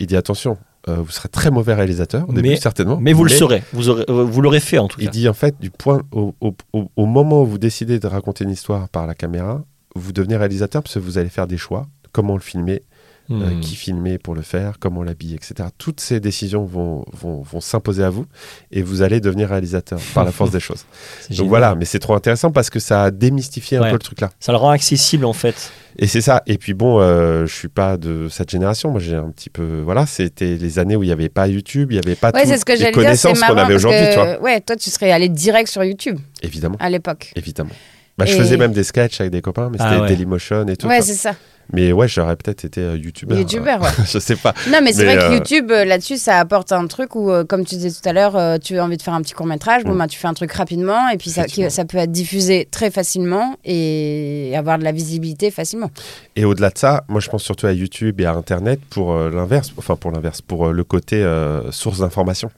Il 0.00 0.06
dit 0.06 0.16
attention, 0.16 0.58
euh, 0.88 0.96
vous 0.96 1.10
serez 1.10 1.28
très 1.28 1.50
mauvais 1.50 1.74
réalisateur, 1.74 2.28
au 2.28 2.32
début 2.32 2.50
Mais- 2.50 2.56
certainement. 2.56 2.98
Mais 3.00 3.12
vous 3.12 3.24
le 3.24 3.30
saurez. 3.30 3.62
Vous, 3.72 3.88
aurez- 3.88 4.04
euh, 4.08 4.24
vous 4.24 4.40
l'aurez 4.42 4.60
fait 4.60 4.78
en 4.78 4.88
tout 4.88 5.00
Il 5.00 5.06
cas. 5.06 5.10
dit 5.12 5.28
en 5.28 5.32
fait, 5.32 5.54
du 5.60 5.70
point 5.70 6.02
au, 6.12 6.34
au- 6.40 6.54
au- 6.72 6.90
au 6.96 7.06
moment 7.06 7.42
où 7.42 7.46
vous 7.46 7.58
décidez 7.58 7.98
de 7.98 8.06
raconter 8.06 8.44
une 8.44 8.50
histoire 8.50 8.88
par 8.88 9.06
la 9.06 9.14
caméra, 9.14 9.64
vous 9.94 10.12
devenez 10.12 10.36
réalisateur 10.36 10.82
parce 10.82 10.94
que 10.94 10.98
vous 10.98 11.18
allez 11.18 11.28
faire 11.30 11.46
des 11.46 11.56
choix, 11.56 11.86
comment 12.12 12.34
le 12.34 12.40
filmer, 12.42 12.82
euh, 13.30 13.34
Hmm. 13.50 13.60
qui 13.60 13.74
filmer 13.74 14.18
pour 14.18 14.34
le 14.34 14.42
faire, 14.42 14.78
comment 14.78 15.02
l'habiller, 15.02 15.34
etc. 15.34 15.68
Toutes 15.78 16.00
ces 16.00 16.20
décisions 16.20 16.64
vont, 16.64 17.04
vont, 17.12 17.42
vont 17.42 17.60
s'imposer 17.60 18.04
à 18.04 18.10
vous 18.10 18.24
et 18.70 18.82
vous 18.82 19.02
allez 19.02 19.18
devenir 19.20 19.48
réalisateur 19.48 19.98
par 20.14 20.24
la 20.24 20.30
force 20.32 20.50
des 20.52 20.60
choses. 20.60 20.84
Donc 21.28 21.36
génial. 21.36 21.48
voilà, 21.48 21.74
mais 21.74 21.84
c'est 21.84 21.98
trop 21.98 22.14
intéressant 22.14 22.52
parce 22.52 22.70
que 22.70 22.78
ça 22.78 23.02
a 23.04 23.10
démystifié 23.10 23.78
un 23.78 23.82
Ouais. 23.82 23.88
peu 23.90 23.94
le 23.96 24.00
truc 24.00 24.20
là. 24.20 24.30
Ça 24.38 24.52
le 24.52 24.58
rend 24.58 24.70
accessible 24.70 25.24
en 25.24 25.32
fait. 25.32 25.72
Et 25.98 26.06
c'est 26.06 26.20
ça. 26.20 26.42
Et 26.46 26.58
puis 26.58 26.74
bon, 26.74 27.00
euh, 27.00 27.46
je 27.46 27.54
suis 27.54 27.68
pas 27.68 27.96
de 27.96 28.28
cette 28.30 28.50
génération. 28.50 28.90
Moi, 28.90 29.00
j'ai 29.00 29.14
un 29.16 29.30
petit 29.30 29.48
peu. 29.50 29.80
Voilà, 29.82 30.04
c'était 30.06 30.56
les 30.56 30.78
années 30.78 30.94
où 30.94 31.02
il 31.02 31.06
n'y 31.06 31.12
avait 31.12 31.28
pas 31.30 31.48
YouTube, 31.48 31.90
il 31.90 31.94
n'y 31.94 32.06
avait 32.06 32.16
pas 32.16 32.30
Ouais, 32.32 32.42
toutes 32.42 32.50
c'est 32.52 32.58
ce 32.58 32.64
que 32.66 32.72
les 32.72 32.92
connaissances 32.92 33.40
qu'on 33.40 33.56
avait 33.56 33.74
aujourd'hui, 33.74 33.98
que 34.14 34.40
ouais, 34.42 34.60
toi, 34.60 34.76
tu 34.76 34.90
serais 34.90 35.10
allé 35.10 35.28
direct 35.30 35.68
sur 35.70 35.82
YouTube 35.82 36.18
Évidemment, 36.42 36.76
à 36.80 36.90
l'époque. 36.90 37.32
évidemment. 37.34 37.70
Bah, 38.18 38.24
je 38.24 38.34
faisais 38.34 38.56
même 38.56 38.72
des 38.72 38.84
sketchs 38.84 39.20
avec 39.20 39.30
des 39.32 39.42
copains, 39.42 39.68
mais 39.70 39.76
Ah 39.80 39.88
c'était 39.90 40.00
ouais. 40.02 40.08
Dailymotion 40.08 40.66
et 40.68 40.76
tout. 40.76 40.86
Ouais, 40.86 41.02
c'est 41.02 41.14
ça. 41.14 41.34
Mais 41.72 41.92
ouais, 41.92 42.08
j'aurais 42.08 42.36
peut-être 42.36 42.64
été 42.64 42.80
euh, 42.80 42.96
youtubeur. 42.96 43.38
YouTubeur, 43.38 43.80
ouais. 43.82 43.88
je 44.06 44.18
sais 44.18 44.36
pas. 44.36 44.54
Non, 44.70 44.78
mais 44.82 44.92
c'est 44.92 45.04
vrai 45.04 45.16
que 45.16 45.22
euh, 45.22 45.34
YouTube, 45.34 45.70
euh, 45.70 45.84
là-dessus, 45.84 46.16
ça 46.16 46.38
apporte 46.38 46.72
un 46.72 46.86
truc 46.86 47.14
où, 47.16 47.30
comme 47.48 47.64
tu 47.64 47.74
disais 47.76 47.90
tout 47.90 48.08
à 48.08 48.12
l'heure, 48.12 48.60
tu 48.60 48.78
as 48.78 48.84
envie 48.84 48.96
de 48.96 49.02
faire 49.02 49.14
un 49.14 49.22
petit 49.22 49.34
court-métrage, 49.34 49.84
bon, 49.84 49.94
Mm. 49.94 49.98
bah, 49.98 50.06
tu 50.08 50.18
fais 50.18 50.28
un 50.28 50.34
truc 50.34 50.52
rapidement, 50.52 51.08
et 51.08 51.16
puis 51.16 51.30
ça, 51.30 51.42
qui- 51.44 51.60
Effectivement. 51.62 51.70
ça 51.70 51.84
peut 51.84 51.98
être 51.98 52.12
diffusé 52.12 52.68
très 52.70 52.90
facilement 52.90 53.56
et 53.64 54.52
avoir 54.56 54.78
de 54.78 54.84
la 54.84 54.92
visibilité 54.92 55.50
facilement. 55.50 55.90
Et 56.36 56.44
au-delà 56.44 56.70
de 56.70 56.78
ça, 56.78 57.04
moi 57.08 57.20
je 57.20 57.28
pense 57.28 57.42
surtout 57.42 57.66
à 57.66 57.72
YouTube 57.72 58.20
et 58.20 58.26
à 58.26 58.32
Internet 58.34 58.80
pour 58.90 59.12
euh, 59.14 59.30
l'inverse, 59.30 59.72
enfin 59.76 59.96
pour 59.96 60.10
l'inverse, 60.12 60.40
pour 60.42 60.66
euh, 60.68 60.72
le 60.72 60.84
côté 60.84 61.24
source 61.70 61.98
d'information. 62.00 62.50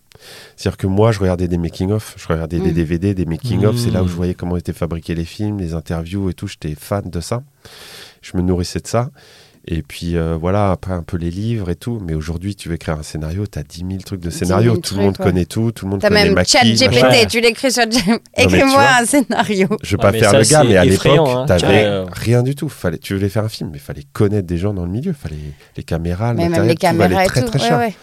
C'est-à-dire 0.57 0.77
que 0.79 0.87
moi 0.89 1.13
je 1.13 1.21
regardais 1.21 1.47
des 1.47 1.59
making-of, 1.59 2.15
je 2.17 2.27
regardais 2.27 2.59
des 2.59 2.71
Mm. 2.71 2.75
DVD, 2.75 3.15
des 3.15 3.25
making-of, 3.25 3.77
c'est 3.77 3.91
là 3.91 4.03
où 4.03 4.07
Mm. 4.07 4.09
je 4.09 4.15
voyais 4.15 4.35
comment 4.35 4.57
étaient 4.57 4.73
fabriqués 4.73 5.15
les 5.15 5.25
films, 5.25 5.59
les 5.59 5.75
interviews 5.75 6.29
et 6.31 6.35
tout, 6.35 6.49
j'étais 6.49 6.75
fan 6.79 7.09
de 7.09 7.21
ça. 7.21 7.43
Je 8.23 8.37
me 8.37 8.43
nourrissais 8.43 8.81
de 8.81 8.87
ça. 8.87 9.11
Et 9.71 9.83
puis 9.83 10.17
euh, 10.17 10.35
voilà, 10.41 10.71
après 10.71 10.93
un 10.95 11.03
peu 11.03 11.19
les 11.19 11.31
livres 11.31 11.69
et 11.69 11.75
tout. 11.75 12.01
Mais 12.03 12.15
aujourd'hui, 12.15 12.57
tu 12.57 12.71
veux 12.71 12.77
écrire 12.77 12.97
un 12.99 13.03
scénario, 13.03 13.45
tu 13.47 13.59
as 13.59 13.63
10 13.63 13.79
000 13.81 14.01
trucs 14.03 14.21
de 14.21 14.31
10 14.31 14.37
scénario. 14.39 14.71
000 14.73 14.81
Tout 14.81 14.95
le 14.97 15.03
monde 15.03 15.17
ouais. 15.19 15.25
connaît 15.27 15.45
tout, 15.45 15.73
tout 15.73 15.85
le 15.85 15.91
monde 15.91 16.01
T'as 16.01 16.09
connaît 16.09 16.25
même 16.25 16.35
Maki, 16.35 16.53
chat 16.53 16.65
GPT. 16.89 17.03
Ouais. 17.03 17.27
tu 17.27 17.41
l'écris 17.43 17.71
sur... 17.71 17.83
Écris-moi 18.37 18.83
un 19.01 19.05
scénario. 19.05 19.69
Je 19.83 19.97
vais 19.97 20.05
Ouais, 20.05 20.13
pas 20.13 20.19
faire 20.19 20.31
ça, 20.31 20.39
le 20.39 20.45
gars, 20.45 20.65
mais 20.65 20.77
à 20.79 20.85
l'époque, 20.87 21.29
hein. 21.29 21.45
t'avais 21.47 22.03
rien 22.13 22.43
du 22.43 22.55
tout. 22.55 22.71
Fallait, 22.71 22.97
tu 22.97 23.15
voulais 23.15 23.29
faire 23.29 23.45
un 23.45 23.49
film, 23.51 23.69
mais 23.71 23.79
fallait 23.79 24.05
connaître 24.15 24.47
des 24.47 24.57
gens 24.57 24.73
dans 24.73 24.87
le 24.87 24.91
milieu. 24.91 25.13
Fallait 25.13 25.37
les 25.77 25.83
caméras, 25.83 26.33
le 26.33 26.39
Mais 26.39 26.49
même 26.49 26.67
matériel, 26.67 26.69
les 26.71 26.75
tout 26.77 26.87
valait 26.97 26.99
caméras 26.99 27.25
et 27.25 27.27
très 27.27 27.43
tout. 27.43 27.49
très 27.49 27.61
ouais, 27.61 27.69
cher. 27.69 27.79
ouais. 27.79 27.95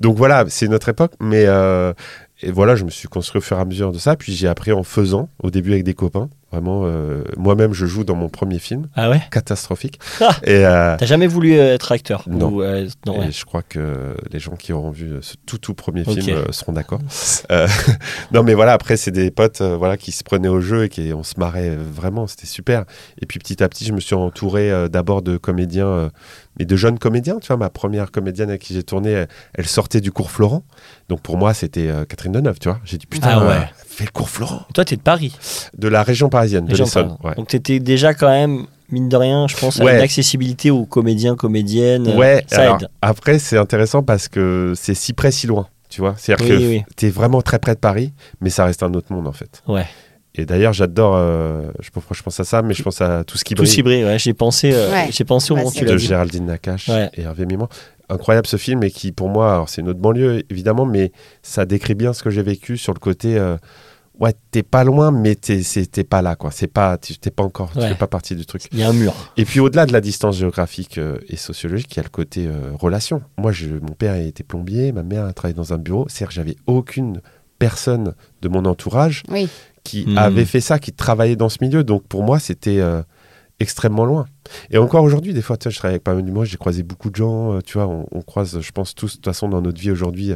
Donc 0.00 0.16
voilà, 0.18 0.44
c'est 0.48 0.68
notre 0.68 0.90
époque, 0.90 1.12
mais 1.20 1.44
euh, 1.46 1.94
et 2.42 2.50
voilà, 2.50 2.76
je 2.76 2.84
me 2.84 2.90
suis 2.90 3.08
construit 3.08 3.38
au 3.38 3.42
fur 3.42 3.56
et 3.56 3.60
à 3.60 3.64
mesure 3.64 3.90
de 3.92 3.98
ça. 3.98 4.16
Puis 4.16 4.34
j'ai 4.34 4.48
appris 4.48 4.72
en 4.72 4.82
faisant, 4.82 5.30
au 5.42 5.50
début 5.50 5.72
avec 5.72 5.84
des 5.84 5.94
copains. 5.94 6.28
Vraiment, 6.56 6.84
euh, 6.86 7.22
moi-même, 7.36 7.74
je 7.74 7.84
joue 7.84 8.02
dans 8.02 8.14
mon 8.14 8.30
premier 8.30 8.58
film, 8.58 8.88
Ah 8.96 9.10
ouais? 9.10 9.20
Catastrophique. 9.30 10.00
Ah. 10.22 10.34
et, 10.44 10.64
euh, 10.64 10.96
T'as 10.98 11.04
jamais 11.04 11.26
voulu 11.26 11.52
euh, 11.52 11.74
être 11.74 11.92
acteur? 11.92 12.24
Non. 12.26 12.48
Ou, 12.48 12.62
euh, 12.62 12.86
et 13.06 13.30
je 13.30 13.44
crois 13.44 13.60
que 13.62 14.16
les 14.32 14.38
gens 14.38 14.56
qui 14.56 14.72
auront 14.72 14.90
vu 14.90 15.18
ce 15.20 15.34
tout 15.44 15.58
tout 15.58 15.74
premier 15.74 16.02
film 16.04 16.50
seront 16.50 16.72
d'accord. 16.72 17.00
Non, 18.32 18.42
mais 18.42 18.54
voilà, 18.54 18.72
après, 18.72 18.96
c'est 18.96 19.10
des 19.10 19.30
potes 19.30 19.60
voilà, 19.60 19.98
qui 19.98 20.12
se 20.12 20.24
prenaient 20.24 20.48
au 20.48 20.60
jeu 20.62 20.84
et 20.84 20.88
qui 20.88 21.12
on 21.12 21.22
se 21.22 21.34
marrait 21.38 21.76
vraiment, 21.76 22.26
c'était 22.26 22.46
super. 22.46 22.84
Et 23.20 23.26
puis 23.26 23.38
petit 23.38 23.62
à 23.62 23.68
petit, 23.68 23.84
je 23.84 23.92
me 23.92 24.00
suis 24.00 24.14
entouré 24.14 24.88
d'abord 24.88 25.20
de 25.20 25.36
comédiens, 25.36 26.10
mais 26.58 26.64
de 26.64 26.76
jeunes 26.76 26.98
comédiens. 26.98 27.38
Tu 27.38 27.48
vois, 27.48 27.58
ma 27.58 27.68
première 27.68 28.10
comédienne 28.10 28.48
avec 28.48 28.62
qui 28.62 28.72
j'ai 28.72 28.82
tourné, 28.82 29.10
elle, 29.10 29.28
elle 29.54 29.66
sortait 29.66 30.00
du 30.00 30.10
cours 30.12 30.30
Florent. 30.30 30.64
Donc 31.08 31.20
pour 31.20 31.36
moi, 31.36 31.54
c'était 31.54 31.88
euh, 31.88 32.04
Catherine 32.04 32.32
Deneuve, 32.32 32.58
tu 32.58 32.68
vois. 32.68 32.80
J'ai 32.84 32.98
dit, 32.98 33.06
putain, 33.06 33.28
Ah 33.32 33.46
ouais. 33.46 33.52
euh, 33.54 33.60
fais 33.86 34.04
le 34.04 34.10
cours 34.10 34.28
Florent. 34.30 34.66
Toi, 34.74 34.84
t'es 34.84 34.96
de 34.96 35.02
Paris. 35.02 35.36
De 35.76 35.88
la 35.88 36.02
région 36.02 36.28
parisienne, 36.28 36.45
de 36.48 36.74
l'Essonne. 36.74 37.16
Ouais. 37.22 37.34
Donc 37.34 37.48
t'étais 37.48 37.78
déjà 37.80 38.14
quand 38.14 38.28
même, 38.28 38.66
mine 38.90 39.08
de 39.08 39.16
rien, 39.16 39.46
je 39.48 39.56
pense, 39.56 39.80
à 39.80 39.84
Ouais. 39.84 39.96
une 39.96 40.00
accessibilité 40.02 40.70
aux 40.70 40.84
comédiens, 40.86 41.36
comédiennes. 41.36 42.08
euh, 42.08 42.16
Ouais, 42.16 42.44
ça 42.48 42.62
alors, 42.62 42.76
aide. 42.82 42.88
après, 43.02 43.38
c'est 43.38 43.58
intéressant 43.58 44.02
parce 44.02 44.28
que 44.28 44.72
c'est 44.76 44.94
si 44.94 45.12
près, 45.12 45.30
si 45.30 45.46
loin. 45.46 45.66
Tu 45.88 46.00
vois, 46.00 46.14
c'est-à-dire 46.18 46.46
Oui, 46.46 46.50
que 46.50 46.68
oui. 46.68 46.82
tu 46.96 47.06
es 47.06 47.10
vraiment 47.10 47.42
très 47.42 47.58
près 47.58 47.74
de 47.74 47.80
Paris, 47.80 48.12
mais 48.40 48.50
ça 48.50 48.64
reste 48.64 48.82
un 48.82 48.92
autre 48.94 49.12
monde 49.12 49.28
en 49.28 49.32
fait. 49.32 49.62
Ouais. 49.68 49.86
Et 50.34 50.44
d'ailleurs, 50.44 50.72
j'adore, 50.74 51.14
euh, 51.16 51.70
je 51.80 51.88
pense 52.22 52.40
à 52.40 52.44
ça, 52.44 52.60
mais 52.60 52.74
je 52.74 52.82
pense 52.82 53.00
à 53.00 53.24
tout 53.24 53.38
ce 53.38 53.44
qui 53.44 53.54
Tout 53.54 53.62
brille 53.62 53.72
cibré, 53.72 54.04
ouais. 54.04 54.18
J'ai 54.18 54.34
pensé, 54.34 54.70
euh, 54.74 54.90
Ouais. 54.92 55.08
j'ai 55.10 55.24
pensé 55.24 55.52
au 55.52 55.54
Bah, 55.56 55.62
moment 55.62 55.72
tu 55.72 55.84
de. 55.86 55.96
Géraldine 55.96 56.44
Nakache 56.46 56.88
Ouais. 56.88 57.08
et 57.14 57.22
Hervé 57.22 57.46
Mimant. 57.46 57.68
Incroyable 58.10 58.46
ce 58.46 58.56
film 58.56 58.82
et 58.84 58.90
qui, 58.90 59.12
pour 59.12 59.28
moi, 59.30 59.52
alors 59.54 59.68
c'est 59.70 59.80
une 59.80 59.88
autre 59.88 59.98
banlieue 59.98 60.42
évidemment, 60.50 60.84
mais 60.84 61.10
ça 61.42 61.64
décrit 61.64 61.94
bien 61.94 62.12
ce 62.12 62.22
que 62.22 62.30
j'ai 62.30 62.42
vécu 62.42 62.76
sur 62.76 62.92
le 62.92 62.98
côté. 63.00 63.38
euh, 63.38 63.56
ouais, 64.20 64.34
t'es 64.50 64.62
pas 64.62 64.84
loin, 64.84 65.10
mais 65.10 65.34
t'es 65.34 65.62
c'est- 65.62 65.90
t'es 65.90 66.04
pas 66.04 66.22
là, 66.22 66.36
quoi. 66.36 66.50
C'est 66.50 66.66
pas, 66.66 66.96
tu 66.98 67.16
t'es 67.18 67.30
pas 67.30 67.42
encore, 67.42 67.72
tu 67.72 67.78
Ouais. 67.78 67.88
fais 67.88 67.94
pas 67.94 68.06
partie 68.06 68.34
du 68.34 68.46
truc. 68.46 68.62
Il 68.72 68.78
y 68.78 68.82
a 68.82 68.88
un 68.88 68.92
mur. 68.92 69.12
Et 69.36 69.44
puis 69.44 69.60
au-delà 69.60 69.86
de 69.86 69.92
la 69.92 70.00
distance 70.00 70.36
géographique 70.38 70.98
euh, 70.98 71.18
et 71.28 71.36
sociologique, 71.36 71.92
il 71.94 71.96
y 71.98 72.00
a 72.00 72.02
le 72.04 72.08
côté 72.08 72.46
euh, 72.46 72.72
relation. 72.78 73.22
Moi, 73.38 73.52
je, 73.52 73.68
mon 73.68 73.94
père 73.96 74.14
était 74.16 74.42
plombier, 74.44 74.92
ma 74.92 75.02
mère 75.02 75.24
a 75.24 75.32
travaillé 75.32 75.54
dans 75.54 75.72
un 75.72 75.78
bureau. 75.78 76.06
C'est-à-dire 76.08 76.28
que 76.28 76.34
j'avais 76.34 76.56
aucune 76.66 77.20
personne 77.58 78.14
de 78.42 78.48
mon 78.48 78.64
entourage 78.64 79.22
Oui. 79.30 79.48
qui 79.84 80.04
Mhm. 80.06 80.18
avait 80.18 80.44
fait 80.44 80.60
ça, 80.60 80.78
qui 80.78 80.92
travaillait 80.92 81.36
dans 81.36 81.48
ce 81.48 81.58
milieu. 81.60 81.84
Donc 81.84 82.06
pour 82.06 82.22
moi, 82.22 82.38
c'était 82.38 82.80
euh, 82.80 83.02
extrêmement 83.60 84.04
loin. 84.04 84.26
Et 84.70 84.78
encore 84.78 85.02
aujourd'hui, 85.02 85.32
des 85.34 85.42
fois, 85.42 85.56
tu 85.56 85.64
vois, 85.64 85.72
je 85.72 85.78
travaille 85.78 85.94
avec 85.94 86.04
pas 86.04 86.14
mal 86.14 86.22
d'humoristes, 86.24 86.52
j'ai 86.52 86.58
croisé 86.58 86.82
beaucoup 86.82 87.10
de 87.10 87.16
gens. 87.16 87.54
euh, 87.54 87.60
tu 87.64 87.78
vois, 87.78 87.86
on, 87.88 88.06
on 88.12 88.22
croise, 88.22 88.60
je 88.60 88.70
pense 88.72 88.94
tous, 88.94 89.12
de 89.12 89.16
toute 89.16 89.24
façon, 89.24 89.48
dans 89.48 89.62
notre 89.62 89.80
vie 89.80 89.90
aujourd'hui, 89.90 90.32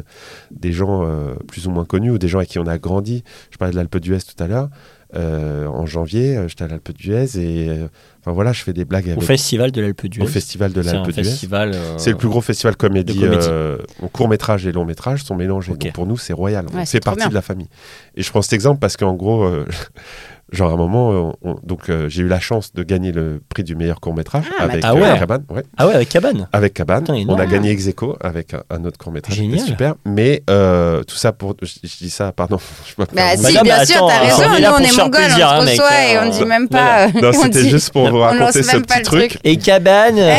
des 0.51 0.71
gens 0.73 1.05
euh, 1.05 1.33
plus 1.47 1.67
ou 1.67 1.71
moins 1.71 1.85
connus 1.85 2.11
ou 2.11 2.17
des 2.17 2.27
gens 2.27 2.39
avec 2.39 2.49
qui 2.49 2.59
on 2.59 2.65
a 2.67 2.77
grandi. 2.77 3.23
Je 3.51 3.57
parlais 3.57 3.71
de 3.71 3.77
l'Alpe 3.77 3.97
d'Huez 3.97 4.17
tout 4.19 4.41
à 4.43 4.47
l'heure. 4.47 4.69
Euh, 5.13 5.65
en 5.67 5.85
janvier, 5.85 6.41
j'étais 6.47 6.63
à 6.63 6.67
l'Alpe 6.69 6.91
d'Huez 6.93 7.37
et 7.37 7.67
euh, 7.69 7.87
enfin 8.21 8.31
voilà, 8.31 8.53
je 8.53 8.63
fais 8.63 8.71
des 8.71 8.85
blagues 8.85 9.07
Au 9.07 9.11
avec 9.11 9.23
festival 9.23 9.69
de 9.73 9.81
l'Alpe 9.81 10.05
d'Huez. 10.07 10.23
au 10.23 10.25
festival 10.25 10.71
de 10.71 10.79
l'Alpe 10.81 11.09
d'Huez. 11.11 11.23
festival. 11.25 11.71
euh, 11.75 11.97
C'est 11.97 12.11
le 12.11 12.15
plus 12.17 12.29
gros 12.29 12.39
festival 12.39 12.77
comédie, 12.77 13.19
comédie. 13.19 13.45
euh, 13.49 13.77
en 14.01 14.07
court 14.07 14.29
métrage 14.29 14.65
et 14.65 14.71
long 14.71 14.85
métrage 14.85 15.23
sont 15.25 15.35
mélangés. 15.35 15.73
Donc 15.73 15.91
pour 15.91 16.07
nous, 16.07 16.17
c'est 16.17 16.31
royal. 16.31 16.65
Ouais, 16.67 16.81
on 16.81 16.85
fait 16.85 17.01
partie 17.01 17.19
bien. 17.19 17.27
de 17.29 17.33
la 17.33 17.41
famille. 17.41 17.67
Et 18.15 18.23
je 18.23 18.29
prends 18.29 18.41
cet 18.41 18.53
exemple 18.53 18.79
parce 18.79 18.95
qu'en 18.95 19.13
gros, 19.13 19.43
euh, 19.43 19.65
genre 20.51 20.71
à 20.71 20.73
un 20.73 20.77
moment, 20.77 21.11
euh, 21.11 21.31
on- 21.43 21.55
donc 21.63 21.89
euh, 21.89 22.09
j'ai 22.09 22.23
eu 22.23 22.27
la 22.27 22.39
chance 22.39 22.73
de 22.73 22.83
gagner 22.83 23.11
le 23.11 23.41
prix 23.49 23.63
du 23.63 23.75
meilleur 23.75 23.99
court 23.99 24.13
métrage 24.13 24.43
Ah, 24.59 24.63
avec 24.63 24.83
euh, 24.83 24.87
ah 24.89 24.95
ouais. 24.95 25.19
Cabane. 25.19 25.43
ouais. 25.49 25.63
Ah 25.77 25.87
ouais, 25.87 25.93
avec 25.95 26.09
Cabane. 26.09 26.47
Avec 26.51 26.73
Cabane, 26.73 27.03
Putain, 27.05 27.23
on 27.27 27.35
a 27.39 27.45
gagné 27.45 27.71
ex 27.71 27.87
aequo 27.87 28.17
avec 28.21 28.53
un, 28.53 28.63
un 28.69 28.83
autre 28.85 28.97
court 28.97 29.11
métrage. 29.11 29.35
Génial. 29.35 29.59
super. 29.65 29.95
Mais 30.05 30.43
euh, 30.49 31.03
tout 31.03 31.15
ça 31.15 31.31
pour, 31.31 31.55
je, 31.61 31.67
je 31.83 31.97
dis 31.97 32.09
ça, 32.09 32.31
pardon. 32.31 32.57
je 32.87 33.03
Bah, 33.15 33.35
si, 33.37 33.57
bien 33.63 33.85
sûr, 33.85 34.07
t'as 34.07 34.19
raison. 34.19 34.43
on 34.49 34.55
est 34.55 34.61
Nous, 34.61 34.67
on 34.67 34.71
pour 34.71 34.79
est 34.81 34.97
mongols, 35.03 35.21
plaisir, 35.25 35.53
on 35.57 35.61
se 35.65 35.69
reçoit 35.71 36.03
et 36.05 36.19
on 36.19 36.29
dit 36.29 36.45
même 36.45 36.61
Non, 36.63 36.67
pas. 36.67 37.07
Non, 37.07 37.29
on 37.33 37.43
c'était 37.43 37.69
juste 37.69 37.91
pour 37.91 38.09
vous 38.09 38.17
on 38.17 38.21
raconter 38.21 38.63
ce 38.63 38.77
petit 38.77 39.01
truc. 39.03 39.37
Et 39.43 39.57
Cabane, 39.57 40.17
euh, 40.19 40.31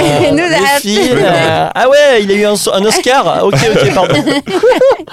euh, 0.87 1.69
Ah 1.75 1.89
ouais, 1.89 2.23
il 2.23 2.31
a 2.31 2.35
eu 2.35 2.45
un, 2.45 2.53
un 2.73 2.85
Oscar. 2.85 3.45
Ok, 3.53 3.55
ok, 3.55 3.95
pardon. 3.95 4.25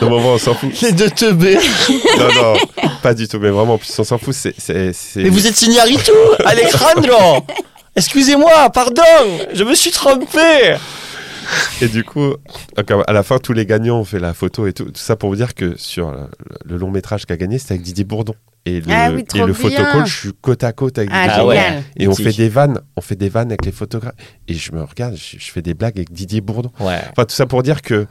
Non, 0.01 0.11
on 0.17 0.37
s'en 0.37 0.53
fout. 0.53 0.69
Les 0.81 0.91
deux 0.91 1.09
teubés. 1.09 1.57
non, 2.17 2.27
non, 2.35 2.53
pas 3.01 3.13
du 3.13 3.27
tout. 3.27 3.39
Mais 3.39 3.49
vraiment, 3.49 3.73
en 3.73 3.77
plus, 3.77 3.97
on 3.99 4.03
s'en 4.03 4.17
fout. 4.17 4.33
C'est, 4.33 4.88
c'est, 4.93 5.23
Mais 5.23 5.29
vous 5.29 5.47
êtes 5.47 5.55
Signarito, 5.55 6.13
Alejandro. 6.45 7.45
Excusez-moi, 7.95 8.69
pardon, 8.69 9.01
je 9.53 9.63
me 9.63 9.75
suis 9.75 9.91
trompé. 9.91 10.75
Et 11.81 11.87
du 11.87 12.03
coup, 12.03 12.35
à 13.07 13.13
la 13.13 13.23
fin, 13.23 13.39
tous 13.39 13.53
les 13.53 13.65
gagnants 13.65 13.99
ont 13.99 14.05
fait 14.05 14.19
la 14.19 14.33
photo 14.33 14.67
et 14.67 14.73
tout. 14.73 14.85
Tout 14.85 15.01
ça 15.01 15.15
pour 15.15 15.29
vous 15.29 15.35
dire 15.35 15.55
que 15.55 15.75
sur 15.77 16.13
le, 16.65 16.77
long 16.77 16.91
métrage 16.91 17.25
qu'a 17.25 17.37
gagné, 17.37 17.57
c'était 17.57 17.73
avec 17.73 17.83
Didier 17.83 18.03
Bourdon. 18.03 18.35
Et 18.65 18.81
le, 18.81 18.85
Ah 18.89 19.09
oui, 19.11 19.23
et 19.33 19.39
le 19.39 19.53
photocall, 19.53 20.05
je 20.05 20.15
suis 20.15 20.31
côte 20.41 20.63
à 20.63 20.73
côte 20.73 20.97
avec 20.97 21.09
Ah, 21.11 21.27
Didier 21.27 21.33
Ah 21.33 21.43
Bourdon. 21.43 21.57
ouais. 21.57 21.83
Et 21.97 22.07
on 22.07 22.13
fait 22.13 22.33
des 22.33 22.49
vannes, 22.49 22.79
on 22.95 23.01
fait 23.01 23.15
des 23.15 23.29
vannes 23.29 23.47
avec 23.47 23.65
les 23.65 23.71
photographes. 23.71 24.13
Et 24.47 24.53
je 24.53 24.71
me 24.71 24.83
regarde, 24.83 25.15
je, 25.15 25.37
je 25.39 25.51
fais 25.51 25.61
des 25.61 25.73
blagues 25.73 25.97
avec 25.97 26.11
Didier 26.11 26.41
Bourdon. 26.41 26.71
Ouais. 26.79 26.99
Enfin, 27.11 27.25
tout 27.25 27.35
ça 27.35 27.47
pour 27.47 27.63
dire 27.63 27.81
que 27.81 28.05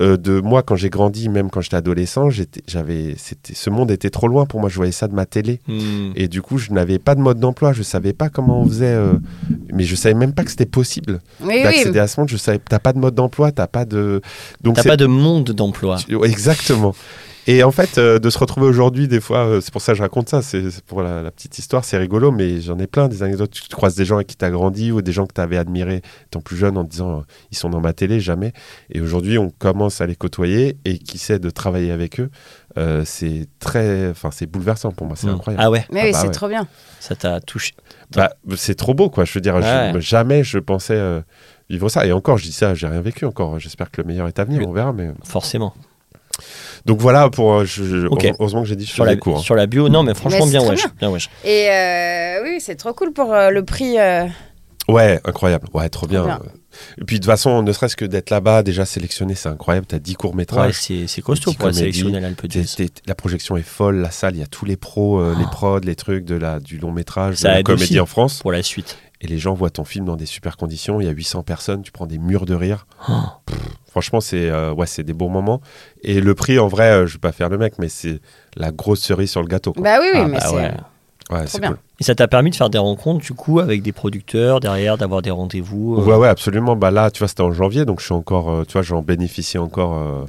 euh, 0.00 0.16
de 0.16 0.40
moi, 0.40 0.62
quand 0.62 0.74
j'ai 0.76 0.88
grandi, 0.88 1.28
même 1.28 1.50
quand 1.50 1.60
j'étais 1.60 1.76
adolescent, 1.76 2.28
j'avais, 2.66 3.14
c'était, 3.18 3.54
ce 3.54 3.68
monde 3.70 3.90
était 3.90 4.08
trop 4.10 4.26
loin 4.26 4.46
pour 4.46 4.60
moi. 4.60 4.68
Je 4.70 4.76
voyais 4.76 4.92
ça 4.92 5.06
de 5.08 5.14
ma 5.14 5.26
télé. 5.26 5.60
Hmm. 5.68 6.12
Et 6.16 6.28
du 6.28 6.40
coup, 6.40 6.56
je 6.58 6.72
n'avais 6.72 6.98
pas 6.98 7.14
de 7.14 7.20
mode 7.20 7.38
d'emploi. 7.38 7.72
Je 7.72 7.82
savais 7.82 8.12
pas 8.14 8.28
comment 8.30 8.60
on 8.62 8.66
faisait. 8.66 8.86
euh, 8.86 9.14
mais 9.72 9.84
je 9.84 9.94
savais 9.94 10.14
même 10.14 10.32
pas 10.32 10.44
que 10.44 10.50
c'était 10.50 10.64
possible 10.66 11.20
Oui, 11.40 11.54
oui. 11.56 11.62
d'accéder 11.62 11.98
à 11.98 12.06
ce 12.06 12.18
monde. 12.20 12.28
Je 12.30 12.36
savais, 12.38 12.58
t'as 12.58 12.78
pas 12.78 12.92
de 12.94 12.98
mode 12.98 13.14
d'emploi, 13.14 13.52
t'as 13.52 13.66
pas 13.66 13.84
de. 13.84 14.22
Donc 14.62 14.76
T'as 14.76 14.82
pas 14.84 14.96
de 14.96 15.06
monde 15.06 15.50
d'emploi. 15.50 15.98
Exactement. 16.24 16.94
Et 17.48 17.64
en 17.64 17.72
fait, 17.72 17.98
euh, 17.98 18.18
de 18.20 18.30
se 18.30 18.38
retrouver 18.38 18.66
aujourd'hui, 18.66 19.08
des 19.08 19.20
fois, 19.20 19.38
euh, 19.46 19.60
c'est 19.60 19.72
pour 19.72 19.82
ça 19.82 19.92
que 19.92 19.98
je 19.98 20.02
raconte 20.02 20.28
ça, 20.28 20.42
c'est 20.42 20.62
pour 20.86 21.02
la, 21.02 21.22
la 21.22 21.30
petite 21.32 21.58
histoire, 21.58 21.84
c'est 21.84 21.96
rigolo, 21.98 22.30
mais 22.30 22.60
j'en 22.60 22.78
ai 22.78 22.86
plein 22.86 23.08
des 23.08 23.24
anecdotes. 23.24 23.50
Tu 23.50 23.62
croises 23.74 23.96
des 23.96 24.04
gens 24.04 24.14
avec 24.16 24.28
qui 24.28 24.36
t'as 24.36 24.50
grandi 24.50 24.92
ou 24.92 25.02
des 25.02 25.10
gens 25.12 25.26
que 25.26 25.32
t'avais 25.32 25.56
admirés 25.56 26.02
étant 26.26 26.40
plus 26.40 26.56
jeune 26.56 26.78
en 26.78 26.84
te 26.84 26.90
disant 26.90 27.18
euh, 27.18 27.22
ils 27.50 27.56
sont 27.56 27.68
dans 27.68 27.80
ma 27.80 27.92
télé, 27.92 28.20
jamais. 28.20 28.52
Et 28.90 29.00
aujourd'hui, 29.00 29.38
on 29.38 29.50
commence 29.50 30.00
à 30.00 30.06
les 30.06 30.14
côtoyer 30.14 30.76
et 30.84 30.98
qui 30.98 31.18
sait 31.18 31.40
de 31.40 31.50
travailler 31.50 31.90
avec 31.90 32.20
eux, 32.20 32.30
euh, 32.78 33.02
c'est 33.04 33.46
très. 33.58 34.08
Enfin, 34.10 34.30
c'est 34.32 34.46
bouleversant 34.46 34.92
pour 34.92 35.08
moi, 35.08 35.16
c'est 35.16 35.26
Hmm. 35.26 35.30
incroyable. 35.34 35.64
Ah 35.66 35.70
ouais, 35.70 35.84
Mais 35.90 36.00
Ah 36.00 36.04
oui, 36.06 36.12
bah 36.12 36.18
c'est 36.20 36.26
ouais. 36.28 36.32
trop 36.32 36.48
bien. 36.48 36.68
ça 37.00 37.16
t'a 37.16 37.40
touché. 37.40 37.72
Bah, 38.14 38.30
c'est 38.56 38.76
trop 38.76 38.94
beau, 38.94 39.10
quoi. 39.10 39.24
Je 39.24 39.32
veux 39.34 39.40
dire, 39.40 39.60
je- 39.60 39.66
Ouais. 39.94 40.00
jamais 40.00 40.44
je 40.44 40.58
pensais 40.58 40.94
euh, 40.94 41.20
vivre 41.68 41.88
ça. 41.88 42.06
Et 42.06 42.12
encore, 42.12 42.38
je 42.38 42.44
dis 42.44 42.52
ça, 42.52 42.74
j'ai 42.74 42.86
rien 42.86 43.00
vécu 43.00 43.24
encore. 43.24 43.58
J'espère 43.58 43.90
que 43.90 44.00
le 44.00 44.06
meilleur 44.06 44.28
est 44.28 44.38
à 44.38 44.44
venir, 44.44 44.60
Oui. 44.60 44.66
on 44.68 44.72
verra. 44.72 44.92
Mais... 44.92 45.10
Forcément. 45.24 45.74
Donc 46.86 47.00
voilà, 47.00 47.28
pour, 47.30 47.52
euh, 47.52 47.64
je- 47.64 47.84
je- 47.84 48.06
Ok. 48.06 48.26
heureusement 48.38 48.62
que 48.62 48.68
j'ai 48.68 48.76
dit 48.76 48.86
je 48.86 48.92
Sur 48.92 49.04
la, 49.04 49.16
court. 49.16 49.38
hein. 49.38 49.40
sur 49.42 49.54
la 49.54 49.66
bio, 49.66 49.88
non, 49.88 50.02
mais 50.02 50.14
franchement, 50.14 50.44
Mais 50.46 50.50
bien 50.50 50.62
wesh. 50.68 50.82
bien. 50.82 50.92
Bien 51.00 51.10
wesh. 51.10 51.28
Et 51.44 51.68
euh, 51.70 52.42
oui, 52.44 52.60
c'est 52.60 52.74
trop 52.76 52.92
cool 52.92 53.12
pour 53.12 53.32
euh, 53.32 53.50
le 53.50 53.64
prix. 53.64 53.98
euh, 53.98 54.26
Ouais, 54.88 55.20
incroyable. 55.24 55.68
Ouais, 55.74 55.88
trop 55.88 56.06
bien. 56.06 56.24
bien. 56.24 56.40
Et 57.00 57.04
puis 57.04 57.16
de 57.16 57.24
toute 57.24 57.30
façon, 57.30 57.62
ne 57.62 57.72
serait-ce 57.72 57.96
que 57.96 58.04
d'être 58.04 58.30
là-bas, 58.30 58.62
déjà 58.62 58.84
sélectionné, 58.84 59.34
c'est 59.34 59.48
incroyable. 59.48 59.86
T'as 59.86 59.98
10 59.98 60.10
Ouais, 60.12 60.16
courts-métrages. 60.16 60.74
c'est 60.80 61.06
c'est 61.06 61.22
costaud 61.22 61.52
pour 61.52 61.68
être 61.68 61.74
sélectionné 61.74 62.18
à 62.18 62.20
l'Alpe 62.20 62.46
d'Huez. 62.46 62.64
la 63.06 63.14
projection 63.14 63.56
est 63.56 63.62
folle, 63.62 63.96
la 63.96 64.10
salle, 64.10 64.36
il 64.36 64.40
y 64.40 64.42
a 64.42 64.46
tous 64.46 64.64
les 64.64 64.76
pros, 64.76 65.20
euh, 65.20 65.34
Oh. 65.34 65.38
les 65.38 65.46
prods, 65.46 65.78
les 65.80 65.94
trucs 65.96 66.24
de 66.24 66.34
la, 66.34 66.60
du 66.60 66.78
long 66.78 66.92
métrage, 66.92 67.36
Ça 67.36 67.48
de 67.48 67.52
la 67.54 67.60
aide 67.60 67.66
comédie 67.66 67.84
aussi. 67.84 68.00
en 68.00 68.06
France. 68.06 68.38
Pour 68.40 68.52
la 68.52 68.62
suite. 68.62 68.98
Et 69.20 69.28
les 69.28 69.38
gens 69.38 69.54
voient 69.54 69.70
ton 69.70 69.84
film 69.84 70.04
dans 70.04 70.16
des 70.16 70.26
super 70.26 70.56
conditions. 70.56 71.00
Il 71.00 71.04
y 71.06 71.08
a 71.08 71.12
800 71.12 71.44
personnes, 71.44 71.82
tu 71.82 71.92
prends 71.92 72.06
des 72.06 72.18
murs 72.18 72.44
de 72.44 72.54
rire. 72.54 72.86
Oh. 73.08 73.12
Franchement, 73.88 74.20
c'est 74.20 74.48
euh, 74.50 74.72
ouais, 74.72 74.86
c'est 74.86 75.04
des 75.04 75.12
bons 75.12 75.28
moments. 75.28 75.60
Et 76.02 76.20
le 76.20 76.34
prix, 76.34 76.58
en 76.58 76.66
vrai, 76.66 76.90
euh, 76.90 77.06
je 77.06 77.12
vais 77.14 77.18
pas 77.20 77.30
faire 77.32 77.48
le 77.48 77.56
mec, 77.58 77.74
mais 77.78 77.88
c'est 77.88 78.20
la 78.56 78.72
grosse 78.72 79.00
cerise 79.00 79.30
sur 79.30 79.40
le 79.42 79.46
gâteau. 79.46 79.72
quoi. 79.72 79.82
Bah 79.82 79.98
oui, 80.00 80.08
oui, 80.14 80.20
Ah, 80.24 80.28
mais 80.28 80.38
bah 80.38 80.46
c'est. 80.48 80.54
ouais. 80.56 80.72
Ouais, 81.32 81.46
c'est 81.46 81.60
bien. 81.60 81.70
cool. 81.70 81.78
Et 82.00 82.04
ça 82.04 82.14
t'a 82.14 82.28
permis 82.28 82.50
de 82.50 82.56
faire 82.56 82.68
des 82.70 82.78
rencontres, 82.78 83.24
du 83.24 83.32
coup, 83.32 83.60
avec 83.60 83.82
des 83.82 83.92
producteurs 83.92 84.60
derrière, 84.60 84.98
d'avoir 84.98 85.22
des 85.22 85.30
rendez-vous. 85.30 85.96
euh, 86.00 86.04
Ouais, 86.04 86.16
ouais, 86.16 86.28
absolument. 86.28 86.76
Bah 86.76 86.90
là, 86.90 87.10
tu 87.10 87.20
vois, 87.20 87.28
c'était 87.28 87.42
en 87.42 87.52
janvier, 87.52 87.84
donc 87.84 88.00
je 88.00 88.06
suis 88.06 88.14
encore, 88.14 88.50
euh, 88.50 88.64
tu 88.64 88.72
vois, 88.72 88.82
j'en 88.82 89.02
bénéficie 89.02 89.58
encore, 89.58 89.94
euh, 89.94 90.24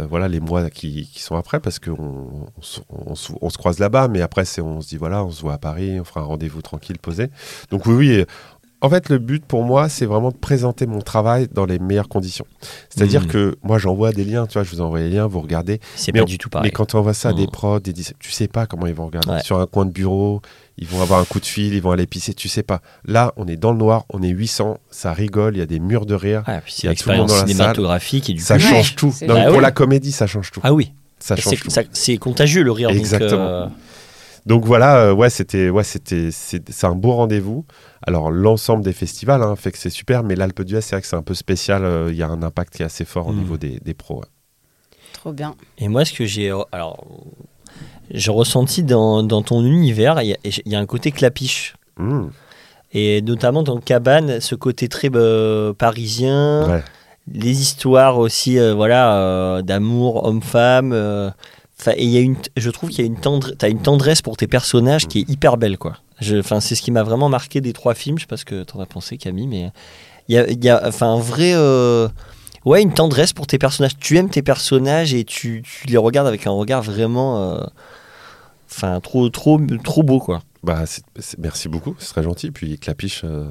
euh, 0.00 0.06
voilà, 0.08 0.28
les 0.28 0.38
mois 0.40 0.70
qui, 0.70 1.08
qui 1.12 1.20
sont 1.20 1.36
après, 1.36 1.58
parce 1.60 1.78
qu'on 1.80 1.92
on, 1.98 3.14
on 3.40 3.50
se 3.50 3.58
croise 3.58 3.78
là-bas, 3.80 4.08
mais 4.08 4.20
après, 4.20 4.44
c'est, 4.44 4.60
on 4.60 4.80
se 4.80 4.88
dit, 4.88 4.96
voilà, 4.96 5.24
on 5.24 5.30
se 5.30 5.40
voit 5.42 5.54
à 5.54 5.58
Paris, 5.58 5.98
on 6.00 6.04
fera 6.04 6.20
un 6.20 6.24
rendez-vous 6.24 6.62
tranquille, 6.62 6.98
posé. 6.98 7.28
Donc 7.70 7.86
oui, 7.86 7.94
oui. 7.94 8.24
En 8.80 8.88
fait, 8.88 9.08
le 9.08 9.18
but 9.18 9.44
pour 9.44 9.64
moi, 9.64 9.88
c'est 9.88 10.06
vraiment 10.06 10.30
de 10.30 10.36
présenter 10.36 10.86
mon 10.86 11.00
travail 11.00 11.48
dans 11.52 11.66
les 11.66 11.80
meilleures 11.80 12.08
conditions. 12.08 12.44
C'est-à-dire 12.90 13.22
Mhm. 13.22 13.26
que 13.26 13.56
moi, 13.64 13.76
j'envoie 13.78 14.12
des 14.12 14.24
liens, 14.24 14.46
tu 14.46 14.52
vois, 14.54 14.62
je 14.62 14.70
vous 14.70 14.80
envoie 14.80 15.00
les 15.00 15.10
liens, 15.10 15.26
vous 15.26 15.40
regardez. 15.40 15.80
C'est 15.96 16.12
Mais 16.12 16.20
pas 16.20 16.24
on- 16.24 16.26
du 16.28 16.38
tout 16.38 16.48
pareil. 16.48 16.68
Mais 16.68 16.70
quand 16.70 16.94
on 16.94 16.98
envoie 16.98 17.12
ça 17.12 17.30
à 17.30 17.32
des 17.32 17.46
Mhm. 17.46 17.50
prods, 17.50 17.80
des 17.80 17.92
dis- 17.92 18.06
tu 18.20 18.30
sais 18.30 18.46
pas 18.46 18.66
comment 18.66 18.86
ils 18.86 18.94
vont 18.94 19.06
regarder. 19.06 19.30
Ouais. 19.30 19.42
Sur 19.42 19.58
un 19.58 19.66
coin 19.66 19.84
de 19.84 19.90
bureau, 19.90 20.40
ils 20.76 20.86
vont 20.86 21.02
avoir 21.02 21.18
un 21.18 21.24
coup 21.24 21.40
de 21.40 21.46
fil, 21.46 21.74
ils 21.74 21.82
vont 21.82 21.90
aller 21.90 22.06
pisser, 22.06 22.34
tu 22.34 22.48
sais 22.48 22.62
pas. 22.62 22.80
Là, 23.04 23.32
on 23.36 23.48
est 23.48 23.56
dans 23.56 23.72
le 23.72 23.78
noir, 23.78 24.04
on 24.10 24.22
est 24.22 24.28
800, 24.28 24.78
ça 24.90 25.12
rigole, 25.12 25.56
il 25.56 25.58
y 25.58 25.62
a 25.62 25.66
des 25.66 25.80
murs 25.80 26.06
de 26.06 26.14
rire. 26.14 26.44
Ah, 26.46 26.60
puis 26.62 26.72
c'est 26.72 26.84
Il 26.86 26.90
y 26.90 26.92
a 26.92 26.94
tout 26.94 27.08
le 27.10 27.16
monde 27.16 27.26
dans 27.26 27.34
la 27.34 27.40
salle. 27.40 27.48
cinématographique 27.48 28.30
et 28.30 28.32
du 28.34 28.40
ça 28.42 28.54
coup. 28.58 28.60
change 28.64 28.94
tout. 28.94 29.12
c'est 29.12 29.26
Non, 29.26 29.34
vrai. 29.34 29.46
pour 29.46 29.56
oui. 29.56 29.62
la 29.62 29.72
comédie, 29.72 30.12
ça 30.12 30.28
change 30.28 30.52
tout. 30.52 30.60
Ah 30.62 30.72
oui, 30.72 30.92
ça 31.18 31.34
change 31.34 31.52
c'est 31.56 31.56
tout. 31.60 31.70
ça- 31.70 31.82
c'est 31.92 32.16
contagieux 32.18 32.62
le 32.62 32.70
rire. 32.70 32.90
donc, 32.90 32.98
Exactement. 32.98 33.40
euh, 33.44 33.66
Donc 34.48 34.64
voilà, 34.64 34.96
euh, 34.96 35.12
ouais, 35.14 35.30
c'était, 35.30 35.68
ouais, 35.68 35.84
c'était, 35.84 36.30
c'est, 36.32 36.68
c'est 36.70 36.86
un 36.86 36.94
beau 36.94 37.12
rendez-vous. 37.12 37.64
Alors 38.06 38.30
l'ensemble 38.30 38.82
des 38.82 38.92
festivals 38.94 39.42
hein, 39.42 39.54
fait 39.56 39.70
que 39.72 39.78
c'est 39.78 39.90
super, 39.90 40.22
mais 40.22 40.34
l'Alpe 40.36 40.62
d'Huez, 40.62 40.80
c'est 40.80 40.94
vrai 40.96 41.02
que 41.02 41.06
c'est 41.06 41.16
un 41.16 41.22
peu 41.22 41.34
spécial. 41.34 41.84
euh, 41.84 42.08
Il 42.10 42.16
y 42.16 42.22
a 42.22 42.28
un 42.28 42.42
impact 42.42 42.74
qui 42.76 42.82
est 42.82 42.86
assez 42.86 43.04
fort 43.04 43.26
au 43.28 43.32
Mhm. 43.32 43.38
niveau 43.38 43.56
des, 43.58 43.78
des 43.84 43.94
pros. 43.94 44.16
ouais. 44.20 44.26
Trop 45.12 45.32
bien. 45.32 45.54
Et 45.78 45.88
moi, 45.88 46.04
ce 46.04 46.12
que 46.12 46.24
j'ai. 46.24 46.50
Alors. 46.72 47.04
j'ai 48.10 48.30
ressenti 48.30 48.82
dans, 48.82 49.22
dans 49.22 49.42
ton 49.42 49.62
univers, 49.64 50.22
il 50.22 50.28
y, 50.28 50.32
a- 50.32 50.38
il 50.44 50.72
y 50.72 50.74
a 50.76 50.78
un 50.80 50.86
côté 50.86 51.10
clapiche. 51.12 51.74
Mmh, 51.98 52.28
Et 52.94 53.20
notamment 53.20 53.62
dans 53.62 53.78
Cabane, 53.80 54.40
ce 54.40 54.54
côté 54.54 54.88
très 54.88 55.10
euh, 55.14 55.74
parisien, 55.74 56.66
ouais. 56.70 56.82
les 57.30 57.60
histoires 57.60 58.16
aussi, 58.18 58.58
euh, 58.58 58.72
voilà, 58.74 59.18
euh, 59.18 59.62
d'amour 59.62 60.24
homme-femme. 60.24 60.92
Et 61.86 62.02
il 62.04 62.10
y 62.10 62.16
a 62.16 62.20
une, 62.20 62.36
je 62.56 62.70
trouve 62.70 62.90
qu'il 62.90 63.00
y 63.00 63.02
a 63.02 63.06
une 63.06 63.20
tendre, 63.20 63.52
t'as 63.56 63.68
une 63.68 63.80
tendresse 63.80 64.20
pour 64.22 64.36
tes 64.36 64.46
personnages 64.48 65.06
qui 65.06 65.20
est 65.20 65.28
hyper 65.30 65.56
belle, 65.56 65.78
quoi. 65.78 65.96
Je- 66.20 66.36
Enfin, 66.36 66.60
c'est 66.60 66.74
ce 66.74 66.82
qui 66.82 66.90
m'a 66.90 67.02
vraiment 67.04 67.28
marqué 67.28 67.60
des 67.60 67.72
trois 67.72 67.94
films. 67.94 68.18
Je 68.18 68.22
sais 68.24 68.26
pas 68.26 68.36
ce 68.36 68.44
que 68.44 68.64
t'en 68.64 68.80
as 68.80 68.86
pensé, 68.86 69.16
Camille, 69.16 69.46
mais 69.46 69.70
il 70.28 70.34
y 70.34 70.38
a, 70.38 70.48
il 70.50 70.64
y 70.64 70.68
a, 70.68 70.82
enfin, 70.86 71.06
un 71.14 71.20
vrai, 71.20 71.52
euh, 71.54 72.08
ouais, 72.64 72.82
une 72.82 72.92
tendresse 72.92 73.32
pour 73.32 73.46
tes 73.46 73.58
personnages. 73.58 73.96
Tu 73.98 74.16
aimes 74.16 74.28
tes 74.28 74.42
personnages 74.42 75.14
et 75.14 75.24
tu, 75.24 75.62
tu 75.62 75.86
les 75.86 75.96
regardes 75.96 76.26
avec 76.26 76.46
un 76.48 76.50
regard 76.50 76.82
vraiment, 76.82 77.42
euh, 77.52 77.64
enfin, 78.70 79.00
trop, 79.00 79.28
trop, 79.28 79.60
trop 79.84 80.02
beau, 80.02 80.18
quoi. 80.18 80.40
Bah, 80.64 80.84
merci 81.38 81.68
beaucoup, 81.68 81.94
c'est 81.98 82.08
très 82.08 82.22
gentil. 82.24 82.50
Puis 82.50 82.78
Clapiche, 82.78 83.22
euh, 83.24 83.44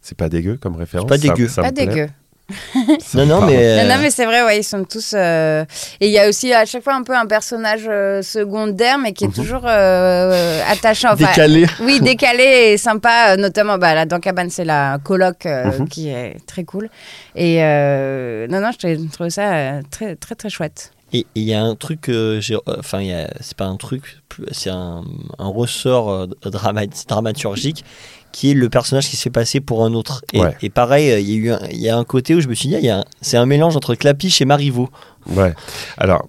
c'est 0.00 0.16
pas 0.16 0.28
dégueu 0.30 0.56
comme 0.56 0.76
référence. 0.76 1.08
pas 1.08 1.18
ça- 1.18 1.28
dégueu. 1.28 1.48
ça 1.48 1.60
me 1.62 1.66
Pas 1.68 1.72
plaît. 1.72 1.86
dégueu. 1.86 2.08
Non, 3.14 3.26
non, 3.26 3.40
mais. 3.46 3.82
Non, 3.82 3.88
non, 3.88 3.94
euh, 3.96 3.98
mais 4.02 4.10
c'est 4.10 4.24
vrai, 4.24 4.42
ouais, 4.44 4.58
ils 4.60 4.64
sont 4.64 4.84
tous. 4.84 5.14
euh, 5.16 5.64
Et 6.00 6.06
il 6.06 6.12
y 6.12 6.18
a 6.18 6.28
aussi 6.28 6.52
à 6.52 6.64
chaque 6.64 6.84
fois 6.84 6.94
un 6.94 7.02
peu 7.02 7.14
un 7.16 7.26
personnage 7.26 7.86
euh, 7.88 8.22
secondaire, 8.22 8.98
mais 8.98 9.12
qui 9.12 9.24
est 9.24 9.28
Mhm. 9.28 9.32
toujours 9.34 9.62
euh, 9.64 10.62
attachant. 10.68 11.12
Enfin, 11.14 11.26
décalé. 11.26 11.66
Oui, 11.80 12.00
décalé 12.02 12.72
et 12.72 12.76
sympa, 12.76 13.30
euh, 13.32 13.36
notamment 13.36 13.78
bah, 13.78 13.94
là, 13.94 14.06
dans 14.06 14.20
Cabane, 14.20 14.50
c'est 14.50 14.64
la 14.64 14.98
coloc 15.02 15.44
euh, 15.46 15.78
Mhm. 15.78 15.88
qui 15.88 16.08
est 16.08 16.36
très 16.46 16.64
cool. 16.64 16.88
Et 17.34 17.62
euh, 17.64 18.46
non, 18.48 18.60
non, 18.60 18.70
je 18.72 19.08
trouve- 19.12 19.28
ça 19.28 19.52
euh, 19.54 19.82
très, 19.90 20.14
très, 20.16 20.34
très 20.34 20.48
chouette. 20.48 20.92
Et 21.12 21.24
il 21.36 21.44
y 21.44 21.54
a 21.54 21.62
un 21.62 21.76
truc 21.76 22.10
j'ai. 22.40 22.56
Enfin, 22.66 23.00
il 23.00 23.06
y 23.06 23.12
a- 23.12 23.30
c'est 23.40 23.56
pas 23.56 23.64
un 23.66 23.76
truc, 23.76 24.18
c'est 24.50 24.70
un, 24.70 25.04
un 25.38 25.46
ressort 25.48 26.10
euh, 26.10 26.26
drama- 26.44 26.86
dramaturgique 27.08 27.84
qui 28.32 28.50
est 28.50 28.54
le 28.54 28.68
personnage 28.68 29.08
qui 29.08 29.16
se 29.16 29.22
fait 29.22 29.30
passer 29.30 29.60
pour 29.60 29.84
un 29.84 29.94
autre. 29.94 30.22
Et, 30.32 30.40
Ouais. 30.40 30.54
et 30.62 30.68
pareil, 30.70 31.10
euh, 31.10 31.20
il 31.20 31.28
y, 31.30 31.32
a 31.34 31.36
eu 31.36 31.50
un- 31.52 31.66
il 31.70 31.78
y 31.80 31.88
a 31.88 31.96
un 31.96 32.04
côté 32.04 32.34
où 32.34 32.40
je 32.40 32.48
me 32.48 32.54
suis 32.54 32.68
dit, 32.68 32.74
il 32.74 32.84
y 32.84 32.90
a 32.90 32.98
un- 32.98 33.04
c'est 33.22 33.36
un 33.36 33.46
mélange 33.46 33.76
entre 33.76 33.94
Clapiche 33.94 34.40
et 34.40 34.44
Marivaux. 34.44 34.90
Ouais. 35.26 35.54
Alors, 35.96 36.28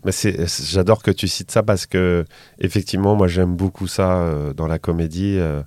j'adore 0.63 1.03
que 1.03 1.11
tu 1.11 1.27
cites 1.27 1.51
ça 1.51 1.63
parce 1.63 1.85
que 1.85 2.25
effectivement, 2.59 3.15
moi, 3.15 3.27
j'aime 3.27 3.55
beaucoup 3.55 3.87
ça 3.87 4.17
euh, 4.19 4.53
dans 4.53 4.67
la 4.67 4.79
comédie 4.79 5.35
euh, 5.37 5.61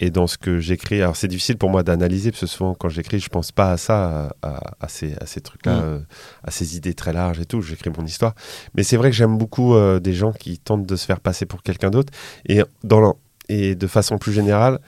et 0.00 0.10
dans 0.10 0.26
ce 0.26 0.36
que 0.36 0.58
j'écris. 0.58 1.00
Alors, 1.00 1.14
c'est 1.14 1.28
difficile 1.28 1.56
pour 1.58 1.70
moi 1.70 1.82
d'analyser 1.84 2.30
parce 2.32 2.40
que 2.40 2.46
souvent, 2.48 2.74
quand 2.74 2.88
j'écris, 2.88 3.20
je 3.20 3.28
pense 3.28 3.52
pas 3.52 3.70
à 3.72 3.76
ça, 3.76 4.34
à, 4.42 4.88
ces, 4.88 5.14
à 5.20 5.26
ces 5.26 5.40
trucs-là, 5.40 5.74
Mm. 5.76 5.80
euh, 5.84 5.98
à 6.42 6.50
ces 6.50 6.76
idées 6.76 6.94
très 6.94 7.12
larges 7.12 7.38
et 7.38 7.44
tout. 7.44 7.60
J'écris 7.60 7.90
mon 7.96 8.04
histoire. 8.04 8.34
Mais 8.74 8.82
c'est 8.82 8.96
vrai 8.96 9.10
que 9.10 9.16
j'aime 9.16 9.38
beaucoup 9.38 9.74
euh, 9.76 10.00
des 10.00 10.14
gens 10.14 10.32
qui 10.32 10.58
tentent 10.58 10.86
de 10.86 10.96
se 10.96 11.04
faire 11.06 11.20
passer 11.20 11.46
pour 11.46 11.62
quelqu'un 11.62 11.90
d'autre 11.90 12.12
et 12.48 12.62
dans 12.82 13.14
et 13.52 13.74
de 13.74 13.86
façon 13.86 14.18
plus 14.18 14.32
générale, 14.32 14.78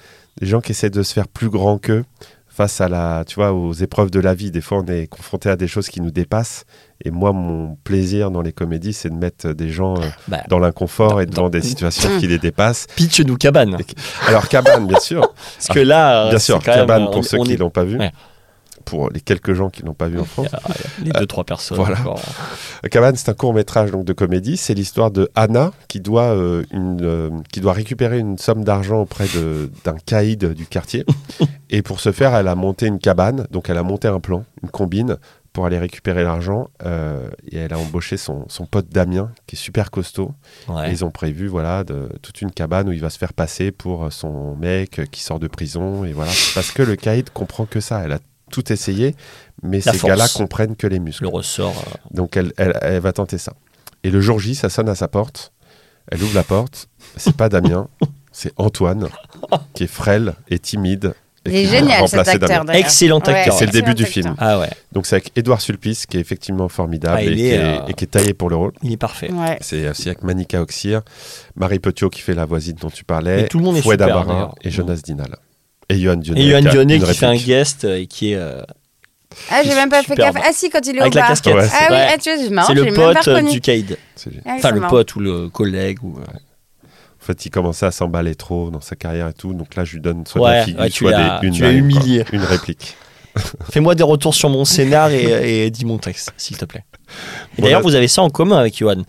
des 0.41 0.47
gens 0.47 0.61
qui 0.61 0.73
essaient 0.73 0.91
de 0.91 1.03
se 1.03 1.13
faire 1.13 1.29
plus 1.29 1.49
grand 1.51 1.79
qu'eux 1.79 2.05
face 2.49 2.81
à 2.81 2.89
la, 2.89 3.25
tu 3.27 3.35
vois, 3.35 3.53
aux 3.53 3.73
épreuves 3.73 4.13
de 4.13 4.21
la 4.21 4.33
vie. 4.33 4.53
Des 4.53 4.61
fois, 4.61 4.79
on 4.79 4.87
est 4.87 5.09
confronté 5.09 5.49
à 5.49 5.57
des 5.57 5.67
choses 5.67 5.89
qui 5.89 6.01
nous 6.01 6.13
dépassent. 6.13 6.65
Et 7.05 7.11
moi, 7.11 7.33
mon 7.33 7.77
plaisir 7.83 8.31
dans 8.31 8.43
les 8.43 8.53
comédies, 8.53 8.93
c'est 8.93 9.11
de 9.11 9.17
mettre 9.17 9.53
des 9.53 9.71
gens 9.71 9.97
euh, 9.97 10.07
Bah, 10.29 10.43
dans 10.49 10.61
l'inconfort 10.61 11.21
et 11.21 11.27
devant 11.27 11.43
dans- 11.43 11.49
des 11.51 11.63
situations 11.63 12.17
qui 12.21 12.29
les 12.29 12.39
dépassent. 12.49 12.87
pitch 12.95 13.21
nous 13.23 13.37
cabane. 13.37 13.77
Alors, 14.29 14.49
Cabane, 14.49 14.87
bien 14.87 15.01
sûr. 15.01 15.35
Parce 15.57 15.67
que 15.69 15.81
là, 15.81 16.29
Bien 16.31 16.39
sûr, 16.39 16.55
même, 16.57 16.63
Cabane, 16.65 17.03
on- 17.09 17.11
pour 17.11 17.25
ceux 17.25 17.39
on 17.41 17.43
qui 17.43 17.55
est- 17.55 17.57
l'ont 17.57 17.71
pas 17.71 17.83
vu. 17.85 17.99
Ouais. 17.99 18.13
Pour 18.85 19.11
les 19.11 19.21
quelques 19.21 19.55
gens 19.55 19.71
qui 19.71 19.83
l'ont 19.83 19.95
pas 19.95 20.09
vu 20.09 20.19
en 20.19 20.25
France. 20.25 20.49
Les 21.03 21.11
deux, 21.11 21.27
trois 21.27 21.45
personnes. 21.45 21.79
voilà. 21.79 21.99
Cabane, 22.91 23.17
c'est 23.17 23.29
un 23.29 23.35
court 23.35 23.55
métrage 23.55 23.91
donc 23.91 24.05
de 24.05 24.13
comédie. 24.13 24.57
C'est 24.57 24.75
l'histoire 24.75 25.11
de 25.11 25.31
Anna 25.35 25.73
qui 25.89 26.01
doit 26.01 26.35
euh, 26.35 26.65
une 26.71 27.01
euh, 27.03 27.31
qui 27.53 27.61
doit 27.61 27.73
récupérer 27.73 28.19
une 28.19 28.39
somme 28.39 28.65
d'argent 28.65 29.01
auprès 29.01 29.27
d'un 29.85 29.97
caïd 30.05 30.53
du 30.53 30.67
quartier. 30.67 31.05
et 31.71 31.83
pour 31.83 32.01
ce 32.01 32.13
faire, 32.13 32.35
elle 32.35 32.49
a 32.49 32.55
monté 32.55 32.87
une 32.87 32.99
cabane. 32.99 33.47
Donc 33.51 33.71
elle 33.71 33.79
a 33.79 33.83
monté 33.83 34.09
un 34.09 34.21
plan, 34.21 34.45
une 34.63 34.71
combine 34.71 35.17
pour 35.53 35.67
aller 35.67 35.79
récupérer 35.79 36.25
l'argent. 36.25 36.69
euh, 36.85 37.29
et 37.51 37.59
elle 37.59 37.73
a 37.73 37.79
embauché 37.79 38.17
son, 38.17 38.45
son 38.49 38.67
pote 38.67 38.89
Damien 38.89 39.31
qui 39.47 39.57
est 39.57 39.59
super 39.59 39.91
costaud. 39.91 40.33
Ouais. 40.69 40.89
Et 40.89 40.93
ils 40.93 41.05
ont 41.05 41.11
prévu 41.11 41.47
voilà 41.47 41.85
de, 41.85 42.09
toute 42.23 42.43
une 42.43 42.51
cabane 42.51 42.89
où 42.89 42.93
il 42.93 43.01
va 43.01 43.11
se 43.11 43.19
faire 43.19 43.33
passer 43.33 43.71
pour 43.71 44.13
son 44.13 44.57
mec 44.57 45.01
qui 45.11 45.23
sort 45.23 45.39
de 45.39 45.49
prison 45.49 46.05
et 46.05 46.13
voilà 46.13 46.33
parce 46.55 46.73
que 46.73 46.83
le 46.83 46.97
caïd 46.97 47.31
comprend 47.31 47.67
que 47.67 47.81
ça. 47.81 48.03
Elle 48.05 48.13
a 48.13 48.19
tout 48.51 48.73
essayé, 48.73 49.15
mais 49.63 49.81
La 49.85 49.93
ces 49.93 49.99
gars-là 50.07 50.27
comprennent 50.29 50.77
que 50.77 50.87
les 50.87 50.99
muscles. 51.01 51.25
Le 51.25 51.29
ressort. 51.29 51.75
euh, 51.77 51.97
Donc 52.13 52.37
elle, 52.37 52.53
elle, 52.57 52.79
elle 52.83 53.01
va 53.01 53.13
tenter 53.13 53.39
ça. 53.39 53.53
Et 54.03 54.11
le 54.11 54.21
jour 54.21 54.39
J, 54.39 54.55
ça 54.55 54.69
sonne 54.69 54.89
à 54.89 54.95
sa 54.95 55.09
porte. 55.09 55.53
Elle 56.13 56.23
ouvre 56.23 56.35
la 56.35 56.43
porte. 56.45 56.89
C'est 57.17 57.37
pas 57.37 57.49
Damien, 57.49 57.89
c'est 58.33 58.53
Antoine, 58.57 59.09
qui 59.75 59.85
est 59.85 59.89
frêle 59.89 60.35
et 60.51 60.59
timide. 60.59 61.15
et 61.47 61.51
Il 61.51 61.57
est 61.57 61.67
génial 61.67 62.07
cet 62.09 62.29
acteur. 62.29 62.65
Excellent 62.75 63.21
acteur. 63.21 63.55
C'est 63.55 63.67
le 63.67 63.73
début 63.73 63.95
du 63.95 64.05
film. 64.05 64.35
Ah 64.39 64.59
ouais, 64.61 64.69
Donc 64.93 65.07
c'est 65.07 65.17
avec 65.17 65.33
Édouard 65.37 65.61
Sulpice, 65.63 66.05
qui 66.05 66.19
est 66.19 66.21
effectivement 66.21 66.69
formidable 66.69 67.17
Ah, 67.19 67.23
il 67.23 67.33
et, 67.33 67.37
qui 67.37 67.47
est, 67.47 67.55
est, 67.55 67.59
euh, 67.81 67.87
et 67.89 67.95
qui 67.95 68.05
est 68.05 68.09
taillé 68.09 68.35
pour 68.35 68.51
le 68.51 68.57
rôle. 68.57 68.73
il 68.83 68.93
est 68.93 68.97
parfait. 68.99 69.31
Ouais. 69.33 69.57
C'est 69.63 69.89
aussi 69.89 70.09
avec 70.09 70.23
Manika 70.23 70.61
Oxir, 70.61 71.01
Marie 71.57 71.79
Petiot 71.79 72.11
qui 72.11 72.21
fait 72.21 72.35
la 72.35 72.45
voisine 72.45 72.77
dont 72.81 72.91
tu 72.91 73.05
parlais, 73.05 73.47
tout 73.49 73.59
le 73.59 73.65
monde 73.65 73.77
est 73.79 73.83
Foued 73.83 73.93
super, 73.99 74.51
et 74.63 74.71
Jonas 74.71 75.01
Dinal. 75.03 75.37
Et 75.91 75.99
Johan 75.99 76.17
Dionnet. 76.17 76.41
Et 76.41 76.47
Yohan 76.47 76.63
qui 76.63 76.69
Dionnet 76.71 76.99
fait 77.15 77.27
un 77.27 77.37
guest 77.37 77.85
euh, 77.85 77.99
et 77.99 78.07
qui 78.07 78.33
est. 78.33 78.37
euh, 78.37 78.63
Ah, 79.51 79.63
j'ai 79.65 79.75
même 79.75 79.89
pas 79.91 80.03
fait 80.03 80.15
gaffe. 80.17 80.37
Ah, 80.43 80.51
si, 80.53 80.71
quand 80.71 80.81
il 80.87 80.97
est 80.97 81.01
Avec 81.01 81.13
au 81.13 81.17
la 81.17 81.23
bar. 81.23 81.29
casquette. 81.31 81.55
Ouais, 81.55 81.69
Ah 81.73 81.87
oui, 81.91 81.97
ah, 82.15 82.19
tu 82.19 82.31
vois, 82.35 82.43
c'est 82.45 82.51
marrant, 82.51 82.67
c'est 82.69 82.75
le 82.75 82.83
l'ai 82.85 82.91
même 82.91 83.01
pas 83.01 83.15
pote 83.15 83.29
euh, 83.29 83.43
du 83.53 83.61
lui. 84.31 84.41
Ah 84.47 84.55
Enfin, 84.57 84.71
le 84.71 84.81
pote 84.83 85.17
ou 85.17 85.21
le 85.21 85.49
collègue. 85.49 85.99
Ou... 86.03 86.19
En 86.19 87.25
fait, 87.27 87.47
il 87.47 87.51
commençait 87.51 87.87
à 87.87 87.91
s'emballer 87.91 88.35
trop 88.35 88.71
dans 88.71 88.81
sa 88.83 88.97
carrière 88.97 89.29
et 89.29 89.33
tout. 89.33 89.55
Donc 89.55 89.75
là, 89.77 89.85
je 89.85 89.95
lui 89.95 90.01
donne 90.01 90.27
soit 90.27 90.41
Ouais, 90.43 90.59
des 90.61 90.65
figures, 90.67 90.81
ouais, 90.83 90.91
tu 90.91 91.05
soit 91.05 91.13
des, 91.41 91.47
une, 91.49 91.53
tu 91.55 91.63
line, 91.63 91.71
quoi. 91.71 91.99
humilié. 91.99 92.25
une 92.33 92.45
réplique. 92.45 92.97
Fais-moi 93.73 93.95
des 93.95 94.03
retours 94.05 94.35
sur 94.35 94.49
mon 94.49 94.65
scénar 94.65 95.11
et, 95.11 95.67
et 95.67 95.71
dis 95.71 95.85
mon 95.85 95.99
texte, 95.99 96.33
s'il 96.37 96.57
te 96.57 96.65
plaît. 96.67 96.85
Et 97.59 97.61
Bon, 97.61 97.65
D'ailleurs, 97.65 97.83
vous 97.83 97.95
avez 97.95 98.09
ça 98.09 98.23
en 98.23 98.31
commun 98.31 98.59
avec 98.59 98.77
Johan. 98.79 99.03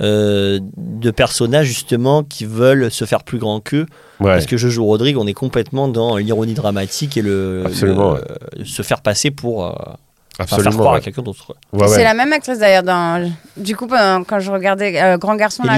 Euh, 0.00 0.60
de 0.78 1.10
personnages 1.10 1.66
justement 1.66 2.22
qui 2.24 2.46
veulent 2.46 2.90
se 2.90 3.04
faire 3.04 3.22
plus 3.22 3.36
grand 3.38 3.60
qu'eux. 3.60 3.84
Ouais. 4.18 4.32
Parce 4.32 4.46
que 4.46 4.56
je 4.56 4.68
joue 4.68 4.86
Rodrigue, 4.86 5.18
on 5.18 5.26
est 5.26 5.34
complètement 5.34 5.88
dans 5.88 6.16
l'ironie 6.16 6.54
dramatique 6.54 7.18
et 7.18 7.22
le, 7.22 7.64
Absolument, 7.66 8.14
le- 8.56 8.64
se 8.64 8.80
faire 8.80 9.02
passer 9.02 9.30
pour 9.30 9.66
euh, 9.66 9.70
enfin, 9.72 9.86
faire 10.46 10.58
Absolument. 10.58 10.78
croire 10.78 10.94
à 10.94 11.00
quelqu'un 11.00 11.20
d'autre. 11.22 11.54
Ouais, 11.74 11.86
C'est 11.88 12.02
la 12.04 12.14
même 12.14 12.32
actrice 12.32 12.58
d'ailleurs 12.58 12.82
dans. 12.82 13.30
Du 13.58 13.76
coup, 13.76 13.86
pendant- 13.86 14.24
quand 14.24 14.40
je 14.40 14.50
regardais 14.50 14.98
euh, 15.02 15.18
Grand 15.18 15.36
Garçon. 15.36 15.64
là-. 15.64 15.76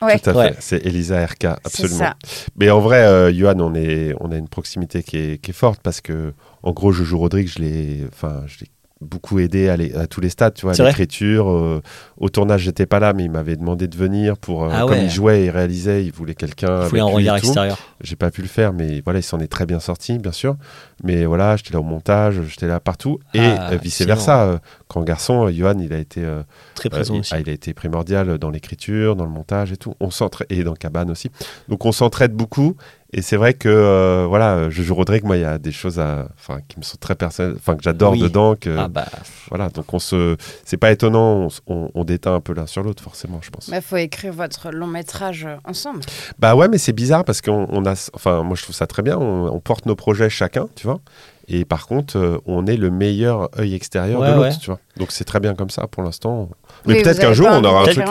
Ouais. 0.00 0.18
Tout 0.18 0.30
à 0.30 0.32
Ouais. 0.34 0.48
fait. 0.52 0.56
C'est 0.60 0.86
Elisa 0.86 1.26
RK, 1.26 1.36
C'est 1.40 1.46
absolument. 1.64 1.98
ça. 1.98 2.14
Mais 2.56 2.70
en 2.70 2.78
vrai, 2.80 3.02
euh, 3.04 3.32
Johan, 3.34 3.58
on, 3.58 3.74
est, 3.74 4.14
on 4.20 4.30
a 4.32 4.36
une 4.36 4.48
proximité 4.48 5.02
qui 5.02 5.16
est, 5.18 5.38
qui 5.42 5.50
est 5.50 5.54
forte 5.54 5.80
parce 5.82 6.00
que, 6.00 6.32
en 6.62 6.70
gros, 6.72 6.92
je 6.92 7.02
joue 7.04 7.18
Rodrigue, 7.18 7.48
je 7.48 7.58
l'ai, 7.58 8.04
enfin, 8.12 8.42
je 8.46 8.60
l'ai 8.60 8.66
beaucoup 9.00 9.38
aidé 9.38 9.68
à, 9.68 9.76
les- 9.76 9.94
à 9.94 10.06
tous 10.06 10.20
les 10.20 10.28
stades, 10.28 10.54
tu 10.54 10.62
vois, 10.66 10.72
à 10.72 10.74
l'écriture. 10.88 11.48
euh, 11.50 11.80
au 12.16 12.28
tournage, 12.28 12.62
j'étais 12.62 12.86
pas 12.86 12.98
là, 12.98 13.12
mais 13.12 13.24
il 13.24 13.30
m'avait 13.30 13.54
demandé 13.56 13.86
de 13.86 13.96
venir 13.96 14.36
pour, 14.36 14.64
euh, 14.64 14.70
Ah 14.72 14.80
comme 14.88 14.98
il 14.98 15.08
jouait 15.10 15.44
et 15.44 15.50
réalisait, 15.50 16.04
il 16.04 16.10
voulait 16.12 16.34
quelqu'un. 16.34 16.82
Il 16.82 16.88
voulait 16.88 17.00
un 17.00 17.04
regard 17.04 17.36
extérieur. 17.36 17.78
J'ai 18.00 18.16
pas 18.16 18.30
pu 18.30 18.42
le 18.42 18.48
faire, 18.48 18.72
mais 18.72 19.00
voilà, 19.04 19.20
il 19.20 19.22
s'en 19.24 19.38
est 19.38 19.46
très 19.48 19.66
bien 19.66 19.78
sorti, 19.80 20.18
bien 20.18 20.32
sûr. 20.32 20.56
Mais 21.04 21.24
voilà, 21.26 21.56
j'étais 21.56 21.72
là 21.74 21.80
au 21.80 21.84
montage, 21.84 22.40
j'étais 22.48 22.66
là 22.66 22.80
partout. 22.80 23.18
Et 23.34 23.40
Ah, 23.40 23.76
vice 23.76 24.02
versa. 24.02 24.60
Quand 24.88 25.02
garçon, 25.02 25.46
euh, 25.46 25.52
Johan, 25.52 25.78
il 25.80 25.92
a 25.92 25.98
été, 25.98 26.24
euh, 26.24 26.42
Très 26.74 26.88
euh, 26.88 26.90
présent 26.90 27.14
il, 27.14 27.20
aussi. 27.20 27.34
ah, 27.34 27.40
il 27.40 27.48
a 27.48 27.52
été 27.52 27.74
primordial 27.74 28.38
dans 28.38 28.50
l'écriture, 28.50 29.14
dans 29.16 29.24
le 29.24 29.30
montage 29.30 29.70
et 29.70 29.76
tout. 29.76 29.94
On 30.00 30.10
s'entraide 30.10 30.46
et 30.50 30.64
dans 30.64 30.74
Cabane 30.74 31.10
aussi. 31.10 31.30
Donc 31.68 31.84
on 31.84 31.92
s'entraide 31.92 32.32
beaucoup. 32.32 32.74
Et 33.12 33.22
c'est 33.22 33.36
vrai 33.36 33.54
que 33.54 33.70
euh, 33.70 34.26
voilà, 34.28 34.68
je 34.68 34.82
joue 34.82 34.94
Rodrigue. 34.94 35.24
Moi, 35.24 35.36
il 35.38 35.40
y 35.42 35.44
a 35.44 35.56
des 35.58 35.72
choses 35.72 35.98
à, 35.98 36.28
enfin, 36.38 36.60
qui 36.68 36.78
me 36.78 36.82
sont 36.84 36.98
très 37.00 37.14
personnelles, 37.14 37.54
enfin 37.56 37.74
que 37.74 37.82
j'adore 37.82 38.12
Oui. 38.12 38.20
dedans. 38.20 38.54
Que 38.54 38.76
Ah 38.76 38.88
bah, 38.88 39.06
voilà, 39.48 39.70
donc 39.70 39.94
on 39.94 39.98
se, 39.98 40.36
c'est 40.64 40.76
pas 40.76 40.90
étonnant. 40.92 41.48
On, 41.66 41.74
on, 41.74 41.90
on 41.94 42.04
déteint 42.04 42.34
un 42.34 42.40
peu 42.40 42.52
l'un 42.52 42.66
sur 42.66 42.82
l'autre, 42.82 43.02
forcément, 43.02 43.40
je 43.42 43.48
pense. 43.48 43.70
Il 43.72 43.80
faut 43.80 43.96
écrire 43.96 44.34
votre 44.34 44.70
long 44.70 44.86
métrage 44.86 45.48
ensemble. 45.64 46.00
Bah 46.38 46.54
ouais, 46.54 46.68
mais 46.68 46.76
c'est 46.76 46.92
bizarre 46.92 47.24
parce 47.24 47.40
qu'on 47.40 47.66
on 47.70 47.86
a, 47.86 47.92
enfin, 48.12 48.42
moi 48.42 48.56
je 48.56 48.62
trouve 48.62 48.76
ça 48.76 48.86
très 48.86 49.02
bien. 49.02 49.16
On, 49.16 49.46
on 49.54 49.60
porte 49.60 49.86
nos 49.86 49.96
projets 49.96 50.28
chacun, 50.28 50.68
tu 50.76 50.86
vois. 50.86 51.00
Et 51.50 51.64
par 51.64 51.86
contre, 51.86 52.18
euh, 52.18 52.38
on 52.44 52.66
est 52.66 52.76
le 52.76 52.90
meilleur 52.90 53.48
œil 53.58 53.74
extérieur 53.74 54.20
Ouais, 54.20 54.28
de 54.30 54.34
l'autre, 54.34 54.48
ouais. 54.48 54.56
tu 54.60 54.66
vois. 54.66 54.78
Donc 54.98 55.12
c'est 55.12 55.24
très 55.24 55.40
bien 55.40 55.54
comme 55.54 55.70
ça 55.70 55.86
pour 55.86 56.02
l'instant. 56.02 56.50
Mais 56.86 56.94
Oui, 56.96 57.02
peut-être 57.02 57.20
qu'un 57.20 57.32
jour 57.32 57.48
on 57.50 57.64
aura 57.64 57.80
un 57.80 57.84
truc. 57.84 58.04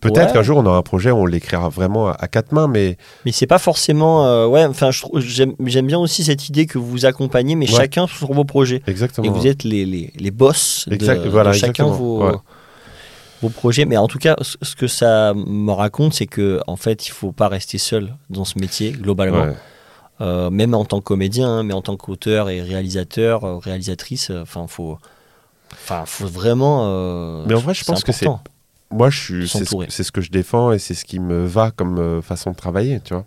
Peut-être 0.00 0.26
Ouais. 0.28 0.32
qu'un 0.32 0.42
jour 0.42 0.58
on 0.58 0.66
aura 0.66 0.76
un 0.76 0.82
projet 0.82 1.10
où 1.10 1.16
on 1.16 1.26
l'écrira 1.26 1.68
vraiment 1.68 2.08
à, 2.08 2.12
à 2.12 2.28
quatre 2.28 2.52
mains, 2.52 2.68
mais 2.68 2.96
mais 3.24 3.32
c'est 3.32 3.46
pas 3.48 3.58
forcément. 3.58 4.26
euh, 4.26 4.46
ouais, 4.46 4.64
enfin, 4.64 4.90
j'aime 5.16 5.86
bien 5.86 5.98
aussi 5.98 6.22
cette 6.24 6.48
idée 6.48 6.66
que 6.66 6.78
vous 6.78 6.86
vous 6.88 7.04
accompagnez, 7.06 7.56
mais 7.56 7.68
Ouais. 7.68 7.76
chacun 7.76 8.06
sur 8.06 8.32
vos 8.32 8.44
projets. 8.44 8.82
exactement. 8.86 9.26
Et 9.26 9.30
vous 9.30 9.46
êtes 9.46 9.64
les, 9.64 9.84
les, 9.86 10.12
les 10.16 10.30
boss 10.30 10.84
de, 10.88 10.94
Exact- 10.94 11.24
de 11.24 11.28
voilà, 11.28 11.52
chacun 11.52 11.86
vos, 11.86 12.24
Ouais. 12.24 12.32
vos 13.42 13.48
projets. 13.48 13.86
Mais 13.86 13.96
en 13.96 14.06
tout 14.06 14.18
cas, 14.18 14.36
ce 14.42 14.56
ce 14.62 14.76
que 14.76 14.86
ça 14.86 15.32
me 15.34 15.72
raconte, 15.72 16.14
c'est 16.14 16.26
que 16.26 16.60
en 16.68 16.76
fait, 16.76 17.08
il 17.08 17.10
faut 17.10 17.32
pas 17.32 17.48
rester 17.48 17.78
seul 17.78 18.14
dans 18.30 18.44
ce 18.44 18.58
métier 18.58 18.92
globalement. 18.92 19.42
Ouais. 19.46 19.54
Euh, 20.20 20.48
même 20.50 20.74
en 20.74 20.84
tant 20.84 21.00
que 21.00 21.04
comédien, 21.04 21.48
hein, 21.48 21.62
mais 21.64 21.74
en 21.74 21.82
tant 21.82 21.96
qu'auteur 21.96 22.48
et 22.48 22.62
réalisateur, 22.62 23.42
euh, 23.44 23.58
réalisatrice, 23.58 24.30
enfin, 24.30 24.66
faut, 24.68 24.96
enfin, 25.72 26.04
faut 26.06 26.26
vraiment. 26.28 26.82
euh, 26.86 27.44
Mais 27.46 27.54
en 27.54 27.58
vrai, 27.60 27.74
je 27.74 27.84
pense 27.84 28.04
que 28.04 28.12
c'est- 28.12 28.26
moi, 28.90 29.10
je 29.10 29.18
suis, 29.18 29.48
c'est, 29.48 29.64
ce, 29.64 30.12
que 30.12 30.20
je 30.20 30.30
défends 30.30 30.70
et 30.70 30.78
c'est 30.78 30.94
ce 30.94 31.04
qui 31.04 31.18
me 31.18 31.44
va 31.46 31.72
comme 31.72 31.98
euh, 31.98 32.22
façon 32.22 32.52
de 32.52 32.56
travailler, 32.56 33.00
tu 33.00 33.12
vois. 33.14 33.24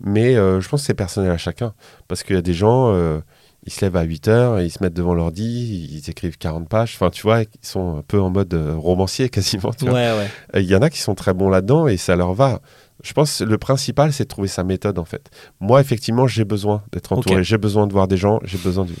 Mais 0.00 0.34
euh, 0.34 0.60
je 0.60 0.68
pense 0.68 0.80
que 0.80 0.86
c'est 0.86 0.94
personnel 0.94 1.30
à 1.30 1.38
chacun. 1.38 1.72
Parce 2.08 2.24
qu'il 2.24 2.34
y 2.34 2.38
a 2.38 2.42
des 2.42 2.52
gens, 2.54 2.92
euh, 2.92 3.20
ils 3.64 3.72
se 3.72 3.84
lèvent 3.84 3.96
à 3.96 4.02
8 4.02 4.26
heures, 4.26 4.60
ils 4.60 4.70
se 4.72 4.82
mettent 4.82 4.92
devant 4.94 5.14
l'ordi, 5.14 5.88
ils 5.92 6.10
écrivent 6.10 6.36
40 6.36 6.68
pages. 6.68 6.94
Enfin, 6.96 7.10
tu 7.10 7.22
vois, 7.22 7.42
ils 7.42 7.48
sont 7.62 7.98
un 7.98 8.02
peu 8.02 8.20
en 8.20 8.30
mode 8.30 8.52
euh, 8.54 8.74
romancier 8.76 9.28
quasiment. 9.30 9.72
tu 9.72 9.84
Ouais, 9.84 9.90
vois. 9.90 10.18
ouais. 10.18 10.28
Euh, 10.56 10.60
Il 10.62 10.66
y 10.66 10.74
en 10.74 10.82
a 10.82 10.90
qui 10.90 10.98
sont 11.00 11.14
très 11.14 11.32
bons 11.32 11.48
là-dedans 11.48 11.86
et 11.86 11.96
ça 11.96 12.16
leur 12.16 12.34
va. 12.34 12.60
Je 13.04 13.12
pense 13.12 13.38
que 13.38 13.44
le 13.44 13.58
principal, 13.58 14.12
c'est 14.12 14.24
de 14.24 14.28
trouver 14.28 14.48
sa 14.48 14.64
méthode, 14.64 14.98
en 14.98 15.04
fait. 15.04 15.30
Moi, 15.60 15.80
effectivement, 15.80 16.26
j'ai 16.26 16.44
besoin 16.44 16.82
d'être 16.90 17.12
entouré. 17.12 17.44
J'ai 17.44 17.58
besoin 17.58 17.86
de 17.86 17.92
voir 17.92 18.08
des 18.08 18.16
gens. 18.16 18.40
J'ai 18.44 18.58
besoin 18.58 18.86
de... 18.86 18.92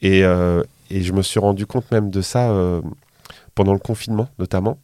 Et, 0.00 0.24
euh, 0.24 0.62
et 0.90 1.02
je 1.02 1.12
me 1.12 1.22
suis 1.22 1.40
rendu 1.40 1.66
compte 1.66 1.90
même 1.90 2.10
de 2.10 2.22
ça 2.22 2.50
euh, 2.50 2.80
pendant 3.54 3.72
le 3.74 3.78
confinement, 3.78 4.28
notamment. 4.38 4.78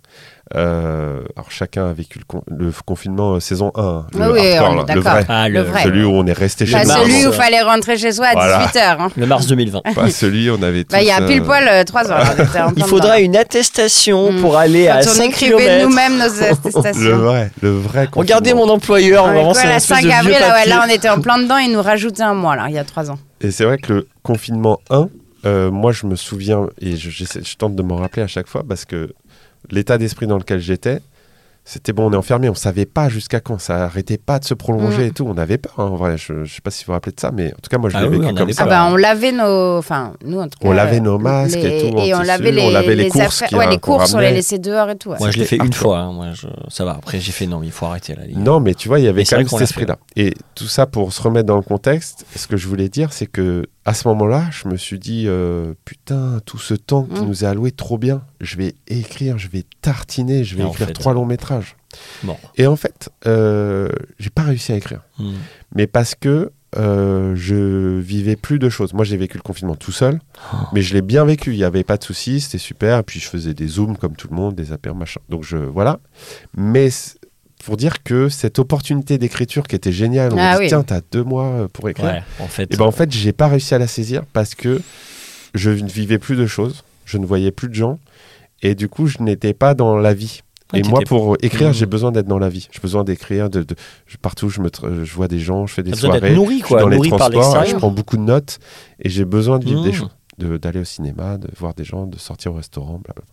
Euh, 0.55 1.21
alors, 1.37 1.51
chacun 1.51 1.89
a 1.89 1.93
vécu 1.93 2.19
le, 2.19 2.25
con- 2.27 2.43
le 2.47 2.73
confinement 2.87 3.35
euh, 3.35 3.41
saison 3.41 3.71
1, 3.75 3.83
hein, 3.83 4.07
le 4.15 4.23
Ah 4.23 4.31
oui, 4.31 4.47
hardcore, 4.57 4.71
on 4.71 4.73
est 4.73 4.77
là, 4.77 4.95
le 4.95 5.03
d'accord. 5.03 5.13
vrai. 5.13 5.27
Ah, 5.29 5.49
Le 5.49 5.55
le, 5.55 5.61
vrai. 5.63 5.83
Celui 5.83 6.05
où 6.05 6.11
on 6.11 6.27
est 6.27 6.33
resté 6.33 6.65
chez 6.67 6.73
Pas 6.73 6.85
mars, 6.85 7.01
celui 7.03 7.25
où 7.25 7.29
euh, 7.29 7.33
il 7.33 7.37
fallait 7.37 7.61
rentrer 7.63 7.97
chez 7.99 8.13
soi 8.13 8.27
à 8.29 8.33
Voilà. 8.33 8.67
18h. 8.67 9.11
le 9.17 9.27
mars 9.27 9.47
2020. 9.47 9.81
Pas 9.95 10.11
celui 10.11 10.49
où 10.51 10.57
on 10.59 10.63
avait 10.63 10.85
tous... 10.85 10.93
Bah, 10.93 11.03
il 11.03 11.07
y 11.09 11.11
a 11.11 11.21
pile 11.21 11.43
euh, 11.43 11.45
poil 11.45 11.85
3 11.85 12.03
là, 12.05 12.25
on 12.39 12.43
était 12.45 12.61
en 12.61 12.73
Il 12.77 12.85
faudra 12.85 13.21
une 13.21 13.37
attestation 13.37 14.33
Mm. 14.33 14.41
pour 14.41 14.57
aller 14.57 14.89
à 14.89 15.01
Quand 15.03 15.11
on 15.11 15.15
5 15.15 15.25
écrivait 15.25 15.57
km. 15.57 15.85
nous-mêmes 15.89 16.19
nos 16.19 16.25
Le 16.41 16.51
attestations. 16.51 17.17
vrai, 17.19 17.51
le 17.63 17.71
vrai 17.71 18.09
Regardez 18.15 18.51
confinement. 18.53 18.67
mon 18.69 18.73
employeur, 18.75 19.27
la 19.33 19.51
espèce 19.51 19.85
5 19.85 19.97
de 20.03 20.07
vieux 20.09 20.13
avril, 20.17 20.37
là, 20.41 20.55
ouais, 20.55 20.67
là, 20.69 20.85
on 20.87 20.91
était 20.91 21.09
en 21.11 21.21
plein 21.21 21.39
dedans, 21.39 21.59
ils 21.59 21.73
nous 21.73 21.83
rajoutaient 21.83 22.23
un 22.23 22.35
mois, 22.35 22.57
là, 22.57 22.67
il 22.69 22.75
y 22.75 22.79
a 22.79 22.85
3 22.85 23.11
ans. 23.11 23.19
Et 23.41 23.51
c'est 23.51 23.65
vrai 23.65 23.77
que 23.79 23.93
le 23.93 24.09
confinement 24.23 24.81
1, 24.91 25.09
euh, 25.49 25.71
moi 25.71 25.93
je 25.93 26.07
me 26.07 26.17
souviens, 26.17 26.69
et 26.81 26.97
je, 26.97 27.57
tente 27.57 27.75
de 27.75 27.83
m'en 27.83 27.97
rappeler 27.97 28.23
à 28.23 28.27
chaque 28.29 28.47
fois, 28.49 28.63
parce 28.69 28.85
que 28.85 29.13
l'état 29.71 29.99
d'esprit 29.99 30.27
dans 30.27 30.39
lequel 30.39 30.61
j'étais, 30.61 31.01
c'était 31.65 31.93
bon, 31.93 32.09
on 32.09 32.13
est 32.15 32.17
enfermé, 32.17 32.49
on 32.49 32.55
savait 32.55 32.87
pas 32.87 33.11
jusqu'à 33.11 33.41
quand, 33.41 33.59
ça 33.61 33.85
arrêtait 33.85 34.17
pas 34.17 34.39
de 34.39 34.45
se 34.47 34.55
prolonger 34.55 35.03
Mm. 35.05 35.09
et 35.09 35.11
tout, 35.11 35.27
on 35.29 35.37
avait 35.37 35.59
peur 35.59 35.75
hein, 35.77 35.85
en 35.85 35.97
vrai, 35.97 36.17
je, 36.17 36.45
je 36.45 36.55
sais 36.55 36.63
pas 36.63 36.71
si 36.71 36.83
vous 36.85 36.87
vous 36.87 36.93
rappelez 36.95 37.13
de 37.13 37.21
ça, 37.21 37.31
mais 37.31 37.49
en 37.53 37.57
tout 37.63 37.69
cas 37.71 37.77
moi 37.77 37.91
je 37.91 37.97
Ah 37.99 38.03
l'ai 38.05 38.09
oui, 38.09 38.19
vécu 38.21 38.33
on 38.33 38.35
comme 38.35 38.53
ça. 38.53 38.63
Ah 38.65 38.69
bah 38.69 38.89
on 38.91 38.97
lavait 38.97 39.33
nos, 39.33 39.77
enfin 39.77 40.15
nous 40.25 40.39
en 40.39 40.45
tout 40.49 40.59
cas. 40.59 40.67
On 40.67 40.73
lavait 40.73 41.01
nos 41.01 41.19
masques 41.19 41.57
et 41.59 41.69
les- 41.69 41.91
tout 41.91 41.95
en 41.99 42.03
Et 42.07 42.15
on 42.15 42.19
tissu, 42.21 42.27
lavait 42.27 42.53
les, 42.53 42.63
on 42.63 42.71
lavait 42.71 42.95
les 42.97 43.09
courses 43.11 43.43
affaires- 43.43 43.59
ouais, 43.59 43.67
a- 43.67 43.71
les 43.71 43.79
courses, 43.79 44.15
on 44.15 44.19
les 44.19 44.31
laissait 44.31 44.59
dehors 44.59 44.89
et 44.89 44.97
tout. 44.97 45.11
ouais. 45.11 45.17
Moi, 45.21 45.31
je 45.31 45.37
l'ai 45.39 45.45
fait 45.45 45.57
une 45.57 45.75
fois. 45.75 45.99
hein, 45.99 46.13
Moi, 46.13 46.29
je... 46.33 46.47
Ça 46.71 46.87
va. 46.87 46.93
Après, 46.93 47.21
j'ai 47.21 47.33
fait 47.33 47.47
non, 47.47 47.63
il 47.63 47.71
faut 47.71 47.85
arrêter 47.85 48.15
là. 48.15 48.23
les. 48.27 48.35
Non, 48.35 48.61
mais 48.61 48.73
tu 48.73 48.89
vois, 48.89 48.99
il 48.99 49.05
y 49.05 49.09
avait 49.09 49.21
Mais 49.21 49.25
quand 49.27 49.37
même 49.37 49.49
cet 49.49 49.61
esprit-là. 49.61 49.99
Et 50.17 50.33
tout 50.55 50.69
ça 50.69 50.87
pour 50.87 51.13
se 51.13 51.21
remettre 51.21 51.47
dans 51.49 51.57
le 51.57 51.63
contexte, 51.63 52.25
ce 52.35 52.47
que 52.47 52.57
je 52.57 52.67
voulais 52.67 52.89
dire, 52.89 53.13
c'est 53.13 53.27
que 53.27 53.67
à 53.89 53.95
ce 53.95 54.07
moment-là, 54.09 54.45
je 54.51 54.69
me 54.69 54.77
suis 54.77 54.99
dit, 54.99 55.25
euh, 55.27 55.73
putain, 55.87 56.41
tout 56.45 56.59
ce 56.59 56.75
temps 56.75 57.05
qui 57.05 57.23
Mm. 57.23 57.27
nous 57.27 57.45
est 57.45 57.47
alloué, 57.47 57.71
trop 57.73 57.97
bien. 57.97 58.21
Je 58.43 58.57
vais 58.59 58.75
écrire, 58.87 59.39
je 59.39 59.49
vais 59.49 59.65
tartiner, 59.81 60.45
je 60.45 60.57
vais 60.57 60.63
Et 60.63 60.67
en 60.67 60.71
écrire 60.71 60.89
fait, 60.89 60.93
trois 60.93 61.15
longs 61.15 61.25
métrages. 61.25 61.75
Bon. 62.23 62.37
Et 62.57 62.67
en 62.67 62.77
fait, 62.77 63.09
euh, 63.27 63.89
j'ai 64.19 64.29
pas 64.29 64.43
réussi 64.43 64.73
à 64.73 64.77
écrire. 64.77 65.01
Mm. 65.19 65.33
Mais 65.75 65.87
parce 65.87 66.15
que 66.15 66.53
euh, 66.77 67.35
je 67.35 67.99
vivais 67.99 68.37
plus 68.37 68.59
de 68.59 68.69
choses. 68.69 68.93
Moi, 68.93 69.07
j'ai 69.07 69.17
vécu 69.17 69.39
le 69.39 69.43
confinement 69.43 69.75
tout 69.75 69.91
seul, 69.93 70.21
Oh. 70.53 70.57
mais 70.75 70.83
je 70.83 70.93
l'ai 70.93 71.01
bien 71.01 71.25
vécu. 71.25 71.53
Il 71.55 71.57
n'y 71.57 71.65
avait 71.65 71.83
pas 71.83 71.97
de 71.97 72.05
soucis, 72.05 72.41
c'était 72.43 72.59
super. 72.59 73.03
Puis 73.05 73.21
je 73.21 73.29
faisais 73.29 73.55
des 73.55 73.69
zooms 73.69 73.97
comme 73.97 74.17
tout 74.17 74.29
le 74.31 74.37
monde, 74.37 74.55
des 74.55 74.71
apéros, 74.73 74.95
machin. 74.97 75.21
Donc 75.31 75.45
je 75.45 75.57
voilà. 75.57 75.99
Mais 76.59 76.91
pour 77.65 77.77
dire 77.77 78.03
que 78.03 78.29
cette 78.29 78.59
opportunité 78.59 79.19
d'écriture 79.19 79.67
qui 79.67 79.77
était 79.77 79.93
géniale, 79.93 80.33
on 80.33 80.37
Ah 80.39 80.53
m'a 80.53 80.55
dit 80.57 80.61
oui. 80.63 80.69
tiens, 80.69 80.83
t'as 80.83 81.01
deux 81.13 81.25
mois 81.25 81.45
euh, 81.47 81.69
pour 81.73 81.89
écrire. 81.89 82.07
Ouais, 82.07 82.23
en 82.41 82.47
fait. 82.49 82.73
Et 82.73 82.77
ben 82.77 82.85
en 82.85 82.91
fait, 82.93 83.11
j'ai 83.13 83.33
pas 83.33 83.49
réussi 83.49 83.75
à 83.75 83.79
la 83.79 83.87
saisir 83.87 84.23
parce 84.33 84.55
que 84.55 84.81
je 85.55 85.71
ne 85.71 85.89
vivais 85.89 86.19
plus 86.19 86.37
de 86.37 86.47
choses, 86.47 86.85
je 87.05 87.19
ne 87.19 87.27
voyais 87.27 87.51
plus 87.51 87.69
de 87.69 87.75
gens, 87.75 87.99
et 88.63 88.75
du 88.75 88.89
coup, 88.89 89.07
je 89.07 89.19
n'étais 89.23 89.55
pas 89.55 89.75
dans 89.75 89.97
la 89.97 90.15
vie. 90.15 90.41
Ouais, 90.75 90.81
et 90.81 90.83
moi, 90.83 91.01
pour 91.07 91.37
écrire, 91.41 91.71
Mmh. 91.71 91.75
j'ai 91.75 91.87
besoin 91.87 92.13
d'être 92.13 92.27
dans 92.27 92.39
la 92.39 92.51
vie. 92.51 92.69
J'ai 92.71 92.81
besoin 92.81 93.03
d'écrire. 93.03 93.49
De, 93.49 93.65
partout, 94.21 94.51
je, 94.51 94.61
me 94.61 94.69
je 95.03 95.15
vois 95.15 95.27
des 95.27 95.39
gens, 95.39 95.67
je 95.67 95.73
fais 95.73 95.83
des 95.83 95.95
soirées. 95.97 96.35
nourri, 96.35 96.61
je 96.61 96.67
suis 96.67 96.75
dans 96.75 96.89
les 96.89 96.97
nourri 96.97 97.09
par 97.09 97.31
transports, 97.31 97.65
je 97.65 97.77
prends 97.77 97.91
beaucoup 97.91 98.19
de 98.19 98.23
notes 98.23 98.59
et 99.03 99.09
j'ai 99.09 99.25
besoin 99.25 99.59
de 99.59 99.65
vivre 99.65 99.83
des 99.83 99.91
Mmh. 99.91 99.95
choses, 99.95 100.11
d'aller 100.39 100.81
au 100.81 100.85
cinéma, 100.85 101.39
de 101.39 101.49
voir 101.57 101.75
des 101.75 101.85
gens, 101.85 102.07
de 102.07 102.19
sortir 102.19 102.53
au 102.53 102.57
restaurant, 102.57 102.99
blablabla. 102.99 103.33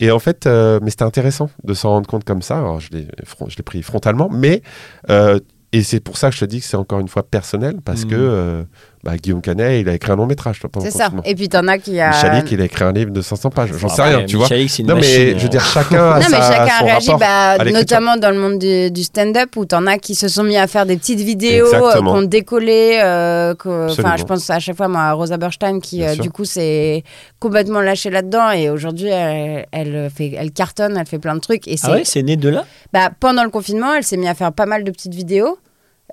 Et 0.00 0.10
en 0.10 0.18
fait, 0.18 0.46
euh, 0.46 0.80
mais 0.82 0.90
c'était 0.90 1.04
intéressant 1.04 1.50
de 1.64 1.74
s'en 1.74 1.90
rendre 1.90 2.08
compte 2.08 2.24
comme 2.24 2.42
ça. 2.42 2.58
Alors, 2.58 2.80
je 2.80 2.90
l'ai, 2.92 3.62
pris 3.64 3.82
frontalement, 3.82 4.28
mais 4.28 4.62
euh, 5.10 5.38
et 5.72 5.82
c'est 5.82 6.00
pour 6.00 6.18
ça 6.18 6.28
que 6.28 6.34
je 6.34 6.40
te 6.40 6.44
dis 6.44 6.60
que 6.60 6.66
c'est 6.66 6.76
encore 6.76 7.00
une 7.00 7.08
fois 7.08 7.22
personnel 7.22 7.80
parce 7.82 8.04
Mmh. 8.04 8.08
que 8.08 8.14
euh, 8.14 8.64
bah, 9.04 9.16
Guillaume 9.16 9.40
Canet, 9.42 9.80
il 9.80 9.88
a 9.88 9.94
écrit 9.94 10.12
un 10.12 10.16
long 10.16 10.26
métrage 10.26 10.60
toi, 10.60 10.70
pendant 10.70 10.84
C'est 10.86 10.92
ça. 10.92 11.04
confinement. 11.06 11.22
Et 11.24 11.34
puis 11.34 11.48
t'en 11.48 11.66
as 11.66 11.78
qui 11.78 11.98
a. 12.00 12.10
Michalik, 12.10 12.52
il 12.52 12.60
a 12.60 12.64
écrit 12.66 12.84
un 12.84 12.92
livre 12.92 13.10
de 13.10 13.20
500 13.20 13.50
pages. 13.50 13.70
J'en 13.76 13.88
sais 13.88 14.00
Après, 14.00 14.14
rien, 14.16 14.26
tu 14.26 14.36
vois. 14.36 14.44
Michalik, 14.44 14.70
c'est 14.70 14.82
une 14.82 14.88
Non, 14.88 14.94
mais 14.94 15.02
je 15.02 15.38
veux 15.38 15.44
euh, 15.44 15.48
dire, 15.48 15.64
chacun 15.64 16.10
a 16.12 16.20
Non, 16.20 16.26
mais 16.30 16.36
chacun 16.36 16.78
son 16.78 16.84
réagit, 16.84 17.10
rapport 17.10 17.18
bah, 17.58 17.64
notamment 17.72 18.16
dans 18.16 18.30
le 18.30 18.38
monde 18.38 18.58
du, 18.60 18.90
du 18.92 19.02
stand-up 19.02 19.56
où 19.56 19.64
t'en 19.64 19.86
as 19.88 19.98
qui 19.98 20.14
se 20.14 20.28
sont 20.28 20.44
mis 20.44 20.56
à 20.56 20.68
faire 20.68 20.86
des 20.86 20.96
petites 20.96 21.18
vidéos, 21.18 21.66
euh, 21.66 21.74
Exactement. 21.78 22.12
qui 22.12 22.18
ont 22.18 22.22
décollé. 22.22 23.00
euh, 23.02 23.54
que- 23.56 23.90
Enfin, 23.90 24.14
je 24.16 24.22
pense 24.24 24.48
à 24.50 24.60
chaque 24.60 24.76
fois 24.76 24.86
moi, 24.86 25.00
à 25.02 25.12
Rosa 25.14 25.36
Berstein 25.36 25.80
qui, 25.80 26.04
euh, 26.04 26.14
du 26.14 26.30
coup, 26.30 26.44
s'est 26.44 27.02
complètement 27.40 27.80
lâchée 27.80 28.10
là-dedans 28.10 28.52
et 28.52 28.70
aujourd'hui, 28.70 29.08
elle, 29.08 29.66
elle, 29.72 30.10
fait, 30.14 30.32
elle 30.38 30.52
cartonne, 30.52 30.96
elle 30.96 31.06
fait 31.06 31.18
plein 31.18 31.34
de 31.34 31.40
trucs. 31.40 31.66
Et 31.66 31.76
c'est, 31.76 31.88
Ah 31.88 31.92
ouais, 31.94 32.02
c'est 32.04 32.22
né 32.22 32.36
de 32.36 32.48
là? 32.50 32.64
Bah, 32.92 33.10
pendant 33.18 33.42
le 33.42 33.50
confinement, 33.50 33.94
elle 33.94 34.04
s'est 34.04 34.16
mise 34.16 34.28
à 34.28 34.34
faire 34.34 34.52
pas 34.52 34.66
mal 34.66 34.84
de 34.84 34.90
petites 34.92 35.14
vidéos. 35.14 35.58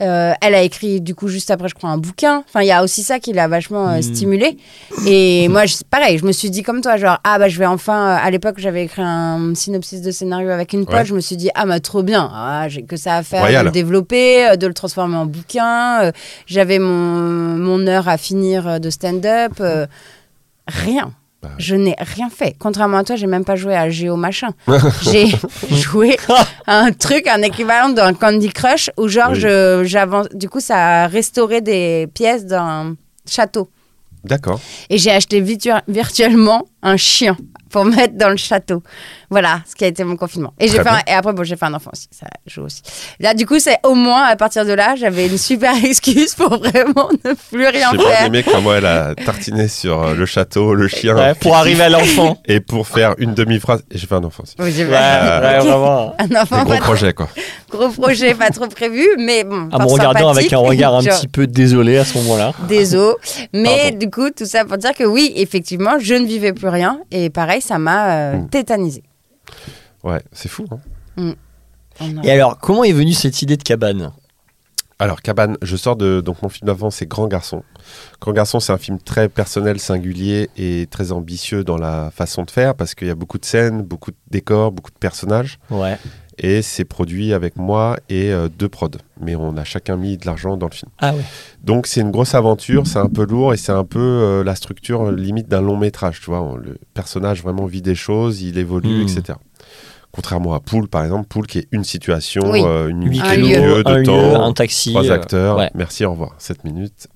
Euh, 0.01 0.31
elle 0.41 0.55
a 0.55 0.61
écrit 0.61 1.01
du 1.01 1.13
coup 1.13 1.27
juste 1.27 1.51
après 1.51 1.67
je 1.67 1.75
crois 1.75 1.89
un 1.89 1.97
bouquin. 1.97 2.45
Enfin 2.47 2.61
il 2.61 2.67
y 2.67 2.71
a 2.71 2.83
aussi 2.83 3.03
ça 3.03 3.19
qui 3.19 3.33
l'a 3.33 3.49
vachement 3.49 3.89
euh, 3.89 3.97
Mm. 3.97 4.01
stimulé. 4.01 4.57
Et 5.05 5.47
moi 5.49 5.65
je- 5.65 5.75
pareil 5.89 6.17
je 6.17 6.25
me 6.25 6.31
suis 6.31 6.49
dit 6.49 6.63
comme 6.63 6.79
toi 6.81 6.95
genre 6.95 7.17
ah 7.25 7.37
bah 7.37 7.49
je 7.49 7.59
vais 7.59 7.65
enfin 7.65 8.11
euh, 8.11 8.17
à 8.25 8.31
l'époque 8.31 8.55
j'avais 8.59 8.85
écrit 8.85 9.01
un 9.01 9.53
synopsis 9.55 10.01
de 10.01 10.11
scénario 10.11 10.51
avec 10.51 10.71
une 10.71 10.85
pote 10.85 10.95
Ouais. 10.95 11.03
je 11.05 11.13
me 11.13 11.19
suis 11.19 11.35
dit 11.35 11.49
ah 11.53 11.65
bah 11.65 11.81
trop 11.81 12.01
bien 12.01 12.31
ah, 12.33 12.69
j'ai 12.69 12.83
que 12.83 12.95
ça 12.95 13.17
à 13.17 13.23
faire 13.23 13.41
Royal. 13.41 13.63
de 13.63 13.65
le 13.67 13.71
développer 13.73 14.55
de 14.55 14.67
le 14.67 14.73
transformer 14.73 15.17
en 15.17 15.25
bouquin. 15.25 16.11
J'avais 16.45 16.79
mon 16.79 17.57
mon 17.57 17.85
heure 17.85 18.07
à 18.07 18.17
finir 18.17 18.79
de 18.79 18.89
stand-up. 18.89 19.61
rien. 20.67 21.11
Bah. 21.41 21.51
Je 21.57 21.73
n'ai 21.75 21.95
rien 21.99 22.29
fait. 22.29 22.53
Contrairement 22.59 22.97
à 22.97 23.03
toi, 23.05 23.15
j'ai 23.15 23.27
même 23.27 23.45
pas 23.45 23.55
joué 23.55 23.73
à 23.75 23.89
Géo 23.89 24.17
machin. 24.17 24.49
j'ai 25.03 25.27
joué 25.71 26.17
à 26.67 26.79
un 26.81 26.91
truc, 26.91 27.27
un 27.27 27.41
équivalent 27.41 27.89
d'un 27.89 28.13
Candy 28.13 28.49
Crush 28.49 28.89
où 28.97 29.07
genre 29.07 29.31
Oui. 29.31 29.39
j'avance. 29.87 30.27
Du 30.33 30.49
coup, 30.49 30.59
ça 30.59 31.03
a 31.03 31.07
restauré 31.07 31.61
des 31.61 32.07
pièces 32.13 32.45
d'un 32.45 32.95
château. 33.25 33.69
D'accord. 34.25 34.59
Et 34.89 34.97
j'ai 34.97 35.11
acheté 35.11 35.39
virtu- 35.39 35.69
virtuellement 35.87 36.65
un 36.83 36.97
chien 36.97 37.37
pour 37.69 37.85
mettre 37.85 38.15
dans 38.15 38.29
le 38.29 38.37
château. 38.37 38.81
Voilà 39.29 39.61
ce 39.69 39.75
qui 39.75 39.83
a 39.83 39.87
été 39.87 40.03
mon 40.03 40.15
confinement. 40.15 40.53
Et, 40.59 40.67
j'ai 40.67 40.81
fait 40.81 40.87
un- 40.89 41.01
et 41.07 41.11
après, 41.11 41.33
bon, 41.33 41.43
j'ai 41.43 41.55
fait 41.55 41.65
un 41.65 41.73
enfant 41.73 41.91
aussi. 41.93 42.07
Ça 42.11 42.25
joue 42.47 42.63
aussi. 42.63 42.81
Là, 43.19 43.33
du 43.33 43.45
coup, 43.45 43.59
c'est 43.59 43.77
au 43.83 43.93
moins 43.93 44.23
à 44.23 44.35
partir 44.35 44.65
de 44.65 44.73
là, 44.73 44.95
j'avais 44.95 45.27
une 45.27 45.37
super 45.37 45.73
excuse 45.85 46.33
pour 46.35 46.49
vraiment 46.57 47.09
ne 47.23 47.33
plus 47.33 47.67
rien 47.67 47.89
J'ai 47.91 47.97
bien 47.97 48.07
faire. 48.09 48.25
aimé 48.25 48.43
comment 48.43 48.73
elle 48.73 48.85
a 48.87 49.13
tartiné 49.15 49.67
sur 49.67 50.01
euh, 50.01 50.13
le 50.15 50.25
château, 50.25 50.73
le 50.73 50.87
chien. 50.87 51.15
Ouais, 51.15 51.35
Pour 51.35 51.55
arriver 51.55 51.83
à 51.83 51.89
l'enfant. 51.89 52.37
Et 52.47 52.59
pour 52.59 52.87
faire 52.87 53.13
une 53.19 53.33
demi-phrase. 53.35 53.83
Et 53.91 53.97
j'ai 53.97 54.07
fait 54.07 54.15
un 54.15 54.23
enfant 54.23 54.43
aussi. 54.43 54.55
Oui, 54.59 54.71
j'ai 54.71 54.85
Ouais, 54.85 54.91
fait 54.91 54.95
ouais, 54.97 55.59
vraiment. 55.59 56.15
un 56.19 56.41
enfant, 56.41 56.63
gros 56.63 56.77
projets, 56.77 57.13
quoi. 57.13 57.29
gros 57.69 57.89
projet, 57.89 58.33
pas 58.33 58.49
trop 58.49 58.67
prévu, 58.67 59.05
mais 59.19 59.43
bon. 59.43 59.69
À 59.71 59.77
me 59.77 59.83
fort 59.83 59.91
regardant 59.91 60.29
avec 60.29 60.51
un 60.51 60.57
regard 60.57 60.95
un 60.95 61.03
petit 61.03 61.27
peu 61.27 61.45
désolé 61.45 61.97
à 61.97 62.05
ce 62.05 62.17
moment-là. 62.19 62.53
des 62.67 62.95
os. 62.95 63.15
Mais 63.53 63.81
Pardon. 63.91 63.97
du 63.99 64.09
coup, 64.09 64.29
tout 64.31 64.45
ça 64.45 64.65
pour 64.65 64.77
dire 64.77 64.93
que 64.93 65.03
oui, 65.03 65.31
effectivement, 65.35 65.99
je 65.99 66.15
ne 66.15 66.25
vivais 66.25 66.53
plus 66.53 66.69
rien. 66.69 66.99
Et 67.11 67.29
pareil, 67.29 67.58
ça 67.61 67.77
m'a 67.79 68.11
euh, 68.15 68.37
Mm. 68.37 68.49
tétanisé. 68.49 69.03
Ouais, 70.03 70.21
c'est 70.31 70.49
fou. 70.49 70.65
hein. 71.17 71.33
Et 72.23 72.31
alors, 72.31 72.57
comment 72.59 72.83
est 72.83 72.93
venue 72.93 73.13
cette 73.13 73.41
idée 73.41 73.57
de 73.57 73.63
cabane? 73.63 74.11
Alors, 75.01 75.21
Cabane, 75.21 75.55
je 75.61 75.77
sors 75.77 75.95
de. 75.95 76.19
Donc, 76.19 76.41
mon 76.41 76.49
film 76.49 76.65
d'avant, 76.67 76.91
c'est 76.91 77.05
Grand 77.05 77.27
Garçon. 77.27 77.63
Grand 78.19 78.33
Garçon, 78.33 78.59
c'est 78.59 78.73
un 78.73 78.77
film 78.77 78.99
très 78.99 79.29
personnel, 79.29 79.79
singulier 79.79 80.49
et 80.57 80.87
très 80.91 81.13
ambitieux 81.13 81.63
dans 81.63 81.77
la 81.77 82.11
façon 82.13 82.43
de 82.43 82.51
faire 82.51 82.75
parce 82.75 82.95
qu'il 82.95 83.07
y 83.07 83.11
a 83.11 83.15
beaucoup 83.15 83.37
de 83.37 83.45
scènes, 83.45 83.81
beaucoup 83.81 84.11
de 84.11 84.17
décors, 84.29 84.73
beaucoup 84.73 84.91
de 84.91 84.97
personnages. 84.97 85.57
Ouais. 85.71 85.97
Et 86.41 86.61
c'est 86.61 86.85
produit 86.85 87.33
avec 87.33 87.57
moi 87.57 87.97
et 88.09 88.31
euh, 88.31 88.47
deux 88.47 88.69
prods. 88.69 88.89
Mais 89.19 89.35
on 89.35 89.57
a 89.57 89.63
chacun 89.65 89.97
mis 89.97 90.15
de 90.17 90.25
l'argent 90.25 90.55
dans 90.57 90.67
le 90.67 90.73
film. 90.73 90.89
Ah 90.99 91.13
ouais. 91.13 91.21
Donc, 91.63 91.85
c'est 91.85 91.99
une 92.01 92.11
grosse 92.11 92.33
aventure, 92.33 92.87
c'est 92.87 92.99
un 92.99 93.09
peu 93.09 93.25
lourd 93.25 93.53
et 93.53 93.57
c'est 93.57 93.73
un 93.73 93.83
peu 93.83 93.99
euh, 93.99 94.43
la 94.43 94.55
structure 94.55 95.07
euh, 95.09 95.11
limite 95.15 95.49
d'un 95.49 95.61
long 95.61 95.75
métrage. 95.77 96.19
Tu 96.21 96.27
vois, 96.27 96.41
On- 96.41 96.55
le 96.55 96.77
personnage 96.93 97.43
vraiment 97.43 97.65
vit 97.65 97.81
des 97.81 97.95
choses, 97.95 98.41
il 98.41 98.57
évolue, 98.57 99.03
Hmm. 99.03 99.07
etc. 99.07 99.37
Contrairement 100.11 100.53
à 100.55 100.59
Poule, 100.59 100.87
par 100.87 101.03
exemple, 101.03 101.27
Poule 101.27 101.45
qui 101.45 101.59
est 101.59 101.67
une 101.71 101.83
situation, 101.83 102.49
Oui. 102.49 102.63
euh, 102.65 102.87
une 102.87 102.99
nuit, 103.01 103.19
Un 103.21 103.35
lieu. 103.35 103.83
de 103.83 103.87
un 103.89 103.97
lieu, 103.97 104.03
temps, 104.03 104.43
un 104.43 104.53
taxi. 104.53 104.89
trois 104.91 105.05
euh, 105.11 105.13
acteurs. 105.13 105.57
ouais. 105.57 105.69
Merci, 105.75 106.03
au 106.05 106.11
revoir. 106.11 106.33
7 106.39 106.63
minutes. 106.63 107.07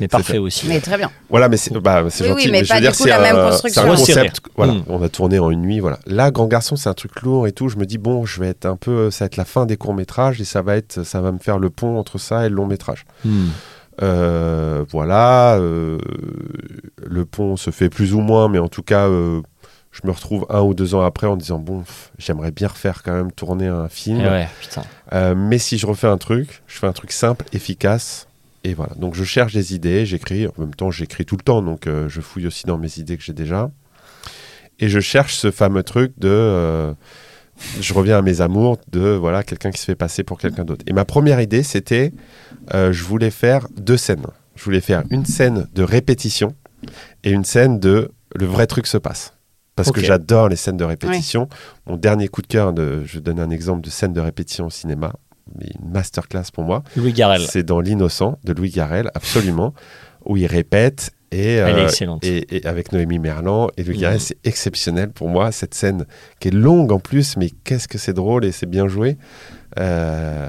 Mais 0.00 0.08
parfait 0.08 0.38
aussi. 0.38 0.66
Mais 0.68 0.80
très 0.80 0.96
bien. 0.96 1.10
Voilà, 1.30 1.48
mais 1.48 1.56
c'est 1.56 1.72
bah, 1.78 2.04
c'est 2.10 2.24
Oui, 2.24 2.30
oui, 2.34 2.40
gentil. 2.42 2.50
mais 2.52 2.64
je 2.64 2.68
pas 2.68 2.74
veux 2.76 2.80
du 2.80 2.86
dire, 2.86 2.96
coup 2.96 3.02
c'est 3.04 3.08
la 3.10 3.18
un, 3.18 3.22
même 3.22 3.36
c'est 3.36 3.50
construction. 3.50 3.82
un 3.82 3.86
concept. 3.96 4.40
Voilà, 4.56 4.72
Mm. 4.74 4.84
on 4.88 5.02
a 5.02 5.08
tourné 5.08 5.38
en 5.38 5.50
une 5.50 5.60
nuit. 5.62 5.80
Voilà. 5.80 5.98
Là, 6.06 6.30
Grand 6.30 6.46
Garçon, 6.46 6.76
c'est 6.76 6.88
un 6.88 6.94
truc 6.94 7.20
lourd 7.22 7.46
et 7.46 7.52
tout. 7.52 7.68
Je 7.68 7.76
me 7.76 7.84
dis 7.86 7.98
bon, 7.98 8.24
je 8.24 8.40
vais 8.40 8.48
être 8.48 8.66
un 8.66 8.76
peu, 8.76 9.10
ça 9.10 9.24
va 9.24 9.26
être 9.26 9.36
la 9.36 9.44
fin 9.44 9.66
des 9.66 9.76
courts 9.76 9.94
métrages 9.94 10.40
et 10.40 10.44
ça 10.44 10.62
va 10.62 10.76
être, 10.76 11.02
ça 11.04 11.20
va 11.20 11.32
me 11.32 11.38
faire 11.38 11.58
le 11.58 11.70
pont 11.70 11.98
entre 11.98 12.18
ça 12.18 12.46
et 12.46 12.48
le 12.48 12.54
long 12.54 12.66
métrage. 12.66 13.04
Hmm. 13.24 13.46
Euh, 14.00 14.84
voilà, 14.90 15.56
euh, 15.56 15.98
le 17.04 17.24
pont 17.24 17.56
se 17.56 17.70
fait 17.70 17.88
plus 17.90 18.14
ou 18.14 18.20
moins, 18.20 18.48
mais 18.48 18.60
en 18.60 18.68
tout 18.68 18.82
cas, 18.84 19.08
euh, 19.08 19.40
je 19.90 20.00
me 20.04 20.12
retrouve 20.12 20.46
un 20.50 20.60
ou 20.60 20.72
deux 20.72 20.94
ans 20.94 21.00
après 21.02 21.26
en 21.26 21.36
disant 21.36 21.58
bon, 21.58 21.82
j'aimerais 22.16 22.52
bien 22.52 22.68
refaire 22.68 23.02
quand 23.02 23.12
même 23.12 23.32
tourner 23.32 23.66
un 23.66 23.88
film. 23.88 24.20
Eh 24.24 24.28
ouais, 24.28 24.48
putain. 24.60 24.82
Euh, 25.12 25.34
mais 25.36 25.58
si 25.58 25.78
je 25.78 25.86
refais 25.86 26.06
un 26.06 26.16
truc, 26.18 26.62
je 26.68 26.78
fais 26.78 26.86
un 26.86 26.92
truc 26.92 27.10
simple, 27.10 27.44
efficace. 27.52 28.27
Et 28.68 28.74
voilà. 28.74 28.92
Donc 28.96 29.14
je 29.14 29.24
cherche 29.24 29.54
des 29.54 29.74
idées, 29.74 30.04
j'écris. 30.04 30.46
En 30.46 30.52
même 30.58 30.74
temps, 30.74 30.90
j'écris 30.90 31.24
tout 31.24 31.38
le 31.38 31.42
temps, 31.42 31.62
donc 31.62 31.86
euh, 31.86 32.06
je 32.10 32.20
fouille 32.20 32.46
aussi 32.46 32.66
dans 32.66 32.76
mes 32.76 32.98
idées 32.98 33.16
que 33.16 33.22
j'ai 33.22 33.32
déjà. 33.32 33.70
Et 34.78 34.90
je 34.90 35.00
cherche 35.00 35.36
ce 35.36 35.50
fameux 35.50 35.82
truc 35.82 36.12
de. 36.18 36.28
euh, 36.28 36.92
je 37.80 37.94
reviens 37.94 38.18
à 38.18 38.22
mes 38.22 38.42
amours 38.42 38.76
de 38.92 39.08
voilà 39.08 39.42
quelqu'un 39.42 39.70
qui 39.70 39.80
se 39.80 39.86
fait 39.86 39.94
passer 39.94 40.22
pour 40.22 40.38
quelqu'un 40.38 40.64
d'autre. 40.66 40.84
Et 40.86 40.92
ma 40.92 41.06
première 41.06 41.40
idée, 41.40 41.62
c'était, 41.62 42.12
euh, 42.74 42.92
je 42.92 43.04
voulais 43.04 43.30
faire 43.30 43.66
deux 43.74 43.96
scènes. 43.96 44.26
Je 44.54 44.64
voulais 44.64 44.82
faire 44.82 45.02
une 45.10 45.24
scène 45.24 45.66
de 45.74 45.82
répétition 45.82 46.54
et 47.24 47.30
une 47.30 47.44
scène 47.44 47.80
de 47.80 48.10
le 48.34 48.44
vrai 48.44 48.66
truc 48.66 48.86
se 48.86 48.98
passe. 48.98 49.32
Parce 49.76 49.92
que 49.92 50.00
j'adore 50.02 50.50
les 50.50 50.56
scènes 50.56 50.76
de 50.76 50.84
répétition. 50.84 51.48
Mon 51.86 51.96
dernier 51.96 52.28
coup 52.28 52.42
de 52.42 52.48
cœur, 52.48 52.74
de, 52.74 53.02
je 53.06 53.18
donne 53.18 53.40
un 53.40 53.48
exemple 53.50 53.80
de 53.80 53.88
scène 53.90 54.12
de 54.12 54.20
répétition 54.20 54.66
au 54.66 54.70
cinéma, 54.70 55.14
mais 55.58 55.66
une 55.82 55.90
masterclass 55.90 56.44
pour 56.52 56.64
moi. 56.64 56.82
Louis 56.96 57.12
Garrel. 57.12 57.42
C'est 57.48 57.62
dans 57.62 57.80
L'Innocent 57.80 58.38
de 58.44 58.52
Louis 58.52 58.70
Garrel, 58.70 59.10
absolument, 59.14 59.74
où 60.24 60.36
il 60.36 60.46
répète 60.46 61.12
et, 61.30 61.54
Elle 61.56 61.78
est 61.78 61.82
euh, 61.82 61.84
excellente. 61.84 62.24
et, 62.24 62.56
et 62.56 62.66
avec 62.66 62.90
Noémie 62.92 63.18
Merlan 63.18 63.68
et 63.76 63.84
Louis 63.84 63.96
Mhm. 63.96 64.00
Garrel, 64.00 64.20
c'est 64.20 64.38
exceptionnel 64.44 65.10
pour 65.10 65.28
moi 65.28 65.52
cette 65.52 65.74
scène 65.74 66.06
qui 66.40 66.48
est 66.48 66.52
longue 66.52 66.90
en 66.92 66.98
plus, 67.00 67.36
mais 67.36 67.50
qu'est-ce 67.64 67.86
que 67.86 67.98
c'est 67.98 68.14
drôle 68.14 68.44
et 68.46 68.52
c'est 68.52 68.66
bien 68.66 68.88
joué. 68.88 69.18
Euh, 69.78 70.48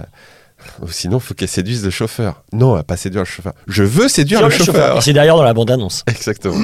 Sinon, 0.90 1.20
faut 1.20 1.34
qu'elle 1.34 1.48
séduise 1.48 1.86
le 1.86 1.90
chauffeur. 1.90 2.44
Non, 2.52 2.78
elle 2.78 2.84
pas 2.84 2.98
séduire 2.98 3.22
le 3.22 3.26
chauffeur. 3.26 3.54
Je 3.68 3.84
veux 3.84 4.10
séduire 4.10 4.42
le 4.44 4.50
chauffeur. 4.50 5.02
C'est 5.02 5.14
d'ailleurs 5.14 5.38
dans 5.38 5.44
la 5.44 5.54
bande-annonce. 5.54 6.04
Exactement. 6.08 6.58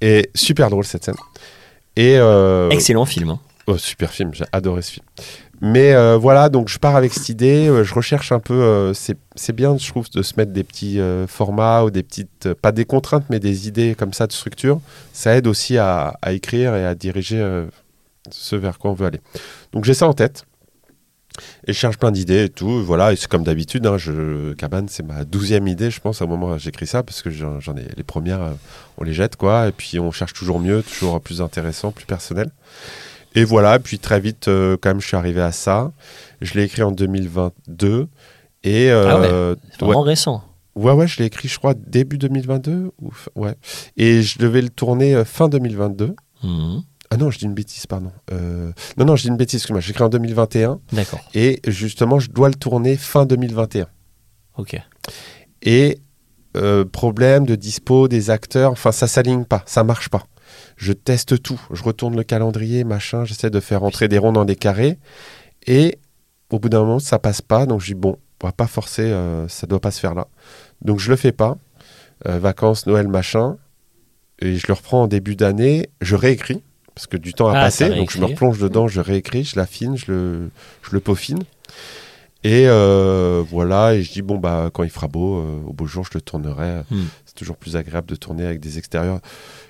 et 0.00 0.30
super 0.34 0.70
drôle 0.70 0.84
cette 0.84 1.04
scène. 1.04 1.14
Et 1.96 2.16
euh, 2.18 2.68
Excellent 2.70 3.04
film. 3.04 3.30
hein. 3.30 3.40
Oh, 3.66 3.78
super 3.78 4.10
film, 4.10 4.34
j'ai 4.34 4.44
adoré 4.52 4.82
ce 4.82 4.92
film. 4.92 5.06
Mais 5.60 5.94
euh, 5.94 6.18
voilà, 6.18 6.50
donc 6.50 6.68
je 6.68 6.78
pars 6.78 6.96
avec 6.96 7.14
cette 7.14 7.30
idée, 7.30 7.68
euh, 7.68 7.84
je 7.84 7.94
recherche 7.94 8.32
un 8.32 8.40
peu, 8.40 8.54
euh, 8.54 8.92
c'est 8.92 9.52
bien, 9.54 9.78
je 9.78 9.88
trouve, 9.88 10.10
de 10.10 10.20
se 10.22 10.34
mettre 10.36 10.52
des 10.52 10.64
petits 10.64 11.00
formats 11.26 11.84
ou 11.84 11.90
des 11.90 12.02
petites, 12.02 12.52
pas 12.54 12.72
des 12.72 12.84
contraintes, 12.84 13.24
mais 13.30 13.40
des 13.40 13.68
idées 13.68 13.94
comme 13.94 14.12
ça 14.12 14.26
de 14.26 14.32
structure. 14.32 14.80
Ça 15.12 15.34
aide 15.36 15.46
aussi 15.46 15.78
à, 15.78 16.18
écrire 16.28 16.74
et 16.74 16.84
à 16.84 16.94
diriger 16.94 17.64
ce 18.30 18.56
vers 18.56 18.78
quoi 18.78 18.90
on 18.90 18.94
veut 18.94 19.06
aller. 19.06 19.20
Donc 19.72 19.84
j'ai 19.84 19.94
ça 19.94 20.06
en 20.06 20.12
tête. 20.12 20.44
Et 21.66 21.72
je 21.72 21.78
cherche 21.78 21.98
plein 21.98 22.12
d'idées 22.12 22.44
et 22.44 22.48
tout. 22.48 22.84
Voilà, 22.84 23.12
et 23.12 23.16
c'est 23.16 23.26
comme 23.26 23.42
d'habitude, 23.42 23.86
hein, 23.86 23.98
je, 23.98 24.52
Cabane, 24.52 24.88
c'est 24.88 25.02
ma 25.02 25.24
douzième 25.24 25.66
idée, 25.66 25.90
je 25.90 26.00
pense, 26.00 26.22
au 26.22 26.28
moment 26.28 26.52
où 26.52 26.58
j'écris 26.58 26.86
ça, 26.86 27.02
parce 27.02 27.22
que 27.22 27.30
j'en 27.30 27.76
ai 27.76 27.88
les 27.96 28.04
premières, 28.04 28.52
on 28.98 29.04
les 29.04 29.14
jette, 29.14 29.36
quoi. 29.36 29.68
Et 29.68 29.72
puis 29.72 29.98
on 29.98 30.12
cherche 30.12 30.32
toujours 30.34 30.60
mieux, 30.60 30.82
toujours 30.82 31.20
plus 31.20 31.42
intéressant, 31.42 31.90
plus 31.90 32.06
personnel. 32.06 32.50
Et 33.34 33.44
voilà, 33.44 33.78
puis 33.78 33.98
très 33.98 34.20
vite, 34.20 34.48
euh, 34.48 34.76
quand 34.80 34.90
même, 34.90 35.00
je 35.00 35.06
suis 35.06 35.16
arrivé 35.16 35.40
à 35.40 35.52
ça. 35.52 35.92
Je 36.40 36.54
l'ai 36.54 36.64
écrit 36.64 36.82
en 36.82 36.92
2022. 36.92 38.08
Et 38.62 38.90
euh, 38.90 39.08
Ah 39.10 39.20
ouais, 39.20 39.56
C'est 39.72 39.82
ouais, 39.82 39.88
vraiment 39.88 40.02
récent. 40.02 40.44
ouais, 40.76 40.92
ouais, 40.92 41.06
je 41.06 41.18
l'ai 41.18 41.26
écrit, 41.26 41.48
je 41.48 41.58
crois, 41.58 41.74
début 41.74 42.16
2022. 42.18 42.90
Ou, 43.02 43.10
f- 43.10 43.28
ouais. 43.34 43.54
Et 43.96 44.22
je 44.22 44.38
devais 44.38 44.62
le 44.62 44.68
tourner 44.70 45.14
euh, 45.14 45.24
fin 45.24 45.48
2022. 45.48 46.14
Mhm. 46.42 46.82
Ah 47.10 47.16
non, 47.16 47.30
je 47.30 47.38
dis 47.38 47.44
une 47.44 47.54
bêtise, 47.54 47.86
pardon. 47.86 48.10
Euh, 48.32 48.72
non, 48.96 49.04
non, 49.04 49.16
je 49.16 49.22
dis 49.22 49.28
une 49.28 49.36
bêtise, 49.36 49.58
excuse-moi. 49.60 49.80
J'ai 49.80 49.90
écrit 49.90 50.02
en 50.04 50.08
2021. 50.08 50.80
D'accord. 50.92 51.20
Et 51.34 51.60
justement, 51.66 52.18
je 52.18 52.30
dois 52.30 52.48
le 52.48 52.54
tourner 52.54 52.96
fin 52.96 53.24
2021. 53.26 53.86
Ok. 54.56 54.76
Et 55.62 55.98
euh, 56.56 56.84
problème 56.84 57.46
de 57.46 57.54
dispo 57.56 58.06
des 58.08 58.30
acteurs, 58.30 58.70
enfin 58.72 58.92
ça 58.92 59.06
s'aligne 59.06 59.44
pas, 59.44 59.62
ça 59.66 59.82
marche 59.84 60.08
pas. 60.08 60.24
Je 60.76 60.92
teste 60.92 61.42
tout, 61.42 61.60
je 61.72 61.82
retourne 61.82 62.16
le 62.16 62.24
calendrier, 62.24 62.84
machin, 62.84 63.24
j'essaie 63.24 63.50
de 63.50 63.60
faire 63.60 63.80
rentrer 63.80 64.08
des 64.08 64.18
ronds 64.18 64.32
dans 64.32 64.44
des 64.44 64.56
carrés. 64.56 64.98
Et 65.66 65.98
au 66.50 66.58
bout 66.58 66.68
d'un 66.68 66.80
moment, 66.80 66.98
ça 66.98 67.18
passe 67.18 67.40
pas, 67.40 67.66
donc 67.66 67.80
je 67.80 67.86
dis 67.86 67.94
bon, 67.94 68.18
on 68.42 68.46
va 68.46 68.52
pas 68.52 68.66
forcer, 68.66 69.02
euh, 69.02 69.48
ça 69.48 69.66
doit 69.66 69.80
pas 69.80 69.90
se 69.90 70.00
faire 70.00 70.14
là. 70.14 70.26
Donc 70.82 70.98
je 71.00 71.10
le 71.10 71.16
fais 71.16 71.32
pas. 71.32 71.56
Euh, 72.26 72.38
vacances, 72.38 72.86
Noël, 72.86 73.08
machin. 73.08 73.56
Et 74.40 74.56
je 74.56 74.66
le 74.68 74.74
reprends 74.74 75.02
en 75.02 75.06
début 75.06 75.36
d'année, 75.36 75.88
je 76.00 76.16
réécris, 76.16 76.62
parce 76.94 77.06
que 77.06 77.16
du 77.16 77.32
temps 77.32 77.48
a 77.48 77.58
Ah, 77.58 77.64
passé, 77.64 77.88
donc 77.88 78.10
je 78.10 78.18
me 78.18 78.26
replonge 78.26 78.58
dedans, 78.58 78.88
je 78.88 79.00
réécris, 79.00 79.44
je 79.44 79.56
l'affine, 79.56 79.96
je 79.96 80.12
le, 80.12 80.50
je 80.82 80.90
le 80.92 81.00
peaufine. 81.00 81.40
Et 82.42 82.66
euh, 82.66 83.42
voilà, 83.48 83.94
et 83.94 84.02
je 84.02 84.12
dis, 84.12 84.20
bon, 84.20 84.36
bah, 84.36 84.68
quand 84.72 84.82
il 84.82 84.90
fera 84.90 85.08
beau, 85.08 85.38
euh, 85.38 85.60
au 85.66 85.72
beau 85.72 85.86
jour, 85.86 86.04
je 86.04 86.10
le 86.12 86.20
tournerai. 86.20 86.82
Hmm. 86.90 87.04
C'est 87.24 87.34
toujours 87.34 87.56
plus 87.56 87.76
agréable 87.76 88.06
de 88.06 88.16
tourner 88.16 88.44
avec 88.44 88.60
des 88.60 88.76
extérieurs 88.76 89.20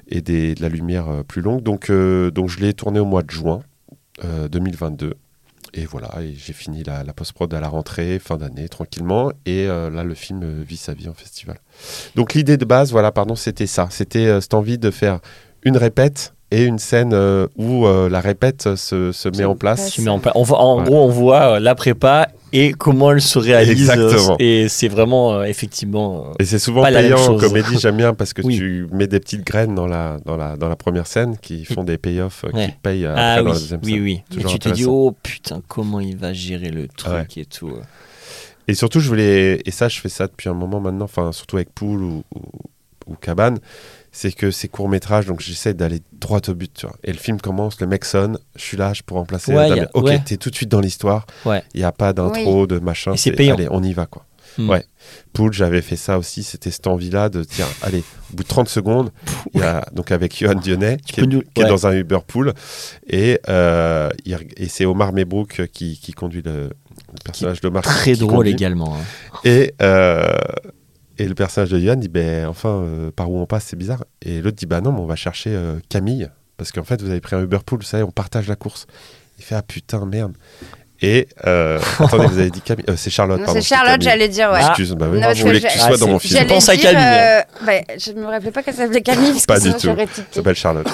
et 0.09 0.21
des, 0.21 0.55
de 0.55 0.63
la 0.63 0.69
lumière 0.69 1.09
euh, 1.09 1.23
plus 1.23 1.43
longue. 1.43 1.63
Donc, 1.63 1.91
euh, 1.91 2.31
donc 2.31 2.49
je 2.49 2.61
l'ai 2.61 2.75
tourné 2.75 3.01
au 3.01 3.05
mois 3.05 3.23
de 3.23 3.31
juin 3.31 3.61
euh, 4.25 4.49
2022. 4.49 5.15
Et 5.77 5.87
voilà, 5.87 6.23
et 6.23 6.35
j'ai 6.35 6.53
fini 6.53 6.85
la, 6.85 7.05
post-prod 7.13 7.53
à 7.53 7.61
la 7.61 7.69
rentrée, 7.69 8.21
fin 8.21 8.37
d'année, 8.37 8.69
tranquillement. 8.69 9.33
Et 9.45 9.67
euh, 9.67 9.91
là, 9.91 10.05
le 10.05 10.15
film 10.15 10.43
euh, 10.45 10.63
vit 10.67 10.77
sa 10.77 10.95
vie 10.95 11.09
en 11.09 11.15
festival. 11.15 11.59
Donc 12.15 12.35
l'idée 12.35 12.57
de 12.57 12.65
base, 12.65 12.93
voilà, 12.93 13.11
pardon, 13.11 13.35
c'était 13.35 13.67
ça. 13.67 13.89
C'était 13.91 14.27
euh, 14.27 14.41
cette 14.41 14.55
envie 14.55 14.79
de 14.79 14.91
faire 14.93 15.19
une 15.65 15.77
répète 15.77 16.34
et 16.57 16.65
une 16.65 16.79
scène 16.79 17.13
euh, 17.13 17.47
où 17.57 17.87
euh, 17.87 18.09
la 18.09 18.21
répète 18.21 18.67
euh, 18.67 18.77
se, 18.77 19.11
se 19.13 19.29
met 19.29 19.45
en 19.45 19.57
place. 19.57 19.99
En, 20.07 20.21
on 20.35 20.43
voit- 20.43 20.61
en 20.61 20.79
Ouais. 20.79 20.85
gros, 20.85 21.03
on 21.05 21.09
voit 21.09 21.55
euh, 21.57 21.61
la 21.61 21.75
prépa 21.75 22.29
et 22.53 22.73
comment 22.73 23.11
elle 23.13 23.21
se 23.21 23.39
réalise. 23.39 23.91
Exactement. 23.91 24.37
Et 24.39 24.69
c'est 24.69 24.89
vraiment, 24.89 25.43
effectivement. 25.43 26.33
Et 26.39 26.45
c'est 26.45 26.59
souvent 26.61 26.83
Pas 26.83 26.93
payant 26.93 27.19
en 27.19 27.37
comédie, 27.37 27.79
j'aime 27.81 27.97
bien 27.97 28.15
parce 28.15 28.33
que 28.33 28.43
Oui. 28.45 28.57
tu 28.57 28.87
mets 28.93 29.07
des 29.09 29.19
petites 29.21 29.45
graines 29.45 29.75
dans 29.75 29.87
la, 29.89 30.19
dans 30.25 30.37
la, 30.37 30.57
dans 30.57 30.69
la 30.69 30.77
première 30.77 31.07
scène 31.07 31.37
qui 31.39 31.65
font 31.65 31.83
des 31.85 31.99
payoffs 31.99 32.45
qui 32.51 32.57
Ouais. 32.57 32.69
te 32.69 32.81
payent 32.83 33.07
après 33.07 33.21
ah 33.23 33.37
dans 33.39 33.45
la 33.45 33.51
oui, 33.51 33.59
deuxième 33.59 33.81
oui, 33.83 33.91
scène. 33.93 34.03
oui. 34.03 34.23
Et 34.31 34.35
Toujours 34.37 34.51
tu 34.53 34.59
te 34.61 34.69
dis, 34.69 34.85
oh 34.87 35.13
putain, 35.23 35.61
comment 35.67 35.99
il 36.01 36.17
va 36.17 36.33
gérer 36.33 36.71
le 36.71 36.87
truc 36.89 37.37
et 37.37 37.45
tout. 37.47 37.73
Et 38.69 38.75
surtout, 38.75 39.01
je 39.01 39.09
voulais, 39.09 39.61
et 39.67 39.71
ça, 39.71 39.89
je 39.89 40.01
fais 40.01 40.09
ça 40.09 40.27
depuis 40.27 40.49
un 40.49 40.55
moment 40.55 40.81
maintenant, 40.81 41.05
enfin, 41.05 41.33
surtout 41.33 41.57
avec 41.57 41.69
Pool 41.75 42.03
ou, 42.03 42.23
ou, 42.35 42.41
ou 43.09 43.15
Cabane, 43.21 43.59
c'est 44.17 44.31
que 44.31 44.53
ces 44.53 44.69
courts-métrages, 44.69 45.27
donc 45.27 45.41
j'essaie 45.41 45.75
d'aller 45.75 46.01
droit 46.13 46.39
au 46.49 46.55
but, 46.55 46.73
tu 46.73 46.87
vois. 46.87 46.95
Et 47.03 47.11
le 47.13 47.19
film 47.19 47.41
commence, 47.41 47.81
le 47.81 47.89
mec 47.89 48.05
sonne, 48.05 48.39
je 48.55 48.63
suis 48.63 48.77
là, 48.77 48.93
je 48.93 49.03
pour 49.03 49.17
remplacer. 49.17 49.53
Ouais, 49.53 49.81
a- 49.81 49.91
ok, 49.93 50.05
ouais. 50.05 50.23
t'es 50.25 50.37
tout 50.37 50.51
de 50.51 50.55
suite 50.55 50.71
dans 50.71 50.81
l'histoire. 50.81 51.27
Ouais. 51.45 51.65
Il 51.75 51.81
n'y 51.81 51.85
a 51.85 51.91
pas 51.91 52.13
d'intro, 52.13 52.69
de 52.69 52.79
machin. 52.79 53.15
Et 53.15 53.17
c'est 53.17 53.33
payant. 53.33 53.57
Allez, 53.57 53.67
on 53.73 53.83
y 53.83 53.93
va, 53.93 54.07
quoi. 54.07 54.25
Hmm. 54.57 54.71
Ouais. 54.71 54.85
Pool, 55.33 55.53
j'avais 55.53 55.83
fait 55.83 55.97
ça 55.97 56.17
aussi, 56.17 56.45
c'était 56.45 56.71
cette 56.71 56.87
envie-là 56.87 57.29
de 57.29 57.43
dire, 57.43 57.67
allez, 57.83 58.05
au 58.33 58.37
bout 58.37 58.45
de 58.45 58.49
30 58.49 58.69
secondes, 58.69 59.11
il 59.55 59.59
y 59.61 59.65
a, 59.65 59.85
donc 59.93 60.13
avec 60.13 60.39
Johan 60.39 60.55
Dionnet, 60.55 60.99
qui, 61.05 61.15
peux 61.15 61.23
est, 61.23 61.27
nous- 61.27 61.41
qui 61.43 61.61
est 61.61 61.65
ouais. 61.65 61.69
dans 61.69 61.89
un 61.89 61.93
Uber 61.93 62.21
Pool, 62.25 62.53
et, 63.09 63.41
euh, 63.49 64.11
il- 64.25 64.39
et 64.57 64.69
c'est 64.69 64.85
Omar 64.85 65.13
Mebrook 65.13 65.67
qui, 65.73 65.99
qui 65.99 66.13
conduit 66.13 66.43
le, 66.43 66.69
le 66.69 67.19
personnage 67.25 67.61
d'Omar. 67.63 67.83
Très 67.83 68.13
qui 68.13 68.21
drôle 68.21 68.37
conduit. 68.37 68.53
également. 68.53 68.95
hein. 68.95 69.39
Et, 69.45 69.75
euh, 69.83 70.29
et 71.19 71.29
le 71.29 71.35
personnage 71.35 71.71
de 71.71 71.79
Johan 71.79 71.97
dit 71.97 72.09
ben, 72.09 72.47
Enfin, 72.47 72.83
euh, 72.83 73.11
par 73.11 73.31
où 73.31 73.39
on 73.39 73.47
passe, 73.47 73.67
c'est 73.67 73.77
bizarre. 73.77 74.05
Et 74.23 74.41
l'autre 74.41 74.57
dit 74.57 74.67
Bah 74.67 74.81
non, 74.81 74.93
mais 74.93 75.01
on 75.01 75.07
va 75.07 75.17
chercher 75.17 75.51
euh, 75.55 75.79
Camille. 75.89 76.29
Parce 76.57 76.73
qu'en 76.73 76.85
fait, 76.85 77.03
vous 77.03 77.11
avez 77.11 77.21
pris 77.21 77.37
un 77.37 77.43
Uber 77.43 77.59
Pool, 77.65 77.81
vous 77.81 77.85
savez, 77.85 78.03
on 78.03 78.11
partage 78.11 78.49
la 78.49 78.57
course. 78.57 78.87
Il 79.39 79.45
fait 79.45 79.55
Ah 79.55 79.63
putain, 79.63 80.05
merde. 80.07 80.35
Et 81.03 81.29
euh, 81.47 81.79
attendez, 81.99 82.27
vous 82.27 82.39
avez 82.39 82.51
dit 82.51 82.61
Camille. 82.61 82.85
Euh, 82.89 82.95
c'est 82.97 83.11
Charlotte, 83.11 83.39
Non, 83.41 83.47
pardon. 83.47 83.61
C'est 83.61 83.67
Charlotte, 83.67 84.01
j'allais 84.01 84.29
dire, 84.29 84.51
ouais. 84.51 84.61
Ah. 84.63 84.69
Excuse, 84.69 84.93
bah 84.93 85.07
oui, 85.11 85.17
Non, 85.19 85.27
parce 85.27 85.39
je 85.39 85.43
voulais 85.45 85.61
que 85.61 85.67
que 85.67 85.73
tu 85.73 85.79
sois 85.79 85.89
Ah, 85.93 85.97
dans 85.97 86.07
mon 86.09 86.19
film. 86.19 86.41
Je 86.41 86.47
pense 86.47 86.69
à 86.69 86.77
Camille. 86.77 86.97
euh, 87.05 87.41
bah, 87.67 87.73
je 87.99 88.13
me 88.13 88.25
rappelais 88.27 88.51
pas 88.53 88.63
qu'elle 88.63 88.75
s'appelait 88.75 89.03
Camille, 89.03 89.33
parce 89.33 89.47
Pas 89.47 89.59
que 89.59 89.65
du 89.65 89.75
tout. 89.75 89.89
Elle 89.99 90.09
s'appelle 90.35 90.55
Charlotte. 90.55 90.87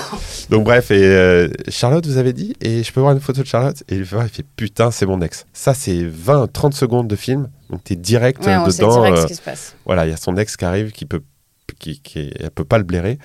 Donc 0.49 0.65
bref, 0.65 0.91
et 0.91 1.05
euh, 1.05 1.49
Charlotte, 1.69 2.05
vous 2.07 2.17
avez 2.17 2.33
dit, 2.33 2.55
et 2.61 2.83
je 2.83 2.93
peux 2.93 3.01
voir 3.01 3.13
une 3.13 3.21
photo 3.21 3.43
de 3.43 3.47
Charlotte 3.47 3.83
Et 3.89 3.97
il 3.97 4.05
fait, 4.07 4.17
il 4.23 4.29
fait 4.29 4.47
putain, 4.57 4.91
c'est 4.91 5.07
mon 5.07 5.21
ex. 5.21 5.45
Ça, 5.53 5.75
c'est 5.75 6.03
20-30 6.03 6.73
secondes 6.73 7.07
de 7.09 7.17
film, 7.17 7.49
donc 7.69 7.85
t'es 7.85 7.95
direct 7.97 8.45
Ouais, 8.45 8.53
euh, 8.55 8.61
on 8.67 8.71
sait 8.71 8.83
dedans. 8.83 8.95
direct 9.03 9.19
euh, 9.19 9.23
ce 9.23 9.27
qui 9.29 9.35
se 9.35 9.43
passe. 9.43 9.77
voilà, 9.85 10.07
il 10.07 10.11
y 10.11 10.15
a 10.15 10.17
son 10.17 10.37
ex 10.37 10.57
qui 10.57 10.65
arrive, 10.65 10.91
qui 10.93 11.05
peut, 11.05 11.21
qui, 11.79 12.01
qui, 12.01 12.33
elle 12.41 12.51
peut 12.51 12.65
pas 12.65 12.79
le 12.79 12.85
blairer, 12.85 13.19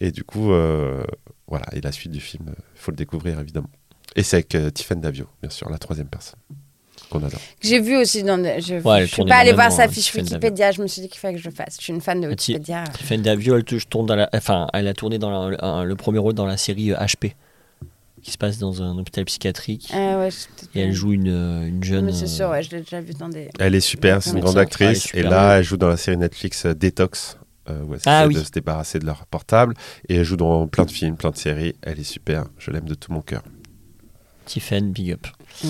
et 0.00 0.10
du 0.12 0.24
coup, 0.24 0.52
euh, 0.52 1.02
voilà, 1.48 1.66
et 1.72 1.80
la 1.80 1.92
suite 1.92 2.12
du 2.12 2.20
film, 2.20 2.44
il 2.48 2.80
faut 2.80 2.92
le 2.92 2.96
découvrir 2.96 3.38
évidemment. 3.40 3.68
Et 4.16 4.22
c'est 4.22 4.36
avec 4.36 4.54
euh, 4.54 4.70
Tiffany 4.70 5.00
Davio, 5.00 5.26
bien 5.40 5.50
sûr, 5.50 5.68
la 5.70 5.78
troisième 5.78 6.08
personne 6.08 6.38
qu'on 7.10 7.22
adore. 7.24 7.40
J'ai 7.60 7.80
vu 7.80 7.96
aussi 7.96 8.22
dans. 8.22 8.38
des- 8.38 8.60
Je, 8.60 8.76
Ouais, 8.76 9.02
je 9.06 9.12
suis 9.12 9.24
pas 9.24 9.36
allée 9.36 9.52
voir 9.52 9.72
sa 9.72 9.84
hein, 9.84 9.88
fiche 9.88 10.06
Tiffany 10.06 10.24
Wikipédia. 10.28 10.70
Je 10.72 10.80
me 10.82 10.86
suis 10.86 11.02
dit 11.02 11.08
qu'il 11.08 11.18
fallait 11.18 11.34
que 11.34 11.40
je 11.40 11.48
le 11.48 11.54
fasse. 11.54 11.76
Je 11.78 11.82
suis 11.84 11.92
une 11.92 12.00
fan 12.00 12.20
de 12.20 12.28
Wikipédia. 12.28 12.84
Tiffany 12.96 13.22
Davio, 13.22 13.56
elle, 13.56 13.64
tourne 13.64 14.06
dans 14.06 14.14
la, 14.16 14.28
enfin, 14.32 14.68
elle 14.72 14.86
a 14.86 14.94
tourné 14.94 15.18
dans 15.18 15.48
la- 15.48 15.84
le 15.84 15.96
premier 15.96 16.18
rôle 16.18 16.34
dans 16.34 16.46
la 16.46 16.56
série 16.56 16.92
euh, 16.92 16.96
HP, 16.96 17.34
qui 18.22 18.30
se 18.30 18.38
passe 18.38 18.58
dans 18.58 18.82
un 18.82 18.96
hôpital 18.98 19.24
psychiatrique. 19.24 19.88
Ah 19.92 20.18
ouais, 20.18 20.28
Et 20.74 20.80
elle 20.80 20.92
joue 20.92 21.12
une, 21.12 21.28
euh, 21.28 21.66
une 21.66 21.82
jeune. 21.82 22.12
C'est 22.12 22.26
sûr, 22.28 22.46
euh, 22.46 22.52
ouais, 22.52 22.62
je 22.62 22.70
l'ai 22.70 22.80
déjà 22.82 23.00
vu 23.00 23.12
dans 23.14 23.28
des. 23.28 23.48
Elle 23.58 23.74
est 23.74 23.80
super, 23.80 24.22
c'est 24.22 24.30
une 24.30 24.40
grande 24.40 24.58
actrice, 24.58 25.02
super 25.02 25.20
et 25.20 25.28
là, 25.28 25.58
elle 25.58 25.64
joue 25.64 25.76
dans 25.78 25.88
la 25.88 25.96
série 25.96 26.16
Netflix 26.16 26.64
euh, 26.66 26.74
Detox, 26.74 27.38
euh, 27.68 27.82
où 27.82 27.94
elle 27.94 28.00
Ah 28.06 28.26
oui. 28.28 28.34
de 28.34 28.42
se 28.44 28.50
débarrasser 28.50 28.98
de 29.00 29.06
leur 29.06 29.26
portable, 29.26 29.74
et 30.08 30.16
elle 30.16 30.24
joue 30.24 30.36
dans 30.36 30.68
plein 30.68 30.84
de 30.84 30.90
films, 30.92 31.16
plein 31.16 31.30
de 31.30 31.36
séries, 31.36 31.74
elle 31.82 31.98
est 31.98 32.04
super, 32.04 32.44
je 32.58 32.70
l'aime 32.70 32.84
de 32.88 32.94
tout 32.94 33.12
mon 33.12 33.20
cœur. 33.22 33.42
Tiffen, 34.50 34.90
big 34.92 35.12
up. 35.12 35.26
Mm. 35.62 35.68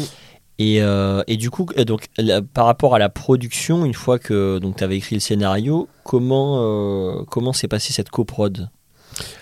Et, 0.59 0.83
euh, 0.83 1.23
et 1.27 1.37
du 1.37 1.49
coup, 1.51 1.67
euh, 1.79 1.85
donc, 1.85 2.07
la- 2.19 2.43
par 2.43 2.67
rapport 2.67 2.95
à 2.95 2.99
la 2.99 3.09
production, 3.09 3.85
une 3.85 3.95
fois 3.95 4.19
que 4.19 4.61
tu 4.77 4.85
avais 4.85 4.97
écrit 4.97 5.17
le 5.17 5.21
scénario, 5.21 5.89
comment 6.05 6.61
euh, 6.63 7.25
comment 7.31 7.53
s'est 7.53 7.69
passée 7.69 7.93
cette 7.93 8.11
coprod? 8.11 8.69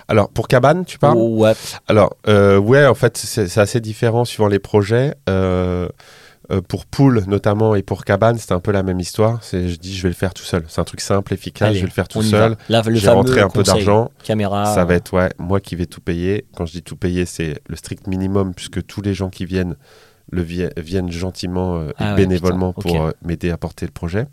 Alors, 0.09 0.29
pour 0.31 0.49
Cabane, 0.49 0.85
tu 0.85 0.99
parles? 0.99 1.19
Oh, 1.19 1.43
ouais. 1.43 1.53
Alors, 1.87 2.15
euh, 2.27 2.59
ouais, 2.59 2.87
en 2.87 2.95
fait, 2.95 3.17
c'est 3.17 3.49
c'est 3.49 3.61
assez 3.61 3.81
différent 3.81 4.25
suivant 4.25 4.49
les 4.49 4.59
projets. 4.59 5.15
Euh, 6.51 6.63
pour 6.63 6.87
Pool, 6.87 7.25
notamment, 7.27 7.75
et 7.75 7.83
pour 7.83 8.05
Cabane, 8.07 8.39
c'était 8.39 8.55
un 8.55 8.61
peu 8.61 8.73
la 8.73 8.83
même 8.83 8.99
histoire. 9.01 9.39
C'est, 9.43 9.69
je 9.69 9.77
dis, 9.79 9.95
je 9.95 10.03
vais 10.03 10.09
le 10.09 10.15
faire 10.15 10.33
tout 10.33 10.45
seul. 10.45 10.65
C'est 10.67 10.81
un 10.81 10.85
truc 10.85 11.03
simple, 11.03 11.35
efficace, 11.35 11.69
Allez, 11.69 11.77
je 11.77 11.83
vais 11.83 11.89
le 11.89 11.93
faire 11.93 12.09
tout 12.09 12.23
seul. 12.23 12.57
Là, 12.71 12.83
le 12.87 12.95
J'ai 12.95 13.11
rentré 13.11 13.41
un 13.43 13.51
peu 13.51 13.63
d'argent. 13.63 14.11
Caméra. 14.25 14.75
Ça 14.75 14.87
va 14.87 14.95
être, 14.95 15.13
ouais, 15.13 15.29
moi 15.39 15.61
qui 15.61 15.77
vais 15.77 15.85
tout 15.85 16.01
payer. 16.01 16.47
Quand 16.57 16.65
je 16.65 16.73
dis 16.73 16.83
tout 16.83 16.97
payer, 16.97 17.27
c'est 17.27 17.61
le 17.69 17.77
strict 17.77 18.07
minimum, 18.07 18.55
puisque 18.55 18.87
tous 18.87 19.03
les 19.03 19.13
gens 19.13 19.29
qui 19.29 19.45
viennent 19.45 19.77
le 20.31 20.43
vi- 20.43 20.71
viennent 20.79 21.11
gentiment 21.13 21.77
euh, 21.77 21.91
et 21.91 21.95
Ah 21.99 22.11
ouais, 22.11 22.17
bénévolement 22.17 22.73
putain, 22.73 22.89
pour 22.95 23.07
euh, 23.07 23.11
m'aider 23.23 23.51
à 23.51 23.59
porter 23.59 23.85
le 23.85 23.93
projet. 23.93 24.27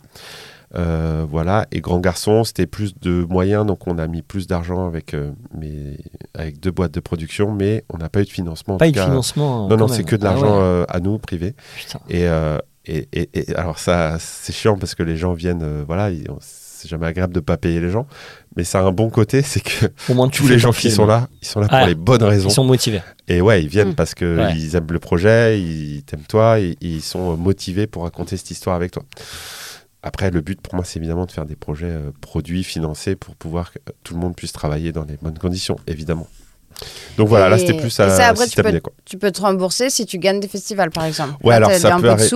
Euh, 0.75 1.25
voilà. 1.29 1.67
Et 1.71 1.79
Grand 1.81 1.99
Garçon, 1.99 2.43
c'était 2.43 2.65
plus 2.65 2.95
de 2.99 3.23
moyens, 3.29 3.65
donc 3.65 3.85
on 3.87 3.97
a 3.97 4.07
mis 4.07 4.21
plus 4.21 4.47
d'argent 4.47 4.87
avec, 4.87 5.13
euh, 5.13 5.31
mes- 5.57 5.97
avec 6.33 6.59
deux 6.59 6.71
boîtes 6.71 6.93
de 6.93 6.99
production, 6.99 7.51
mais 7.53 7.83
on 7.93 7.97
n'a 7.97 8.09
pas 8.09 8.21
eu 8.21 8.25
de 8.25 8.29
financement. 8.29 8.75
en 8.75 8.77
Pas 8.77 8.87
eu 8.87 8.91
de 8.91 8.95
cas. 8.97 9.05
financement. 9.05 9.67
Non, 9.69 9.77
non, 9.77 9.87
quand 9.87 9.93
c'est 9.93 10.03
que 10.03 10.15
de 10.15 10.25
Ah 10.25 10.29
l'argent 10.31 10.57
ouais, 10.57 10.63
euh, 10.63 10.85
à 10.89 10.99
nous, 10.99 11.17
privé. 11.19 11.53
putain. 11.77 11.99
Et, 12.09 12.27
euh, 12.27 12.57
et, 12.85 13.07
et- 13.13 13.29
et 13.33 13.55
alors 13.55 13.79
ça, 13.79 14.17
c'est 14.19 14.53
chiant 14.53 14.77
parce 14.77 14.95
que 14.95 15.03
les 15.03 15.17
gens 15.17 15.33
viennent, 15.33 15.63
euh, 15.63 15.83
voilà, 15.85 16.09
ils- 16.09 16.27
c'est 16.41 16.89
jamais 16.89 17.07
agréable 17.07 17.33
de 17.33 17.39
pas 17.39 17.57
payer 17.57 17.79
les 17.79 17.89
gens, 17.89 18.05
mais 18.55 18.63
ça 18.63 18.79
a 18.79 18.83
un 18.83 18.91
bon 18.91 19.09
côté, 19.09 19.41
c'est 19.41 19.61
que 19.61 19.85
Au 20.09 20.13
moins, 20.13 20.27
tous 20.29 20.47
les 20.47 20.59
gens 20.59 20.71
qui 20.71 20.91
sont 20.91 21.05
là, 21.05 21.27
ils 21.41 21.47
sont 21.47 21.59
là 21.61 21.67
pour 21.67 21.87
les 21.87 21.95
bonnes 21.95 22.21
raisons. 22.23 22.49
Ils 22.49 22.53
sont 22.53 22.63
motivés. 22.65 23.01
Et 23.27 23.39
ouais, 23.41 23.63
ils 23.63 23.69
viennent 23.69 23.89
Mm. 23.91 23.95
parce 23.95 24.13
que 24.13 24.37
Ouais. 24.37 24.53
ils 24.57 24.75
aiment 24.75 24.91
le 24.91 24.99
projet, 24.99 25.59
ils 25.59 26.03
t'aiment 26.03 26.25
toi, 26.27 26.59
et, 26.59 26.75
ils 26.81 27.01
sont 27.01 27.37
motivés 27.37 27.87
pour 27.87 28.03
raconter 28.03 28.35
cette 28.37 28.51
histoire 28.51 28.75
avec 28.75 28.91
toi. 28.91 29.03
Après, 30.05 30.29
le 30.31 30.39
but 30.41 30.61
pour 30.61 30.75
moi, 30.75 30.85
c'est 30.85 30.99
évidemment 30.99 31.25
de 31.25 31.31
faire 31.31 31.45
des 31.45 31.55
projets 31.55 31.87
euh, 31.89 32.11
produits, 32.21 32.63
financés, 32.63 33.15
pour 33.15 33.35
pouvoir 33.35 33.73
que 33.73 33.79
euh, 33.89 33.93
tout 34.03 34.13
le 34.13 34.19
monde 34.21 34.35
puisse 34.35 34.53
travailler 34.53 34.91
dans 34.91 35.03
les 35.03 35.17
bonnes 35.21 35.37
conditions, 35.37 35.75
évidemment. 35.87 36.27
Donc 37.17 37.27
voilà, 37.27 37.49
là 37.49 37.57
c'était 37.57 37.73
plus 37.77 37.99
à 37.99 38.09
ça, 38.09 38.27
après, 38.27 38.47
tu 38.47 38.61
peux- 38.61 38.79
quoi. 38.81 38.93
Tu 39.05 39.17
peux 39.17 39.31
te 39.31 39.41
rembourser 39.41 39.89
si 39.89 40.05
tu 40.05 40.19
gagnes 40.19 40.39
des 40.39 40.47
festivals, 40.47 40.91
par 40.91 41.05
exemple. 41.05 41.33
Ouais, 41.43 41.51
Là, 41.51 41.55
alors 41.67 41.71
ça 41.71 41.95
un 41.95 41.99
peut 42.01 42.09
arri-. 42.09 42.29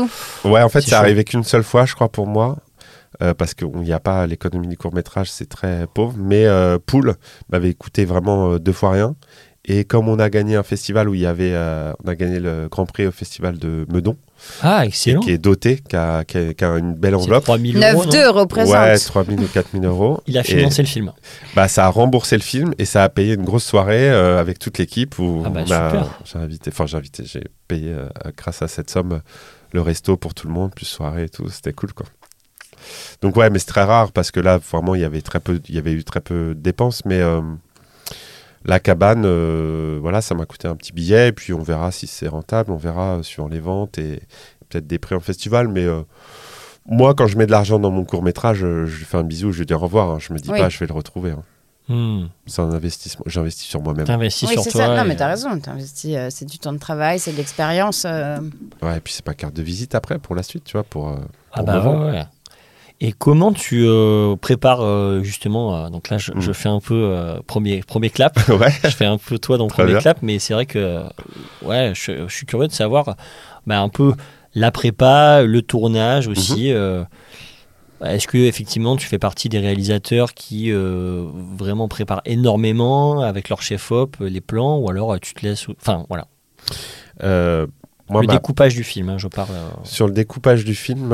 Ouais, 0.45 0.61
en 0.63 0.69
fait, 0.69 0.81
chaud. 0.81 0.95
arrivé 0.95 1.23
qu'une 1.23 1.43
seule 1.43 1.63
fois, 1.63 1.85
je 1.85 1.93
crois, 1.93 2.09
pour 2.09 2.25
moi. 2.27 2.57
euh, 3.21 3.33
parce 3.33 3.53
qu'il 3.53 3.67
n'y 3.67 3.91
a 3.91 3.99
pas 3.99 4.25
l'économie 4.27 4.67
du 4.67 4.77
court 4.77 4.93
métrage, 4.93 5.29
c'est 5.31 5.49
très 5.49 5.87
pauvre. 5.93 6.15
Mais 6.17 6.45
euh, 6.45 6.77
Pool 6.83 7.15
m'avait 7.51 7.73
coûté 7.73 8.05
vraiment 8.05 8.53
euh, 8.53 8.59
deux 8.59 8.71
fois 8.71 8.91
rien. 8.91 9.15
Et 9.65 9.83
comme 9.83 10.07
on 10.07 10.19
a 10.19 10.29
gagné 10.29 10.55
un 10.55 10.63
festival 10.63 11.09
où 11.09 11.13
il 11.15 11.21
y 11.21 11.25
avait, 11.25 11.51
euh, 11.53 11.91
on 12.03 12.07
a 12.07 12.15
gagné 12.15 12.39
le 12.39 12.67
Grand 12.71 12.85
Prix 12.85 13.07
au 13.07 13.11
festival 13.11 13.57
de 13.57 13.85
Meudon, 13.89 14.15
Ah, 14.61 14.85
et 14.85 14.89
qui 14.91 15.11
est 15.11 15.37
doté, 15.37 15.79
qui 15.87 15.95
a, 15.95 16.23
qui 16.23 16.37
a- 16.37 16.53
qui 16.53 16.63
a 16.63 16.77
une 16.77 16.93
belle 16.93 17.15
enveloppe. 17.15 17.43
3000 17.43 17.77
euros. 17.77 18.05
non 18.05 18.11
9-2 18.11 18.27
représente. 18.29 18.73
Ouais, 18.75 18.97
3 18.97 19.23
000 19.25 19.41
ou 19.41 19.47
4 19.47 19.67
000 19.73 19.83
euros. 19.85 20.21
Il 20.27 20.37
a 20.37 20.41
Et, 20.41 20.43
financé 20.43 20.81
le 20.81 20.87
film. 20.87 21.11
bah, 21.55 21.67
ça 21.67 21.85
a 21.85 21.89
remboursé 21.89 22.35
le 22.35 22.41
film 22.41 22.73
et 22.77 22.85
ça 22.85 23.03
a 23.03 23.09
payé 23.09 23.33
une 23.35 23.43
grosse 23.45 23.65
soirée 23.65 24.09
euh, 24.09 24.39
avec 24.39 24.59
toute 24.59 24.77
l'équipe 24.77 25.17
où 25.19 25.43
Ah 25.45 25.49
bah, 25.49 25.63
j'ai 25.65 26.39
invité, 26.39 26.71
enfin 26.73 26.85
j'ai 26.85 26.97
invité, 26.97 27.23
j'ai 27.25 27.43
payé 27.67 27.91
euh, 27.93 28.07
grâce 28.37 28.61
à 28.61 28.67
cette 28.67 28.89
somme 28.89 29.21
le 29.71 29.81
resto 29.81 30.17
pour 30.17 30.33
tout 30.33 30.47
le 30.47 30.53
monde, 30.53 30.73
plus 30.73 30.85
soirée 30.87 31.25
et 31.25 31.29
tout, 31.29 31.47
c'était 31.49 31.73
cool 31.73 31.93
quoi. 31.93 32.05
Donc 33.21 33.35
ouais, 33.35 33.49
mais 33.49 33.59
c'est 33.59 33.67
très 33.67 33.83
rare 33.83 34.11
parce 34.11 34.31
que 34.31 34.39
là 34.39 34.57
vraiment 34.57 34.95
il 34.95 35.01
y 35.01 35.05
avait 35.05 35.21
très 35.21 35.39
peu, 35.39 35.59
il 35.67 35.75
y 35.75 35.77
avait 35.77 35.91
eu 35.91 36.03
très 36.03 36.21
peu 36.21 36.55
de 36.55 36.59
dépenses, 36.61 37.03
mais 37.05 37.19
euh, 37.19 37.41
la 38.65 38.79
cabane, 38.79 39.23
euh, 39.25 39.97
voilà, 40.01 40.21
ça 40.21 40.35
m'a 40.35 40.45
coûté 40.45 40.67
un 40.67 40.75
petit 40.75 40.91
billet 40.93 41.29
et 41.29 41.31
puis 41.31 41.53
on 41.53 41.61
verra 41.63 41.91
si 41.91 42.07
c'est 42.07 42.27
rentable, 42.27 42.71
on 42.71 42.77
verra 42.77 43.17
euh, 43.17 43.23
suivant 43.23 43.47
les 43.47 43.59
ventes 43.59 43.97
et 43.97 44.21
peut-être 44.69 44.85
des 44.87 44.99
prix 44.99 45.15
en 45.15 45.19
festival, 45.19 45.67
mais 45.67 45.85
euh, 45.85 46.01
moi, 46.85 47.13
quand 47.13 47.27
je 47.27 47.37
mets 47.37 47.45
de 47.45 47.51
l'argent 47.51 47.79
dans 47.79 47.91
mon 47.91 48.03
court 48.03 48.23
métrage, 48.23 48.57
je 48.59 48.83
lui 48.85 49.05
fais 49.05 49.17
un 49.17 49.23
bisou, 49.23 49.51
je 49.51 49.59
lui 49.59 49.65
dis 49.65 49.73
au 49.73 49.79
revoir. 49.79 50.09
hein. 50.09 50.17
Je 50.19 50.33
me 50.33 50.39
dis 50.39 50.49
Oui. 50.49 50.59
pas, 50.59 50.69
je 50.69 50.79
vais 50.79 50.87
le 50.87 50.93
retrouver. 50.93 51.31
hein. 51.31 51.43
Hmm. 51.87 52.27
C'est 52.45 52.61
un 52.61 52.71
investissement. 52.71 53.23
J'investis 53.25 53.65
sur 53.67 53.81
moi-même. 53.81 54.05
T'investis 54.05 54.47
Oui, 54.47 54.53
sur 54.53 54.63
c'est 54.63 54.69
toi. 54.71 54.85
ça. 54.85 54.95
Non, 54.95 55.03
et- 55.03 55.07
mais 55.07 55.15
t'as 55.15 55.27
raison. 55.27 55.57
T'investis, 55.59 56.15
euh, 56.15 56.27
c'est 56.29 56.45
du 56.45 56.59
temps 56.59 56.71
de 56.73 56.77
travail, 56.77 57.17
c'est 57.19 57.31
de 57.31 57.37
l'expérience. 57.37 58.03
euh. 58.05 58.37
Ouais, 58.83 58.97
et 58.97 58.99
puis 58.99 59.11
c'est 59.13 59.25
pas 59.25 59.33
carte 59.33 59.55
de 59.55 59.63
visite 59.63 59.95
après 59.95 60.19
pour 60.19 60.35
la 60.35 60.43
suite, 60.43 60.63
tu 60.65 60.73
vois, 60.73 60.83
pour. 60.83 61.09
euh, 61.09 61.15
Ah 61.51 61.63
pour 61.63 61.65
bah 61.65 61.89
ouais, 61.89 62.11
ouais. 62.11 62.25
Et 63.01 63.13
comment 63.13 63.53
tu 63.53 63.85
euh, 63.87 64.35
prépares 64.35 64.81
euh, 64.81 65.23
justement 65.23 65.75
euh, 65.85 65.89
Donc 65.89 66.09
là, 66.09 66.17
je, 66.17 66.31
Mm. 66.33 66.41
je 66.41 66.51
fais 66.51 66.67
un 66.69 66.79
peu 66.81 67.15
premier 67.47 67.79
premier 67.81 68.09
clap. 68.09 68.37
ouais. 68.49 68.71
je 68.83 68.89
fais 68.89 69.05
un 69.05 69.17
peu 69.17 69.39
toi 69.39 69.57
dans 69.57 69.65
le 69.65 69.69
premier 69.69 69.91
bien. 69.93 69.99
clap, 70.01 70.19
mais 70.21 70.37
c'est 70.39 70.53
vrai 70.53 70.65
que 70.65 71.03
ouais, 71.63 71.93
je, 71.95 72.27
je 72.27 72.33
suis 72.35 72.45
curieux 72.45 72.67
de 72.67 72.73
savoir 72.73 73.15
bah, 73.65 73.79
un 73.79 73.89
peu 73.89 74.13
la 74.53 74.71
prépa, 74.71 75.43
le 75.43 75.61
tournage 75.61 76.27
aussi. 76.27 76.71
Mhm. 76.71 76.75
euh, 76.75 77.03
est-ce 78.03 78.27
que 78.27 78.37
effectivement 78.37 78.95
tu 78.95 79.07
fais 79.07 79.19
partie 79.19 79.49
des 79.49 79.59
réalisateurs 79.59 80.33
qui 80.33 80.71
euh, 80.71 81.25
vraiment 81.57 81.87
préparent 81.89 82.21
énormément 82.25 83.21
avec 83.21 83.49
leur 83.49 83.61
chef 83.61 83.91
op 83.91 84.15
les 84.21 84.39
plans, 84.41 84.77
ou 84.77 84.89
alors 84.89 85.19
tu 85.19 85.33
te 85.33 85.45
laisses, 85.45 85.67
enfin 85.81 86.05
voilà, 86.09 86.27
Euh, 87.23 87.67
moi, 88.09 88.21
le 88.21 88.27
découpage 88.27 88.73
du 88.73 88.83
film, 88.83 89.09
hein, 89.09 89.17
je 89.17 89.27
parle. 89.27 89.49
euh, 89.51 89.69
sur 89.83 90.07
le 90.07 90.13
découpage 90.13 90.63
du 90.65 90.73
film, 90.75 91.11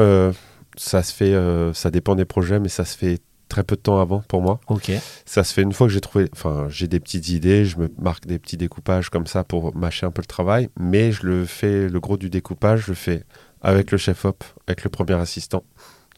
ça 0.77 1.03
se 1.03 1.13
fait. 1.13 1.33
euh, 1.33 1.73
ça 1.73 1.91
dépend 1.91 2.15
des 2.15 2.25
projets, 2.25 2.59
mais 2.59 2.69
ça 2.69 2.85
se 2.85 2.97
fait 2.97 3.19
très 3.47 3.63
peu 3.63 3.75
de 3.75 3.81
temps 3.81 3.99
avant 4.01 4.21
pour 4.27 4.41
moi. 4.41 4.59
ok. 4.69 4.91
Ça 5.25 5.43
se 5.43 5.53
fait 5.53 5.61
une 5.61 5.71
fois 5.73 5.87
que 5.87 5.93
j'ai 5.93 6.01
trouvé. 6.01 6.27
Enfin, 6.33 6.67
j'ai 6.69 6.87
des 6.87 6.99
petites 6.99 7.29
idées, 7.29 7.63
je 7.65 7.77
me 7.77 7.89
marque 7.99 8.25
des 8.25 8.39
petits 8.39 8.57
découpages 8.57 9.09
comme 9.09 9.27
ça 9.27 9.43
pour 9.43 9.75
mâcher 9.75 10.05
un 10.05 10.11
peu 10.11 10.21
le 10.21 10.27
travail, 10.27 10.69
mais 10.79 11.11
je 11.11 11.25
le 11.25 11.45
fais. 11.45 11.87
Le 11.87 11.99
gros 11.99 12.17
du 12.17 12.29
découpage, 12.29 12.81
je 12.85 12.87
le 12.91 12.95
fais 12.95 13.23
avec 13.61 13.91
le 13.91 13.97
chef 13.97 14.25
op, 14.25 14.43
avec 14.67 14.83
le 14.83 14.89
premier 14.89 15.13
assistant, 15.15 15.63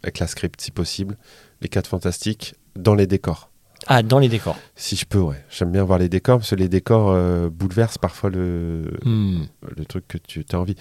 avec 0.04 0.20
la 0.20 0.28
script 0.28 0.60
si 0.62 0.72
possible, 0.72 1.18
les 1.62 1.68
quatre 1.70 1.88
fantastiques, 1.88 2.56
dans 2.76 2.96
les 2.96 3.08
décors. 3.08 3.50
Ah, 3.90 4.04
dans 4.04 4.20
les 4.20 4.28
décors. 4.28 4.58
Si 4.76 4.96
je 4.96 5.06
peux, 5.06 5.20
ouais. 5.20 5.42
J'aime 5.50 5.72
bien 5.72 5.84
voir 5.84 6.00
les 6.00 6.10
décors 6.10 6.40
parce 6.40 6.50
que 6.50 6.56
les 6.56 6.68
décors 6.68 7.10
euh, 7.12 7.50
bouleversent 7.50 7.98
parfois 8.00 8.30
le, 8.30 8.92
Hmm. 9.06 9.44
le 9.78 9.86
truc 9.86 10.08
que 10.08 10.18
tu 10.18 10.44
as 10.52 10.60
envie. 10.60 10.76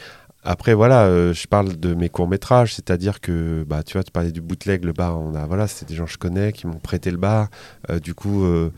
Après, 0.46 0.74
voilà, 0.74 1.06
euh, 1.06 1.32
je 1.34 1.46
parle 1.48 1.76
de 1.76 1.94
mes 1.94 2.08
courts-métrages, 2.08 2.74
c'est-à-dire 2.74 3.20
que, 3.20 3.64
bah, 3.66 3.82
tu 3.82 3.94
vois, 3.94 4.04
tu 4.04 4.12
parlais 4.12 4.30
du 4.30 4.40
bootleg, 4.40 4.84
le 4.84 4.92
bar, 4.92 5.18
on 5.20 5.34
a, 5.34 5.44
voilà, 5.44 5.66
c'est 5.66 5.88
des 5.88 5.96
gens 5.96 6.04
que 6.04 6.12
je 6.12 6.18
connais 6.18 6.52
qui 6.52 6.68
m'ont 6.68 6.78
prêté 6.78 7.10
le 7.10 7.16
bar. 7.16 7.48
Euh, 7.90 7.98
du 7.98 8.14
coup, 8.14 8.44
euh, 8.44 8.70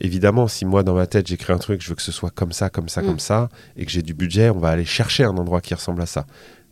évidemment, 0.00 0.48
si 0.48 0.66
moi, 0.66 0.82
dans 0.82 0.94
ma 0.94 1.06
tête, 1.06 1.26
j'écris 1.26 1.52
un 1.54 1.58
truc, 1.58 1.80
je 1.82 1.88
veux 1.88 1.94
que 1.94 2.02
ce 2.02 2.12
soit 2.12 2.30
comme 2.30 2.52
ça, 2.52 2.68
comme 2.68 2.90
ça, 2.90 3.00
Mm. 3.00 3.06
comme 3.06 3.18
ça, 3.18 3.48
et 3.76 3.86
que 3.86 3.90
j'ai 3.90 4.02
du 4.02 4.12
budget, 4.12 4.50
on 4.50 4.58
va 4.58 4.68
aller 4.68 4.84
chercher 4.84 5.24
un 5.24 5.36
endroit 5.36 5.62
qui 5.62 5.72
ressemble 5.74 6.02
à 6.02 6.06
ça. 6.06 6.26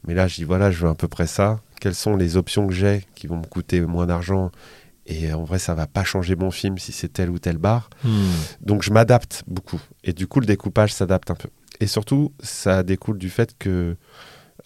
Mais 0.06 0.12
là, 0.14 0.28
je 0.28 0.34
dis, 0.36 0.44
voilà, 0.44 0.70
je 0.70 0.84
veux 0.84 0.90
à 0.90 0.94
peu 0.94 1.08
près 1.08 1.26
ça. 1.26 1.60
Quelles 1.80 1.94
sont 1.94 2.16
les 2.16 2.36
options 2.36 2.66
que 2.66 2.74
j'ai 2.74 3.04
qui 3.14 3.26
vont 3.26 3.38
me 3.38 3.46
coûter 3.46 3.80
moins 3.80 4.06
d'argent? 4.06 4.50
Et 5.06 5.32
en 5.32 5.44
vrai, 5.44 5.58
ça 5.58 5.74
va 5.74 5.86
pas 5.86 6.04
changer 6.04 6.36
mon 6.36 6.50
film 6.50 6.78
si 6.78 6.92
c'est 6.92 7.08
tel 7.08 7.30
ou 7.30 7.38
tel 7.38 7.56
bar. 7.56 7.88
Hmm. 8.04 8.30
Donc 8.60 8.82
je 8.82 8.92
m'adapte 8.92 9.42
beaucoup. 9.48 9.80
Et 10.04 10.12
du 10.12 10.26
coup, 10.26 10.40
le 10.40 10.46
découpage 10.46 10.92
s'adapte 10.92 11.30
un 11.30 11.34
peu. 11.34 11.48
Et 11.80 11.86
surtout, 11.86 12.32
ça 12.40 12.82
découle 12.84 13.18
du 13.18 13.30
fait 13.30 13.56
que 13.58 13.96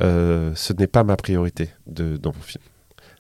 euh, 0.03 0.53
ce 0.55 0.73
n'est 0.73 0.87
pas 0.87 1.05
ma 1.05 1.17
priorité 1.17 1.71
de, 1.87 2.17
dans 2.17 2.33
mon 2.33 2.43
film. 2.43 2.63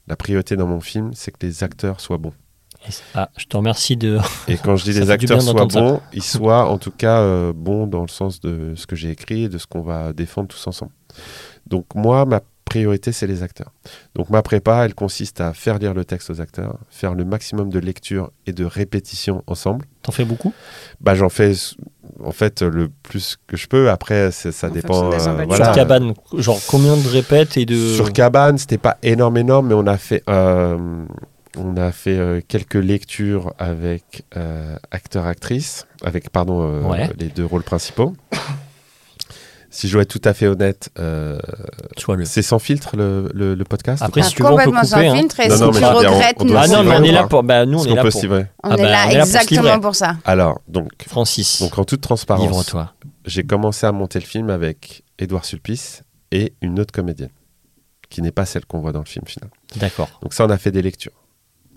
La 0.06 0.16
priorité 0.16 0.56
dans 0.56 0.66
mon 0.66 0.80
film, 0.80 1.10
c'est 1.14 1.30
que 1.30 1.44
les 1.44 1.64
acteurs 1.64 2.00
soient 2.00 2.18
bons. 2.18 2.32
Ah, 3.14 3.30
je 3.36 3.46
te 3.46 3.56
remercie 3.56 3.96
de. 3.96 4.18
Et 4.46 4.56
quand 4.56 4.76
je 4.76 4.84
dis 4.84 4.92
les 5.00 5.10
acteurs 5.10 5.42
soient 5.42 5.68
ça. 5.68 5.80
bons, 5.80 6.00
ils 6.12 6.22
soient 6.22 6.68
en 6.68 6.78
tout 6.78 6.92
cas 6.92 7.20
euh, 7.20 7.52
bons 7.52 7.86
dans 7.86 8.02
le 8.02 8.08
sens 8.08 8.40
de 8.40 8.74
ce 8.76 8.86
que 8.86 8.94
j'ai 8.94 9.10
écrit 9.10 9.44
et 9.44 9.48
de 9.48 9.58
ce 9.58 9.66
qu'on 9.66 9.82
va 9.82 10.12
défendre 10.12 10.48
tous 10.48 10.66
ensemble. 10.66 10.92
Donc 11.66 11.86
moi, 11.94 12.24
ma 12.26 12.40
priorité, 12.66 13.12
c'est 13.12 13.26
les 13.26 13.42
acteurs. 13.42 13.72
Donc 14.14 14.28
ma 14.28 14.42
prépa, 14.42 14.84
elle 14.84 14.94
consiste 14.94 15.40
à 15.40 15.54
faire 15.54 15.78
lire 15.78 15.94
le 15.94 16.04
texte 16.04 16.28
aux 16.28 16.40
acteurs, 16.42 16.76
faire 16.90 17.14
le 17.14 17.24
maximum 17.24 17.70
de 17.70 17.78
lecture 17.78 18.30
et 18.46 18.52
de 18.52 18.64
répétition 18.64 19.42
ensemble. 19.46 19.86
T'en 20.02 20.12
fais 20.12 20.24
beaucoup? 20.26 20.52
Bah, 21.00 21.14
j'en 21.14 21.28
fais 21.30 21.52
en 22.22 22.32
fait 22.32 22.60
le 22.62 22.90
plus 23.02 23.38
que 23.46 23.56
je 23.56 23.66
peux. 23.68 23.88
Après, 23.90 24.30
ça 24.32 24.50
En 24.68 24.70
dépend. 24.70 25.12
euh, 25.12 25.44
voilà. 25.46 25.64
Sur 25.66 25.74
cabane, 25.74 26.12
genre 26.36 26.60
combien 26.68 26.96
de 26.96 27.08
répètes 27.08 27.56
et 27.56 27.64
de. 27.64 27.94
Sur 27.94 28.12
Cabane, 28.12 28.58
c'était 28.58 28.78
pas 28.78 28.98
énorme, 29.02 29.38
énorme, 29.38 29.68
mais 29.68 29.74
on 29.74 29.86
a 29.86 29.96
fait, 29.96 30.22
euh, 30.28 30.76
on 31.56 31.76
a 31.76 31.90
fait 31.92 32.18
euh, 32.18 32.40
quelques 32.46 32.74
lectures 32.74 33.54
avec 33.58 34.24
euh, 34.36 34.76
acteurs-actrices, 34.90 35.86
avec 36.04 36.30
pardon 36.30 36.62
euh, 36.62 36.82
Ouais. 36.82 37.10
les 37.18 37.28
deux 37.28 37.46
rôles 37.46 37.62
principaux. 37.64 38.12
Si 39.76 39.88
je 39.88 39.92
dois 39.92 40.02
être 40.02 40.08
tout 40.10 40.26
à 40.28 40.32
fait 40.34 40.46
honnête, 40.46 40.90
euh, 40.98 41.38
c'est 42.24 42.42
sans 42.42 42.58
filtre 42.58 42.96
le, 42.96 43.28
le- 43.34 43.54
le 43.54 43.64
podcast. 43.64 44.02
Après, 44.02 44.22
si 44.22 44.34
tu 44.34 44.42
veux, 44.42 44.48
on 44.48 44.56
peut 44.56 44.64
complètement 44.64 44.84
sans 44.84 44.96
couper, 44.96 45.08
hein. 45.08 45.16
filtre 45.16 45.40
et 45.40 45.48
Non, 45.48 45.54
si 45.56 45.60
non, 45.62 45.70
tu 45.72 45.80
mais 45.80 45.86
on- 45.86 45.94
regrettes, 45.96 46.36
on 46.38 46.44
nous 46.44 46.50
doit 46.50 46.60
Ah 46.64 46.68
non, 46.68 46.82
mais 46.84 46.96
on 46.96 47.02
est 47.02 47.12
là 47.12 47.26
pour. 47.26 47.42
Bah, 47.42 47.66
nous, 47.66 47.78
on 47.80 47.84
est 47.84 47.94
là 47.94 48.02
peut 48.02 48.08
pour. 48.10 48.22
on 48.24 48.44
Ah 48.62 48.74
est 48.74 48.76
bah, 48.76 48.82
là 48.90 49.04
on 49.06 49.10
est 49.10 49.14
là 49.14 49.24
exactement 49.24 49.80
pour 49.80 49.94
ça. 49.94 50.16
Alors, 50.24 50.60
donc, 50.68 50.90
Francis, 51.06 51.60
donc 51.62 51.78
en 51.78 51.84
toute 51.84 52.00
transparence, 52.00 52.74
j'ai 53.26 53.44
commencé 53.44 53.86
à 53.86 53.92
monter 53.92 54.18
le 54.18 54.24
film 54.24 54.50
avec 54.50 55.02
Édouard 55.18 55.44
Sulpice 55.44 56.02
et 56.32 56.54
une 56.62 56.80
autre 56.80 56.92
comédienne, 56.92 57.30
qui 58.08 58.22
n'est 58.22 58.32
pas 58.32 58.46
celle 58.46 58.64
qu'on 58.64 58.80
voit 58.80 58.92
dans 58.92 59.00
le 59.00 59.04
film 59.06 59.26
final. 59.26 59.50
D'accord. 59.76 60.08
Donc 60.22 60.32
ça, 60.34 60.44
on 60.46 60.50
a 60.50 60.58
fait 60.58 60.70
des 60.72 60.82
lectures. 60.82 61.12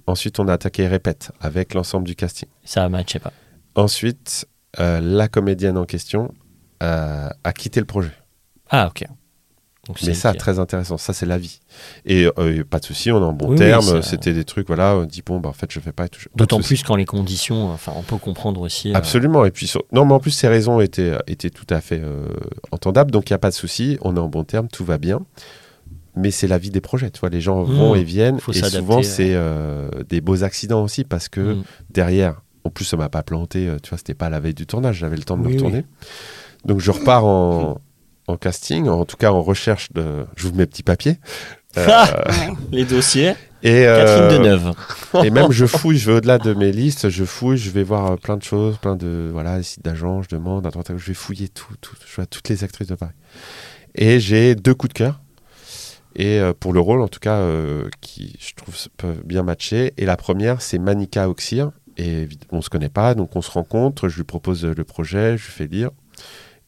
Ensuite, 0.07 0.39
on 0.39 0.47
a 0.47 0.53
attaqué 0.53 0.87
Répète 0.87 1.31
avec 1.41 1.73
l'ensemble 1.73 2.07
du 2.07 2.15
casting. 2.15 2.49
Ça 2.63 2.87
matchait 2.89 3.19
pas. 3.19 3.33
Donc, 9.87 9.97
Mais 10.01 10.07
c'est 10.09 10.13
ça, 10.13 10.31
ok. 10.31 10.37
très 10.37 10.59
intéressant. 10.59 10.97
Ça, 10.97 11.13
c'est 11.13 11.25
la 11.25 11.39
vie. 11.39 11.61
Et 12.05 12.29
euh, 12.37 12.63
pas 12.63 12.77
de 12.77 12.85
souci, 12.85 13.11
on 13.11 13.19
est 13.19 13.23
en 13.25 13.33
bon 13.33 13.49
Oui, 13.51 13.55
terme. 13.57 13.81
ça- 13.81 14.01
C'était 14.03 14.33
des 14.33 14.43
trucs, 14.43 14.67
voilà, 14.67 14.95
on 14.95 15.05
dit 15.05 15.23
bon, 15.25 15.39
bah, 15.39 15.49
en 15.49 15.53
fait, 15.53 15.71
je 15.71 15.79
fais 15.79 15.91
pas 15.91 16.05
D'autant 16.35 16.59
plus 16.61 16.83
quand 16.83 16.95
les 16.95 17.05
conditions, 17.05 17.71
enfin, 17.71 17.93
on 17.95 18.03
peut 18.03 18.17
comprendre 18.17 18.61
aussi. 18.61 18.91
euh, 18.91 18.95
Absolument. 18.95 19.45
Et 19.45 19.51
puis, 19.51 19.65
sur- 19.65 19.83
non, 19.91 20.05
mais 20.05 20.13
en 20.13 20.19
plus, 20.19 20.29
ces 20.31 20.47
raisons 20.47 20.79
étaient, 20.79 21.17
étaient 21.25 21.49
tout 21.49 21.65
à 21.71 21.81
fait 21.81 22.01
euh, 22.03 22.27
entendables. 22.71 23.09
Donc, 23.09 23.29
il 23.29 23.33
n'y 23.33 23.35
a 23.35 23.39
pas 23.39 23.49
de 23.49 23.55
souci. 23.55 23.97
On 24.01 24.15
est 24.15 24.19
en 24.19 24.27
bon 24.29 24.43
terme, 24.43 24.67
tout 24.67 24.85
va 24.85 24.99
bien. 24.99 25.21
Mais 26.15 26.29
c'est 26.29 26.47
la 26.47 26.59
vie 26.59 26.69
des 26.69 26.81
projets. 26.81 27.09
Tu 27.09 27.19
vois, 27.21 27.29
les 27.29 27.41
gens 27.41 27.63
Mmh. 27.65 27.73
vont 27.73 27.95
et 27.95 28.03
viennent. 28.03 28.39
Faut 28.39 28.51
et 28.51 28.61
souvent, 28.61 29.01
c'est 29.01 29.33
euh, 29.33 29.89
des 30.07 30.21
beaux 30.21 30.43
accidents 30.43 30.83
aussi 30.83 31.03
parce 31.03 31.29
que 31.29 31.55
mm. 31.55 31.63
derrière, 31.89 32.41
en 32.63 32.69
plus, 32.69 32.85
ça 32.85 32.95
m'a 32.97 33.09
pas 33.09 33.23
planté. 33.23 33.67
euh, 33.67 33.77
Tu 33.81 33.89
vois, 33.89 33.97
c'était 33.97 34.13
pas 34.13 34.29
la 34.29 34.39
veille 34.39 34.53
du 34.53 34.67
tournage. 34.67 34.97
J'avais 34.97 35.15
le 35.17 35.23
temps 35.23 35.37
de 35.37 35.41
Oui, 35.47 35.53
me 35.53 35.53
retourner. 35.55 35.85
Donc, 36.65 36.79
je 36.79 36.91
repars 36.91 37.25
en, 37.25 37.81
en 38.27 38.37
casting, 38.37 38.87
en 38.87 39.05
tout 39.05 39.17
cas 39.17 39.31
en 39.31 39.41
recherche 39.41 39.91
de. 39.91 40.25
J'ouvre 40.35 40.55
mes 40.55 40.65
petits 40.65 40.83
papiers. 40.83 41.17
Euh. 41.77 42.05
Les 42.71 42.85
dossiers. 42.85 43.33
et, 43.63 43.83
Catherine 43.83 44.23
euh, 44.23 44.37
Deneuve. 44.37 44.73
et 45.23 45.29
même 45.29 45.51
je 45.51 45.65
fouille, 45.65 45.97
je 45.97 46.11
vais 46.11 46.17
au-delà 46.17 46.37
de 46.37 46.53
mes 46.53 46.71
listes, 46.71 47.09
je 47.09 47.25
fouille, 47.25 47.57
je 47.57 47.69
vais 47.69 47.83
voir 47.83 48.11
euh, 48.11 48.15
plein 48.15 48.37
de 48.37 48.43
choses, 48.43 48.77
plein 48.77 48.95
de 48.95 49.29
voilà, 49.31 49.57
les 49.57 49.63
sites 49.63 49.83
d'agents, 49.83 50.21
je 50.21 50.29
demande 50.29 50.65
à 50.65 50.69
droite 50.71 50.89
à 50.89 50.93
gauche, 50.93 51.03
je 51.03 51.07
vais 51.07 51.13
fouiller 51.13 51.49
tout, 51.49 51.73
tout, 51.81 51.95
je 52.07 52.15
vois 52.15 52.25
toutes 52.25 52.49
les 52.49 52.63
actrices 52.63 52.87
de 52.87 52.95
Paris. 52.95 53.13
Et 53.95 54.19
j'ai 54.19 54.55
deux 54.55 54.73
coups 54.73 54.93
de 54.93 54.97
cœur. 54.97 55.19
Et 56.15 56.39
euh, 56.39 56.53
pour 56.57 56.73
le 56.73 56.79
rôle, 56.79 57.01
en 57.01 57.07
tout 57.07 57.19
cas, 57.19 57.37
euh, 57.37 57.89
qui 58.01 58.35
je 58.39 58.53
trouve 58.55 58.75
peuvent 58.97 59.21
bien 59.25 59.43
matcher. 59.43 59.93
Et 59.97 60.05
la 60.05 60.17
première, 60.17 60.61
c'est 60.61 60.79
Manika 60.79 61.29
Oxir. 61.29 61.71
Et 61.97 62.29
on 62.51 62.61
se 62.61 62.69
connaît 62.69 62.89
pas, 62.89 63.13
donc 63.13 63.35
on 63.35 63.41
se 63.41 63.51
rencontre. 63.51 64.07
Je 64.07 64.17
lui 64.17 64.23
propose 64.23 64.65
le 64.65 64.83
projet, 64.83 65.37
je 65.37 65.45
lui 65.45 65.51
fais 65.51 65.67
lire. 65.67 65.91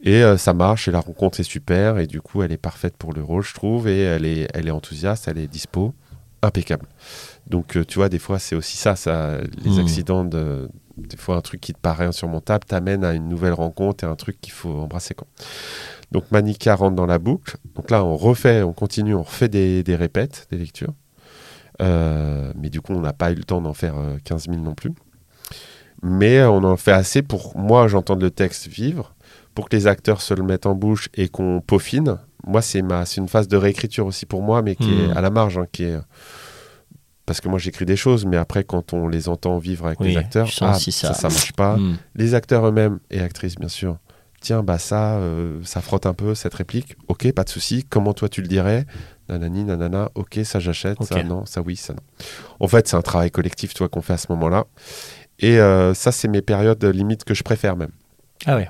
Et 0.04 0.24
euh, 0.24 0.36
ça 0.38 0.54
marche, 0.54 0.88
et 0.88 0.92
la 0.92 1.00
rencontre 1.00 1.40
est 1.40 1.44
super. 1.44 2.00
Et 2.00 2.08
du 2.08 2.22
coup, 2.22 2.42
elle 2.42 2.52
est 2.52 2.58
parfaite 2.58 2.98
pour 2.98 3.14
le 3.14 3.22
rôle, 3.24 3.44
je 3.44 3.54
trouve. 3.54 3.88
Et 3.88 4.02
elle 4.02 4.26
est, 4.26 4.48
elle 4.54 4.68
est 4.68 4.72
enthousiaste, 4.72 5.28
elle 5.28 5.38
est 5.38 5.48
dispo, 5.48 5.94
impeccable. 6.42 6.88
Donc, 7.48 7.78
euh, 7.78 7.86
tu 7.86 8.00
vois, 8.00 8.10
des 8.10 8.20
fois, 8.20 8.40
c'est 8.40 8.56
aussi 8.56 8.78
ça, 8.78 8.96
ça 8.96 9.38
les 9.64 9.78
Hmm. 9.78 9.80
accidents 9.80 10.26
de. 10.26 10.70
Des 10.98 11.18
fois, 11.18 11.36
un 11.38 11.42
truc 11.42 11.62
qui 11.62 11.74
te 11.74 11.80
paraît 11.80 12.06
insurmontable 12.06 12.66
t'amène 12.66 13.04
à 13.04 13.14
une 13.14 13.28
nouvelle 13.30 13.54
rencontre 13.54 14.04
et 14.04 14.08
un 14.08 14.16
truc 14.16 14.40
qu'il 14.42 14.54
faut 14.54 14.70
embrasser. 14.82 15.14
Quoi. 15.14 15.28
Donc, 16.12 16.30
Manika 16.32 16.76
rentre 16.76 16.96
dans 16.96 17.06
la 17.06 17.18
boucle. 17.18 17.56
Donc 17.76 17.90
là, 17.90 18.04
on 18.04 18.18
refait, 18.18 18.62
on 18.62 18.74
continue, 18.74 19.16
on 19.16 19.24
refait 19.24 19.48
des, 19.48 19.84
des 19.84 19.96
répètes, 19.96 20.48
des 20.52 20.58
lectures. 20.58 20.94
Euh, 21.82 22.52
mais 22.56 22.70
du 22.70 22.82
coup, 22.82 22.94
on 22.94 23.00
n'a 23.00 23.14
pas 23.14 23.32
eu 23.32 23.36
le 23.36 23.44
temps 23.44 23.62
d'en 23.62 23.74
faire 23.74 23.98
euh, 23.98 24.18
15 24.26 24.48
000 24.50 24.58
non 24.58 24.74
plus. 24.76 24.92
Mais 26.04 26.44
on 26.44 26.64
en 26.64 26.78
fait 26.78 26.92
assez 26.92 27.22
pour 27.22 27.56
moi, 27.58 27.88
j'entende 27.88 28.22
le 28.22 28.32
texte 28.32 28.68
vivre, 28.68 29.16
pour 29.56 29.70
que 29.70 29.76
les 29.76 29.88
acteurs 29.88 30.22
se 30.22 30.34
le 30.34 30.44
mettent 30.44 30.66
en 30.66 30.76
bouche 30.76 31.10
et 31.14 31.28
qu'on 31.30 31.62
peaufine. 31.62 32.18
Moi, 32.46 32.62
c'est 32.62 32.82
ma, 32.82 33.06
c'est 33.06 33.22
une 33.22 33.28
phase 33.28 33.48
de 33.48 33.58
réécriture 33.58 34.06
aussi 34.08 34.26
pour 34.26 34.42
moi, 34.42 34.62
mais 34.62 34.76
qui 34.76 34.90
Hmm. 34.90 35.00
est 35.00 35.12
à 35.12 35.22
la 35.22 35.30
marge, 35.30 35.58
hein, 35.58 35.66
qui 35.72 35.84
est 35.84 35.98
parce 37.26 37.40
que 37.40 37.48
moi 37.48 37.60
j'écris 37.60 37.86
des 37.86 37.96
choses, 37.96 38.26
mais 38.26 38.36
après 38.36 38.64
quand 38.64 38.94
on 38.94 39.08
les 39.08 39.30
entend 39.30 39.58
vivre 39.58 39.86
avec 39.86 40.00
Oui, 40.02 40.10
les 40.10 40.18
acteurs, 40.18 40.50
ah, 40.62 40.74
si 40.74 40.92
ça, 40.92 41.10
ça- 41.10 41.14
ça 41.14 41.30
marche 41.30 41.54
pas. 41.54 41.78
Mm. 41.78 41.98
Les 42.16 42.34
acteurs 42.34 42.68
eux-mêmes 42.68 43.00
et 43.10 43.22
actrices, 43.22 43.56
bien 43.56 43.70
sûr. 43.70 43.98
Tiens, 44.42 44.64
bah 44.64 44.80
ça, 44.80 45.18
euh, 45.18 45.60
ça 45.64 45.82
frotte 45.82 46.08
un 46.08 46.14
peu 46.16 46.34
cette 46.36 46.56
réplique. 46.56 46.96
Ok, 47.08 47.32
pas 47.32 47.44
de 47.44 47.50
souci. 47.50 47.86
Comment 47.90 48.14
toi 48.14 48.28
tu 48.28 48.42
le 48.42 48.48
dirais? 48.48 48.86
Nanani, 49.30 49.64
nanana. 49.64 50.10
Ok, 50.16 50.40
ça 50.44 50.60
j'achète. 50.60 51.02
Ça 51.04 51.24
non, 51.24 51.46
ça 51.46 51.62
oui, 51.62 51.76
ça 51.76 51.94
non. 51.94 52.00
En 52.60 52.68
fait, 52.68 52.88
c'est 52.88 52.98
un 52.98 53.02
travail 53.04 53.30
collectif, 53.32 53.76
toi, 53.76 53.88
qu'on 53.88 54.02
fait 54.02 54.14
à 54.14 54.18
ce 54.18 54.28
moment-là. 54.32 54.66
Et 55.40 55.60
euh, 55.60 55.94
ça, 55.94 56.12
c'est 56.12 56.28
mes 56.28 56.42
périodes 56.42 56.84
limites 56.84 57.24
que 57.24 57.36
je 57.36 57.44
préfère 57.44 57.78
même. 57.78 57.92
Ah 58.48 58.56
ouais. 58.56 58.70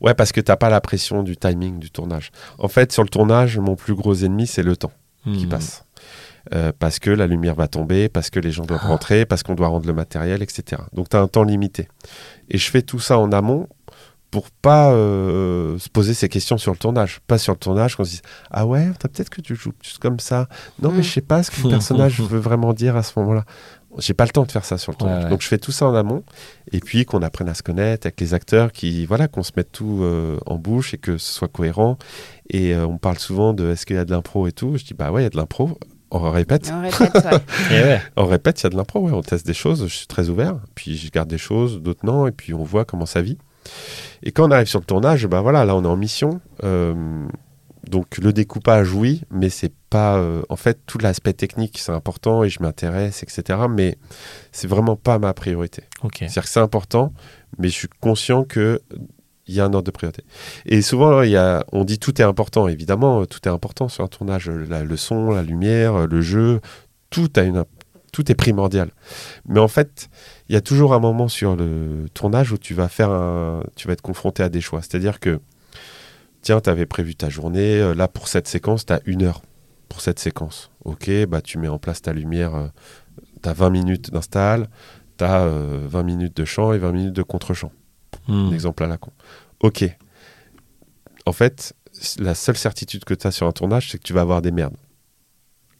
Ouais, 0.00 0.14
parce 0.14 0.32
que 0.32 0.40
t'as 0.40 0.56
pas 0.56 0.68
la 0.70 0.80
pression 0.80 1.22
du 1.22 1.36
timing 1.36 1.78
du 1.78 1.90
tournage. 1.90 2.30
En 2.58 2.68
fait, 2.68 2.92
sur 2.92 3.02
le 3.02 3.08
tournage, 3.08 3.58
mon 3.58 3.76
plus 3.76 3.94
gros 3.94 4.14
ennemi, 4.14 4.46
c'est 4.46 4.62
le 4.62 4.76
temps 4.76 4.92
qui 5.24 5.46
Mm. 5.46 5.48
passe. 5.48 5.84
Euh, 6.54 6.72
parce 6.78 6.98
que 6.98 7.08
la 7.08 7.26
lumière 7.26 7.54
va 7.54 7.68
tomber, 7.68 8.10
parce 8.10 8.28
que 8.28 8.38
les 8.38 8.50
gens 8.50 8.64
doivent 8.66 8.80
Ah. 8.84 8.88
rentrer, 8.88 9.24
parce 9.24 9.42
qu'on 9.42 9.54
doit 9.54 9.68
rendre 9.68 9.86
le 9.86 9.94
matériel, 9.94 10.42
etc. 10.42 10.82
Donc 10.92 11.08
tu 11.08 11.16
as 11.16 11.20
un 11.20 11.26
temps 11.28 11.42
limité. 11.44 11.88
Et 12.50 12.58
je 12.58 12.70
fais 12.70 12.82
tout 12.82 13.00
ça 13.00 13.18
en 13.18 13.32
amont 13.32 13.66
pour 14.30 14.50
pas 14.50 14.92
euh, 14.92 15.78
se 15.78 15.88
poser 15.88 16.12
ces 16.12 16.28
questions 16.28 16.58
sur 16.58 16.72
le 16.72 16.76
tournage. 16.76 17.20
Pas 17.26 17.38
sur 17.38 17.54
le 17.54 17.58
tournage 17.58 17.96
qu'on 17.96 18.04
se 18.04 18.10
dise 18.10 18.22
Ah 18.50 18.66
ouais, 18.66 18.90
t'as 18.98 19.08
peut-être 19.08 19.30
que 19.30 19.40
tu 19.40 19.54
joues 19.56 19.72
juste 19.82 19.98
comme 19.98 20.20
ça. 20.20 20.48
Non, 20.82 20.90
mais 20.92 20.98
Mm. 20.98 21.02
je 21.04 21.10
sais 21.12 21.20
pas 21.22 21.42
ce 21.42 21.50
que 21.50 21.62
le 21.62 21.70
personnage 21.70 22.20
veut 22.20 22.40
vraiment 22.40 22.74
dire 22.74 22.94
à 22.96 23.02
ce 23.02 23.18
moment-là. 23.20 23.44
J'ai 23.98 24.14
pas 24.14 24.24
le 24.24 24.30
temps 24.30 24.44
de 24.44 24.52
faire 24.52 24.64
ça 24.64 24.78
sur 24.78 24.92
le 24.92 24.96
tournage. 24.96 25.18
Ouais, 25.18 25.24
ouais. 25.24 25.30
Donc 25.30 25.42
je 25.42 25.48
fais 25.48 25.58
tout 25.58 25.72
ça 25.72 25.86
en 25.86 25.94
amont 25.94 26.24
et 26.72 26.80
puis 26.80 27.04
qu'on 27.04 27.22
apprenne 27.22 27.48
à 27.48 27.54
se 27.54 27.62
connaître 27.62 28.06
avec 28.06 28.20
les 28.20 28.34
acteurs, 28.34 28.72
qui 28.72 29.06
voilà, 29.06 29.28
qu'on 29.28 29.42
se 29.42 29.52
mette 29.56 29.72
tout 29.72 30.00
euh, 30.02 30.38
en 30.46 30.56
bouche 30.56 30.94
et 30.94 30.98
que 30.98 31.18
ce 31.18 31.32
soit 31.32 31.48
cohérent. 31.48 31.98
Et 32.50 32.74
euh, 32.74 32.86
on 32.86 32.98
parle 32.98 33.18
souvent 33.18 33.52
de 33.52 33.70
est-ce 33.70 33.86
qu'il 33.86 33.96
y 33.96 33.98
a 33.98 34.04
de 34.04 34.10
l'impro 34.10 34.46
et 34.46 34.52
tout. 34.52 34.76
Je 34.76 34.84
dis 34.84 34.94
bah 34.94 35.10
ouais, 35.10 35.22
il 35.22 35.24
y 35.24 35.26
a 35.26 35.30
de 35.30 35.36
l'impro. 35.36 35.78
On 36.10 36.30
répète. 36.30 36.72
On 36.72 36.80
répète, 36.80 37.24
ouais. 37.72 38.00
On 38.16 38.26
répète, 38.26 38.60
il 38.60 38.64
y 38.64 38.66
a 38.68 38.70
de 38.70 38.76
l'impro, 38.76 39.00
ouais, 39.00 39.12
on 39.12 39.22
teste 39.22 39.44
des 39.44 39.54
choses, 39.54 39.82
je 39.88 39.92
suis 39.92 40.06
très 40.06 40.28
ouvert, 40.28 40.60
puis 40.76 40.96
je 40.96 41.10
garde 41.10 41.28
des 41.28 41.38
choses, 41.38 41.82
d'autres 41.82 42.06
non, 42.06 42.28
et 42.28 42.30
puis 42.30 42.54
on 42.54 42.62
voit 42.62 42.84
comment 42.84 43.06
ça 43.06 43.20
vit. 43.20 43.36
Et 44.22 44.30
quand 44.30 44.46
on 44.46 44.50
arrive 44.52 44.68
sur 44.68 44.78
le 44.78 44.84
tournage, 44.84 45.26
bah 45.26 45.40
voilà, 45.40 45.64
là 45.64 45.74
on 45.74 45.82
est 45.82 45.88
en 45.88 45.96
mission, 45.96 46.40
euh, 46.62 46.94
donc 47.90 48.18
le 48.18 48.32
découpage, 48.32 48.92
oui, 48.92 49.22
mais 49.30 49.48
c'est 49.48 49.72
pas... 49.94 50.16
euh, 50.16 50.42
en 50.48 50.56
fait, 50.56 50.78
tout 50.86 50.98
l'aspect 50.98 51.32
technique, 51.34 51.78
c'est 51.78 51.92
important, 51.92 52.42
et 52.44 52.48
je 52.48 52.60
m'intéresse, 52.62 53.22
etc., 53.22 53.60
mais 53.70 53.96
c'est 54.52 54.66
vraiment 54.68 54.96
pas 54.96 55.18
ma 55.18 55.32
priorité. 55.34 55.82
Ok. 56.02 56.16
C'est-à-dire 56.18 56.42
que 56.42 56.48
c'est 56.48 56.60
important, 56.60 57.12
mais 57.58 57.68
je 57.68 57.74
suis 57.74 57.88
conscient 58.00 58.44
que 58.44 58.80
il 59.46 59.54
y 59.54 59.60
a 59.60 59.64
un 59.64 59.72
ordre 59.74 59.84
de 59.84 59.90
priorité. 59.90 60.22
Et 60.64 60.80
souvent, 60.80 61.20
il 61.22 61.30
y 61.30 61.36
a, 61.36 61.64
on 61.70 61.84
dit 61.84 61.98
tout 61.98 62.20
est 62.20 62.24
important. 62.24 62.66
Évidemment, 62.66 63.20
euh, 63.20 63.26
tout 63.26 63.40
est 63.46 63.50
important 63.52 63.88
sur 63.88 64.02
un 64.02 64.08
tournage. 64.08 64.48
La- 64.48 64.84
le 64.84 64.96
son, 64.96 65.30
la 65.30 65.42
lumière, 65.42 65.94
euh, 65.94 66.06
le 66.06 66.22
jeu, 66.22 66.60
tout, 67.10 67.28
a 67.36 67.42
une, 67.42 67.62
tout 68.10 68.32
est 68.32 68.34
primordial. 68.34 68.90
Mais 69.46 69.60
en 69.60 69.68
fait, 69.68 70.08
il 70.48 70.54
y 70.54 70.56
a 70.56 70.62
toujours 70.62 70.94
un 70.94 70.98
moment 70.98 71.28
sur 71.28 71.56
le 71.56 72.06
tournage 72.14 72.52
où 72.52 72.58
tu 72.58 72.72
vas, 72.72 72.88
faire 72.88 73.10
un, 73.10 73.62
tu 73.76 73.86
vas 73.86 73.92
être 73.92 74.00
confronté 74.02 74.42
à 74.42 74.48
des 74.48 74.62
choix. 74.62 74.80
C'est-à-dire 74.80 75.20
que, 75.20 75.40
tiens, 76.40 76.60
tu 76.62 76.70
avais 76.70 76.86
prévu 76.86 77.14
ta 77.14 77.28
journée. 77.28 77.78
euh, 77.80 77.94
Là, 77.94 78.08
pour 78.08 78.28
cette 78.28 78.48
séquence, 78.48 78.86
tu 78.86 78.94
as 78.94 79.00
une 79.04 79.22
heure 79.24 79.42
pour 79.94 80.00
cette 80.02 80.18
séquence. 80.18 80.70
Ok, 80.84 81.08
bah, 81.28 81.40
tu 81.40 81.56
mets 81.58 81.68
en 81.68 81.78
place 81.78 82.02
ta 82.02 82.12
lumière. 82.12 82.70
tu 83.42 83.48
as 83.48 83.52
20 83.52 83.70
minutes 83.70 84.10
d'install. 84.10 84.68
Tu 85.18 85.22
as 85.24 85.46
20 85.46 86.02
minutes 86.02 86.36
de 86.36 86.44
chant 86.44 86.72
et 86.72 86.78
20 86.78 86.90
minutes 86.90 87.12
de 87.12 87.22
contre-chant. 87.22 87.70
Mm. 88.26 88.32
Un 88.48 88.52
exemple 88.52 88.82
à 88.82 88.88
la 88.88 88.96
con. 88.96 89.12
Ok. 89.60 89.84
En 91.26 91.32
fait, 91.32 91.74
la 92.18 92.34
seule 92.34 92.56
certitude 92.56 93.04
que 93.04 93.14
tu 93.14 93.24
as 93.26 93.30
sur 93.30 93.46
un 93.46 93.52
tournage, 93.52 93.90
c'est 93.92 93.98
que 93.98 94.02
tu 94.02 94.12
vas 94.12 94.22
avoir 94.22 94.42
des 94.42 94.50
merdes. 94.50 94.74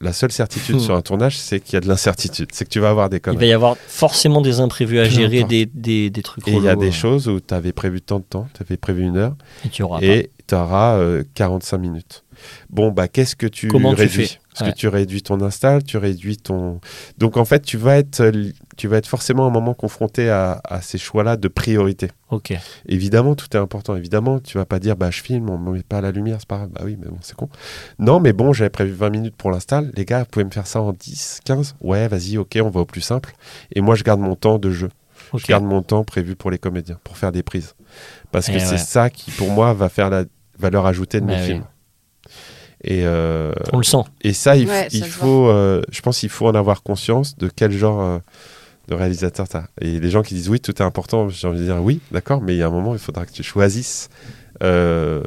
La 0.01 0.13
seule 0.13 0.33
certitude 0.33 0.77
Hmm. 0.77 0.81
sur 0.81 0.95
un 0.97 1.03
tournage, 1.03 1.39
c'est 1.39 1.61
qu'il 1.61 1.75
y 1.75 1.77
a 1.77 1.81
de 1.81 1.89
l'incertitude. 1.89 2.49
C'est 2.53 2.65
que 2.65 2.71
tu 2.71 2.79
vas 2.81 2.91
avoir 2.91 3.09
des 3.09 3.17
Il 3.17 3.21
conneries. 3.21 3.39
va 3.41 3.47
y 3.47 3.53
avoir 3.53 3.77
forcément 3.79 4.41
des 4.43 4.61
imprévus 4.61 4.99
à 4.99 5.05
gérer, 5.05 5.45
des, 5.45 5.67
des, 5.67 6.11
des 6.11 6.23
trucs 6.23 6.47
Et 6.47 6.53
il 6.53 6.63
y 6.63 6.69
a 6.69 6.77
des 6.77 6.89
euh, 6.89 6.93
choses 6.93 7.27
où 7.29 7.41
tu 7.41 7.55
avais 7.55 7.73
prévu 7.73 8.01
tant 8.01 8.19
de 8.19 8.25
temps, 8.25 8.47
tu 8.55 8.63
avais 8.63 8.77
prévu 8.77 9.03
une 9.03 9.17
heure, 9.17 9.35
Et 9.65 9.69
tu 9.71 9.83
auras 9.83 10.01
et 10.03 10.31
tu 10.47 10.55
auras 10.55 10.99
45 11.35 11.79
minutes. 11.79 12.25
Bon, 12.69 12.91
bah, 12.91 13.07
qu'est-ce 13.09 13.37
que 13.37 13.47
tu 13.47 13.69
Comment 13.69 13.95
tu 13.95 14.01
réduis 14.03 14.27
fais? 14.27 14.39
Parce 14.51 14.67
Ouais. 14.69 14.73
que 14.73 14.79
tu 14.79 14.89
réduis 14.89 15.23
ton 15.23 15.41
install, 15.41 15.83
tu 15.83 15.97
réduis 15.99 16.37
ton. 16.37 16.81
Donc, 17.19 17.37
en 17.37 17.45
fait, 17.45 17.61
tu 17.63 17.77
vas 17.77 17.97
être, 17.97 18.21
euh, 18.21 18.51
tu 18.77 18.87
vas 18.89 18.99
être 18.99 19.07
forcément 19.09 19.45
à 19.45 19.49
un 19.49 19.53
moment 19.53 19.75
confronté 19.75 20.29
à, 20.31 20.61
à 20.65 20.81
ces 20.81 20.99
choix-là 20.99 21.37
de 21.37 21.49
priorité. 21.49 22.09
Ok. 22.31 22.53
Évidemment, 22.87 23.35
tout 23.35 23.47
est 23.57 23.59
important. 23.61 23.97
Évidemment, 23.97 24.39
tu 24.41 24.59
vas 24.59 24.65
pas 24.65 24.79
dire, 24.79 24.97
bah, 24.97 25.11
je 25.11 25.23
filme, 25.23 25.49
on 25.51 25.59
me 25.59 25.73
met 25.73 25.83
pas 25.83 26.01
la 26.01 26.11
lumière, 26.13 26.37
c'est 26.41 26.49
pas 26.49 26.59
grave. 26.59 26.71
Bah 26.71 26.83
oui, 26.85 26.97
mais 27.01 27.09
bon, 27.09 27.19
c'est 27.21 27.35
con. 27.37 27.49
Non, 27.99 28.21
mais 28.21 28.33
bon, 28.33 28.53
j'avais 28.53 28.71
prévu 28.71 28.93
20 28.93 29.11
minutes 29.11 29.37
pour 29.37 29.51
l'install. 29.51 29.91
Les 29.97 30.05
gars, 30.05 30.21
vous 30.21 30.27
pouvez 30.31 30.45
me 30.45 30.51
faire 30.51 30.67
ça 30.67 30.81
en 30.81 30.93
10, 30.93 31.41
15 31.45 31.75
Ouais, 31.81 32.07
vas-y, 32.09 32.37
ok, 32.39 32.59
on 32.63 32.71
va 32.71 32.81
au 32.81 32.85
plus 32.87 33.01
simple. 33.01 33.35
Et 33.75 33.81
moi, 33.81 33.95
je 33.97 34.05
garde 34.05 34.21
mon 34.21 34.35
temps 34.37 34.59
de 34.59 34.71
jeu. 34.71 34.91
Je 35.37 35.47
garde 35.47 35.65
mon 35.65 35.83
temps 35.83 36.05
prévu 36.05 36.37
pour 36.37 36.51
les 36.53 36.59
comédiens, 36.59 36.99
pour 37.03 37.17
faire 37.17 37.33
des 37.33 37.43
prises. 37.43 37.75
Parce 38.31 38.47
que 38.47 38.53
Eh 38.57 38.61
c'est 38.61 38.79
ça 38.79 39.11
qui, 39.11 39.31
pour 39.33 39.51
moi, 39.51 39.73
va 39.73 39.89
faire 39.89 40.11
la 40.11 40.25
valeur 40.59 40.87
ajoutée 40.87 41.21
de 41.21 41.27
Bah 41.27 41.35
mes 41.35 41.41
oui. 41.41 41.47
films. 41.47 41.65
Et, 42.83 43.03
euh, 43.07 43.53
On 43.73 43.79
le 43.79 43.85
sent. 43.85 44.03
et 44.23 44.33
ça, 44.35 44.57
il, 44.57 44.67
f- 44.67 44.71
Ouais, 44.71 44.83
ça 44.83 44.89
il 44.93 45.05
se 45.05 45.09
faut, 45.11 45.49
euh, 45.49 45.81
je 45.91 46.01
pense 46.03 46.19
qu'il 46.21 46.29
faut 46.29 46.47
en 46.47 46.55
avoir 46.55 46.83
conscience 46.83 47.37
de 47.39 47.49
quel 47.55 47.73
genre 47.73 48.01
euh, 48.03 48.19
de 48.89 48.95
réalisateur 48.95 49.49
tu 49.49 49.57
as. 49.57 49.69
Et 49.81 50.01
les 50.01 50.11
gens 50.11 50.23
qui 50.23 50.35
disent 50.35 50.51
oui, 50.51 50.61
tout 50.61 50.73
est 50.73 50.85
important, 50.85 51.29
j'ai 51.31 51.49
envie 51.49 51.61
de 51.61 51.65
dire 51.65 51.83
oui, 51.83 52.01
d'accord, 52.13 52.43
mais 52.43 52.55
il 52.55 52.59
y 52.59 52.63
a 52.63 52.67
un 52.67 52.71
moment, 52.71 52.93
il 52.95 52.99
faudra 52.99 53.25
que 53.25 53.33
tu 53.33 53.43
choisisses, 53.43 54.11
euh, 54.63 55.23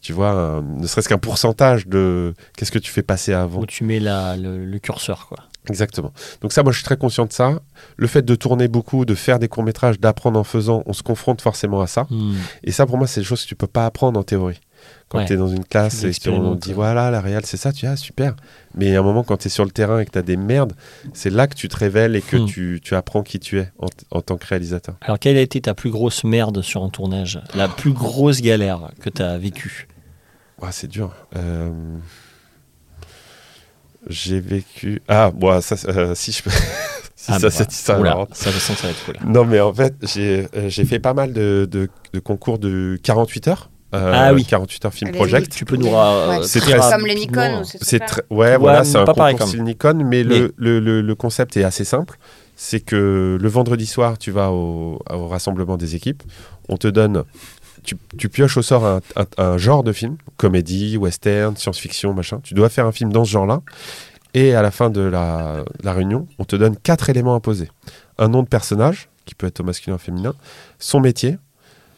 tu 0.00 0.12
vois, 0.12 0.30
un- 0.30 0.62
ne 0.62 0.86
serait-ce 0.86 1.08
qu'un 1.08 1.18
pourcentage 1.18 1.88
de 1.88 2.34
qu'est-ce 2.56 2.70
que 2.70 2.78
tu 2.78 2.92
fais 2.92 3.02
passer 3.02 3.32
avant. 3.32 3.60
Où 3.62 3.66
tu 3.66 3.82
mets 3.82 3.98
la, 3.98 4.36
le, 4.36 4.64
le 4.64 4.78
curseur, 4.78 5.26
quoi. 5.28 5.38
Exactement. 5.68 6.12
Donc 6.42 6.52
ça, 6.52 6.62
moi, 6.62 6.72
je 6.72 6.78
suis 6.78 6.84
très 6.84 6.96
conscient 6.96 7.26
de 7.26 7.32
ça. 7.32 7.60
Le 7.96 8.06
fait 8.06 8.22
de 8.22 8.34
tourner 8.34 8.68
beaucoup, 8.68 9.04
de 9.04 9.14
faire 9.14 9.38
des 9.38 9.48
courts-métrages, 9.48 9.98
d'apprendre 10.00 10.38
en 10.38 10.44
faisant, 10.44 10.82
on 10.86 10.92
se 10.92 11.02
confronte 11.02 11.40
forcément 11.40 11.80
à 11.80 11.86
ça. 11.86 12.06
Mm. 12.10 12.34
Et 12.64 12.72
ça, 12.72 12.86
pour 12.86 12.98
moi, 12.98 13.06
c'est 13.06 13.20
des 13.20 13.24
choses 13.26 13.42
que 13.42 13.48
tu 13.48 13.54
peux 13.56 13.66
pas 13.66 13.86
apprendre 13.86 14.18
en 14.18 14.22
théorie. 14.22 14.60
Quand 15.08 15.18
Ouais. 15.18 15.24
tu 15.24 15.32
es 15.32 15.36
dans 15.36 15.48
une 15.48 15.64
classe 15.64 15.98
et 15.98 16.00
qu'on 16.02 16.06
l'expérimentes, 16.08 16.58
dit 16.60 16.68
ouais. 16.70 16.74
voilà, 16.74 17.10
la 17.10 17.20
réal, 17.20 17.44
c'est 17.46 17.56
ça, 17.56 17.72
tu 17.72 17.80
dis 17.80 17.86
ah, 17.86 17.96
super. 17.96 18.34
Mais 18.74 18.94
à 18.94 19.00
un 19.00 19.02
moment, 19.02 19.22
quand 19.24 19.36
tu 19.36 19.46
es 19.46 19.50
sur 19.50 19.64
le 19.64 19.70
terrain 19.70 19.98
et 20.00 20.04
que 20.06 20.10
tu 20.10 20.18
as 20.18 20.22
des 20.22 20.36
merdes, 20.36 20.74
c'est 21.14 21.30
là 21.30 21.46
que 21.46 21.54
tu 21.54 21.68
te 21.68 21.76
révèles 21.76 22.14
et 22.16 22.22
que 22.22 22.36
Hmm. 22.36 22.46
tu, 22.46 22.80
tu 22.82 22.94
apprends 22.94 23.22
qui 23.22 23.38
tu 23.40 23.58
es 23.60 23.70
en, 23.78 23.86
en 24.10 24.20
tant 24.20 24.36
que 24.36 24.46
réalisateur. 24.46 24.96
Alors, 25.00 25.18
quelle 25.18 25.36
a 25.36 25.40
été 25.40 25.60
ta 25.60 25.74
plus 25.74 25.90
grosse 25.90 26.24
merde 26.24 26.60
sur 26.62 26.82
un 26.84 26.88
tournage? 26.90 27.40
La 27.54 27.68
plus 27.68 27.92
grosse 27.92 28.40
galère 28.42 28.90
que 29.00 29.08
tu 29.10 29.22
as 29.22 29.38
vécue? 29.38 29.88
Ah, 30.62 30.72
c'est 30.72 30.88
dur. 30.88 31.12
Euh, 31.36 31.70
J'ai 34.08 34.40
vécu. 34.40 35.02
Ah, 35.08 35.30
bon, 35.34 35.60
ça, 35.60 35.76
euh, 35.88 36.14
si 36.14 36.32
je 36.32 36.42
peux. 36.42 36.50
si 37.16 37.30
Ah, 37.32 37.34
ça, 37.34 37.38
bah, 37.40 37.50
cette 37.50 37.72
histoire 37.72 37.98
est 37.98 38.00
oula, 38.02 38.10
marrante. 38.10 38.34
ça, 38.34 38.50
je 38.50 38.58
sens 38.58 38.76
que 38.76 38.82
ça 38.82 38.88
va 38.88 38.92
être 38.92 39.04
cool. 39.04 39.30
Non, 39.32 39.44
mais 39.44 39.60
en 39.60 39.72
fait, 39.74 39.94
j'ai 40.02 40.46
euh, 40.56 40.68
j'ai 40.68 40.84
fait 40.84 40.98
pas 40.98 41.14
mal 41.14 41.32
de, 41.32 41.68
de- 41.70 41.88
de 42.12 42.18
concours 42.20 42.58
de 42.58 42.98
48 43.02 43.48
heures. 43.48 43.70
Euh, 43.94 44.12
Ah 44.14 44.34
oui. 44.34 44.44
48 44.44 44.84
heures 44.84 44.92
film 44.94 45.12
project. 45.12 45.52
Tu 45.52 45.64
peux 45.64 45.76
nous 45.76 45.86
Ouais. 45.86 46.38
C'est 46.42 46.60
très 46.60 46.78
Comme 46.78 47.06
les 47.06 47.14
Nikon, 47.14 47.60
ou 47.60 47.64
c'est 47.64 48.00
très- 48.00 48.22
ouais, 48.30 48.56
voilà, 48.58 48.84
c'est 48.84 48.98
un 48.98 49.04
pas 49.04 49.14
concours 49.32 49.46
style 49.48 49.62
Nikon, 49.62 49.94
mais, 50.04 50.04
Mais- 50.04 50.24
le, 50.24 50.54
le, 50.56 50.80
le- 50.80 51.00
le 51.02 51.14
concept 51.14 51.56
est 51.56 51.64
assez 51.64 51.84
simple. 51.84 52.18
C'est 52.58 52.80
que 52.80 53.36
le 53.40 53.48
vendredi 53.48 53.84
soir, 53.86 54.16
tu 54.18 54.30
vas 54.30 54.50
au, 54.50 54.98
au 55.10 55.28
rassemblement 55.28 55.76
des 55.76 55.94
équipes, 55.94 56.22
on 56.70 56.76
te 56.78 56.88
donne, 56.88 57.22
tu, 57.86 57.96
tu 58.18 58.28
pioches 58.28 58.56
au 58.58 58.62
sort 58.62 58.84
un, 58.84 59.00
un- 59.16 59.26
un 59.38 59.56
genre 59.58 59.82
de 59.82 59.92
film, 59.92 60.16
comédie, 60.36 60.96
western, 60.98 61.56
science-fiction, 61.56 62.12
machin. 62.12 62.40
Tu 62.42 62.52
dois 62.54 62.68
faire 62.68 62.84
un 62.86 62.92
film 62.92 63.12
dans 63.12 63.24
ce 63.24 63.30
genre-là. 63.30 63.62
Et 64.34 64.54
à 64.54 64.60
la 64.60 64.70
fin 64.70 64.90
de 64.90 65.00
la, 65.00 65.64
la 65.82 65.92
réunion, 65.94 66.26
on 66.38 66.44
te 66.44 66.56
donne 66.56 66.76
quatre 66.76 67.08
éléments 67.08 67.34
à 67.34 67.40
poser. 67.40 67.70
Un 68.18 68.28
nom 68.28 68.42
de 68.42 68.48
personnage, 68.48 69.08
qui 69.24 69.34
peut 69.34 69.46
être 69.46 69.60
au 69.60 69.64
masculin 69.64 69.94
ou 69.94 69.96
au 69.96 69.98
féminin, 69.98 70.34
son 70.78 71.00
métier, 71.00 71.38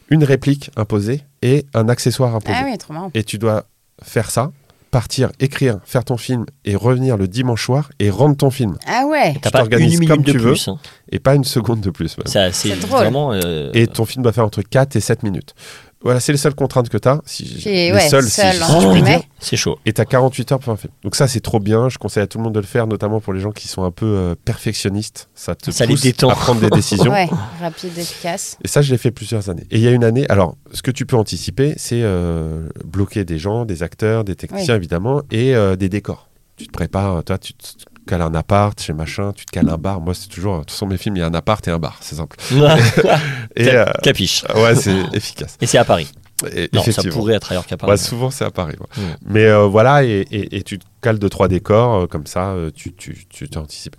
une 0.09 0.23
réplique 0.23 0.71
imposée 0.77 1.21
et 1.41 1.65
un 1.73 1.89
accessoire 1.89 2.33
imposé 2.35 2.57
Ah 2.61 2.65
oui, 2.65 2.77
trop 2.77 2.93
marrant. 2.93 3.11
et 3.13 3.23
tu 3.23 3.37
dois 3.37 3.65
faire 4.01 4.31
ça, 4.31 4.51
partir, 4.89 5.29
écrire, 5.39 5.79
faire 5.85 6.03
ton 6.03 6.17
film 6.17 6.45
et 6.65 6.75
revenir 6.75 7.17
le 7.17 7.27
dimanche 7.27 7.65
soir 7.65 7.89
et 7.99 8.09
rendre 8.09 8.35
ton 8.35 8.49
film. 8.49 8.77
Ah 8.87 9.05
ouais. 9.07 9.33
T'as 9.41 9.49
Tu 9.49 9.51
pas 9.51 9.59
une 9.61 9.69
t'organises 9.69 9.99
minute 9.99 10.09
comme 10.09 10.23
de 10.23 10.31
tu 10.31 10.37
veux. 10.37 10.51
plus. 10.51 10.67
hein. 10.67 10.77
Et 11.11 11.19
pas 11.19 11.35
une 11.35 11.43
seconde 11.43 11.81
de 11.81 11.89
plus. 11.89 12.17
même. 12.17 12.27
Ça, 12.27 12.51
C'est 12.51 12.69
C'est 12.69 12.79
drôle. 12.87 12.99
vraiment. 12.99 13.31
euh, 13.33 13.69
Et 13.73 13.87
ton 13.87 14.05
film 14.05 14.23
doit 14.23 14.31
faire 14.33 14.45
entre 14.45 14.61
4 14.61 14.95
et 14.95 14.99
7 14.99 15.23
minutes. 15.23 15.53
Voilà, 16.01 16.21
c'est 16.21 16.31
les 16.31 16.37
seules 16.37 16.55
contraintes 16.55 16.87
que 16.87 16.97
tu 16.97 17.07
as. 17.09 17.19
Si, 17.25 17.43
les 17.65 17.91
ouais, 17.91 18.07
seules, 18.07 18.23
seul, 18.29 18.53
si, 18.55 18.61
hein. 18.61 18.65
si 18.67 18.81
je 18.81 18.91
puis 18.91 19.01
mais- 19.01 19.17
dire. 19.17 19.21
C'est 19.39 19.57
chaud. 19.57 19.77
Et 19.85 19.91
tu 19.91 19.99
as 19.99 20.05
48 20.05 20.51
heures 20.53 20.59
pour 20.59 20.71
un 20.71 20.77
film. 20.77 20.93
Donc 21.03 21.15
ça, 21.15 21.27
c'est 21.27 21.41
trop 21.41 21.59
bien. 21.59 21.89
Je 21.89 21.97
conseille 21.97 22.23
à 22.23 22.27
tout 22.27 22.37
le 22.37 22.45
monde 22.45 22.53
de 22.55 22.59
le 22.61 22.65
faire, 22.65 22.87
notamment 22.87 23.19
pour 23.19 23.33
les 23.33 23.41
gens 23.41 23.51
qui 23.51 23.67
sont 23.67 23.83
un 23.83 23.91
peu 23.91 24.05
euh, 24.05 24.35
perfectionnistes. 24.45 25.29
Ça 25.35 25.55
te 25.55 25.71
Ça 25.71 25.85
les 25.85 25.93
pousse 25.93 26.01
détend. 26.03 26.29
à 26.29 26.35
prendre 26.35 26.61
des 26.61 26.69
décisions. 26.69 27.11
Ouais, 27.11 27.27
rapide, 27.61 27.97
efficace. 27.97 28.57
Et 28.63 28.67
ça, 28.69 28.81
je 28.81 28.91
l'ai 28.91 28.97
fait 28.97 29.11
plusieurs 29.11 29.49
années. 29.49 29.65
Et 29.71 29.77
il 29.77 29.81
y 29.83 29.87
a 29.87 29.91
une 29.91 30.03
année, 30.05 30.25
alors, 30.29 30.55
ce 30.71 30.81
que 30.81 30.91
tu 30.91 31.05
peux 31.05 31.17
anticiper, 31.17 31.73
c'est 31.77 32.01
euh, 32.01 32.69
bloquer 32.85 33.25
des 33.25 33.37
gens, 33.39 33.65
des 33.65 33.83
acteurs, 33.83 34.23
des 34.23 34.35
techniciens, 34.35 34.75
évidemment, 34.75 35.21
et 35.31 35.53
euh, 35.55 35.75
des 35.75 35.89
décors. 35.89 36.29
Tu 36.55 36.67
te 36.67 36.71
prépares, 36.71 37.23
toi, 37.23 37.37
tu 37.37 37.53
te 37.53 37.67
cales 38.09 38.21
un 38.21 38.33
appart 38.33 38.79
chez 38.81 38.93
machin, 38.93 39.31
tu 39.33 39.45
te 39.45 39.51
cales 39.51 39.69
un 39.69 39.77
bar. 39.77 40.01
Moi, 40.01 40.13
c'est 40.13 40.27
toujours, 40.27 40.55
de 40.55 40.59
toute 40.61 40.71
façon, 40.71 40.87
mes 40.87 40.97
films, 40.97 41.15
il 41.17 41.19
y 41.19 41.23
a 41.23 41.27
un 41.27 41.33
appart 41.33 41.65
et 41.67 41.71
un 41.71 41.79
bar, 41.79 41.97
c'est 42.01 42.15
simple. 42.15 42.37
Et 43.55 43.67
euh, 43.69 43.85
Capiche. 44.03 44.43
ouais, 44.55 44.75
c'est 44.75 44.95
efficace. 45.13 45.57
Et 45.61 45.65
c'est 45.67 45.77
à 45.77 45.85
Paris. 45.85 46.11
Et- 46.55 46.69
Non, 46.73 46.81
ça 46.83 47.03
pourrait 47.03 47.33
être 47.35 47.51
ailleurs 47.51 47.65
qu'à 47.65 47.75
Paris. 47.77 47.91
Ouais, 47.91 47.97
souvent, 47.97 48.31
c'est 48.31 48.45
à 48.45 48.51
Paris. 48.51 48.75
ouais. 48.79 49.03
Mais 49.25 49.45
euh, 49.45 49.65
voilà, 49.67 50.03
et, 50.03 50.21
et- 50.31 50.55
et 50.57 50.63
tu 50.63 50.79
te 50.79 50.85
cales 51.01 51.19
deux, 51.19 51.29
trois 51.29 51.47
décors, 51.47 52.03
euh, 52.03 52.07
comme 52.07 52.25
ça, 52.27 52.55
tu 52.75 52.93
tu- 52.93 53.25
tu 53.27 53.49
t'es 53.49 53.57
anticipé. 53.57 53.97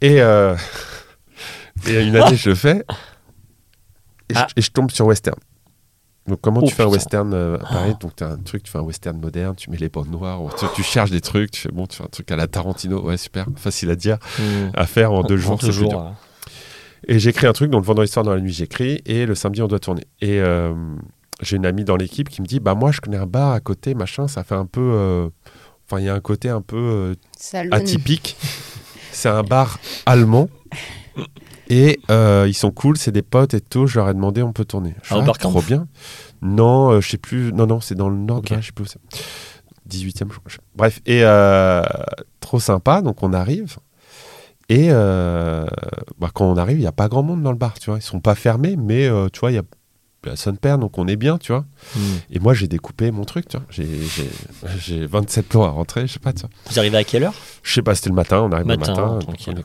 Et, 0.00 0.20
euh, 0.22 0.54
et 1.86 2.00
une 2.02 2.16
année, 2.16 2.36
je 2.36 2.48
le 2.50 2.54
fais, 2.54 2.78
et, 4.30 4.34
Ah. 4.34 4.46
je, 4.48 4.54
et 4.56 4.62
je 4.62 4.70
tombe 4.70 4.90
sur 4.90 5.06
western. 5.06 5.38
Donc, 6.26 6.40
comment 6.40 6.60
Oh, 6.62 6.66
tu 6.66 6.74
fais 6.74 6.82
un 6.84 6.86
western 6.88 7.32
euh, 7.34 7.56
à 7.56 7.66
Paris? 7.72 7.94
Donc, 8.00 8.16
tu 8.16 8.24
as 8.24 8.28
un 8.30 8.38
truc, 8.38 8.62
tu 8.62 8.70
fais 8.72 8.78
un 8.78 8.82
western 8.82 9.18
moderne, 9.20 9.54
tu 9.56 9.70
mets 9.70 9.76
les 9.76 9.88
bandes 9.90 10.08
noires, 10.10 10.42
ou 10.42 10.48
tu, 10.58 10.64
tu 10.74 10.82
cherches 10.82 11.10
des 11.10 11.20
trucs, 11.20 11.50
tu 11.50 11.60
fais 11.60 11.68
bon, 11.70 11.86
tu 11.86 11.96
fais 11.98 12.04
un 12.04 12.08
truc 12.08 12.30
à 12.30 12.36
la 12.36 12.46
Tarantino, 12.46 13.02
ouais, 13.02 13.16
super, 13.18 13.46
facile 13.56 13.90
à 13.90 13.96
dire, 13.96 14.16
Mm. 14.38 14.70
à 14.74 14.86
faire 14.86 15.12
en 15.12 15.22
deux 15.22 15.36
jours, 15.36 15.58
c'est 15.60 15.68
plus 15.68 15.86
dur. 15.88 15.98
ouais. 15.98 16.10
Et 17.08 17.18
j'écris 17.18 17.46
un 17.46 17.52
truc, 17.52 17.70
donc 17.70 17.82
le 17.82 17.86
vendredi 17.86 18.10
soir 18.10 18.24
dans 18.24 18.34
la 18.34 18.40
nuit, 18.40 18.52
j'écris, 18.54 19.02
et 19.04 19.26
le 19.26 19.34
samedi, 19.34 19.60
on 19.60 19.66
doit 19.68 19.78
tourner. 19.80 20.04
Et 20.22 20.40
euh, 20.40 20.72
j'ai 21.42 21.56
une 21.56 21.66
amie 21.66 21.84
dans 21.84 21.96
l'équipe 21.96 22.30
qui 22.30 22.40
me 22.40 22.46
dit 22.46 22.60
Bah, 22.60 22.74
moi, 22.74 22.90
je 22.92 23.02
connais 23.02 23.18
un 23.18 23.26
bar 23.26 23.52
à 23.52 23.60
côté, 23.60 23.94
machin, 23.94 24.26
ça 24.26 24.42
fait 24.44 24.54
un 24.54 24.66
peu. 24.66 24.80
euh, 24.94 25.28
Enfin, 25.86 26.00
il 26.00 26.06
y 26.06 26.08
a 26.08 26.14
un 26.14 26.20
côté 26.20 26.48
un 26.48 26.62
peu 26.62 26.78
euh, 26.78 27.14
atypique. 27.74 28.36
C'est 29.12 29.28
un 29.28 29.42
bar 29.42 29.78
allemand. 30.06 30.48
Et 31.68 32.00
euh, 32.10 32.44
ils 32.46 32.54
sont 32.54 32.70
cool, 32.70 32.96
c'est 32.96 33.12
des 33.12 33.22
potes 33.22 33.54
et 33.54 33.60
tout. 33.60 33.86
Je 33.86 33.98
leur 33.98 34.08
ai 34.08 34.14
demandé, 34.14 34.42
on 34.42 34.52
peut 34.52 34.64
tourner. 34.64 34.94
Je 35.02 35.14
Ah, 35.14 35.32
trop 35.38 35.62
bien. 35.62 35.86
Non, 36.42 36.90
euh, 36.90 37.00
je 37.00 37.08
sais 37.10 37.18
plus. 37.18 37.52
Non, 37.52 37.66
non, 37.66 37.80
c'est 37.80 37.94
dans 37.94 38.08
le 38.08 38.16
nord. 38.16 38.42
Là, 38.50 38.60
je 38.60 38.66
sais 38.66 38.72
plus 38.72 38.84
où 38.84 38.86
c'est. 38.86 39.00
18e, 39.88 40.32
je 40.32 40.38
crois. 40.38 40.50
Bref, 40.74 41.00
et 41.06 41.20
euh, 41.24 41.82
trop 42.40 42.60
sympa. 42.60 43.02
Donc 43.02 43.22
on 43.22 43.32
arrive. 43.32 43.76
Et 44.68 44.88
euh, 44.90 45.66
bah, 46.18 46.30
quand 46.32 46.46
on 46.46 46.56
arrive, 46.56 46.78
il 46.78 46.82
n'y 46.82 46.86
a 46.86 46.92
pas 46.92 47.08
grand 47.08 47.22
monde 47.22 47.42
dans 47.42 47.52
le 47.52 47.58
bar, 47.58 47.78
tu 47.78 47.90
vois. 47.90 47.98
Ils 47.98 48.02
sont 48.02 48.20
pas 48.20 48.34
fermés, 48.34 48.76
mais 48.76 49.08
tu 49.32 49.40
vois, 49.40 49.52
il 49.52 49.54
y 49.54 49.58
a 49.58 49.62
personne 50.24 50.56
perd, 50.58 50.80
donc 50.80 50.98
on 50.98 51.06
est 51.06 51.16
bien, 51.16 51.38
tu 51.38 51.52
vois. 51.52 51.64
Mm. 51.96 52.00
Et 52.32 52.38
moi, 52.40 52.54
j'ai 52.54 52.66
découpé 52.66 53.10
mon 53.10 53.24
truc, 53.24 53.46
tu 53.48 53.56
vois. 53.56 53.66
J'ai- 53.70 53.86
J'ai 54.16 54.30
j'ai 54.78 55.06
27 55.06 55.46
plans 55.48 55.64
à 55.64 55.68
rentrer, 55.68 56.06
je 56.06 56.14
sais 56.14 56.18
pas, 56.18 56.32
tu 56.32 56.40
vois. 56.40 56.50
Vous 56.70 56.78
arrivez 56.78 56.96
à 56.96 57.04
quelle 57.04 57.24
heure? 57.24 57.34
Je 57.62 57.72
sais 57.74 57.82
pas, 57.82 57.94
c'était 57.94 58.08
le 58.10 58.14
matin, 58.16 58.40
on 58.40 58.50
arrive 58.52 58.66
Matin, 58.66 58.94
le 58.96 59.02
matin. 59.02 59.18
tranquille. 59.20 59.64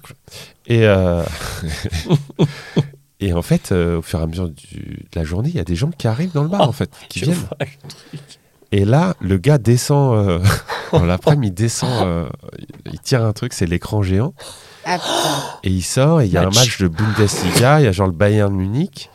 Et, 0.67 0.85
euh, 0.85 1.23
et 3.19 3.33
en 3.33 3.41
fait, 3.41 3.71
euh, 3.71 3.97
au 3.97 4.01
fur 4.01 4.19
et 4.19 4.23
à 4.23 4.27
mesure 4.27 4.49
du- 4.49 5.05
de 5.11 5.19
la 5.19 5.23
journée, 5.23 5.49
il 5.49 5.55
y 5.55 5.59
a 5.59 5.63
des 5.63 5.75
gens 5.75 5.89
qui 5.91 6.07
arrivent 6.07 6.31
dans 6.33 6.43
le 6.43 6.49
bar, 6.49 6.61
Oh, 6.65 6.69
en 6.69 6.71
fait, 6.71 6.89
qui 7.09 7.19
viennent. 7.21 7.37
Et 8.71 8.85
là, 8.85 9.15
le 9.19 9.37
gars 9.37 9.57
descend, 9.57 10.13
euh, 10.15 10.39
dans 10.93 11.05
l'après-midi, 11.05 11.47
il 11.47 11.63
descend, 11.63 12.03
euh, 12.07 12.29
il 12.91 12.99
tire 12.99 13.23
un 13.25 13.33
truc, 13.33 13.53
c'est 13.53 13.65
l'écran 13.65 14.03
géant, 14.03 14.33
Ah 14.85 14.97
et 15.63 15.69
il 15.69 15.81
sort, 15.81 16.21
et 16.21 16.27
il 16.27 16.31
y 16.31 16.37
a 16.37 16.43
Match. 16.45 16.55
un 16.55 16.59
match 16.59 16.77
de 16.79 16.87
Bundesliga, 16.87 17.81
il 17.81 17.85
y 17.85 17.87
a 17.87 17.91
genre 17.91 18.07
le 18.07 18.13
Bayern 18.13 18.53
Munich, 18.53 19.09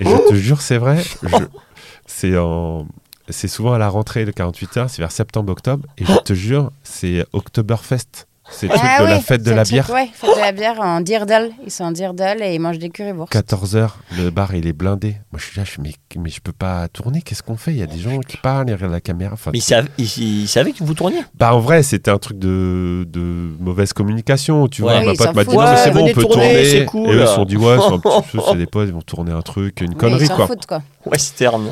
et 0.00 0.04
je 0.04 0.28
te 0.30 0.34
jure, 0.34 0.60
c'est 0.62 0.78
vrai, 0.78 1.02
je- 1.22 1.36
c'est 2.06 2.36
en... 2.36 2.86
C'est 3.28 3.46
souvent 3.46 3.74
à 3.74 3.78
la 3.78 3.88
rentrée 3.88 4.24
de 4.24 4.32
48 4.32 4.76
heures, 4.78 4.90
c'est 4.90 5.00
vers 5.02 5.12
septembre-octobre, 5.12 5.86
et 5.98 6.04
je 6.04 6.16
te 6.16 6.32
jure, 6.32 6.72
c'est 6.82 7.24
Oktoberfest. 7.32 8.26
C'est 8.50 8.66
le 8.66 8.72
truc 8.74 8.82
Ah 8.84 9.00
de 9.02 9.06
la 9.06 9.20
fête 9.20 9.42
de 9.42 9.50
la 9.52 9.62
truc, 9.64 9.72
bière. 9.74 9.90
Ouais, 9.90 10.08
fête 10.12 10.30
de 10.36 10.40
la 10.40 10.52
bière 10.52 10.80
en 10.80 11.00
Dirdal. 11.00 11.50
Ils 11.64 11.70
sont 11.70 11.84
en 11.84 11.92
Dirdal 11.92 12.42
et 12.42 12.54
ils 12.54 12.58
mangent 12.60 12.78
des 12.78 12.90
currywurst. 12.90 13.32
14h, 13.32 13.90
le 14.18 14.30
bar 14.30 14.54
il 14.54 14.66
est 14.66 14.72
blindé. 14.72 15.16
Moi 15.32 15.38
je 15.38 15.44
suis 15.46 15.56
là, 15.58 15.64
je 15.64 15.80
mais, 15.80 15.92
mais 16.18 16.30
je 16.30 16.40
peux 16.40 16.52
pas 16.52 16.88
tourner, 16.88 17.22
qu'est-ce 17.22 17.42
qu'on 17.42 17.56
fait? 17.56 17.70
Il 17.70 17.78
y 17.78 17.82
a 17.82 17.86
des 17.86 17.98
gens 17.98 18.18
qui 18.20 18.36
parlent, 18.36 18.68
ils 18.68 18.74
regardent 18.74 18.92
la 18.92 19.00
caméra. 19.00 19.34
Enfin, 19.34 19.50
Mais 19.52 19.58
ils 19.58 19.62
savaient, 19.62 19.88
ils- 19.98 20.18
ils 20.42 20.48
savaient 20.48 20.72
que 20.72 20.82
vous 20.84 20.94
tourniez 20.94 21.20
bah 21.34 21.54
en 21.54 21.60
vrai, 21.60 21.82
c'était 21.82 22.10
un 22.10 22.18
truc 22.18 22.38
de, 22.38 23.06
de 23.08 23.20
mauvaise 23.60 23.92
communication, 23.92 24.66
tu 24.68 24.82
Ouais. 24.82 24.90
vois. 24.92 25.00
Oui, 25.00 25.06
Ma 25.06 25.12
ils 25.12 25.16
pote 25.16 25.34
m'a 25.34 25.44
dit 25.44 25.50
foutent. 25.50 25.58
non, 25.58 25.70
mais 25.70 25.76
c'est 25.76 25.88
Ouais, 25.88 25.94
bon, 25.94 26.04
on 26.04 26.12
peut 26.12 26.22
tourner, 26.22 26.34
tourner. 26.34 26.64
c'est 26.64 26.84
cool. 26.86 27.08
Et 27.08 27.12
eux 27.14 27.20
ils 27.22 27.26
se 27.28 27.34
sont 27.34 27.44
dit 27.44 27.56
ouais, 27.56 27.76
c'est 27.78 27.94
un 27.94 27.98
petit 27.98 28.28
peu, 28.32 28.38
c'est 28.50 28.56
des 28.58 28.66
potes, 28.66 28.88
ils 28.88 28.94
vont 28.94 29.02
tourner 29.02 29.32
un 29.32 29.42
truc, 29.42 29.80
une 29.80 29.90
Mais 29.90 29.94
connerie 29.94 30.22
ils 30.24 30.26
s'en 30.26 30.36
quoi. 30.36 30.46
foutent, 30.48 30.66
quoi. 30.66 30.82
Western. 31.06 31.68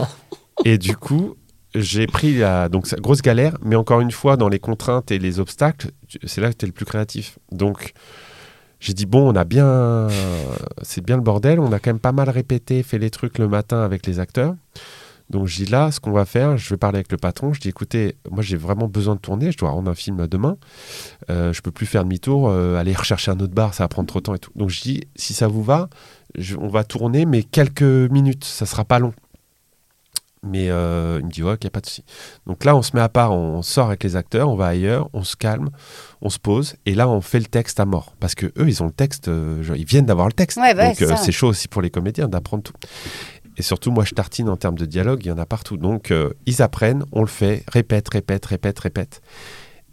Et 0.64 0.78
du 0.78 0.96
coup, 0.96 1.34
j'ai 1.74 2.06
pris 2.06 2.38
la 2.38 2.68
donc 2.68 2.92
grosse 3.00 3.22
galère, 3.22 3.56
mais 3.62 3.76
encore 3.76 4.00
une 4.00 4.10
fois 4.10 4.36
dans 4.36 4.48
les 4.48 4.58
contraintes 4.58 5.10
et 5.10 5.18
les 5.18 5.40
obstacles, 5.40 5.90
c'est 6.24 6.40
là 6.40 6.50
que 6.50 6.56
tu 6.56 6.64
es 6.64 6.66
le 6.66 6.72
plus 6.72 6.86
créatif. 6.86 7.38
Donc 7.52 7.92
j'ai 8.80 8.94
dit 8.94 9.06
bon, 9.06 9.32
on 9.32 9.36
a 9.36 9.44
bien 9.44 10.08
c'est 10.82 11.04
bien 11.04 11.16
le 11.16 11.22
bordel, 11.22 11.60
on 11.60 11.72
a 11.72 11.78
quand 11.78 11.90
même 11.90 12.00
pas 12.00 12.12
mal 12.12 12.30
répété, 12.30 12.82
fait 12.82 12.98
les 12.98 13.10
trucs 13.10 13.38
le 13.38 13.48
matin 13.48 13.82
avec 13.82 14.06
les 14.06 14.18
acteurs. 14.18 14.54
Donc 15.30 15.46
je 15.46 15.56
dis 15.56 15.66
là, 15.66 15.90
ce 15.90 16.00
qu'on 16.00 16.12
va 16.12 16.24
faire, 16.24 16.56
je 16.56 16.70
vais 16.70 16.78
parler 16.78 16.96
avec 16.96 17.12
le 17.12 17.18
patron. 17.18 17.52
Je 17.52 17.60
dis 17.60 17.68
écoutez, 17.68 18.16
moi 18.30 18.42
j'ai 18.42 18.56
vraiment 18.56 18.88
besoin 18.88 19.14
de 19.14 19.20
tourner, 19.20 19.52
je 19.52 19.58
dois 19.58 19.70
rendre 19.70 19.90
un 19.90 19.94
film 19.94 20.26
demain. 20.26 20.56
Euh, 21.30 21.52
je 21.52 21.60
peux 21.60 21.70
plus 21.70 21.86
faire 21.86 22.04
demi-tour, 22.04 22.48
euh, 22.48 22.76
aller 22.76 22.94
rechercher 22.96 23.30
un 23.30 23.40
autre 23.40 23.52
bar, 23.52 23.74
ça 23.74 23.84
va 23.84 23.88
prendre 23.88 24.08
trop 24.08 24.20
de 24.20 24.24
temps 24.24 24.34
et 24.34 24.38
tout. 24.38 24.52
Donc 24.56 24.70
je 24.70 24.80
dis 24.80 25.02
si 25.16 25.34
ça 25.34 25.46
vous 25.46 25.62
va, 25.62 25.88
on 26.58 26.68
va 26.68 26.84
tourner, 26.84 27.26
mais 27.26 27.42
quelques 27.42 27.82
minutes, 27.82 28.44
ça 28.44 28.64
sera 28.64 28.84
pas 28.84 28.98
long. 28.98 29.12
Mais 30.42 30.70
euh, 30.70 31.18
il 31.20 31.26
me 31.26 31.30
dit, 31.30 31.42
ouais, 31.42 31.52
ok, 31.52 31.68
pas 31.70 31.80
de 31.80 31.86
souci. 31.86 32.04
Donc 32.46 32.64
là, 32.64 32.76
on 32.76 32.82
se 32.82 32.94
met 32.94 33.02
à 33.02 33.08
part, 33.08 33.32
on 33.32 33.62
sort 33.62 33.88
avec 33.88 34.04
les 34.04 34.16
acteurs, 34.16 34.48
on 34.48 34.56
va 34.56 34.66
ailleurs, 34.66 35.08
on 35.12 35.24
se 35.24 35.36
calme, 35.36 35.70
on 36.22 36.30
se 36.30 36.38
pose, 36.38 36.76
et 36.86 36.94
là, 36.94 37.08
on 37.08 37.20
fait 37.20 37.40
le 37.40 37.46
texte 37.46 37.80
à 37.80 37.84
mort. 37.84 38.14
Parce 38.20 38.34
que 38.34 38.46
eux, 38.46 38.68
ils 38.68 38.82
ont 38.82 38.86
le 38.86 38.92
texte, 38.92 39.28
euh, 39.28 39.62
ils 39.76 39.84
viennent 39.84 40.06
d'avoir 40.06 40.28
le 40.28 40.32
texte. 40.32 40.58
Ouais, 40.58 40.74
bah 40.74 40.88
Donc 40.88 40.96
c'est 40.96 41.10
euh, 41.10 41.16
c'est 41.16 41.32
chaud 41.32 41.48
aussi 41.48 41.68
pour 41.68 41.82
les 41.82 41.90
comédiens 41.90 42.28
d'apprendre 42.28 42.62
tout. 42.62 42.74
Et 43.56 43.62
surtout, 43.62 43.90
moi, 43.90 44.04
je 44.04 44.14
tartine 44.14 44.48
en 44.48 44.56
termes 44.56 44.78
de 44.78 44.86
dialogue, 44.86 45.24
il 45.24 45.28
y 45.28 45.32
en 45.32 45.38
a 45.38 45.46
partout. 45.46 45.76
Donc, 45.76 46.14
ils 46.46 46.62
apprennent, 46.62 47.04
on 47.10 47.22
le 47.22 47.26
fait, 47.26 47.64
répète, 47.66 48.08
répète, 48.08 48.46
répète, 48.46 48.78
répète. 48.78 49.20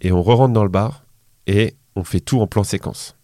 Et 0.00 0.12
on 0.12 0.22
re-rentre 0.22 0.52
dans 0.52 0.62
le 0.62 0.68
bar, 0.68 1.02
et 1.48 1.74
on 1.96 2.04
fait 2.04 2.20
tout 2.20 2.40
en 2.40 2.46
plan 2.46 2.62
séquence. 2.62 3.15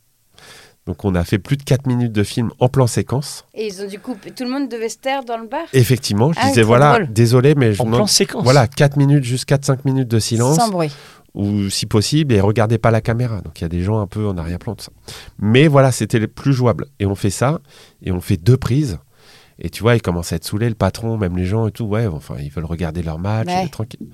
Donc, 0.87 1.05
on 1.05 1.15
a 1.15 1.23
fait 1.25 1.39
plus 1.39 1.57
de 1.57 1.63
4 1.63 1.87
minutes 1.87 2.13
de 2.13 2.25
film 2.25 2.51
en 2.59 2.69
plan 2.69 2.87
séquence. 2.89 3.45
Et 3.55 3.67
ils 3.69 3.83
ont 3.83 3.87
du 3.87 3.99
coup. 4.01 4.17
Tout 4.37 4.43
le 4.45 4.51
monde 4.51 4.69
devait 4.69 4.89
se 4.89 4.99
taire 4.99 5.25
dans 5.25 5.37
le 5.39 5.47
bar? 5.47 5.61
Effectivement, 5.73 6.33
je 6.33 6.39
Ah, 6.43 6.49
disais, 6.49 6.63
voilà, 6.63 6.95
drôle. 6.99 7.13
désolé, 7.13 7.55
mais 7.55 7.73
je 7.73 7.83
En 7.83 7.87
plan 7.87 8.07
séquence. 8.09 8.43
voilà, 8.43 8.67
4 8.67 8.97
minutes, 8.97 9.23
juste 9.25 9.49
4-5 9.49 9.85
minutes 9.85 10.09
de 10.09 10.19
silence, 10.19 10.57
Sans 10.57 10.71
bruit. 10.71 10.91
ou 11.35 11.71
si 11.71 11.87
possible, 11.87 12.35
et 12.35 12.41
regardez 12.41 12.79
pas 12.79 12.91
la 12.91 13.01
caméra. 13.01 13.41
Donc 13.43 13.61
il 13.61 13.63
y 13.63 13.65
a 13.65 13.69
des 13.69 13.83
gens 13.83 14.01
un 14.01 14.07
peu 14.09 14.27
en 14.27 14.37
arrière-plan, 14.37 14.75
tout 14.75 14.85
ça. 14.87 14.93
Mais 15.39 15.69
voilà, 15.69 15.93
c'était 15.93 16.19
le 16.19 16.27
plus 16.29 16.53
jouable. 16.53 16.87
Et 16.99 17.07
on 17.07 17.15
fait 17.15 17.31
ça, 17.31 17.61
et 18.03 18.11
on 18.11 18.21
fait 18.21 18.37
deux 18.37 18.57
prises. 18.57 18.99
Et 19.61 19.71
tu 19.71 19.83
vois, 19.83 19.95
il 19.95 20.03
commence 20.03 20.33
à 20.33 20.37
être 20.37 20.45
saoulé, 20.45 20.69
le 20.69 20.75
patron, 20.75 21.17
même 21.17 21.37
les 21.37 21.45
gens 21.45 21.69
et 21.69 21.71
tout. 21.71 21.85
Ouais, 21.85 22.07
enfin, 22.09 22.35
ils 22.43 22.51
veulent 22.51 22.65
regarder 22.65 23.03
leur 23.05 23.21
match, 23.21 23.47
Ouais. 23.47 23.67
et 23.67 23.69
tranquille. 23.69 24.09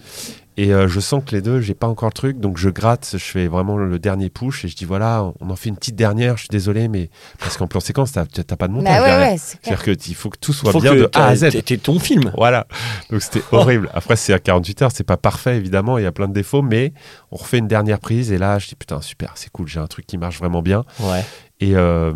Et 0.58 0.74
euh, 0.74 0.88
je 0.88 0.98
sens 0.98 1.22
que 1.24 1.36
les 1.36 1.40
deux, 1.40 1.60
j'ai 1.60 1.74
pas 1.74 1.86
encore 1.86 2.08
le 2.08 2.14
truc, 2.14 2.40
donc 2.40 2.58
je 2.58 2.68
gratte, 2.68 3.10
je 3.12 3.18
fais 3.18 3.46
vraiment 3.46 3.76
le 3.76 3.96
dernier 4.00 4.28
push 4.28 4.64
et 4.64 4.68
je 4.68 4.74
dis 4.74 4.84
voilà, 4.84 5.30
on 5.38 5.50
en 5.50 5.54
fait 5.54 5.68
une 5.68 5.76
petite 5.76 5.94
dernière, 5.94 6.36
je 6.36 6.40
suis 6.40 6.48
désolé, 6.48 6.88
mais 6.88 7.10
parce 7.38 7.56
qu'en 7.56 7.68
plan 7.68 7.78
séquence, 7.78 8.10
t'as 8.10 8.26
t'as 8.26 8.56
pas 8.56 8.66
de 8.66 8.72
montage. 8.72 9.00
Bah 9.00 9.04
ouais, 9.04 9.30
ouais. 9.30 9.36
C'est-à-dire 9.38 9.96
qu'il 9.96 10.16
faut 10.16 10.30
que 10.30 10.38
tout 10.38 10.52
soit 10.52 10.72
Faut 10.72 10.80
bien 10.80 10.94
que 10.94 10.98
de 11.02 11.10
A 11.14 11.26
à 11.26 11.36
Z. 11.36 11.62
t'aies 11.64 11.76
ton 11.76 12.00
film. 12.00 12.32
Voilà, 12.36 12.66
donc 13.08 13.22
c'était 13.22 13.44
horrible. 13.52 13.88
Après, 13.94 14.16
c'est 14.16 14.32
à 14.32 14.40
48 14.40 14.82
heures, 14.82 14.90
c'est 14.92 15.04
pas 15.04 15.16
parfait 15.16 15.56
évidemment, 15.56 15.96
il 15.96 16.02
y 16.02 16.06
a 16.08 16.12
plein 16.12 16.26
de 16.26 16.34
défauts, 16.34 16.62
mais 16.62 16.92
on 17.30 17.36
refait 17.36 17.58
une 17.58 17.68
dernière 17.68 18.00
prise 18.00 18.32
et 18.32 18.38
là, 18.38 18.58
je 18.58 18.66
dis 18.66 18.74
putain, 18.74 19.00
super, 19.00 19.34
c'est 19.36 19.52
cool, 19.52 19.68
j'ai 19.68 19.78
un 19.78 19.86
truc 19.86 20.08
qui 20.08 20.18
marche 20.18 20.38
vraiment 20.38 20.60
bien. 20.60 20.84
Ouais. 20.98 21.24
Et, 21.60 21.76
euh, 21.76 22.12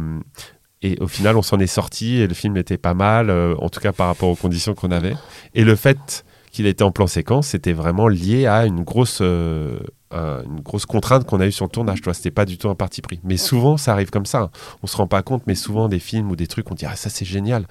et 0.83 0.99
au 1.01 1.07
final, 1.07 1.37
on 1.37 1.43
s'en 1.43 1.61
est 1.61 1.69
sorti 1.69 2.17
et 2.17 2.27
le 2.27 2.35
film 2.35 2.57
était 2.57 2.77
pas 2.77 2.95
mal, 2.95 3.31
euh, 3.31 3.55
en 3.61 3.69
tout 3.69 3.79
cas 3.79 3.93
par 3.93 4.09
rapport 4.09 4.31
aux 4.31 4.35
conditions 4.35 4.75
qu'on 4.75 4.91
avait. 4.91 5.15
Et 5.55 5.63
le 5.63 5.77
fait 5.77 6.25
qu'il 6.53 6.67
était 6.67 6.85
en 6.85 6.93
plan 6.93 7.07
séquence, 7.07 7.49
c'était 7.49 7.73
vraiment 7.73 8.07
lié 8.09 8.47
à 8.47 8.67
une 8.67 8.83
grosse, 8.85 9.19
euh, 9.23 9.81
un- 10.11 10.45
une 10.45 10.61
grosse 10.61 10.85
contrainte 10.87 11.25
qu'on 11.25 11.41
a 11.41 11.47
eue 11.47 11.53
sur 11.53 11.65
le 11.65 11.71
tournage. 11.71 11.99
Tu 11.99 12.05
vois, 12.05 12.15
c'était 12.15 12.31
pas 12.31 12.45
du 12.45 12.59
tout 12.59 12.69
un 12.69 12.75
parti 12.75 13.01
pris. 13.01 13.19
Mais 13.25 13.37
souvent, 13.39 13.77
ça 13.79 13.93
arrive 13.93 14.11
comme 14.11 14.27
ça. 14.27 14.43
hein. 14.43 14.51
On 14.83 14.87
se 14.87 14.97
rend 14.97 15.07
pas 15.07 15.23
compte, 15.23 15.43
mais 15.47 15.55
souvent 15.55 15.89
des 15.89 15.99
films 15.99 16.31
ou 16.31 16.37
des 16.37 16.47
trucs, 16.47 16.71
on 16.71 16.75
dit 16.75 16.85
ah 16.87 16.95
ça 16.95 17.09
c'est 17.11 17.25
génial. 17.25 17.67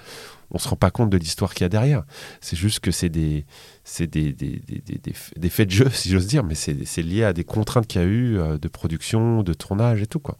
On 0.53 0.57
se 0.57 0.67
rend 0.67 0.75
pas 0.75 0.91
compte 0.91 1.09
de 1.09 1.17
l'histoire 1.17 1.53
qu'il 1.53 1.63
y 1.63 1.65
a 1.65 1.69
derrière. 1.69 2.03
C'est 2.41 2.57
juste 2.57 2.79
que 2.81 2.91
c'est 2.91 3.07
des, 3.07 3.45
c'est 3.85 4.07
des, 4.07 4.33
des, 4.33 4.59
des, 4.67 4.81
des- 5.37 5.49
faits 5.49 5.67
de 5.69 5.73
jeu, 5.73 5.89
si 5.93 6.09
j'ose 6.09 6.27
dire, 6.27 6.43
mais 6.43 6.55
c'est 6.55 6.83
c'est 6.85 7.03
lié 7.03 7.23
à 7.23 7.31
des 7.33 7.43
contraintes 7.45 7.87
qu'il 7.87 8.01
y 8.01 8.03
a 8.03 8.07
eu 8.07 8.37
euh, 8.37 8.57
de 8.57 8.67
production, 8.67 9.43
de 9.43 9.53
tournage 9.53 10.01
et 10.01 10.07
tout 10.07 10.19
quoi. 10.19 10.37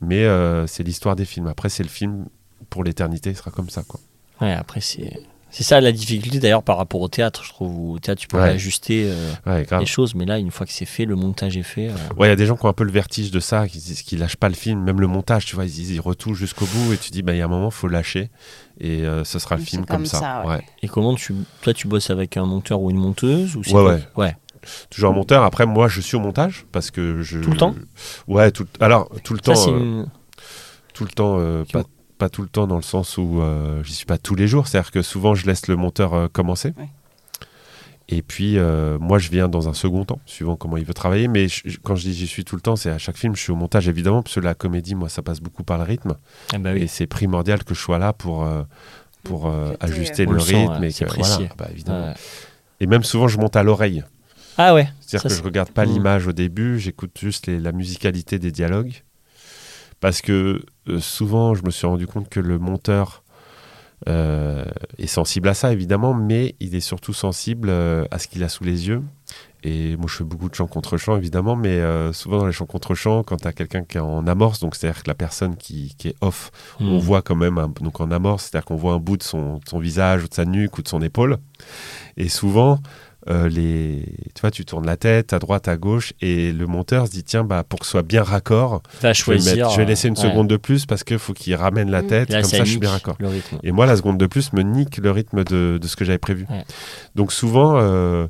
Mais 0.00 0.24
euh, 0.24 0.66
c'est 0.66 0.84
l'histoire 0.84 1.16
des 1.16 1.24
films. 1.26 1.48
Après, 1.48 1.68
c'est 1.68 1.82
le 1.82 1.88
film 1.90 2.26
pour 2.70 2.82
l'éternité, 2.84 3.30
il 3.30 3.36
sera 3.36 3.50
comme 3.50 3.68
ça 3.68 3.82
quoi. 3.82 4.00
Ouais, 4.40 4.52
après, 4.52 4.80
c'est. 4.80 5.20
C'est 5.54 5.64
ça 5.64 5.80
la 5.82 5.92
difficulté 5.92 6.38
d'ailleurs 6.40 6.62
par 6.62 6.78
rapport 6.78 7.00
au 7.02 7.08
théâtre, 7.08 7.44
je 7.44 7.50
trouve. 7.50 7.78
Où 7.78 7.92
au 7.92 7.98
théâtre, 7.98 8.20
tu 8.22 8.26
peux 8.26 8.38
Ouais. 8.38 8.48
ajuster 8.48 9.04
euh, 9.06 9.32
Ouais, 9.46 9.66
les 9.78 9.86
choses, 9.86 10.14
mais 10.14 10.24
là, 10.24 10.38
une 10.38 10.50
fois 10.50 10.64
que 10.66 10.72
c'est 10.72 10.86
fait, 10.86 11.04
le 11.04 11.14
montage 11.14 11.56
est 11.58 11.62
fait. 11.62 11.88
euh, 11.90 11.94
Ouais, 12.16 12.26
il 12.28 12.30
y 12.30 12.32
a 12.32 12.36
des 12.36 12.46
gens 12.46 12.56
qui 12.56 12.64
ont 12.64 12.70
un 12.70 12.72
peu 12.72 12.84
le 12.84 12.90
vertige 12.90 13.30
de 13.30 13.38
ça, 13.38 13.68
qui 13.68 13.76
disent 13.78 14.00
qu'ils 14.02 14.18
lâchent 14.18 14.36
pas 14.38 14.48
le 14.48 14.54
film, 14.54 14.82
même 14.82 14.98
le 15.00 15.06
montage, 15.06 15.44
tu 15.44 15.54
vois, 15.54 15.66
ils, 15.66 15.92
ils 15.92 16.00
retouchent 16.00 16.38
jusqu'au 16.38 16.64
bout 16.64 16.94
et 16.94 16.96
tu 16.96 17.10
dis, 17.10 17.20
bah, 17.22 17.34
il 17.34 17.38
y 17.38 17.42
a 17.42 17.44
un 17.44 17.48
moment, 17.48 17.70
faut 17.70 17.86
lâcher 17.86 18.30
et 18.80 19.02
euh, 19.04 19.24
ce 19.24 19.38
sera 19.38 19.56
le 19.56 19.62
film 19.62 19.84
comme, 19.84 19.98
comme 19.98 20.06
ça. 20.06 20.18
ça, 20.20 20.40
ouais. 20.46 20.54
ouais. 20.56 20.64
Et 20.82 20.88
comment 20.88 21.14
tu. 21.14 21.34
Toi, 21.60 21.74
tu 21.74 21.86
bosses 21.86 22.08
avec 22.08 22.36
un 22.38 22.46
monteur 22.46 22.80
ou 22.80 22.90
une 22.90 22.96
monteuse 22.96 23.54
ou 23.54 23.60
Ouais, 23.74 23.82
ouais. 23.82 24.02
Ouais. 24.16 24.36
Toujours 24.90 25.10
un 25.10 25.14
monteur. 25.14 25.42
Après, 25.44 25.66
moi, 25.66 25.86
je 25.88 26.00
suis 26.00 26.16
au 26.16 26.20
montage 26.20 26.64
parce 26.72 26.90
que 26.90 27.20
je. 27.22 27.40
Tout 27.40 27.50
le 27.50 27.56
temps? 27.58 27.74
Ouais, 28.26 28.50
tout. 28.52 28.66
Alors, 28.80 29.10
tout 29.22 29.34
le 29.34 29.40
Ça, 29.44 29.52
temps. 29.52 29.72
euh, 29.74 29.78
une- 29.78 30.06
Tout 30.94 31.04
le 31.04 31.10
temps, 31.10 31.36
euh, 31.38 31.64
pas. 31.72 31.82
Pas 32.22 32.28
tout 32.28 32.42
le 32.42 32.48
temps 32.48 32.66
dans 32.68 32.76
le 32.76 32.82
sens 32.82 33.18
où 33.18 33.40
euh, 33.40 33.82
j'y 33.82 33.94
suis 33.94 34.06
pas 34.06 34.18
tous 34.18 34.34
les 34.36 34.46
jours. 34.46 34.68
C'est-à-dire 34.68 34.90
que 34.92 35.02
souvent, 35.02 35.34
je 35.34 35.44
laisse 35.46 35.66
le 35.66 35.74
monteur 35.76 36.14
euh, 36.14 36.28
commencer. 36.28 36.72
Ouais. 36.78 36.88
Et 38.08 38.20
puis, 38.22 38.58
euh, 38.58 38.98
moi, 39.00 39.18
je 39.18 39.30
viens 39.30 39.48
dans 39.48 39.68
un 39.68 39.74
second 39.74 40.04
temps, 40.04 40.20
suivant 40.26 40.54
comment 40.56 40.76
il 40.76 40.84
veut 40.84 40.94
travailler. 40.94 41.28
Mais 41.28 41.48
je- 41.48 41.78
quand 41.82 41.94
je 41.96 42.02
dis 42.02 42.14
j'y 42.14 42.26
suis 42.26 42.44
tout 42.44 42.56
le 42.56 42.60
temps, 42.62 42.76
c'est 42.76 42.90
à 42.90 42.98
chaque 42.98 43.16
film, 43.16 43.34
je 43.34 43.40
suis 43.42 43.52
au 43.52 43.56
montage, 43.56 43.88
évidemment, 43.88 44.22
parce 44.22 44.34
que 44.34 44.40
la 44.40 44.54
comédie, 44.54 44.94
moi, 44.94 45.08
ça 45.08 45.22
passe 45.22 45.40
beaucoup 45.40 45.62
par 45.64 45.78
le 45.78 45.84
rythme. 45.84 46.14
Ah 46.52 46.58
bah 46.58 46.76
Et 46.76 46.86
c'est 46.88 47.06
primordial 47.06 47.64
que 47.64 47.74
je 47.74 47.80
sois 47.80 47.98
là 47.98 48.12
pour, 48.12 48.44
euh, 48.44 48.62
pour 49.24 49.48
euh, 49.48 49.72
ajuster 49.80 50.26
le 50.26 50.36
rythme. 50.36 50.84
et 50.84 50.92
que, 50.92 51.04
voilà, 51.16 51.38
bah, 51.56 51.68
évidemment. 51.72 52.08
Ouais. 52.08 52.14
Et 52.80 52.86
même 52.86 53.02
souvent, 53.04 53.28
je 53.28 53.38
monte 53.38 53.56
à 53.56 53.62
l'oreille. 53.62 54.04
Ah 54.58 54.74
ouais. 54.74 54.88
C'est-à-dire 55.00 55.30
que 55.30 55.36
je 55.36 55.42
regarde 55.42 55.70
pas 55.70 55.86
Mm. 55.86 55.92
l'image 55.92 56.26
au 56.26 56.32
début, 56.32 56.78
j'écoute 56.78 57.16
juste 57.18 57.46
les- 57.46 57.58
la 57.60 57.72
musicalité 57.72 58.38
des 58.38 58.50
dialogues. 58.50 58.92
Parce 60.02 60.20
que 60.20 60.62
euh, 60.88 61.00
souvent, 61.00 61.54
je 61.54 61.62
me 61.64 61.70
suis 61.70 61.86
rendu 61.86 62.06
compte 62.06 62.28
que 62.28 62.40
le 62.40 62.58
monteur 62.58 63.22
euh, 64.08 64.64
est 64.98 65.06
sensible 65.06 65.48
à 65.48 65.54
ça, 65.54 65.72
évidemment, 65.72 66.12
mais 66.12 66.56
il 66.60 66.74
est 66.74 66.80
surtout 66.80 67.12
sensible 67.14 67.68
euh, 67.70 68.04
à 68.10 68.18
ce 68.18 68.26
qu'il 68.28 68.42
a 68.42 68.48
sous 68.48 68.64
les 68.64 68.88
yeux. 68.88 69.02
Et 69.64 69.96
moi, 69.96 70.06
je 70.08 70.16
fais 70.16 70.24
beaucoup 70.24 70.48
de 70.48 70.54
chants 70.56 70.66
contre 70.66 70.96
chants, 70.98 71.16
évidemment, 71.16 71.54
mais 71.54 71.78
euh, 71.78 72.12
souvent 72.12 72.38
dans 72.38 72.46
les 72.46 72.52
chants 72.52 72.66
contre 72.66 72.96
chants, 72.96 73.22
quand 73.22 73.36
tu 73.36 73.46
as 73.46 73.52
quelqu'un 73.52 73.84
qui 73.84 73.96
est 73.98 74.00
en 74.00 74.26
amorce, 74.26 74.58
donc 74.58 74.74
c'est-à-dire 74.74 75.04
que 75.04 75.08
la 75.08 75.14
personne 75.14 75.56
qui, 75.56 75.94
qui 75.96 76.08
est 76.08 76.16
off, 76.20 76.50
on 76.80 76.96
Hmm. 76.96 76.98
voit 76.98 77.22
quand 77.22 77.36
même, 77.36 77.58
un- 77.58 77.68
donc 77.68 78.00
en 78.00 78.10
amorce, 78.10 78.42
c'est-à-dire 78.50 78.64
qu'on 78.66 78.74
voit 78.76 78.94
un 78.94 78.98
bout 78.98 79.16
de 79.16 79.22
son, 79.22 79.58
de 79.58 79.68
son 79.68 79.78
visage 79.78 80.24
ou 80.24 80.28
de 80.28 80.34
sa 80.34 80.44
nuque 80.44 80.76
ou 80.78 80.82
de 80.82 80.88
son 80.88 81.00
épaule. 81.00 81.38
Et 82.16 82.28
souvent, 82.28 82.80
euh, 83.30 83.48
les, 83.48 84.04
tu 84.34 84.40
vois, 84.40 84.50
tu 84.50 84.64
tournes 84.64 84.86
la 84.86 84.96
tête 84.96 85.32
à 85.32 85.38
droite, 85.38 85.68
à 85.68 85.76
gauche, 85.76 86.12
et 86.20 86.52
le 86.52 86.66
monteur 86.66 87.06
se 87.06 87.12
dit 87.12 87.22
tiens, 87.24 87.44
bah, 87.44 87.62
pour 87.68 87.78
que 87.80 87.84
ce 87.86 87.92
soit 87.92 88.02
bien 88.02 88.22
raccord, 88.22 88.82
je 89.00 89.06
vais, 89.06 89.14
choisir. 89.14 89.56
mettre- 89.56 89.70
je 89.72 89.76
vais 89.76 89.84
laisser 89.86 90.08
une 90.08 90.14
ouais. 90.16 90.22
seconde 90.22 90.48
de 90.48 90.56
plus 90.56 90.86
parce 90.86 91.04
qu'il 91.04 91.18
faut 91.18 91.32
qu'il 91.32 91.54
ramène 91.54 91.90
la 91.90 92.02
Mm. 92.02 92.06
tête, 92.08 92.30
Là, 92.30 92.42
comme 92.42 92.50
ça, 92.50 92.64
je 92.64 92.70
suis 92.70 92.78
bien 92.80 92.90
raccord. 92.90 93.16
Et 93.62 93.70
moi, 93.72 93.86
la 93.86 93.96
seconde 93.96 94.18
de 94.18 94.26
plus 94.26 94.52
me 94.52 94.62
nique 94.62 94.98
le 94.98 95.10
rythme 95.10 95.44
de, 95.44 95.78
de 95.80 95.86
ce 95.86 95.94
que 95.96 96.04
j'avais 96.04 96.18
prévu. 96.18 96.46
Ouais. 96.50 96.64
Donc 97.14 97.32
souvent, 97.32 97.74
euh, 97.78 98.26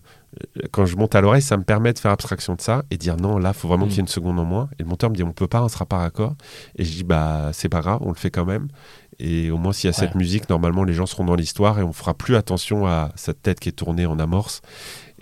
quand 0.71 0.87
je 0.87 0.97
monte 0.97 1.15
à 1.15 1.21
l'oreille, 1.21 1.43
ça 1.43 1.57
me 1.57 1.63
permet 1.65 1.93
de 1.93 1.99
faire 1.99 2.11
abstraction 2.13 2.55
de 2.55 2.61
ça 2.61 2.85
et 2.91 2.97
dire 2.97 3.17
non, 3.17 3.39
là, 3.39 3.53
faut 3.53 3.69
vraiment 3.69 3.87
Mm. 3.87 3.89
qu'il 3.89 3.97
y 3.97 4.01
ait 4.01 4.03
une 4.03 4.09
seconde 4.09 4.39
en 4.39 4.45
moins. 4.45 4.69
Et 4.79 4.83
le 4.83 4.89
monteur 4.89 5.11
me 5.11 5.15
dit 5.15 5.23
on 5.23 5.33
peut 5.33 5.47
pas, 5.47 5.63
on 5.63 5.69
sera 5.69 5.85
pas 5.87 5.99
raccord. 5.99 6.35
Et 6.77 6.85
je 6.85 6.91
dis 6.93 7.05
bah 7.05 7.51
c'est 7.53 7.69
pas 7.69 7.81
grave, 7.81 7.99
on 8.03 8.09
le 8.09 8.15
fait 8.17 8.31
quand 8.31 8.45
même. 8.47 8.69
Et 9.19 9.51
au 9.51 9.59
moins, 9.59 9.73
s'il 9.73 9.89
y 9.89 9.91
a 9.91 9.93
cette 9.93 10.15
musique, 10.15 10.49
normalement, 10.49 10.83
les 10.85 10.95
gens 10.95 11.07
seront 11.07 11.25
dans 11.25 11.35
l'histoire 11.37 11.79
et 11.79 11.83
on 11.83 11.93
fera 11.93 12.15
plus 12.15 12.35
attention 12.35 12.87
à 12.87 13.11
cette 13.15 13.43
tête 13.43 13.61
qui 13.61 13.69
est 13.69 13.73
tournée 13.73 14.07
en 14.07 14.19
amorce. 14.19 14.63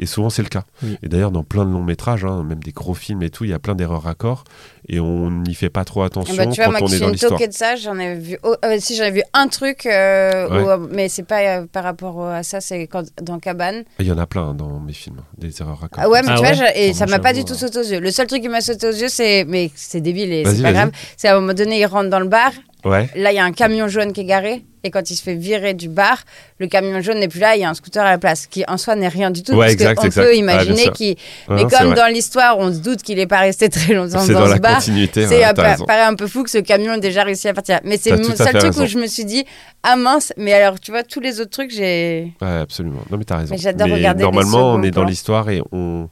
Et 0.02 0.06
souvent, 0.06 0.30
c'est 0.30 0.42
le 0.42 0.48
cas. 0.48 0.62
Oui. 0.82 0.96
Et 1.02 1.08
d'ailleurs, 1.08 1.30
dans 1.30 1.44
plein 1.44 1.64
de 1.66 1.70
longs 1.70 1.82
métrages, 1.84 2.24
hein, 2.24 2.42
même 2.42 2.62
des 2.62 2.72
gros 2.72 2.94
films 2.94 3.22
et 3.22 3.28
tout, 3.28 3.44
il 3.44 3.50
y 3.50 3.52
a 3.52 3.58
plein 3.58 3.74
d'erreurs 3.74 4.02
raccords 4.02 4.44
et 4.88 4.98
on 4.98 5.30
n'y 5.30 5.52
fait 5.54 5.68
pas 5.68 5.84
trop 5.84 6.02
attention 6.02 6.32
Eh 6.34 6.38
ben, 6.38 6.50
tu 6.50 6.56
vois, 6.56 6.64
quand 6.64 6.70
moi 6.72 6.80
on 6.82 6.86
qui 6.86 6.92
est 6.94 6.96
suis 6.96 7.04
dans 7.04 7.10
l'histoire. 7.12 7.38
de 7.38 7.52
ça, 7.52 7.76
j'en 7.76 7.98
ai 7.98 8.14
vu. 8.14 8.38
oh, 8.42 8.54
euh, 8.64 8.76
si 8.80 8.96
j'en 8.96 9.04
ai 9.04 9.10
vu 9.10 9.22
un 9.34 9.46
truc, 9.48 9.84
euh, 9.84 10.48
Ouais. 10.48 10.62
où, 10.62 10.70
euh, 10.70 10.88
mais 10.90 11.08
c'est 11.10 11.22
pas 11.22 11.40
euh, 11.42 11.66
par 11.70 11.84
rapport 11.84 12.24
à 12.26 12.42
ça, 12.42 12.62
c'est 12.62 12.86
quand 12.86 13.04
dans 13.22 13.38
Cabane. 13.38 13.84
Il 13.98 14.06
y 14.06 14.12
en 14.12 14.16
a 14.18 14.26
plein 14.26 14.48
hein, 14.48 14.54
dans 14.54 14.80
mes 14.80 14.94
films, 14.94 15.20
des 15.36 15.60
erreurs 15.60 15.78
raccords. 15.80 16.02
Ah 16.02 16.08
ouais, 16.08 16.22
mais 16.22 16.28
Ah 16.30 16.34
tu 16.36 16.42
ouais 16.44 16.54
vois, 16.54 16.66
je- 16.66 16.78
et 16.80 16.90
Ah, 16.90 16.94
ça 16.94 17.04
m'a 17.06 17.18
pas 17.18 17.34
du 17.34 17.44
tout 17.44 17.54
sauté 17.54 17.78
aux 17.78 17.82
yeux. 17.82 18.00
Le 18.00 18.10
seul 18.10 18.26
truc 18.26 18.40
qui 18.40 18.48
m'a 18.48 18.62
sauté 18.62 18.86
aux 18.88 18.92
yeux, 18.92 19.08
c'est. 19.08 19.44
Mais 19.46 19.70
c'est 19.74 20.00
débile 20.00 20.32
et 20.32 20.44
c'est 20.46 20.62
pas 20.62 20.72
grave. 20.72 20.90
C'est 21.18 21.28
à 21.28 21.36
un 21.36 21.40
moment 21.40 21.52
donné, 21.52 21.78
il 21.78 21.84
rentre 21.86 22.08
dans 22.08 22.20
le 22.20 22.28
bar. 22.28 22.52
Ouais. 22.84 23.08
Là, 23.16 23.32
il 23.32 23.36
y 23.36 23.38
a 23.38 23.44
un 23.44 23.52
camion 23.52 23.88
jaune 23.88 24.12
qui 24.12 24.20
est 24.20 24.24
garé. 24.24 24.64
Et 24.82 24.90
quand 24.90 25.10
il 25.10 25.14
se 25.14 25.22
fait 25.22 25.34
virer 25.34 25.74
du 25.74 25.90
bar, 25.90 26.22
le 26.58 26.66
camion 26.66 27.02
jaune 27.02 27.18
n'est 27.18 27.28
plus 27.28 27.38
là, 27.40 27.54
il 27.54 27.60
y 27.60 27.64
a 27.64 27.68
un 27.68 27.74
scooter 27.74 28.02
à 28.02 28.12
la 28.12 28.16
place, 28.16 28.46
qui 28.46 28.64
en 28.66 28.78
soi 28.78 28.96
n'est 28.96 29.08
rien 29.08 29.30
du 29.30 29.42
tout. 29.42 29.52
Ouais, 29.52 29.58
parce 29.66 29.72
exact, 29.74 29.94
qu'on 29.96 30.06
exact. 30.06 30.22
peut 30.22 30.28
Ouais, 30.30 30.38
imaginer 30.38 30.82
sûr. 30.84 30.92
qu'il. 30.94 31.08
Ouais, 31.10 31.16
mais 31.50 31.62
non, 31.64 31.68
comme 31.68 31.92
dans 31.94 32.06
l'histoire, 32.10 32.58
on 32.58 32.72
se 32.72 32.78
doute 32.78 33.02
qu'il 33.02 33.18
n'est 33.18 33.26
pas 33.26 33.40
resté 33.40 33.68
très 33.68 33.92
longtemps 33.92 34.20
C'est 34.20 34.32
dans, 34.32 34.40
dans 34.40 34.46
ce 34.46 34.52
la 34.52 34.58
bar. 34.58 34.76
continuité, 34.76 35.26
C'est 35.26 35.36
ouais, 35.44 35.52
raison. 35.54 35.84
paraît 35.84 36.04
un 36.04 36.14
peu 36.14 36.26
fou 36.26 36.44
que 36.44 36.50
ce 36.50 36.56
camion 36.56 36.94
ait 36.94 37.00
déjà 37.00 37.24
réussi 37.24 37.46
à 37.48 37.52
partir. 37.52 37.78
Mais 37.84 37.98
c'est 37.98 38.08
T'as 38.08 38.16
mon 38.16 38.22
tout 38.22 38.32
à 38.32 38.36
seul 38.36 38.46
truc 38.54 38.62
raison. 38.62 38.82
où 38.84 38.86
je 38.86 38.98
me 38.98 39.06
suis 39.06 39.26
dit, 39.26 39.44
ah 39.82 39.96
mince, 39.96 40.32
mais 40.38 40.54
alors 40.54 40.80
tu 40.80 40.92
vois, 40.92 41.02
tous 41.02 41.20
les 41.20 41.40
autres 41.42 41.50
trucs, 41.50 41.72
j'ai. 41.72 42.32
Ouais, 42.40 42.48
absolument. 42.48 43.00
Non, 43.10 43.18
mais 43.18 43.24
t'as 43.24 43.36
raison. 43.36 43.54
Mais 43.54 43.60
j'adore 43.60 43.86
regarder 43.88 44.20
les 44.20 44.24
Normalement, 44.24 44.72
on 44.72 44.82
est 44.82 44.90
dans 44.92 45.04
l'histoire 45.04 45.50
et 45.50 45.60
on 45.72 46.08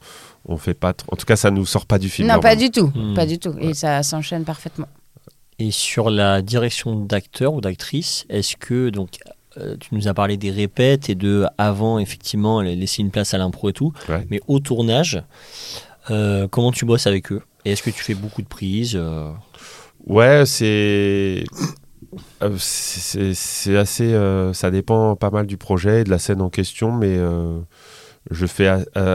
on 0.47 0.57
fait 0.59 0.75
pas. 0.75 0.93
trop- 0.93 1.09
En 1.13 1.17
tout 1.17 1.25
cas, 1.27 1.37
ça 1.37 1.51
nous 1.51 1.65
sort 1.65 1.87
pas 1.87 1.99
du 1.99 2.11
film. 2.11 2.29
Non, 2.29 2.39
pas 2.41 2.55
du 2.57 2.71
tout. 2.71 2.91
Hmm. 2.95 3.15
Pas 3.15 3.25
du 3.25 3.39
tout. 3.39 3.55
Et 3.61 3.73
ça 3.73 4.03
s'enchaîne 4.03 4.45
parfaitement. 4.45 4.89
Et 5.59 5.71
sur 5.71 6.11
la 6.11 6.41
direction 6.43 6.95
d'acteur 6.95 7.53
ou 7.55 7.61
d'actrice, 7.61 8.27
est-ce 8.29 8.57
que 8.57 8.91
donc 8.91 9.19
euh, 9.57 9.77
tu 9.81 9.95
nous 9.95 10.07
as 10.07 10.15
parlé 10.15 10.37
des 10.37 10.51
répètes 10.53 11.11
et 11.11 11.15
de 11.17 11.47
avant 11.59 11.99
effectivement 11.99 12.61
laisser 12.61 13.03
une 13.03 13.11
place 13.11 13.35
à 13.35 13.39
l'impro 13.39 13.71
et 13.71 13.73
tout, 13.73 13.93
Ouais. 14.09 14.25
mais 14.31 14.41
au 14.47 14.61
tournage, 14.61 15.23
euh, 16.11 16.47
comment 16.49 16.71
tu 16.71 16.85
bosses 16.85 17.07
avec 17.09 17.33
eux? 17.33 17.43
Et 17.65 17.73
est-ce 17.73 17.83
que 17.83 17.91
tu 17.91 18.03
fais 18.05 18.15
beaucoup 18.15 18.41
de 18.43 18.47
prises 18.47 18.95
euh, 18.95 19.33
Ouais, 20.07 20.45
c'est. 20.47 21.43
c'est- 22.59 23.77
assez. 23.77 24.15
ça 24.55 24.71
dépend 24.71 25.17
pas 25.17 25.31
mal 25.31 25.47
du 25.47 25.57
projet 25.57 26.03
et 26.03 26.05
de 26.05 26.11
la 26.11 26.19
scène 26.19 26.41
en 26.41 26.51
question, 26.51 26.93
mais 26.93 27.19
je 28.31 28.47
fais 28.47 28.71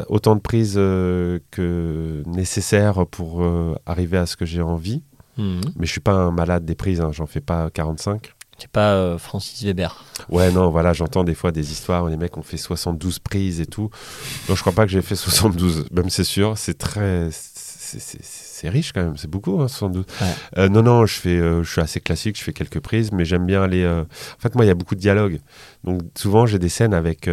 autant 0.10 0.36
de 0.36 0.42
prises 0.42 0.76
que 0.76 2.22
nécessaire 2.28 3.08
pour 3.08 3.42
arriver 3.86 4.18
à 4.18 4.26
ce 4.26 4.36
que 4.36 4.46
j'ai 4.46 4.62
envie. 4.62 5.02
Hmm, 5.38 5.62
Mais 5.78 5.86
je 5.86 5.92
suis 5.92 6.02
pas 6.02 6.14
un 6.14 6.32
malade 6.32 6.66
des 6.66 6.76
prises, 6.76 7.02
hein, 7.02 7.12
j'en 7.12 7.26
fais 7.26 7.42
pas 7.42 7.70
45. 7.70 8.34
C'est 8.58 8.70
pas 8.70 8.94
euh, 8.94 9.18
Francis 9.18 9.64
Weber. 9.64 10.04
Ouais, 10.30 10.52
non, 10.52 10.70
voilà, 10.70 10.94
j'entends 10.94 11.24
des 11.24 11.34
fois 11.36 11.52
des 11.52 11.72
histoires 11.72 12.04
où 12.04 12.08
les 12.08 12.18
mecs 12.18 12.38
ont 12.38 12.44
fait 12.44 12.58
72 12.58 13.20
prises 13.20 13.60
et 13.60 13.66
tout. 13.66 13.90
Non, 14.48 14.56
je 14.56 14.62
crois 14.62 14.74
pas 14.74 14.86
que 14.86 14.92
j'ai 14.92 15.02
fait 15.02 15.16
72, 15.16 15.88
même 15.92 16.10
c'est 16.10 16.24
sûr, 16.24 16.58
c'est 16.58 16.78
très. 16.78 17.30
c'est- 17.32 18.70
riche 18.70 18.94
quand 18.94 19.04
même, 19.04 19.18
c'est 19.18 19.30
beaucoup, 19.30 19.60
hein, 19.62 19.68
72. 19.68 20.06
Ouais. 20.22 20.28
Euh, 20.58 20.70
non, 20.70 20.84
non, 20.84 21.06
je, 21.06 21.16
fais, 21.20 21.38
euh, 21.38 21.64
je 21.64 21.70
suis 21.70 21.82
assez 21.82 22.00
classique, 22.00 22.38
je 22.38 22.44
fais 22.44 22.54
quelques 22.54 22.80
prises, 22.80 23.12
mais 23.12 23.26
j'aime 23.26 23.46
bien 23.46 23.62
aller. 23.62 23.86
En 23.86 24.06
fait, 24.40 24.56
moi, 24.56 24.64
il 24.64 24.70
y 24.70 24.72
a 24.72 24.74
beaucoup 24.74 24.96
de 24.96 25.02
dialogues. 25.02 25.42
Donc, 25.84 26.02
souvent, 26.18 26.46
j'ai 26.46 26.60
des 26.60 26.70
scènes 26.70 26.94
avec 26.94 27.30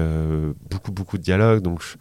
beaucoup, 0.69 0.91
beaucoup 0.91 1.19
de 1.19 1.23
dialogues. 1.23 1.63
Donc, 1.63 1.83
je, 1.83 1.97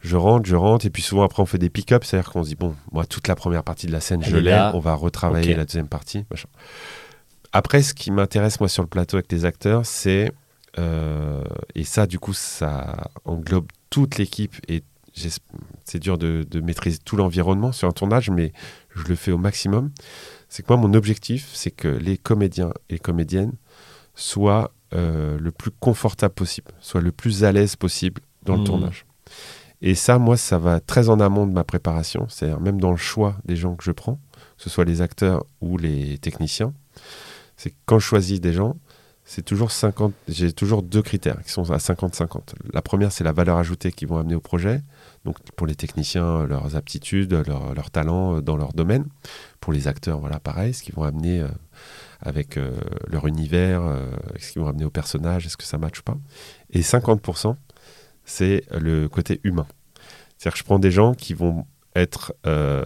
je 0.00 0.16
rentre, 0.16 0.46
je 0.46 0.56
rentre, 0.56 0.86
et 0.86 0.90
puis 0.90 1.02
souvent, 1.02 1.22
après, 1.24 1.42
on 1.42 1.46
fait 1.46 1.58
des 1.58 1.70
pick-up, 1.70 2.04
c'est-à-dire 2.04 2.30
qu'on 2.30 2.42
se 2.44 2.48
dit, 2.48 2.54
bon, 2.54 2.74
moi, 2.92 3.06
toute 3.06 3.28
la 3.28 3.34
première 3.34 3.64
partie 3.64 3.86
de 3.86 3.92
la 3.92 4.00
scène, 4.00 4.22
Elle 4.22 4.30
je 4.30 4.36
l'ai, 4.36 4.70
on 4.74 4.78
va 4.80 4.94
retravailler 4.94 5.54
la 5.54 5.64
deuxième 5.64 5.88
partie. 5.88 6.24
machin. 6.30 6.48
Après, 7.52 7.82
ce 7.82 7.94
qui 7.94 8.10
m'intéresse, 8.10 8.60
moi, 8.60 8.68
sur 8.68 8.82
le 8.82 8.88
plateau 8.88 9.16
avec 9.16 9.30
les 9.32 9.44
acteurs, 9.44 9.86
c'est. 9.86 10.32
euh, 10.78 11.42
et 11.74 11.84
ça, 11.84 12.06
du 12.06 12.18
coup, 12.18 12.34
ça 12.34 13.08
englobe 13.24 13.66
toute 13.90 14.18
l'équipe 14.18 14.54
et 14.68 14.82
c'est 15.84 15.98
dur 15.98 16.18
de, 16.18 16.44
de 16.50 16.60
maîtriser 16.60 16.98
tout 17.02 17.16
l'environnement 17.16 17.72
sur 17.72 17.88
un 17.88 17.92
tournage, 17.92 18.28
mais 18.28 18.52
je 18.94 19.04
le 19.04 19.14
fais 19.16 19.32
au 19.32 19.38
maximum. 19.38 19.90
C'est 20.50 20.62
que 20.62 20.70
moi, 20.70 20.76
mon 20.76 20.92
objectif, 20.92 21.48
c'est 21.54 21.70
que 21.70 21.88
les 21.88 22.18
comédiens 22.18 22.72
et 22.90 22.98
comédiennes 22.98 23.52
soient 24.14 24.72
euh, 24.94 25.38
le 25.40 25.50
plus 25.50 25.70
confortable 25.70 26.34
possible, 26.34 26.70
soient 26.80 27.00
le 27.00 27.12
plus 27.12 27.44
à 27.44 27.52
l'aise 27.52 27.76
possible 27.76 28.20
dans 28.44 28.54
le 28.54 28.60
Mhm. 28.60 28.66
tournage. 28.66 29.06
Et 29.82 29.94
ça, 29.94 30.18
moi, 30.18 30.36
ça 30.36 30.58
va 30.58 30.80
très 30.80 31.08
en 31.08 31.20
amont 31.20 31.46
de 31.46 31.52
ma 31.52 31.64
préparation, 31.64 32.26
c'est-à-dire 32.28 32.60
même 32.60 32.80
dans 32.80 32.90
le 32.90 32.96
choix 32.96 33.36
des 33.44 33.56
gens 33.56 33.74
que 33.76 33.84
je 33.84 33.92
prends, 33.92 34.18
que 34.56 34.62
ce 34.62 34.70
soit 34.70 34.84
les 34.84 35.02
acteurs 35.02 35.44
ou 35.60 35.76
les 35.76 36.18
techniciens. 36.18 36.72
C'est 37.56 37.74
quand 37.84 37.98
je 37.98 38.06
choisis 38.06 38.40
des 38.40 38.52
gens, 38.52 38.76
c'est 39.28 39.42
toujours 39.44 39.72
50. 39.72 40.14
J'ai 40.28 40.52
toujours 40.52 40.82
deux 40.82 41.02
critères 41.02 41.42
qui 41.42 41.50
sont 41.50 41.70
à 41.72 41.78
50-50. 41.78 42.54
La 42.72 42.80
première, 42.80 43.10
c'est 43.10 43.24
la 43.24 43.32
valeur 43.32 43.56
ajoutée 43.58 43.90
qu'ils 43.90 44.06
vont 44.08 44.18
amener 44.18 44.36
au 44.36 44.40
projet. 44.40 44.82
Donc 45.24 45.38
pour 45.56 45.66
les 45.66 45.74
techniciens, 45.74 46.44
leurs 46.44 46.76
aptitudes, 46.76 47.32
leurs 47.32 47.74
leur 47.74 47.90
talents 47.90 48.40
dans 48.40 48.56
leur 48.56 48.72
domaine. 48.72 49.04
Pour 49.60 49.72
les 49.72 49.88
acteurs, 49.88 50.20
voilà, 50.20 50.38
pareil, 50.38 50.72
ce 50.72 50.84
qu'ils 50.84 50.94
vont 50.94 51.02
amener 51.02 51.40
euh, 51.40 51.48
avec 52.20 52.56
euh, 52.56 52.76
leur 53.08 53.26
univers, 53.26 53.82
euh, 53.82 54.08
ce 54.38 54.52
qu'ils 54.52 54.62
vont 54.62 54.68
amener 54.68 54.84
au 54.84 54.90
personnage, 54.90 55.44
est-ce 55.44 55.56
que 55.56 55.64
ça 55.64 55.76
matche 55.76 55.98
ou 55.98 56.02
pas. 56.04 56.16
Et 56.70 56.82
50%, 56.82 57.56
c'est 58.26 58.64
le 58.78 59.08
côté 59.08 59.40
humain. 59.44 59.66
C'est-à-dire 60.36 60.52
que 60.52 60.58
je 60.58 60.64
prends 60.64 60.78
des 60.78 60.90
gens 60.90 61.14
qui 61.14 61.32
vont 61.32 61.64
être 61.94 62.34
euh, 62.46 62.84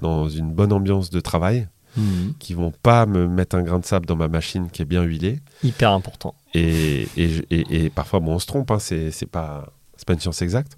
dans 0.00 0.28
une 0.28 0.52
bonne 0.52 0.72
ambiance 0.74 1.08
de 1.08 1.20
travail, 1.20 1.68
Mhm. 1.96 2.34
qui 2.38 2.54
vont 2.54 2.72
pas 2.82 3.04
me 3.06 3.26
mettre 3.28 3.54
un 3.56 3.62
grain 3.62 3.78
de 3.78 3.84
sable 3.84 4.06
dans 4.06 4.16
ma 4.16 4.28
machine 4.28 4.70
qui 4.70 4.80
est 4.82 4.86
bien 4.86 5.02
huilée. 5.02 5.40
Hyper 5.62 5.90
important. 5.92 6.34
Et, 6.54 7.06
et, 7.16 7.30
et- 7.50 7.84
et 7.84 7.90
parfois, 7.90 8.20
bon, 8.20 8.34
on 8.34 8.38
se 8.38 8.46
trompe, 8.46 8.70
hein, 8.70 8.78
c'est 8.78 9.10
c'est 9.10 9.26
pas, 9.26 9.72
c'est 9.96 10.06
pas 10.06 10.14
une 10.14 10.20
science 10.20 10.40
exacte. 10.42 10.76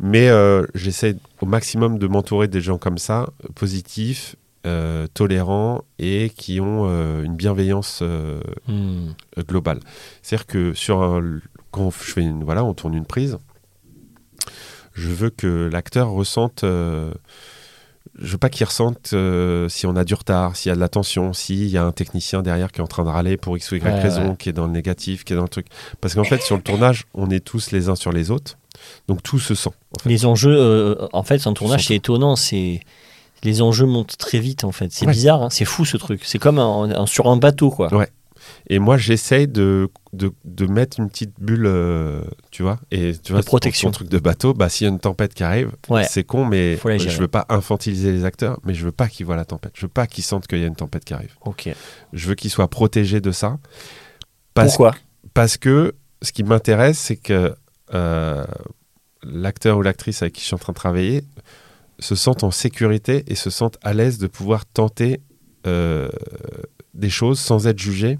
Mais 0.00 0.28
euh, 0.28 0.66
j'essaie 0.74 1.16
au 1.42 1.46
maximum 1.46 1.98
de 1.98 2.06
m'entourer 2.06 2.48
des 2.48 2.60
gens 2.62 2.78
comme 2.78 2.96
ça, 2.98 3.28
positifs, 3.54 4.36
euh, 4.66 5.06
tolérants 5.14 5.84
et 5.98 6.30
qui 6.34 6.58
ont 6.60 6.86
euh, 6.88 7.22
une 7.22 7.36
bienveillance 7.36 8.02
Mhm. 8.68 9.14
globale. 9.46 9.80
C'est-à-dire 10.22 10.46
que 10.46 10.72
sur 10.74 11.02
un- 11.02 11.40
quand 11.76 11.90
je 11.90 12.12
fais 12.12 12.22
une, 12.22 12.42
voilà, 12.42 12.64
on 12.64 12.74
tourne 12.74 12.94
une 12.94 13.06
prise, 13.06 13.38
je 14.94 15.08
veux 15.10 15.30
que 15.30 15.68
l'acteur 15.72 16.10
ressente. 16.10 16.64
euh, 16.64 17.12
je 18.18 18.32
veux 18.32 18.38
pas 18.38 18.48
qu'il 18.48 18.64
ressente 18.64 19.10
euh, 19.12 19.68
si 19.68 19.84
on 19.86 19.94
a 19.94 20.04
du 20.04 20.14
retard, 20.14 20.56
s'il 20.56 20.70
y 20.70 20.72
a 20.72 20.74
de 20.74 20.80
la 20.80 20.88
tension, 20.88 21.34
s'il 21.34 21.66
y 21.68 21.76
a 21.76 21.84
un 21.84 21.92
technicien 21.92 22.40
derrière 22.40 22.72
qui 22.72 22.80
est 22.80 22.82
en 22.82 22.86
train 22.86 23.04
de 23.04 23.10
râler 23.10 23.36
pour 23.36 23.56
X 23.58 23.72
ou 23.72 23.76
Y 23.76 23.82
Ouais, 23.84 24.00
raison, 24.00 24.30
ouais. 24.30 24.36
qui 24.38 24.48
est 24.48 24.52
dans 24.54 24.64
le 24.66 24.72
négatif, 24.72 25.24
qui 25.24 25.34
est 25.34 25.36
dans 25.36 25.42
le 25.42 25.48
truc. 25.50 25.66
Parce 26.00 26.14
qu'en 26.14 26.24
fait, 26.24 26.40
sur 26.40 26.56
le 26.56 26.62
tournage, 26.62 27.04
on 27.12 27.28
est 27.28 27.40
tous 27.44 27.72
les 27.72 27.90
uns 27.90 27.94
sur 27.96 28.12
les 28.12 28.30
autres. 28.30 28.56
Donc 29.06 29.22
tout 29.22 29.38
se 29.38 29.54
sent. 29.54 29.70
en 29.96 29.98
fait. 30.02 30.08
Les 30.08 30.24
enjeux, 30.24 30.56
euh, 30.56 31.08
en 31.12 31.22
fait, 31.24 31.46
un 31.46 31.52
tournage, 31.52 31.86
c'est 31.88 31.94
étonnant. 31.96 32.36
C'est 32.36 32.80
les 33.42 33.60
enjeux 33.60 33.84
montent 33.86 34.16
très 34.16 34.38
vite, 34.38 34.64
en 34.64 34.72
fait. 34.72 34.90
C'est 34.92 35.04
Ouais. 35.06 35.12
bizarre, 35.12 35.42
hein, 35.42 35.50
c'est 35.50 35.66
fou 35.66 35.84
ce 35.84 35.98
truc. 35.98 36.22
C'est 36.24 36.38
comme 36.38 36.58
un, 36.58 36.90
un- 36.90 37.06
sur 37.06 37.26
un 37.28 37.36
bateau, 37.36 37.70
quoi. 37.70 37.92
Ouais. 37.94 38.08
Et 38.68 38.78
moi, 38.78 38.96
j'essaye 38.96 39.46
de, 39.48 39.88
de, 40.12 40.32
de 40.44 40.66
mettre 40.66 40.98
une 41.00 41.08
petite 41.08 41.34
bulle, 41.40 41.66
euh, 41.66 42.22
tu 42.50 42.62
vois, 42.62 42.78
et 42.90 43.12
tu 43.22 43.32
vois, 43.32 43.42
protection. 43.42 43.88
Ton 43.90 43.92
truc 43.92 44.08
de 44.08 44.18
bateau, 44.18 44.54
bah, 44.54 44.68
s'il 44.68 44.86
y 44.86 44.90
a 44.90 44.92
une 44.92 44.98
tempête 45.00 45.34
qui 45.34 45.44
arrive, 45.44 45.72
Ouais. 45.88 46.04
c'est 46.08 46.24
con, 46.24 46.44
mais 46.44 46.76
je 46.76 47.18
veux 47.18 47.28
pas 47.28 47.46
infantiliser 47.48 48.12
les 48.12 48.24
acteurs, 48.24 48.58
mais 48.64 48.74
je 48.74 48.84
veux 48.84 48.92
pas 48.92 49.08
qu'ils 49.08 49.26
voient 49.26 49.36
la 49.36 49.44
tempête. 49.44 49.72
Je 49.74 49.82
veux 49.82 49.92
pas 49.92 50.06
qu'ils 50.06 50.24
sentent 50.24 50.46
qu'il 50.46 50.58
y 50.58 50.64
a 50.64 50.66
une 50.66 50.76
tempête 50.76 51.04
qui 51.04 51.14
arrive. 51.14 51.34
Ok. 51.44 51.68
Je 52.12 52.28
veux 52.28 52.34
qu'ils 52.34 52.50
soient 52.50 52.68
protégés 52.68 53.20
de 53.20 53.30
ça. 53.32 53.58
Parce, 54.54 54.68
Pourquoi? 54.70 54.94
parce 55.34 55.56
que 55.56 55.94
ce 56.22 56.32
qui 56.32 56.42
m'intéresse, 56.44 56.98
c'est 56.98 57.16
que 57.16 57.54
euh, 57.94 58.44
l'acteur 59.22 59.78
ou 59.78 59.82
l'actrice 59.82 60.22
avec 60.22 60.34
qui 60.34 60.40
je 60.40 60.46
suis 60.46 60.54
en 60.54 60.58
train 60.58 60.72
de 60.72 60.76
travailler 60.78 61.22
se 61.98 62.14
sentent 62.14 62.42
en 62.44 62.50
sécurité 62.50 63.24
et 63.28 63.34
se 63.34 63.48
sentent 63.50 63.78
à 63.82 63.92
l'aise 63.94 64.18
de 64.18 64.26
pouvoir 64.26 64.66
tenter 64.66 65.20
euh, 65.66 66.08
des 66.96 67.10
choses 67.10 67.38
sans 67.38 67.66
être 67.66 67.78
jugé 67.78 68.18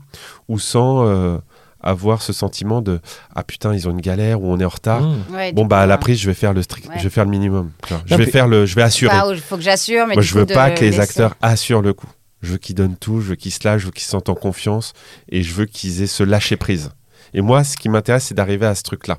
ou 0.49 0.59
sans 0.59 1.07
euh, 1.07 1.39
avoir 1.81 2.23
ce 2.23 2.33
sentiment 2.33 2.83
de 2.83 3.01
ah 3.35 3.45
putain 3.45 3.73
ils 3.75 3.87
ont 3.89 3.93
une 3.93 4.01
galère 4.01 4.43
ou 4.43 4.51
on 4.53 4.59
est 4.59 4.65
en 4.65 4.69
retard. 4.69 5.03
Ouais, 5.33 5.53
Bon 5.53 5.65
bah 5.67 5.81
à 5.81 5.87
la 5.87 5.99
prise 5.99 6.19
je 6.19 6.27
vais 6.27 6.35
faire 6.35 6.53
le 6.53 6.63
strict, 6.63 6.89
Ouais. 6.89 6.95
je 6.99 7.05
vais 7.05 7.11
faire 7.11 7.25
le 7.25 7.31
minimum. 7.31 7.71
Je 8.07 8.15
vais 8.17 8.25
puis- 8.25 8.33
faire 8.33 8.49
le, 8.49 8.67
je 8.67 8.75
vais 8.75 8.83
assurer. 8.83 9.15
Il 9.33 9.41
faut 9.41 9.57
que 9.57 9.63
j'assure, 9.63 10.07
mais 10.07 10.15
Moi 10.15 10.23
je 10.23 10.35
veux 10.35 10.47
pas 10.47 10.71
que 10.71 10.81
les 10.81 10.87
laisser- 10.91 11.01
acteurs 11.01 11.35
assurent 11.43 11.83
le 11.83 11.93
coup. 11.93 12.09
Je 12.43 12.53
veux 12.53 12.59
qu'ils 12.59 12.75
donnent 12.75 12.97
tout, 12.97 13.21
je 13.21 13.29
veux 13.31 13.35
qu'ils 13.35 13.53
se 13.53 13.61
lâchent, 13.67 13.81
je 13.81 13.87
veux 13.87 13.93
qu'ils 13.93 14.05
se 14.05 14.11
sentent 14.11 14.29
en 14.29 14.35
confiance 14.35 14.93
et 15.31 15.43
je 15.43 15.53
veux 15.55 15.65
qu'ils 15.67 16.03
aient 16.03 16.07
ce 16.07 16.23
lâcher 16.23 16.57
prise. 16.57 16.91
Et 17.37 17.43
moi, 17.43 17.63
ce 17.63 17.77
qui 17.77 17.89
m'intéresse, 17.89 18.25
c'est 18.25 18.35
d'arriver 18.35 18.67
à 18.67 18.75
ce 18.75 18.83
truc-là. 18.83 19.19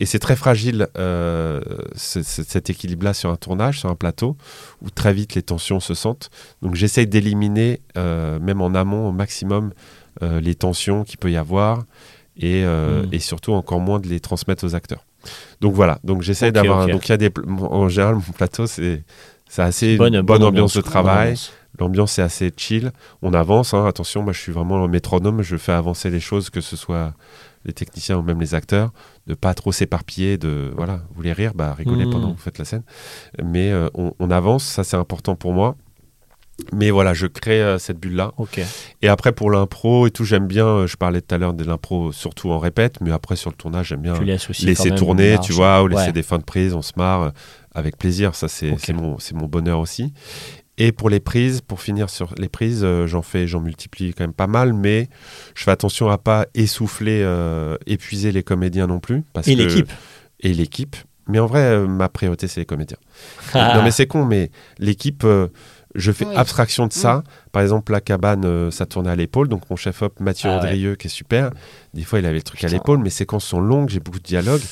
Et 0.00 0.06
c'est 0.06 0.18
très 0.18 0.34
fragile, 0.34 0.88
euh, 0.96 1.60
ce- 1.94 2.22
ce- 2.22 2.42
cet 2.42 2.70
équilibre-là 2.70 3.12
sur 3.14 3.30
un 3.30 3.36
tournage, 3.36 3.78
sur 3.80 3.88
un 3.90 3.94
plateau, 3.94 4.36
où 4.82 4.90
très 4.90 5.12
vite 5.12 5.34
les 5.36 5.42
tensions 5.42 5.78
se 5.78 5.94
sentent. 5.94 6.30
Donc 6.62 6.74
j'essaye 6.74 7.06
d'éliminer, 7.06 7.80
euh, 7.98 8.38
même 8.40 8.60
en 8.62 8.74
amont 8.74 9.08
au 9.08 9.12
maximum, 9.12 9.72
euh, 10.22 10.40
les 10.40 10.54
tensions 10.56 11.04
qu'il 11.04 11.18
peut 11.18 11.30
y 11.30 11.36
avoir 11.36 11.84
et, 12.36 12.64
euh, 12.64 13.02
Mm. 13.04 13.08
et 13.12 13.18
surtout 13.20 13.52
encore 13.52 13.78
moins 13.80 14.00
de 14.00 14.08
les 14.08 14.20
transmettre 14.20 14.64
aux 14.64 14.74
acteurs. 14.74 15.04
Donc 15.60 15.74
voilà, 15.74 15.98
donc 16.02 16.22
j'essaye 16.22 16.50
d'avoir... 16.52 16.86
Donc 16.88 17.06
il 17.08 17.10
y 17.10 17.12
a 17.12 17.18
des... 17.18 17.30
En 17.60 17.88
général, 17.90 18.14
mon 18.14 18.20
plateau, 18.34 18.66
c'est... 18.66 19.04
Assez 19.58 19.96
Bonne, 19.96 20.12
bonne, 20.12 20.24
bonne 20.24 20.42
ambiance 20.44 20.76
de 20.76 20.80
travail. 20.80 21.22
ambiance. 21.30 21.52
L'ambiance 21.80 22.18
est 22.20 22.22
assez 22.22 22.52
chill. 22.56 22.92
On 23.20 23.34
avance. 23.34 23.74
hein. 23.74 23.84
Attention, 23.84 24.22
moi 24.22 24.32
je 24.32 24.38
suis 24.38 24.52
vraiment 24.52 24.78
le 24.80 24.86
métronome. 24.86 25.42
Je 25.42 25.56
fais 25.56 25.72
avancer 25.72 26.08
les 26.08 26.20
choses, 26.20 26.50
que 26.50 26.60
ce 26.60 26.76
soit 26.76 27.14
les 27.64 27.72
techniciens 27.72 28.16
ou 28.18 28.22
même 28.22 28.40
les 28.40 28.54
acteurs, 28.54 28.90
de 29.26 29.34
pas 29.34 29.52
trop 29.54 29.72
s'éparpiller. 29.72 30.38
De 30.38 30.72
voilà, 30.76 31.02
vous 31.08 31.14
voulez 31.16 31.32
rire, 31.32 31.52
bah 31.54 31.74
rigolez 31.74 32.06
Mhm. 32.06 32.12
pendant 32.12 32.28
que 32.32 32.36
vous 32.36 32.42
faites 32.42 32.58
la 32.58 32.64
scène. 32.64 32.82
Mais 33.42 33.70
euh, 33.70 33.88
on, 33.94 34.12
on 34.18 34.30
avance. 34.30 34.64
Ça 34.64 34.84
c'est 34.84 34.96
important 34.96 35.34
pour 35.36 35.52
moi. 35.52 35.76
Mais 36.74 36.90
voilà, 36.90 37.14
je 37.14 37.26
crée 37.26 37.62
euh, 37.62 37.78
cette 37.78 37.98
bulle 37.98 38.16
là. 38.16 38.32
Ok. 38.36 38.60
Et 39.00 39.08
après 39.08 39.32
pour 39.32 39.50
l'impro 39.50 40.06
et 40.06 40.10
tout, 40.10 40.24
j'aime 40.24 40.46
bien. 40.46 40.66
euh, 40.66 40.86
je 40.86 40.96
parlais 40.98 41.22
tout 41.22 41.34
à 41.34 41.38
l'heure 41.38 41.54
de 41.54 41.64
l'impro, 41.64 42.12
surtout 42.12 42.50
en 42.50 42.58
répète. 42.58 43.00
Mais 43.00 43.10
après 43.12 43.36
sur 43.36 43.50
le 43.50 43.56
tournage, 43.56 43.88
j'aime 43.88 44.02
bien 44.02 44.12
laisser 44.66 44.90
tourner, 44.94 45.38
tu 45.42 45.52
vois, 45.54 45.82
ou 45.82 45.86
laisser 45.88 46.06
Ouais. 46.06 46.12
des 46.12 46.22
fins 46.22 46.36
de 46.38 46.44
prise, 46.44 46.74
on 46.74 46.82
se 46.82 46.92
marre 46.96 47.32
avec 47.74 47.96
plaisir. 47.96 48.34
Ça, 48.34 48.46
mon, 48.92 49.18
c'est 49.18 49.34
mon 49.34 49.46
bonheur 49.46 49.78
aussi. 49.80 50.12
Et 50.82 50.92
pour 50.92 51.10
les 51.10 51.20
prises, 51.20 51.60
pour 51.60 51.80
finir 51.82 52.08
sur 52.08 52.34
les 52.38 52.48
prises, 52.48 52.80
euh, 52.82 53.06
j'en 53.06 53.20
fais, 53.22 53.46
j'en 53.46 53.60
multiplie 53.60 54.14
quand 54.14 54.24
même 54.24 54.32
pas 54.32 54.46
mal, 54.46 54.72
mais 54.72 55.08
je 55.54 55.62
fais 55.64 55.70
attention 55.70 56.08
à 56.08 56.16
pas 56.16 56.46
essouffler, 56.54 57.20
euh, 57.22 57.76
épuiser 57.86 58.32
les 58.32 58.42
comédiens 58.42 58.86
non 58.86 58.98
plus. 58.98 59.22
Parce 59.34 59.46
Et 59.46 59.54
que- 59.56 59.60
l'équipe. 59.62 59.92
Et 60.40 60.54
l'équipe. 60.54 60.96
Mais 61.28 61.38
en 61.38 61.44
vrai, 61.46 61.60
euh, 61.60 61.86
ma 61.86 62.08
priorité, 62.08 62.48
c'est 62.48 62.60
les 62.60 62.66
comédiens. 62.66 62.96
Ah. 63.54 63.74
Non, 63.76 63.82
mais 63.82 63.90
c'est 63.90 64.06
con, 64.06 64.24
mais 64.24 64.50
l'équipe, 64.78 65.22
euh, 65.24 65.48
je 65.94 66.12
fais 66.12 66.24
Oui. 66.24 66.34
abstraction 66.34 66.86
de 66.86 66.92
ça. 66.94 67.24
Par 67.52 67.60
exemple, 67.62 67.92
la 67.92 68.00
cabane, 68.00 68.44
euh, 68.46 68.70
ça 68.70 68.86
tournait 68.86 69.10
à 69.10 69.16
l'épaule. 69.16 69.48
Donc, 69.48 69.68
mon 69.68 69.76
chef-op, 69.76 70.18
Mathieu 70.18 70.48
Ah 70.50 70.62
ouais. 70.62 70.96
Qui 70.98 71.06
est 71.08 71.10
super, 71.10 71.50
des 71.92 72.04
fois, 72.04 72.20
il 72.20 72.26
avait 72.26 72.36
le 72.36 72.42
truc 72.42 72.64
à 72.64 72.68
l'épaule. 72.68 73.00
Mes 73.00 73.10
séquences 73.10 73.44
sont 73.44 73.60
longues, 73.60 73.90
j'ai 73.90 74.00
beaucoup 74.00 74.18
de 74.18 74.24
dialogues. 74.24 74.62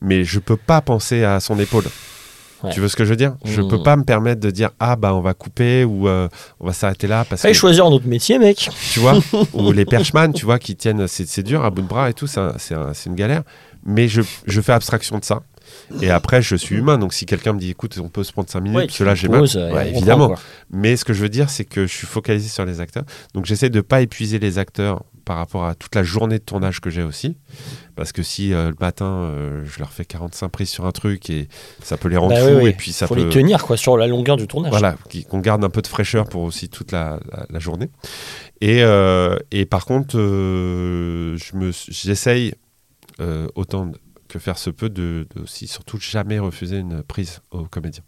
Mais 0.00 0.22
je 0.24 0.38
peux 0.38 0.56
pas 0.56 0.80
penser 0.80 1.24
à 1.24 1.40
son 1.40 1.58
épaule. 1.58 1.84
Ouais. 2.66 2.72
Tu 2.72 2.80
veux 2.80 2.88
ce 2.88 2.96
que 2.96 3.04
je 3.04 3.10
veux 3.10 3.16
dire? 3.16 3.36
Je 3.44 3.62
Mmh. 3.62 3.68
peux 3.68 3.82
pas 3.82 3.96
me 3.96 4.04
permettre 4.04 4.40
de 4.40 4.50
dire 4.50 4.70
ah 4.80 4.96
bah 4.96 5.14
on 5.14 5.20
va 5.20 5.34
couper 5.34 5.84
ou 5.84 6.08
euh, 6.08 6.28
on 6.60 6.66
va 6.66 6.72
s'arrêter 6.72 7.06
là 7.06 7.24
parce 7.28 7.42
Fallait 7.42 7.54
que 7.54 7.58
choisir 7.58 7.86
un 7.86 7.90
autre 7.90 8.06
métier, 8.06 8.38
mec. 8.38 8.68
tu 8.92 9.00
vois? 9.00 9.18
Ou 9.54 9.72
les 9.72 9.84
perchman 9.84 10.32
tu 10.32 10.44
vois 10.44 10.58
qui 10.58 10.76
tiennent 10.76 11.06
c'est 11.08 11.42
dur 11.42 11.64
à 11.64 11.70
bout 11.70 11.82
de 11.82 11.86
bras 11.88 12.10
et 12.10 12.14
tout 12.14 12.26
c'est 12.26 12.40
un- 12.40 12.54
c'est 12.58 12.74
un- 12.74 12.92
c'est 12.94 13.08
une 13.10 13.16
galère 13.16 13.42
mais 13.84 14.08
je, 14.08 14.20
je 14.46 14.60
fais 14.60 14.72
abstraction 14.72 15.18
de 15.18 15.24
ça 15.24 15.42
et 16.00 16.10
après 16.10 16.42
je 16.42 16.56
suis 16.56 16.76
humain 16.76 16.98
donc 16.98 17.12
si 17.12 17.24
quelqu'un 17.26 17.52
me 17.52 17.58
dit 17.60 17.70
écoute 17.70 17.96
on 18.02 18.08
peut 18.08 18.24
se 18.24 18.32
prendre 18.32 18.48
5 18.48 18.60
minutes 18.60 18.76
Ouais, 18.76 18.86
parce 18.86 18.98
que 18.98 19.04
là 19.04 19.14
j'ai 19.14 19.28
mal 19.28 19.42
Ouais, 19.42 19.90
évidemment 19.90 20.34
mais 20.70 20.96
ce 20.96 21.04
que 21.04 21.12
je 21.12 21.22
veux 21.22 21.28
dire, 21.28 21.50
c'est 21.50 21.64
que 21.64 21.86
je 21.86 21.92
suis 21.92 22.06
focalisé 22.06 22.48
sur 22.48 22.64
les 22.64 22.80
acteurs. 22.80 23.04
Donc 23.34 23.46
j'essaie 23.46 23.70
de 23.70 23.80
pas 23.80 24.00
épuiser 24.00 24.38
les 24.40 24.58
acteurs 24.58 25.04
par 25.26 25.36
rapport 25.36 25.66
à 25.66 25.74
toute 25.74 25.94
la 25.94 26.02
journée 26.04 26.38
de 26.38 26.44
tournage 26.44 26.80
que 26.80 26.88
j'ai 26.88 27.02
aussi. 27.02 27.36
Parce 27.96 28.12
que 28.12 28.22
si 28.22 28.54
euh, 28.54 28.70
le 28.70 28.76
matin, 28.80 29.04
euh, 29.06 29.64
je 29.66 29.78
leur 29.80 29.92
fais 29.92 30.04
45 30.04 30.48
prises 30.48 30.70
sur 30.70 30.86
un 30.86 30.92
truc 30.92 31.28
et 31.28 31.48
ça 31.82 31.96
peut 31.96 32.08
les 32.08 32.16
rendre 32.16 32.34
Bah 32.34 32.40
fous 32.40 32.54
oui, 32.56 32.62
oui. 32.62 32.70
et 32.70 32.72
puis 32.72 32.92
ça 32.92 33.06
Faut 33.06 33.14
peut... 33.14 33.24
les 33.24 33.28
tenir 33.28 33.64
quoi 33.64 33.76
sur 33.76 33.96
la 33.98 34.06
longueur 34.06 34.36
du 34.36 34.46
tournage. 34.46 34.70
Voilà, 34.70 34.96
qu'on 35.28 35.40
garde 35.40 35.64
un 35.64 35.68
peu 35.70 35.82
de 35.82 35.86
fraîcheur 35.88 36.28
pour 36.28 36.42
aussi 36.42 36.68
toute 36.68 36.92
la, 36.92 37.18
la- 37.30 37.46
la 37.50 37.58
journée. 37.58 37.90
Et, 38.60 38.82
euh, 38.84 39.36
et 39.50 39.66
par 39.66 39.84
contre, 39.84 40.16
je 40.16 41.70
j'essaye 41.90 42.54
autant 43.54 43.90
que 44.28 44.38
faire 44.38 44.58
se 44.58 44.70
peut 44.70 44.90
de, 44.90 45.26
de 45.34 45.42
aussi 45.42 45.66
surtout 45.66 45.98
jamais 45.98 46.38
refuser 46.38 46.78
une 46.78 47.02
prise 47.02 47.40
aux 47.50 47.64
comédiens. 47.64 48.02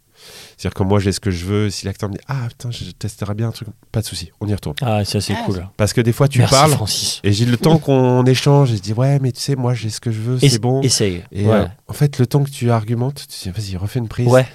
C'est-à-dire 0.57 0.74
que 0.74 0.82
moi 0.82 0.99
j'ai 1.01 1.12
ce 1.12 1.20
que 1.20 1.31
je 1.31 1.45
veux, 1.47 1.70
si 1.70 1.86
l'acteur 1.86 2.09
me 2.09 2.15
dit 2.15 2.20
ah 2.28 2.47
putain 2.49 2.70
je 2.70 2.90
testerai 2.90 3.35
bien 3.35 3.49
un 3.49 3.53
truc, 3.53 3.69
pas 3.93 4.01
de 4.01 4.07
souci, 4.07 4.31
on 4.40 4.47
y 4.49 4.55
retourne. 4.55 4.77
Ah, 4.82 5.05
ça 5.05 5.20
c'est 5.20 5.35
Ah, 5.35 5.43
cool. 5.47 5.66
Parce 5.77 5.93
que 5.93 6.01
des 6.01 6.12
fois 6.12 6.28
tu 6.28 6.39
Merci 6.39 6.55
parles 6.55 6.73
Francis. 6.73 7.20
et 7.24 7.32
j'ai 7.32 7.45
le 7.45 7.57
temps 7.57 7.78
qu'on 7.78 8.24
échange 8.24 8.73
et 8.73 8.77
je 8.77 8.82
dis 8.82 8.93
ouais 8.93 9.19
mais 9.20 9.32
tu 9.32 9.40
sais 9.40 9.57
moi 9.57 9.74
j'ai 9.74 9.90
ce 9.90 10.01
que 10.01 10.11
je 10.11 10.20
veux, 10.20 10.39
c'est 10.39 10.59
bon. 10.59 10.82
Essaye. 10.82 11.23
Et 11.32 11.47
ouais. 11.47 11.53
euh, 11.53 11.66
en 11.86 11.93
fait, 11.93 12.19
le 12.19 12.27
temps 12.27 12.43
que 12.45 12.51
tu 12.51 12.70
argumentes, 12.70 13.27
tu 13.28 13.49
dis 13.49 13.51
vas-y, 13.57 13.77
refais 13.77 13.99
une 13.99 14.09
prise. 14.09 14.28
Ouais. 14.28 14.47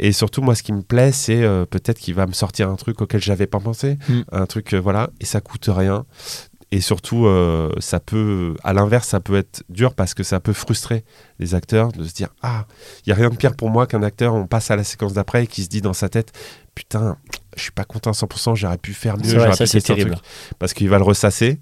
Et 0.00 0.12
surtout, 0.12 0.42
moi, 0.42 0.54
ce 0.54 0.62
qui 0.62 0.72
me 0.72 0.82
plaît, 0.82 1.10
c'est 1.10 1.42
euh, 1.42 1.64
peut-être 1.66 1.98
qu'il 1.98 2.14
va 2.14 2.26
me 2.28 2.32
sortir 2.32 2.70
un 2.70 2.76
truc 2.76 3.00
auquel 3.02 3.20
j'avais 3.20 3.48
pas 3.48 3.58
pensé, 3.58 3.98
Mm. 4.08 4.20
un 4.30 4.46
truc, 4.46 4.72
euh, 4.72 4.78
voilà, 4.80 5.10
et 5.20 5.24
ça 5.24 5.40
coûte 5.40 5.68
rien. 5.68 6.06
Et 6.70 6.82
surtout, 6.82 7.24
euh, 7.26 7.70
ça 7.78 7.98
peut, 7.98 8.54
à 8.62 8.74
l'inverse, 8.74 9.08
ça 9.08 9.20
peut 9.20 9.36
être 9.36 9.62
dur 9.70 9.94
parce 9.94 10.12
que 10.12 10.22
ça 10.22 10.38
peut 10.38 10.52
frustrer 10.52 11.02
les 11.38 11.54
acteurs 11.54 11.92
de 11.92 12.04
se 12.04 12.12
dire 12.12 12.28
Ah, 12.42 12.66
il 13.06 13.08
y 13.08 13.12
a 13.12 13.16
rien 13.16 13.30
de 13.30 13.36
pire 13.36 13.56
pour 13.56 13.70
moi 13.70 13.86
qu'un 13.86 14.02
acteur, 14.02 14.34
on 14.34 14.46
passe 14.46 14.70
à 14.70 14.76
la 14.76 14.84
séquence 14.84 15.14
d'après 15.14 15.44
et 15.44 15.46
qui 15.46 15.62
se 15.62 15.68
dit 15.68 15.80
dans 15.80 15.94
sa 15.94 16.10
tête 16.10 16.30
Putain, 16.74 17.16
je 17.56 17.62
suis 17.62 17.70
pas 17.72 17.84
content 17.84 18.10
à 18.10 18.12
100%, 18.12 18.54
j'aurais 18.54 18.76
pu 18.78 18.92
faire 18.92 19.16
mieux, 19.16 19.24
j'aurais 19.30 19.48
pu 19.50 19.80
terrible. 19.80 20.10
truc. 20.16 20.24
Parce 20.58 20.74
qu'il 20.74 20.88
va 20.90 20.98
le 20.98 21.04
ressasser. 21.04 21.58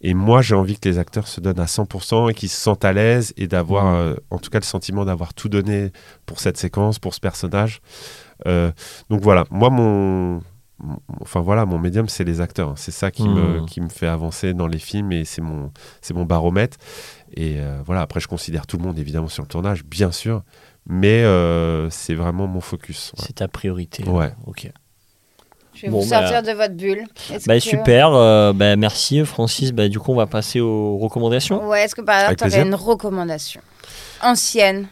Et 0.00 0.14
moi, 0.14 0.40
j'ai 0.40 0.54
envie 0.54 0.78
que 0.78 0.88
les 0.88 0.98
acteurs 0.98 1.26
se 1.26 1.40
donnent 1.40 1.60
à 1.60 1.66
100% 1.66 2.30
et 2.30 2.34
qu'ils 2.34 2.48
se 2.48 2.56
sentent 2.60 2.84
à 2.84 2.92
l'aise 2.92 3.32
et 3.36 3.46
d'avoir, 3.48 3.86
Mhm. 3.86 3.94
euh, 3.96 4.14
en 4.30 4.38
tout 4.38 4.50
cas, 4.50 4.58
le 4.60 4.64
sentiment 4.64 5.04
d'avoir 5.04 5.34
tout 5.34 5.48
donné 5.48 5.90
pour 6.26 6.38
cette 6.40 6.56
séquence, 6.58 6.98
pour 6.98 7.12
ce 7.14 7.20
personnage. 7.20 7.80
Euh, 8.46 8.70
donc 9.10 9.20
voilà, 9.20 9.44
moi, 9.50 9.68
mon. 9.70 10.40
Enfin 11.20 11.40
voilà, 11.40 11.64
mon 11.66 11.78
médium, 11.78 12.08
c'est 12.08 12.24
les 12.24 12.40
acteurs. 12.40 12.70
hein. 12.70 12.74
C'est 12.76 12.90
ça 12.90 13.10
qui, 13.10 13.22
me, 13.28 13.60
Mhm. 13.60 13.66
qui 13.66 13.80
me 13.80 13.88
fait 13.88 14.08
avancer 14.08 14.54
dans 14.54 14.66
les 14.66 14.78
films 14.80 15.12
et 15.12 15.24
c'est 15.24 15.40
mon, 15.40 15.72
c'est 16.02 16.14
mon 16.14 16.24
baromètre. 16.24 16.76
Et 17.36 17.56
euh, 17.58 17.78
voilà, 17.86 18.00
après, 18.02 18.20
je 18.20 18.26
considère 18.28 18.66
tout 18.66 18.76
le 18.76 18.82
monde 18.82 18.98
évidemment 18.98 19.28
sur 19.28 19.42
le 19.44 19.48
tournage, 19.48 19.84
bien 19.84 20.10
sûr, 20.12 20.42
mais 20.86 21.22
euh, 21.22 21.88
c'est 21.90 22.14
vraiment 22.14 22.46
mon 22.48 22.60
focus. 22.60 23.12
ouais. 23.16 23.24
C'est 23.26 23.34
ta 23.36 23.48
priorité. 23.48 24.02
Ouais. 24.04 24.32
Ok. 24.46 24.68
Je 25.74 25.82
vais 25.82 25.88
Bon, 25.88 26.00
vous 26.00 26.08
bah- 26.10 26.20
sortir 26.20 26.42
de 26.42 26.56
votre 26.56 26.74
bulle. 26.74 27.04
Bah 27.46 27.54
que- 27.54 27.60
super. 27.60 28.12
euh, 28.12 28.52
bah, 28.52 28.76
merci 28.76 29.24
Francis. 29.24 29.72
Bah, 29.72 29.88
du 29.88 29.98
coup, 29.98 30.12
on 30.12 30.16
va 30.16 30.26
passer 30.26 30.60
aux 30.60 30.98
recommandations. 30.98 31.66
Ouais, 31.68 31.82
est-ce 31.84 31.94
que 31.96 32.00
par 32.02 32.16
exemple, 32.16 32.36
tu 32.36 32.42
plaisir. 32.44 32.66
une 32.66 32.74
recommandation 32.76 33.60
Ancienne. 34.22 34.86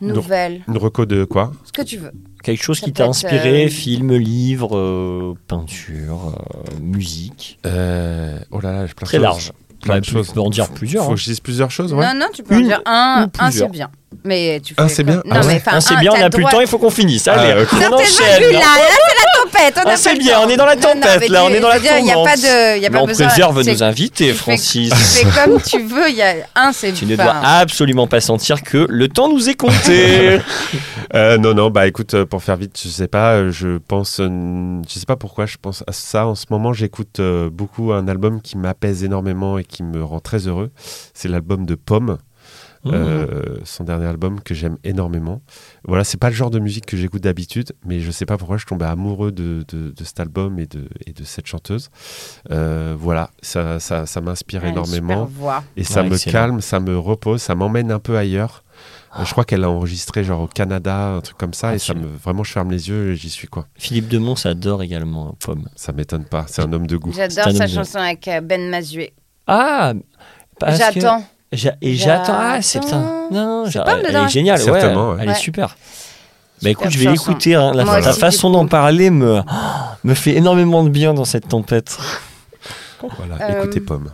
Nouvelle, 0.00 0.62
Une 0.68 0.76
reco 0.78 1.06
de 1.06 1.24
quoi 1.24 1.52
ce 1.64 1.72
que 1.72 1.82
tu 1.82 1.96
veux. 1.98 2.12
Quelque 2.42 2.62
chose 2.62 2.78
Ça 2.78 2.86
qui 2.86 2.92
t'a 2.92 3.06
inspiré, 3.06 3.66
euh, 3.66 3.68
film, 3.68 4.12
livre, 4.16 4.76
euh, 4.76 5.34
peinture, 5.48 6.34
euh, 6.36 6.80
musique? 6.80 7.58
Euh, 7.66 8.38
Oh 8.50 8.60
là 8.60 8.72
là, 8.72 8.86
j'ai 8.86 8.94
plein 8.94 9.04
de 9.04 9.08
Très 9.08 9.18
large. 9.18 9.52
Plein 9.80 9.94
Bah, 9.94 10.00
de 10.00 10.04
tu 10.04 10.12
choses. 10.12 10.32
peux 10.32 10.40
en 10.40 10.50
dire 10.50 10.68
plusieurs. 10.70 11.04
Faut 11.04 11.12
hein. 11.12 11.14
que 11.14 11.20
je 11.20 11.24
dise 11.26 11.40
plusieurs 11.40 11.70
choses, 11.70 11.92
ouais. 11.92 12.06
Non, 12.06 12.18
non, 12.20 12.26
tu 12.32 12.42
peux 12.42 12.54
en 12.54 12.58
Une 12.58 12.64
dire 12.66 12.80
un. 12.86 13.28
Un, 13.38 13.50
c'est 13.50 13.68
bien. 13.70 13.90
Mais 14.24 14.60
tu 14.62 14.74
Un, 14.78 14.88
fais 14.88 14.94
c'est 14.94 15.02
bien 15.04 15.16
Non, 15.16 15.22
Ah 15.30 15.40
ouais 15.40 15.46
mais 15.46 15.54
enfin, 15.56 15.70
Ah, 15.74 15.80
c'est 15.80 15.94
un, 15.94 16.00
bien, 16.00 16.12
on 16.14 16.18
n'a 16.18 16.30
plus 16.30 16.38
le 16.38 16.42
droit- 16.44 16.50
temps, 16.52 16.60
il 16.60 16.66
faut 16.66 16.78
qu'on 16.78 16.90
finisse. 16.90 17.26
Ah, 17.28 17.32
Allez, 17.40 17.62
ok. 17.62 17.68
on 17.72 17.80
Sortez 17.80 17.88
de 17.88 17.94
enchaîne. 17.94 18.52
là, 18.52 18.58
là, 18.60 18.66
c'est 18.90 19.14
la 19.14 19.42
tempête. 19.72 19.82
On 19.84 19.88
Ah, 19.90 19.96
c'est 19.96 20.14
bien, 20.18 20.40
on 20.40 20.48
est 20.48 20.56
dans 20.56 20.66
la 20.66 20.76
Non, 20.76 20.82
non, 20.94 21.00
tempête, 21.00 21.28
là, 21.28 21.40
tu- 21.40 21.46
on 21.46 21.54
est 21.54 21.60
dans 21.60 21.68
la 21.68 21.78
dire, 21.80 21.92
Il 21.98 22.04
n'y 22.04 22.12
a 22.12 22.14
pas 22.22 22.36
de. 22.36 22.76
il 22.76 22.82
Y 22.82 22.86
a 22.86 22.90
Mais 22.90 22.96
pas 22.98 23.02
on 23.02 23.06
besoin. 23.06 23.26
préserve 23.28 23.62
c'est- 23.62 23.70
nos 23.72 23.82
invités, 23.82 24.26
tu 24.28 24.32
fais- 24.32 24.38
Francis. 24.38 24.90
Tu 24.90 24.96
fais 25.26 25.40
comme 25.44 25.60
tu 25.66 25.82
veux. 25.82 26.08
Il 26.10 26.16
y 26.16 26.22
a 26.22 26.34
un, 26.54 26.72
c'est. 26.72 26.92
Tu 26.92 27.06
ne 27.06 27.16
dois 27.16 27.34
absolument 27.44 28.06
pas 28.06 28.20
sentir 28.20 28.62
que 28.62 28.86
le 28.88 29.08
temps 29.08 29.28
nous 29.28 29.48
est 29.48 29.54
compté. 29.54 30.40
Euh, 31.14 31.38
non, 31.38 31.54
non, 31.54 31.70
bah 31.70 31.86
écoute, 31.86 32.14
euh, 32.14 32.26
pour 32.26 32.42
faire 32.42 32.56
vite, 32.56 32.76
je 32.82 32.88
sais 32.88 33.06
pas, 33.06 33.34
euh, 33.34 33.52
je 33.52 33.78
pense, 33.78 34.16
je 34.20 34.98
sais 34.98 35.06
pas 35.06 35.14
pourquoi, 35.14 35.46
je 35.46 35.56
pense 35.60 35.84
à 35.86 35.92
ça 35.92 36.26
en 36.26 36.34
ce 36.34 36.46
moment. 36.50 36.72
J'écoute 36.72 37.20
beaucoup 37.52 37.92
un 37.92 38.08
album 38.08 38.40
qui 38.40 38.56
m'apaise 38.58 39.04
énormément 39.04 39.56
et 39.58 39.64
qui 39.64 39.84
me 39.84 40.02
rend 40.02 40.18
très 40.18 40.48
heureux. 40.48 40.70
C'est 41.12 41.28
l'album 41.28 41.66
de 41.66 41.76
Pomme, 41.76 42.18
Mmh. 42.84 42.90
euh, 42.92 43.56
son 43.64 43.84
dernier 43.84 44.04
album 44.06 44.40
que 44.40 44.52
j'aime 44.54 44.76
énormément. 44.84 45.40
Voilà, 45.88 46.04
c'est 46.04 46.18
pas 46.18 46.28
le 46.28 46.34
genre 46.34 46.50
de 46.50 46.58
musique 46.58 46.84
que 46.84 46.96
j'écoute 46.98 47.22
d'habitude, 47.22 47.72
mais 47.86 48.00
je 48.00 48.10
sais 48.10 48.26
pas 48.26 48.36
pourquoi 48.36 48.58
je 48.58 48.66
tombais 48.66 48.84
amoureux 48.84 49.32
de, 49.32 49.64
de, 49.68 49.90
de 49.90 50.04
cet 50.04 50.20
album 50.20 50.58
et 50.58 50.66
de, 50.66 50.88
et 51.06 51.12
de 51.14 51.24
cette 51.24 51.46
chanteuse. 51.46 51.88
Euh, 52.50 52.94
voilà, 52.98 53.30
ça, 53.42 53.80
ça, 53.80 54.04
ça 54.06 54.20
m'inspire 54.20 54.60
Ah, 54.64 54.68
énormément. 54.68 55.26
super 55.26 55.40
voix. 55.40 55.64
Et 55.76 55.84
ça 55.84 56.02
Ouais, 56.02 56.08
me 56.10 56.14
excellent. 56.14 56.32
calme, 56.32 56.60
ça 56.60 56.78
me 56.80 56.98
repose, 56.98 57.40
ça 57.40 57.54
m'emmène 57.54 57.90
un 57.90 57.98
peu 58.00 58.18
ailleurs. 58.18 58.64
Euh, 59.18 59.24
je 59.24 59.30
crois 59.30 59.44
qu'elle 59.44 59.64
a 59.64 59.70
enregistré 59.70 60.24
genre 60.24 60.40
au 60.42 60.48
Canada, 60.48 61.06
un 61.14 61.20
truc 61.20 61.38
comme 61.38 61.54
ça, 61.54 61.68
Ah, 61.68 61.74
et 61.76 61.78
ça 61.78 61.94
me 61.94 62.06
vraiment 62.06 62.42
je 62.44 62.52
ferme 62.52 62.70
les 62.70 62.88
yeux 62.88 63.12
et 63.12 63.16
j'y 63.16 63.30
suis 63.30 63.46
quoi. 63.48 63.66
Philippe 63.76 64.08
Demont 64.08 64.34
adore 64.44 64.82
également 64.82 65.28
hein, 65.30 65.34
Pomme. 65.40 65.68
Ça 65.76 65.92
m'étonne 65.92 66.24
pas, 66.24 66.44
c'est 66.48 66.62
un 66.62 66.72
homme 66.72 66.86
de 66.86 66.96
goût. 66.96 67.12
J'adore 67.14 67.52
sa 67.52 67.66
de- 67.66 67.70
chanson 67.72 67.98
avec 67.98 68.28
Ben 68.42 68.68
Mazué. 68.68 69.14
Ah 69.46 69.92
que- 70.60 70.66
J'attends. 70.72 71.00
J'a- 71.00 71.20
Et 71.80 71.94
j'attends. 71.94 72.34
Ah, 72.36 72.62
c'est 72.62 72.80
putain. 72.80 73.26
Non, 73.30 73.64
pas 73.72 73.98
elle 74.04 74.16
est 74.16 74.28
géniale. 74.28 74.58
Ouais, 74.58 74.64
Certainement, 74.64 75.10
ouais. 75.12 75.16
Elle 75.20 75.28
Ouais. 75.28 75.34
est 75.34 75.38
super. 75.38 75.76
Bah 76.62 76.70
écoute, 76.70 76.88
je 76.90 76.98
vais 76.98 77.10
l'écouter. 77.10 77.54
hein. 77.54 77.72
La, 77.74 77.84
façon 78.12 78.50
d'en 78.50 78.66
parler 78.66 79.10
me, 79.10 79.40
me 80.04 80.14
fait 80.14 80.34
énormément 80.36 80.82
de 80.84 80.88
bien 80.88 81.12
dans 81.14 81.24
cette 81.24 81.48
tempête. 81.48 81.96
Voilà, 83.00 83.44
Euh, 83.50 83.62
écoutez 83.62 83.80
Pomme. 83.80 84.10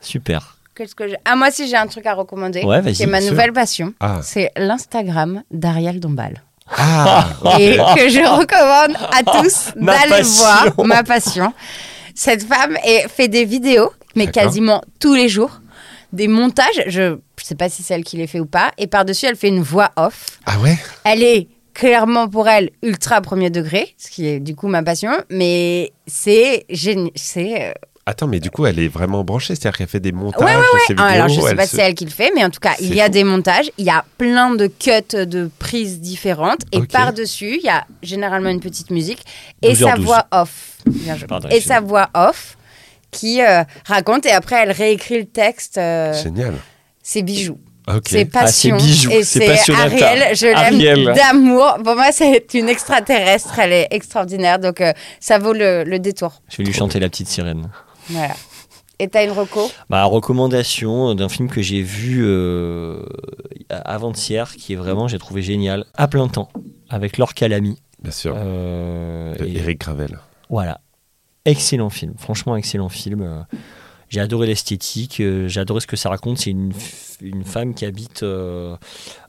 Super. 0.00 0.56
Qu'est-ce 0.74 0.94
que 0.94 1.04
Ah, 1.24 1.36
moi 1.36 1.48
aussi, 1.48 1.68
j'ai 1.68 1.76
un 1.76 1.86
truc 1.86 2.06
à 2.06 2.14
recommander. 2.14 2.62
Ouais, 2.64 2.80
vas-y, 2.80 2.94
C'est 2.96 3.06
ma 3.06 3.20
nouvelle 3.20 3.52
passion. 3.52 3.92
Ah, 4.00 4.18
C'est 4.22 4.50
l'Instagram 4.56 5.42
d'Ariel 5.50 6.00
Dombal. 6.00 6.42
ah 6.76 7.26
et 7.60 7.76
que 7.76 8.08
je 8.08 8.20
recommande 8.20 8.96
à 9.12 9.22
tous 9.42 9.72
d'aller 9.76 10.08
passion. 10.08 10.44
voir 10.44 10.86
ma 10.86 11.02
passion. 11.04 11.52
Cette 12.14 12.42
femme 12.44 12.76
est- 12.84 13.06
fait 13.08 13.28
des 13.28 13.44
vidéos, 13.44 13.90
mais 14.16 14.26
quasiment 14.26 14.82
tous 14.98 15.14
les 15.14 15.28
jours, 15.28 15.60
des 16.12 16.28
montages. 16.28 16.82
Je 16.86 17.02
ne 17.02 17.16
sais 17.42 17.54
pas 17.54 17.68
si 17.68 17.82
c'est 17.82 17.94
elle 17.94 18.04
qui 18.04 18.16
les 18.16 18.26
fait 18.26 18.40
ou 18.40 18.46
pas. 18.46 18.72
Et 18.78 18.86
par-dessus, 18.86 19.26
elle 19.26 19.36
fait 19.36 19.48
une 19.48 19.62
voix 19.62 19.90
off. 19.96 20.38
ah 20.46 20.58
ouais? 20.60 20.76
Elle 21.04 21.22
est 21.22 21.48
clairement 21.74 22.28
pour 22.28 22.48
elle 22.48 22.70
ultra 22.82 23.20
premier 23.22 23.48
degré, 23.50 23.94
ce 23.96 24.10
qui 24.10 24.26
est 24.26 24.40
du 24.40 24.54
coup 24.54 24.68
ma 24.68 24.82
passion. 24.82 25.12
Mais 25.30 25.92
c'est 26.06 26.64
génial. 26.68 27.10
C'est 27.14 27.70
euh, 27.70 27.72
Attends, 28.04 28.26
mais 28.26 28.40
du 28.40 28.50
coup, 28.50 28.66
elle 28.66 28.80
est 28.80 28.88
vraiment 28.88 29.22
branchée, 29.22 29.54
c'est-à-dire 29.54 29.78
qu'elle 29.78 29.86
fait 29.86 30.00
des 30.00 30.10
montages 30.10 30.44
Ouais, 30.44 30.62
ses 30.88 30.92
vidéos. 30.94 31.06
ah, 31.08 31.12
alors, 31.12 31.28
je 31.28 31.40
sais 31.40 31.50
elle 31.50 31.56
pas 31.56 31.62
se- 31.66 31.70
si 31.70 31.76
c'est 31.76 31.82
elle 31.82 31.94
qui 31.94 32.04
le 32.04 32.10
fait, 32.10 32.32
mais 32.34 32.44
en 32.44 32.50
tout 32.50 32.58
cas, 32.58 32.72
il 32.80 32.92
y 32.92 33.00
a 33.00 33.04
fou. 33.04 33.10
des 33.12 33.22
montages, 33.22 33.70
il 33.78 33.84
y 33.84 33.90
a 33.90 34.04
plein 34.18 34.56
de 34.56 34.66
cuts 34.66 35.14
de 35.24 35.48
prises 35.60 36.00
différentes, 36.00 36.62
et 36.72 36.80
par-dessus, 36.82 37.58
il 37.62 37.64
y 37.64 37.68
a 37.68 37.86
généralement 38.02 38.50
une 38.50 38.58
petite 38.58 38.90
musique, 38.90 39.20
et 39.62 39.74
12h12. 39.74 39.76
sa 39.88 39.94
voix 39.94 40.26
off. 40.32 40.78
Bien 40.84 41.14
joué. 41.16 41.28
Pardon, 41.28 41.48
et 41.50 41.60
sa 41.60 41.78
voix 41.80 42.10
off 42.14 42.58
qui 43.12 43.40
euh, 43.40 43.62
raconte, 43.86 44.26
et 44.26 44.32
après, 44.32 44.56
elle 44.62 44.72
réécrit 44.72 45.18
le 45.20 45.26
texte. 45.26 45.78
euh, 45.78 46.12
Génial. 46.20 46.54
c'est 47.02 47.22
bijoux. 47.22 47.58
Ok. 47.88 48.04
C'est 48.08 48.24
passion. 48.26 48.76
Ah, 48.76 48.78
c'est 48.80 48.86
bijoux, 48.86 49.10
Et 49.10 49.24
c'est. 49.24 49.72
Ariel, 49.72 50.36
je 50.36 50.46
l'aime 50.46 51.14
d'amour. 51.14 51.78
Pour 51.84 51.94
moi, 51.96 52.10
c'est 52.12 52.54
une 52.54 52.68
extraterrestre. 52.68 53.58
Elle 53.58 53.72
est 53.72 53.88
extraordinaire. 53.90 54.58
Donc, 54.60 54.80
euh, 54.80 54.92
ça 55.20 55.38
vaut 55.38 55.52
le, 55.52 55.82
le 55.84 55.98
détour. 55.98 56.42
Je 56.48 56.58
vais 56.58 56.64
lui 56.64 56.72
chanter 56.72 57.00
la 57.00 57.08
petite 57.08 57.26
sirène. 57.28 57.70
Voilà. 58.08 58.34
Et 59.00 59.08
t'as 59.08 59.24
une 59.24 59.32
reco? 59.32 59.68
Ma 59.88 60.04
recommandation 60.04 61.16
d'un 61.16 61.28
film 61.28 61.48
que 61.50 61.60
j'ai 61.60 61.82
vu 61.82 62.22
euh, 62.24 63.02
avant-hier, 63.68 64.52
qui 64.56 64.74
est 64.74 64.76
vraiment, 64.76 65.08
j'ai 65.08 65.18
trouvé 65.18 65.42
génial, 65.42 65.84
à 65.94 66.06
plein 66.06 66.28
temps, 66.28 66.50
avec 66.88 67.18
Laure 67.18 67.34
Calamy. 67.34 67.80
Bien 68.00 68.12
sûr. 68.12 68.34
Euh, 68.36 69.34
De 69.34 69.44
et- 69.44 69.56
Eric 69.58 69.80
Gravel. 69.80 70.18
Voilà. 70.50 70.80
Excellent 71.44 71.90
film. 71.90 72.14
Franchement, 72.18 72.56
excellent 72.56 72.88
film. 72.88 73.22
Euh, 73.22 73.40
J'ai 74.08 74.20
adoré 74.20 74.46
l'esthétique. 74.46 75.20
euh, 75.20 75.48
J'ai 75.48 75.60
adoré 75.60 75.80
ce 75.80 75.86
que 75.86 75.96
ça 75.96 76.08
raconte. 76.08 76.38
C'est 76.38 76.50
une, 76.50 76.72
femme 77.44 77.72
qui 77.74 77.84
habite 77.84 78.22
euh, 78.24 78.76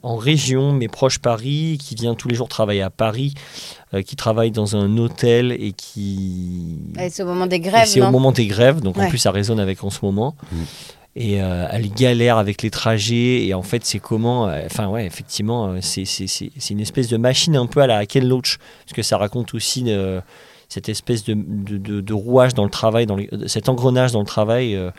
en 0.02 0.16
région, 0.16 0.72
mais 0.74 0.88
proche 0.88 1.20
Paris, 1.20 1.78
qui 1.80 1.94
vient 1.96 2.16
tous 2.16 2.28
les 2.28 2.34
jours 2.36 2.48
travailler 2.50 2.82
à 2.82 2.90
Paris, 2.90 3.34
euh, 3.94 4.02
qui 4.02 4.16
travaille 4.16 4.50
dans 4.52 4.76
un 4.76 4.98
hôtel 4.98 5.52
et 5.52 5.74
qui. 5.74 6.78
C'est 7.10 7.22
au 7.24 7.28
moment 7.28 7.46
des 7.48 7.60
grèves, 7.60 7.88
c'est 7.88 8.02
au 8.02 8.10
moment 8.12 8.32
des 8.32 8.48
grèves, 8.48 8.82
donc 8.82 8.98
en 8.98 9.08
plus 9.10 9.18
ça 9.20 9.32
résonne 9.32 9.60
avec 9.60 9.84
en 9.84 9.90
ce 9.92 10.00
moment. 10.04 10.36
Mm. 10.52 10.56
Et 11.16 11.44
euh, 11.44 11.68
elle 11.72 11.92
galère 11.92 12.38
avec 12.40 12.64
les 12.64 12.72
trajets, 12.72 13.46
et 13.46 13.54
en 13.54 13.62
fait 13.62 13.86
c'est 13.86 14.00
comment. 14.00 14.48
euh, 14.50 14.64
Enfin 14.66 14.88
ouais, 14.88 15.06
effectivement, 15.06 15.68
euh, 15.68 15.78
c'est 15.82 16.06
c'est- 16.06 16.26
c'est- 16.28 16.52
c'est 16.58 16.74
une 16.74 16.80
espèce 16.80 17.08
de 17.10 17.18
machine 17.18 17.56
un 17.56 17.68
peu 17.68 17.82
à 17.82 17.88
la 17.88 18.06
Ken 18.08 18.28
Loach, 18.28 18.58
parce 18.86 18.94
que 18.96 19.04
ça 19.04 19.18
raconte 19.20 19.54
aussi 19.54 19.84
euh, 19.88 20.20
cette 20.74 20.90
espèce 20.90 21.24
de, 21.24 21.36
de, 21.36 22.14
rouage 22.14 22.56
dans 22.56 22.64
le 22.64 22.70
travail, 22.72 23.06
dans 23.06 23.18
cet 23.46 23.70
engrenage 23.70 24.12
dans 24.12 24.22
le 24.22 24.26
travail. 24.26 24.76
euh, 24.76 24.90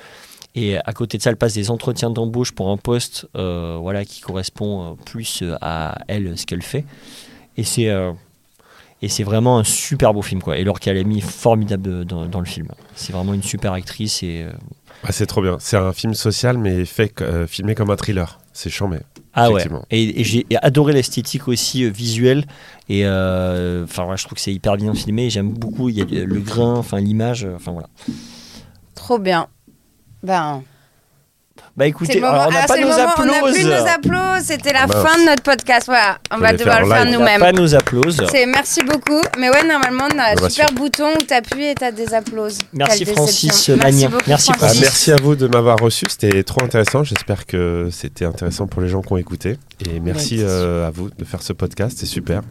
et 0.54 0.78
à 0.78 0.92
côté 0.92 1.18
de 1.18 1.22
ça, 1.22 1.30
elle 1.30 1.36
passe 1.36 1.54
des 1.54 1.68
entretiens 1.68 2.10
d'embauche 2.10 2.52
pour 2.52 2.70
un 2.70 2.76
poste 2.76 3.26
euh, 3.36 3.76
voilà, 3.80 4.04
qui 4.04 4.20
correspond 4.20 4.92
euh, 4.92 4.94
plus 5.04 5.42
à 5.60 5.98
elle, 6.06 6.38
ce 6.38 6.46
qu'elle 6.46 6.62
fait. 6.62 6.84
Et 7.56 7.64
c'est 7.64 7.90
et 9.02 9.08
c'est 9.08 9.24
vraiment 9.24 9.58
un 9.58 9.64
super 9.64 10.14
beau 10.14 10.22
film. 10.22 10.40
Quoi. 10.40 10.56
Et 10.56 10.64
Laure 10.64 10.78
Calamy 10.78 11.20
formidable 11.20 12.04
dans, 12.04 12.40
le 12.40 12.46
film. 12.46 12.68
C'est 12.94 13.12
vraiment 13.12 13.34
une 13.34 13.42
super 13.42 13.72
actrice. 13.72 14.22
Et, 14.22 14.46
c'est 15.10 15.26
trop 15.26 15.42
bien. 15.42 15.56
C'est 15.58 15.76
un 15.76 15.92
film 15.92 16.14
social, 16.14 16.56
mais 16.56 16.84
fait, 16.84 17.12
filmé 17.48 17.74
comme 17.74 17.90
un 17.90 17.96
thriller. 17.96 18.38
C'est 18.52 18.70
chambé. 18.70 18.98
Ah 19.34 19.50
ouais. 19.50 19.64
Et, 19.90 20.20
et 20.20 20.24
j'ai 20.24 20.46
adoré 20.62 20.92
l'esthétique 20.92 21.48
aussi 21.48 21.84
euh, 21.84 21.90
visuelle. 21.90 22.44
Et 22.88 23.04
euh, 23.04 23.84
enfin, 23.84 24.06
ouais, 24.06 24.16
je 24.16 24.24
trouve 24.24 24.36
que 24.36 24.40
c'est 24.40 24.52
hyper 24.54 24.76
bien 24.76 24.94
filmé. 24.94 25.28
J'aime 25.30 25.50
beaucoup. 25.50 25.88
Il 25.88 25.96
y 25.98 26.02
a 26.02 26.04
le 26.04 26.24
le 26.24 26.40
grain, 26.40 26.74
enfin 26.76 27.00
l'image. 27.00 27.44
euh, 27.44 27.56
Enfin 27.56 27.72
voilà. 27.72 27.88
Trop 28.94 29.18
bien. 29.18 29.48
Ben, 30.22 30.62
Bah 31.76 31.88
écoutez, 31.88 32.14
le 32.14 32.20
moment. 32.20 32.34
alors, 32.34 32.46
on 32.48 32.50
n'a 32.52 32.60
Ah, 32.62 32.66
pas 32.68 32.76
nos 32.76 32.82
moment. 32.88 32.94
On 33.18 33.24
n'a 33.24 33.32
applauses. 33.38 33.52
plus 33.54 33.64
nos 33.64 33.72
applauses. 33.86 34.42
C'était 34.44 34.72
la 34.72 34.82
Ah, 34.84 34.86
fin 34.88 35.18
de 35.18 35.26
notre 35.26 35.42
podcast. 35.42 35.86
Voilà, 35.86 36.18
on 36.30 36.38
va 36.38 36.52
devoir 36.52 36.82
le 36.82 36.86
faire 36.86 37.04
live. 37.04 37.06
On 37.08 37.10
n'a 37.10 37.18
nous-mêmes. 37.18 37.40
pas 37.40 37.52
nos 37.52 37.74
applauses. 37.74 38.24
C'est 38.30 38.46
merci 38.46 38.80
beaucoup. 38.84 39.20
Mais 39.38 39.50
ouais, 39.50 39.66
normalement, 39.66 40.04
on 40.14 40.18
a 40.18 40.22
un 40.22 40.32
Innovation. 40.34 40.48
super 40.66 40.72
bouton 40.72 41.12
où 41.14 41.22
t'appuies 41.22 41.64
et 41.66 41.74
t'as 41.74 41.90
des 41.90 42.14
applauses. 42.14 42.58
Merci, 42.72 43.04
Quelle 43.04 43.14
Francis. 43.14 43.68
Magnin. 43.70 44.08
beaucoup, 44.08 44.22
Merci, 44.28 44.50
Ah, 44.54 44.58
Francis. 44.58 44.80
merci 44.82 45.12
à 45.12 45.16
vous 45.16 45.34
de 45.34 45.48
m'avoir 45.48 45.76
reçu, 45.80 46.04
c'était 46.08 46.44
trop 46.44 46.62
intéressant. 46.62 47.02
J'espère 47.02 47.44
que 47.44 47.88
c'était 47.90 48.24
intéressant 48.24 48.68
pour 48.68 48.80
les 48.80 48.88
gens 48.88 49.02
qui 49.02 49.12
ont 49.12 49.16
écouté. 49.16 49.56
Et 49.84 49.98
merci 49.98 50.38
euh, 50.42 50.86
à 50.86 50.90
vous 50.90 51.10
de 51.10 51.24
faire 51.24 51.42
ce 51.42 51.52
podcast, 51.52 51.96
c'est 51.98 52.06
super. 52.06 52.42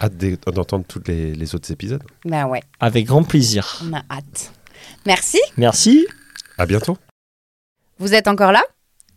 Hâte 0.00 0.12
d'entendre 0.52 0.84
tous 0.86 1.00
les, 1.08 1.34
les 1.34 1.54
autres 1.54 1.72
épisodes. 1.72 2.02
Ben 2.24 2.46
ouais, 2.46 2.62
Avec 2.78 3.06
grand 3.06 3.22
plaisir. 3.24 3.80
on 3.88 3.94
a 3.94 4.02
hâte. 4.10 4.52
Merci. 5.06 5.40
Merci. 5.56 6.06
À 6.58 6.66
bientôt. 6.66 6.96
Vous 7.98 8.14
êtes 8.14 8.28
encore 8.28 8.52
là? 8.52 8.62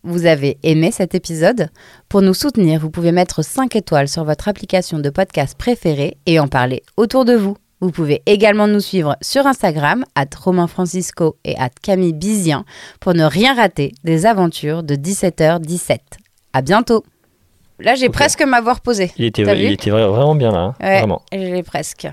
Vous 0.03 0.25
avez 0.25 0.57
aimé 0.63 0.91
cet 0.91 1.15
épisode? 1.15 1.69
Pour 2.09 2.21
nous 2.21 2.33
soutenir, 2.33 2.79
vous 2.79 2.89
pouvez 2.91 3.11
mettre 3.11 3.41
5 3.43 3.75
étoiles 3.75 4.07
sur 4.07 4.23
votre 4.23 4.47
application 4.47 4.99
de 4.99 5.09
podcast 5.09 5.57
préférée 5.57 6.17
et 6.25 6.39
en 6.39 6.47
parler 6.47 6.83
autour 6.95 7.25
de 7.25 7.33
vous. 7.33 7.57
Vous 7.81 7.91
pouvez 7.91 8.23
également 8.25 8.67
nous 8.67 8.79
suivre 8.79 9.17
sur 9.21 9.45
Instagram, 9.45 10.03
at 10.15 10.25
Romain 10.39 10.67
Francisco 10.67 11.37
et 11.43 11.55
at 11.57 11.69
Camille 11.81 12.13
Bizien, 12.13 12.65
pour 12.99 13.13
ne 13.13 13.23
rien 13.23 13.53
rater 13.55 13.91
des 14.03 14.25
aventures 14.25 14.81
de 14.83 14.95
17h17. 14.95 15.97
À 16.53 16.61
bientôt 16.61 17.03
Là, 17.79 17.93
j'ai 17.93 18.09
presque 18.09 18.41
m'avoir 18.41 18.81
posé. 18.81 19.11
Il 19.17 19.25
était, 19.25 19.43
il 19.43 19.71
était 19.73 19.91
vra- 19.91 20.07
vraiment 20.09 20.33
bien 20.33 20.51
là. 20.51 20.57
hein. 20.59 20.75
Ouais, 20.81 20.97
Vraiment. 20.99 21.21
je 21.31 21.37
l'ai 21.37 21.61
presque. 21.61 22.07